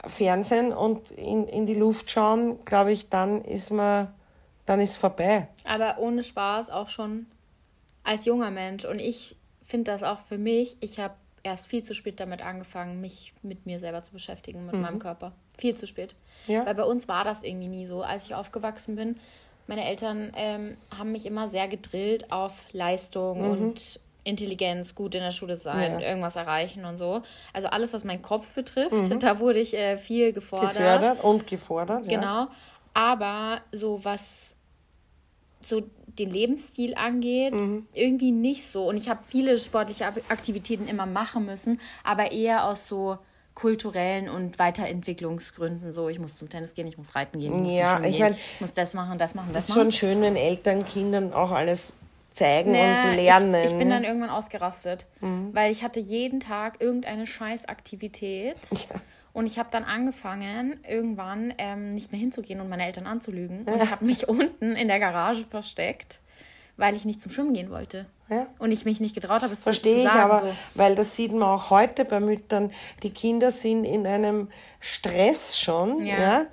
Fernsehen 0.06 0.74
und 0.74 1.12
in, 1.12 1.48
in 1.48 1.66
die 1.66 1.74
Luft 1.76 2.10
schauen, 2.12 2.64
glaube 2.66 2.92
ich, 2.92 3.10
dann 3.10 3.44
ist 3.46 3.72
man, 3.72 4.10
dann 4.66 4.80
ist 4.80 4.98
vorbei. 4.98 5.48
Aber 5.66 5.98
ohne 6.00 6.24
Spaß 6.24 6.70
auch 6.70 6.90
schon 6.90 7.26
als 8.04 8.26
junger 8.26 8.52
Mensch. 8.52 8.86
Und 8.86 9.00
ich 9.00 9.36
finde 9.64 9.92
das 9.92 10.04
auch 10.04 10.20
für 10.22 10.38
mich. 10.38 10.78
Ich 10.80 11.00
habe 11.00 11.16
erst 11.44 11.68
viel 11.68 11.84
zu 11.84 11.94
spät 11.94 12.20
damit 12.20 12.42
angefangen, 12.42 13.02
mich 13.02 13.34
mit 13.42 13.66
mir 13.66 13.80
selber 13.80 14.04
zu 14.04 14.12
beschäftigen, 14.12 14.66
mit 14.66 14.76
meinem 14.76 15.00
Körper. 15.00 15.34
Viel 15.58 15.76
zu 15.76 15.88
spät. 15.88 16.16
Mhm. 16.48 16.54
Ja. 16.54 16.66
Weil 16.66 16.76
bei 16.76 16.84
uns 16.84 17.08
war 17.08 17.24
das 17.24 17.44
irgendwie 17.44 17.68
nie 17.68 17.86
so. 17.86 18.02
Als 18.04 18.26
ich 18.26 18.36
aufgewachsen 18.36 18.96
bin, 18.96 19.20
meine 19.68 19.86
Eltern 19.86 20.32
ähm, 20.36 20.78
haben 20.98 21.12
mich 21.14 21.26
immer 21.26 21.48
sehr 21.48 21.68
gedrillt 21.68 22.32
auf 22.32 22.66
Leistung 22.74 23.50
und 23.50 24.00
Intelligenz, 24.26 24.96
gut 24.96 25.16
in 25.16 25.22
der 25.22 25.32
Schule 25.32 25.58
sein, 25.58 25.96
Mhm. 25.96 26.00
Ja. 26.00 26.08
irgendwas 26.10 26.36
erreichen 26.38 26.86
und 26.86 26.98
so. 26.98 27.24
Also 27.52 27.68
alles, 27.68 27.94
was 27.94 28.04
meinen 28.06 28.22
Kopf 28.22 28.50
betrifft, 28.54 28.94
da 29.24 29.40
wurde 29.40 29.60
ich 29.60 29.74
äh, 29.76 29.98
viel 29.98 30.32
gefordert. 30.34 30.74
Mhm. 30.76 30.78
Gefördert 30.78 31.24
und 31.24 31.48
gefordert. 31.48 32.04
Ja. 32.12 32.20
Genau. 32.20 32.48
Aber 32.94 33.62
so 33.72 34.00
was 34.04 34.53
so 35.66 35.84
den 36.20 36.30
Lebensstil 36.30 36.94
angeht, 36.96 37.54
Mhm. 37.54 37.88
irgendwie 37.94 38.32
nicht 38.32 38.68
so. 38.68 38.88
Und 38.88 38.98
ich 38.98 39.10
habe 39.10 39.22
viele 39.26 39.58
sportliche 39.58 40.06
Ak- 40.06 40.22
Aktivitäten 40.30 40.88
immer 40.88 41.06
machen 41.06 41.46
müssen, 41.46 41.80
aber 42.04 42.32
eher 42.32 42.66
aus 42.66 42.88
so 42.88 43.18
kulturellen 43.56 44.30
und 44.30 44.58
Weiterentwicklungsgründen. 44.60 45.92
So, 45.92 46.10
ich 46.10 46.20
muss 46.20 46.36
zum 46.36 46.50
Tennis 46.50 46.74
gehen, 46.74 46.88
ich 46.88 46.98
muss 46.98 47.16
reiten 47.16 47.40
gehen, 47.40 47.54
ich 47.56 47.62
muss 47.62 47.78
Ja, 47.80 48.02
ich 48.04 48.18
gehen, 48.18 48.34
ich 48.56 48.62
muss 48.62 48.74
das 48.74 48.94
machen, 48.94 49.18
das 49.18 49.36
machen, 49.36 49.50
das 49.54 49.64
Es 49.66 49.70
ist 49.70 49.76
machen. 49.76 49.92
schon 49.92 49.92
schön, 49.92 50.22
wenn 50.22 50.36
Eltern 50.36 50.86
Kindern 50.86 51.34
auch 51.34 51.52
alles 51.52 51.94
zeigen 52.34 52.72
Nee, 52.72 52.82
und 52.82 53.16
lernen. 53.16 53.56
Ich, 53.56 53.72
ich 53.72 53.78
bin 53.78 53.90
dann 53.90 54.04
irgendwann 54.04 54.30
ausgerastet, 54.30 55.08
weil 55.22 55.72
ich 55.72 55.84
hatte 55.84 56.00
jeden 56.00 56.40
Tag 56.40 56.82
irgendeine 56.82 57.28
Scheißaktivität. 57.28 58.58
Und 59.34 59.48
ich 59.48 59.58
habe 59.58 59.70
dann 59.72 59.84
angefangen, 59.84 60.80
irgendwann 60.88 61.56
ähm, 61.58 61.90
nicht 61.90 62.12
mehr 62.12 62.22
hinzugehen 62.22 62.62
und 62.62 62.70
meine 62.70 62.86
Eltern 62.86 63.08
anzulügen. 63.08 63.64
Und 63.64 63.82
ich 63.82 63.90
habe 63.90 64.06
mich 64.06 64.30
unten 64.30 64.74
in 64.76 64.88
der 64.88 65.00
Garage 65.00 65.44
versteckt, 65.44 66.20
weil 66.78 66.96
ich 66.96 67.04
nicht 67.04 67.20
zum 67.20 67.32
Schwimmen 67.32 67.54
gehen 67.54 67.72
wollte. 67.72 68.06
Ja. 68.30 68.46
Und 68.60 68.72
ich 68.72 68.86
mich 68.86 69.00
nicht 69.00 69.16
getraut 69.16 69.42
habe, 69.42 69.52
es 69.52 69.60
zu, 69.60 69.66
Verstehe 69.66 69.96
zu 69.96 70.00
ich 70.02 70.08
sagen. 70.08 70.20
aber, 70.20 70.40
so. 70.40 70.56
weil 70.76 70.94
das 70.94 71.16
sieht 71.16 71.32
man 71.32 71.44
auch 71.44 71.72
heute 71.72 72.06
bei 72.06 72.20
Müttern. 72.20 72.72
Die 73.02 73.10
Kinder 73.10 73.50
sind 73.50 73.86
in 73.86 74.06
einem 74.06 74.50
Stress 74.80 75.58
schon. 75.60 76.04
Ja. 76.04 76.20
Ja. 76.20 76.46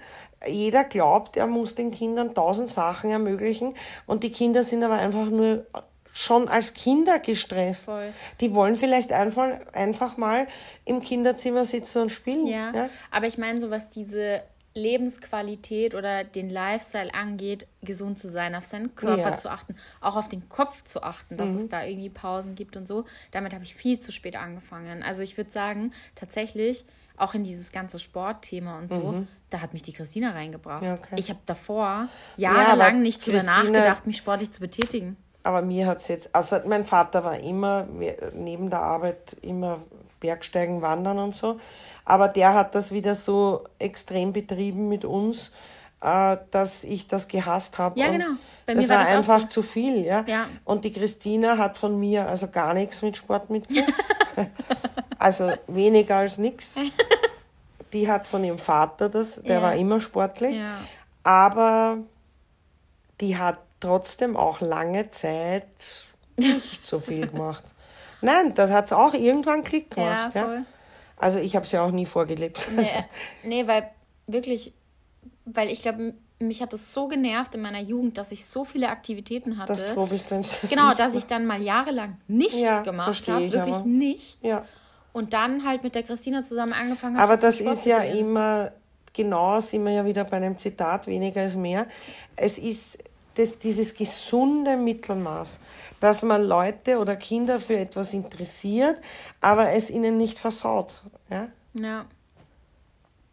Jeder 0.47 0.85
glaubt, 0.85 1.37
er 1.37 1.47
muss 1.47 1.75
den 1.75 1.91
Kindern 1.91 2.35
tausend 2.35 2.71
Sachen 2.71 3.11
ermöglichen 3.11 3.75
und 4.07 4.23
die 4.25 4.33
Kinder 4.33 4.63
sind 4.63 4.83
aber 4.83 4.95
einfach 4.95 5.27
nur 5.27 5.67
schon 6.13 6.49
als 6.49 6.75
Kinder 6.75 7.19
gestresst. 7.19 7.85
Voll. 7.85 8.13
Die 8.41 8.55
wollen 8.55 8.75
vielleicht 8.75 9.13
einfach, 9.13 9.49
einfach 9.73 10.17
mal 10.17 10.49
im 10.85 11.01
Kinderzimmer 11.03 11.65
sitzen 11.65 12.03
und 12.03 12.11
spielen. 12.11 12.47
Ja. 12.47 12.73
Ja? 12.75 12.91
Aber 13.11 13.27
ich 13.27 13.39
meine, 13.39 13.61
so 13.61 13.71
was 13.71 13.91
diese 13.91 14.43
Lebensqualität 14.75 15.95
oder 15.95 16.25
den 16.25 16.49
Lifestyle 16.49 17.13
angeht, 17.13 17.67
gesund 17.83 18.19
zu 18.19 18.29
sein, 18.29 18.55
auf 18.55 18.65
seinen 18.65 18.95
Körper 18.95 19.23
Ja. 19.23 19.31
Mhm. 19.33 19.37
zu 19.37 19.51
achten, 19.51 19.77
auch 20.01 20.17
auf 20.17 20.29
den 20.29 20.49
Kopf 20.49 20.85
zu 20.85 21.03
achten, 21.03 21.37
dass 21.37 21.51
es 21.51 21.69
da 21.69 21.85
irgendwie 21.85 22.11
Pausen 22.11 22.55
gibt 22.55 22.77
und 22.77 22.87
so. 22.87 23.05
Damit 23.33 23.53
habe 23.53 23.65
ich 23.65 23.75
viel 23.75 23.99
zu 23.99 24.13
spät 24.13 24.37
angefangen. 24.37 25.03
Also 25.03 25.23
ich 25.23 25.37
würde 25.37 25.51
sagen, 25.51 25.93
tatsächlich 26.15 26.85
auch 27.21 27.35
in 27.35 27.45
dieses 27.45 27.73
ganze 27.73 27.99
Sportthema 27.99 28.79
und 28.79 28.93
so, 28.93 29.27
da 29.51 29.61
hat 29.61 29.73
mich 29.73 29.83
die 29.83 29.93
Christina 29.93 30.31
reingebracht. 30.33 30.83
Mhm. 30.83 30.89
Ja, 30.89 30.95
okay. 30.95 31.15
Ich 31.17 31.31
habe 31.31 31.41
davor 31.47 32.09
jahrelang 32.37 33.03
nicht 33.03 33.25
drüber 33.27 33.43
nachgedacht, 33.43 34.07
mich 34.07 34.17
sportlich 34.17 34.51
zu 34.51 34.61
betätigen. 34.61 35.17
Aber 35.43 35.63
mir 35.63 35.87
hat 35.87 35.99
es 35.99 36.09
jetzt, 36.09 36.35
also 36.35 36.59
mein 36.67 36.85
Vater 36.85 37.25
war 37.25 37.39
immer 37.39 37.87
neben 38.35 38.69
der 38.69 38.81
Arbeit 38.81 39.37
immer 39.41 39.81
Bergsteigen, 40.21 40.83
Wandern 40.83 41.19
und 41.19 41.35
so. 41.35 41.59
Aber 42.05 42.29
der 42.29 42.55
hat 42.55 42.75
das 42.75 42.93
wieder 42.93 43.15
so 43.15 43.65
extrem 43.79 44.33
betrieben 44.33 44.89
mit 44.89 45.05
uns, 45.05 45.53
äh, 46.03 46.37
dass 46.51 46.85
ich 46.85 47.09
das 47.09 47.29
gehasst 47.29 47.79
habe. 47.79 47.99
Ja, 47.99 48.07
Und 48.07 48.13
genau. 48.13 48.31
Bei 48.67 48.75
das 48.75 48.85
mir 48.85 48.91
war 48.91 48.99
war 48.99 49.05
das 49.05 49.15
einfach 49.17 49.41
so. 49.43 49.47
zu 49.49 49.63
viel, 49.63 50.05
ja? 50.05 50.25
Ja. 50.27 50.47
Und 50.65 50.85
die 50.85 50.93
Christina 50.93 51.57
hat 51.57 51.79
von 51.79 51.99
mir 51.99 52.27
also 52.27 52.49
gar 52.49 52.75
nichts 52.75 53.03
mit 53.03 53.17
Sport 53.17 53.51
mitgekriegt. 53.51 53.93
also 55.21 55.53
weniger 55.69 56.17
als 56.17 56.39
nichts. 56.39 56.77
Die 57.93 58.09
hat 58.11 58.29
von 58.29 58.45
ihrem 58.45 58.59
Vater 58.59 59.09
das, 59.09 59.43
der 59.43 59.57
Ja. 59.57 59.63
war 59.63 59.75
immer 59.75 60.01
sportlich. 60.01 60.57
Ja. 60.57 60.77
Aber 61.25 61.99
die 63.21 63.37
hat 63.37 63.59
trotzdem 63.81 64.37
auch 64.37 64.61
lange 64.61 65.11
Zeit 65.11 66.07
nicht 66.37 66.87
so 66.87 67.01
viel 67.01 67.27
gemacht. 67.33 67.65
Nein, 68.21 68.55
das 68.55 68.71
hat 68.71 68.85
es 68.87 68.93
auch 68.93 69.13
irgendwann 69.15 69.65
Klick 69.65 69.97
Ja, 69.97 70.05
gemacht. 70.29 70.35
Ja, 70.37 70.45
voll. 70.45 70.65
Also 71.17 71.39
ich 71.41 71.57
habe 71.57 71.67
es 71.67 71.73
ja 71.73 71.83
auch 71.85 71.91
nie 71.91 72.07
vorgelebt. 72.07 72.69
Nee, 72.77 72.87
nee, 73.43 73.67
weil 73.67 73.91
wirklich, 74.29 74.73
weil 75.45 75.69
ich 75.69 75.83
glaube, 75.83 76.15
mich 76.39 76.63
hat 76.63 76.73
es 76.73 76.95
so 76.95 77.09
genervt 77.09 77.55
in 77.57 77.61
meiner 77.63 77.81
Jugend, 77.81 78.17
dass 78.19 78.31
ich 78.33 78.47
so 78.47 78.65
viele 78.65 78.89
Aktivitäten 78.89 79.59
hatte. 79.59 79.73
dass 79.73 79.81
du 79.85 79.93
froh 79.95 80.07
bist, 80.07 80.31
wenn 80.31 80.41
es 80.41 80.71
genau, 80.71 80.95
dass 80.95 81.15
ich 81.15 81.27
dann 81.27 81.45
mal 81.45 81.61
jahrelang 81.61 82.17
nichts 82.29 82.57
Ja, 82.59 82.81
gemacht 82.81 83.29
habe, 83.29 83.43
ich 83.45 83.53
wirklich 83.53 83.75
aber. 83.75 83.85
nichts. 83.85 84.39
Ja. 84.43 84.65
Und 85.13 85.33
dann 85.33 85.65
halt 85.67 85.83
mit 85.83 85.95
der 85.95 86.03
Christina 86.05 86.43
zusammen 86.45 86.73
angefangen 86.73 87.17
habe. 87.19 87.25
Aber 87.33 87.37
das 87.37 87.59
Sport 87.59 87.75
ist 87.77 87.87
ja 87.87 88.01
gehen. 88.01 88.19
immer, 88.19 88.73
genau 89.13 89.59
sind 89.61 89.85
wir 89.85 89.93
ja 89.93 90.05
wieder 90.05 90.25
bei 90.25 90.37
einem 90.37 90.57
Zitat, 90.57 91.07
weniger 91.07 91.45
ist 91.45 91.57
mehr. 91.57 91.87
Es 92.37 92.59
ist 92.59 92.99
das, 93.35 93.59
dieses 93.59 93.95
gesunde 93.95 94.77
Mittelmaß, 94.77 95.61
dass 96.01 96.23
man 96.23 96.43
Leute 96.45 96.99
oder 96.99 97.17
Kinder 97.17 97.59
für 97.61 97.77
etwas 97.79 98.13
interessiert, 98.13 99.01
aber 99.41 99.71
es 99.71 99.91
ihnen 99.91 100.17
nicht 100.17 100.39
versaut. 100.39 101.03
Ja? 101.29 101.49
Ja, 101.75 102.05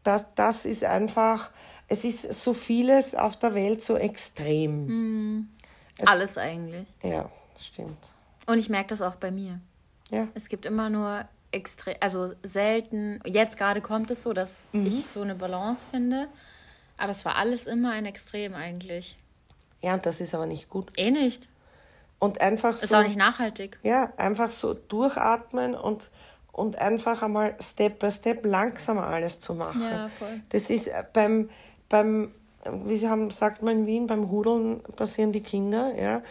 Das, 0.04 0.34
das 0.36 0.66
ist 0.66 0.84
einfach, 0.84 1.52
es 1.88 2.04
ist 2.06 2.34
so 2.34 2.54
vieles 2.54 3.14
auf 3.16 3.36
der 3.38 3.54
Welt 3.56 3.84
so 3.84 3.98
extrem. 3.98 4.88
Hm. 4.88 5.48
Es- 5.98 6.08
alles 6.08 6.38
eigentlich. 6.38 6.88
Ja, 7.04 7.30
stimmt. 7.60 7.98
Und 8.46 8.58
ich 8.60 8.70
merke 8.70 8.90
das 8.90 9.02
auch 9.02 9.16
bei 9.16 9.32
mir. 9.32 9.60
Ja. 10.10 10.28
Es 10.36 10.48
gibt 10.48 10.66
immer 10.66 10.90
nur 10.90 11.26
extrem, 11.52 11.96
also 12.00 12.32
selten, 12.44 13.20
jetzt 13.26 13.58
gerade 13.58 13.82
kommt 13.82 14.12
es 14.12 14.24
so, 14.24 14.34
dass 14.34 14.68
Mhm. 14.74 14.86
ich 14.86 15.06
so 15.08 15.22
eine 15.22 15.36
Balance 15.36 15.86
finde. 15.90 16.28
Aber 16.98 17.12
es 17.12 17.26
war 17.26 17.36
alles 17.36 17.68
immer 17.68 17.92
ein 17.92 18.06
Extrem 18.06 18.54
eigentlich. 18.56 19.16
ja, 19.82 19.94
und 19.94 20.06
das 20.06 20.20
ist 20.20 20.34
aber 20.34 20.48
nicht 20.48 20.70
gut. 20.70 20.88
Eh 20.98 21.12
nicht. 21.12 21.48
Und 22.20 22.42
einfach 22.42 22.74
Ist 22.74 22.88
so. 22.88 22.96
auch 22.96 23.04
nicht 23.04 23.16
nachhaltig. 23.18 23.78
Ja, 23.84 24.12
einfach 24.18 24.50
so 24.50 24.74
durchatmen 24.74 25.76
und, 25.76 26.10
und 26.52 26.80
einfach 26.80 27.22
einmal 27.22 27.56
Step 27.62 28.00
by 28.00 28.10
Step 28.12 28.44
langsamer 28.44 29.06
alles 29.06 29.40
zu 29.40 29.54
machen. 29.54 29.84
Ja, 29.84 30.10
voll. 30.18 30.42
Das 30.50 30.72
ist 30.72 30.88
äh, 30.88 31.04
beim, 31.14 31.50
beim 31.90 32.32
wie 32.86 32.98
sie 32.98 33.08
haben, 33.08 33.30
sagt 33.30 33.62
man 33.62 33.80
in 33.80 33.86
Wien, 33.86 34.08
beim 34.08 34.32
Hudeln 34.32 34.82
passieren 34.96 35.32
die 35.32 35.42
Kinder, 35.44 35.94
ja. 35.96 36.24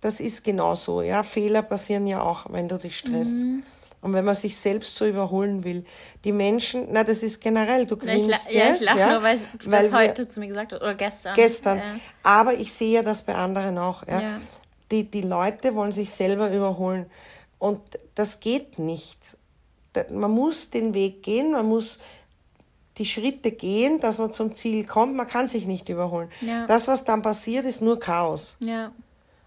Das 0.00 0.20
ist 0.20 0.44
genauso, 0.44 1.02
ja. 1.02 1.24
Fehler 1.24 1.62
passieren 1.62 2.06
ja 2.06 2.22
auch, 2.22 2.46
wenn 2.50 2.68
du 2.68 2.78
dich 2.78 2.96
stresst. 2.96 3.38
Mhm. 3.38 3.64
Und 4.02 4.12
wenn 4.14 4.24
man 4.24 4.34
sich 4.34 4.56
selbst 4.56 4.96
so 4.96 5.06
überholen 5.06 5.62
will. 5.64 5.84
Die 6.24 6.32
Menschen, 6.32 6.88
na, 6.90 7.04
das 7.04 7.22
ist 7.22 7.40
generell, 7.40 7.86
du 7.86 7.96
Ja, 8.04 8.12
ich, 8.14 8.26
ja, 8.52 8.74
ich 8.74 8.80
lache 8.80 8.98
ja, 8.98 9.12
nur, 9.12 9.22
weil 9.22 9.38
du 9.38 9.70
weil 9.70 9.82
das 9.84 9.92
wir- 9.92 9.98
heute 9.98 10.28
zu 10.28 10.40
mir 10.40 10.48
gesagt 10.48 10.72
hast. 10.72 10.82
Oder 10.82 10.94
gestern. 10.96 11.34
gestern. 11.34 11.78
Äh, 11.78 11.82
Aber 12.24 12.54
ich 12.54 12.72
sehe 12.72 12.90
ja 12.96 13.02
das 13.02 13.22
bei 13.22 13.34
anderen 13.34 13.78
auch. 13.78 14.04
Ja? 14.08 14.20
Ja. 14.20 14.40
Die, 14.90 15.04
die 15.08 15.22
Leute 15.22 15.74
wollen 15.76 15.92
sich 15.92 16.10
selber 16.10 16.50
überholen. 16.52 17.06
Und 17.60 17.80
das 18.16 18.40
geht 18.40 18.78
nicht. 18.80 19.36
Man 20.10 20.32
muss 20.32 20.70
den 20.70 20.94
Weg 20.94 21.22
gehen, 21.22 21.52
man 21.52 21.66
muss 21.66 22.00
die 22.98 23.06
Schritte 23.06 23.52
gehen, 23.52 24.00
dass 24.00 24.18
man 24.18 24.32
zum 24.32 24.54
Ziel 24.54 24.84
kommt. 24.84 25.14
Man 25.14 25.26
kann 25.28 25.46
sich 25.46 25.66
nicht 25.66 25.88
überholen. 25.88 26.28
Ja. 26.40 26.66
Das, 26.66 26.88
was 26.88 27.04
dann 27.04 27.22
passiert, 27.22 27.64
ist 27.66 27.80
nur 27.82 28.00
Chaos. 28.00 28.56
ja. 28.60 28.90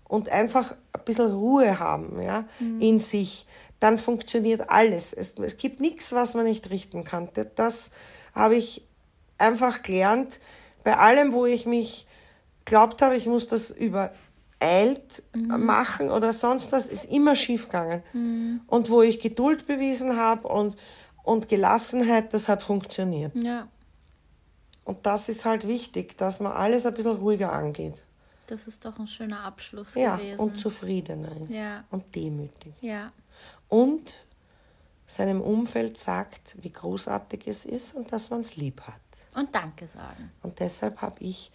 Und 0.07 0.29
einfach 0.29 0.75
ein 0.93 1.01
bisschen 1.03 1.33
Ruhe 1.33 1.79
haben 1.79 2.21
ja, 2.21 2.43
in 2.59 2.99
sich. 2.99 3.47
Dann 3.79 3.97
funktioniert 3.97 4.69
alles. 4.69 5.13
Es, 5.13 5.37
es 5.37 5.57
gibt 5.57 5.79
nichts, 5.79 6.13
was 6.13 6.33
man 6.33 6.45
nicht 6.45 6.69
richten 6.69 7.03
kann. 7.03 7.29
Das, 7.55 7.91
habe 8.33 8.55
ich 8.55 8.83
einfach 9.37 9.81
gelernt. 9.83 10.39
Bei 10.83 10.97
allem, 10.97 11.33
wo 11.33 11.45
ich 11.45 11.65
mich 11.65 12.05
glaubt 12.65 13.01
habe, 13.01 13.15
ich 13.15 13.25
muss 13.27 13.47
das 13.47 13.71
übereilt 13.71 15.23
machen 15.33 16.09
oder 16.09 16.33
sonst 16.33 16.71
was, 16.71 16.85
ist 16.87 17.05
immer 17.05 17.35
schief 17.35 17.65
gegangen. 17.67 18.61
Und 18.67 18.89
wo 18.89 19.01
ich 19.01 19.19
Geduld 19.19 19.67
bewiesen 19.67 20.17
habe 20.17 20.47
und, 20.47 20.75
und 21.23 21.47
Gelassenheit, 21.49 22.33
das 22.33 22.47
hat 22.49 22.63
funktioniert. 22.63 23.31
Ja, 23.41 23.67
Und 24.83 25.05
das 25.05 25.29
ist 25.29 25.45
halt 25.45 25.67
wichtig, 25.67 26.17
dass 26.17 26.39
man 26.39 26.51
alles 26.51 26.85
ein 26.85 26.93
bisschen 26.93 27.15
ruhiger 27.15 27.51
angeht. 27.51 28.01
das 28.47 28.67
ist 28.67 28.85
doch 28.85 28.97
ein 28.99 29.07
schöner 29.07 29.43
Abschluss 29.43 29.95
Ja, 29.95 30.15
gewesen. 30.17 30.39
und 30.39 30.59
zufriedener 30.59 31.31
ist. 31.41 31.49
Ja. 31.51 31.83
Und 31.91 32.13
demütig. 32.15 32.73
ja, 32.81 33.11
Und 33.69 34.15
seinem 35.07 35.41
Umfeld 35.41 35.99
sagt, 35.99 36.55
wie 36.63 36.71
großartig 36.71 37.47
es 37.47 37.65
ist 37.65 37.93
und 37.95 38.11
dass 38.11 38.29
man 38.29 38.41
es 38.41 38.55
lieb 38.55 38.81
hat. 38.81 38.95
und 39.35 39.53
Danke 39.53 39.87
sagen. 39.87 40.31
Und 40.41 40.59
deshalb 40.59 41.01
habe 41.01 41.23
ich 41.23 41.51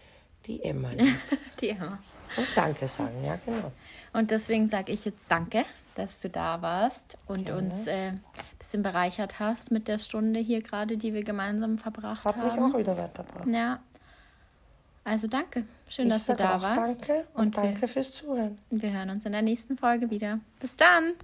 die 0.47 0.63
Emma 0.63 0.91
lieb. 0.97 1.17
Die 1.61 1.71
Emma. 1.71 1.99
Und 2.37 2.47
Danke 2.55 2.87
sagen, 2.87 3.25
ja 3.25 3.37
genau. 3.45 3.73
Und 4.13 4.31
deswegen 4.31 4.67
sage 4.69 4.93
ich 4.93 5.05
jetzt 5.05 5.31
Danke, 5.31 5.65
dass 5.97 6.21
du 6.21 6.29
da 6.31 6.63
warst 6.63 7.17
und 7.27 7.51
uns 7.51 7.87
äh, 7.89 8.09
ein 8.11 8.25
bisschen 8.59 8.83
bereichert 8.85 9.39
hast 9.41 9.71
mit 9.73 9.89
der 9.89 9.99
Stunde 9.99 10.39
hier 10.41 10.63
gerade, 10.63 10.97
die 10.97 11.13
wir 11.13 11.25
gemeinsam 11.25 11.77
verbracht 11.79 12.25
Hat 12.25 12.37
mich 12.37 12.53
haben. 12.53 12.73
auch 12.73 12.79
wieder 12.79 12.97
weitergebracht. 12.97 13.47
Ja. 13.49 13.81
Also 15.03 15.27
danke. 15.27 15.65
Schön, 15.89 16.07
Ich 16.07 16.13
dass 16.13 16.27
du 16.27 16.37
da 16.37 16.61
warst. 16.63 17.09
Danke 17.09 17.27
und, 17.35 17.47
und 17.47 17.57
danke 17.57 17.81
Wir, 17.81 17.89
fürs 17.89 18.13
Zuhören. 18.13 18.59
wir 18.71 18.93
hören 18.93 19.11
uns 19.11 19.25
in 19.27 19.33
der 19.33 19.43
nächsten 19.43 19.77
Folge 19.77 20.11
wieder. 20.11 20.39
Bis 20.61 20.77
dann. 20.77 21.15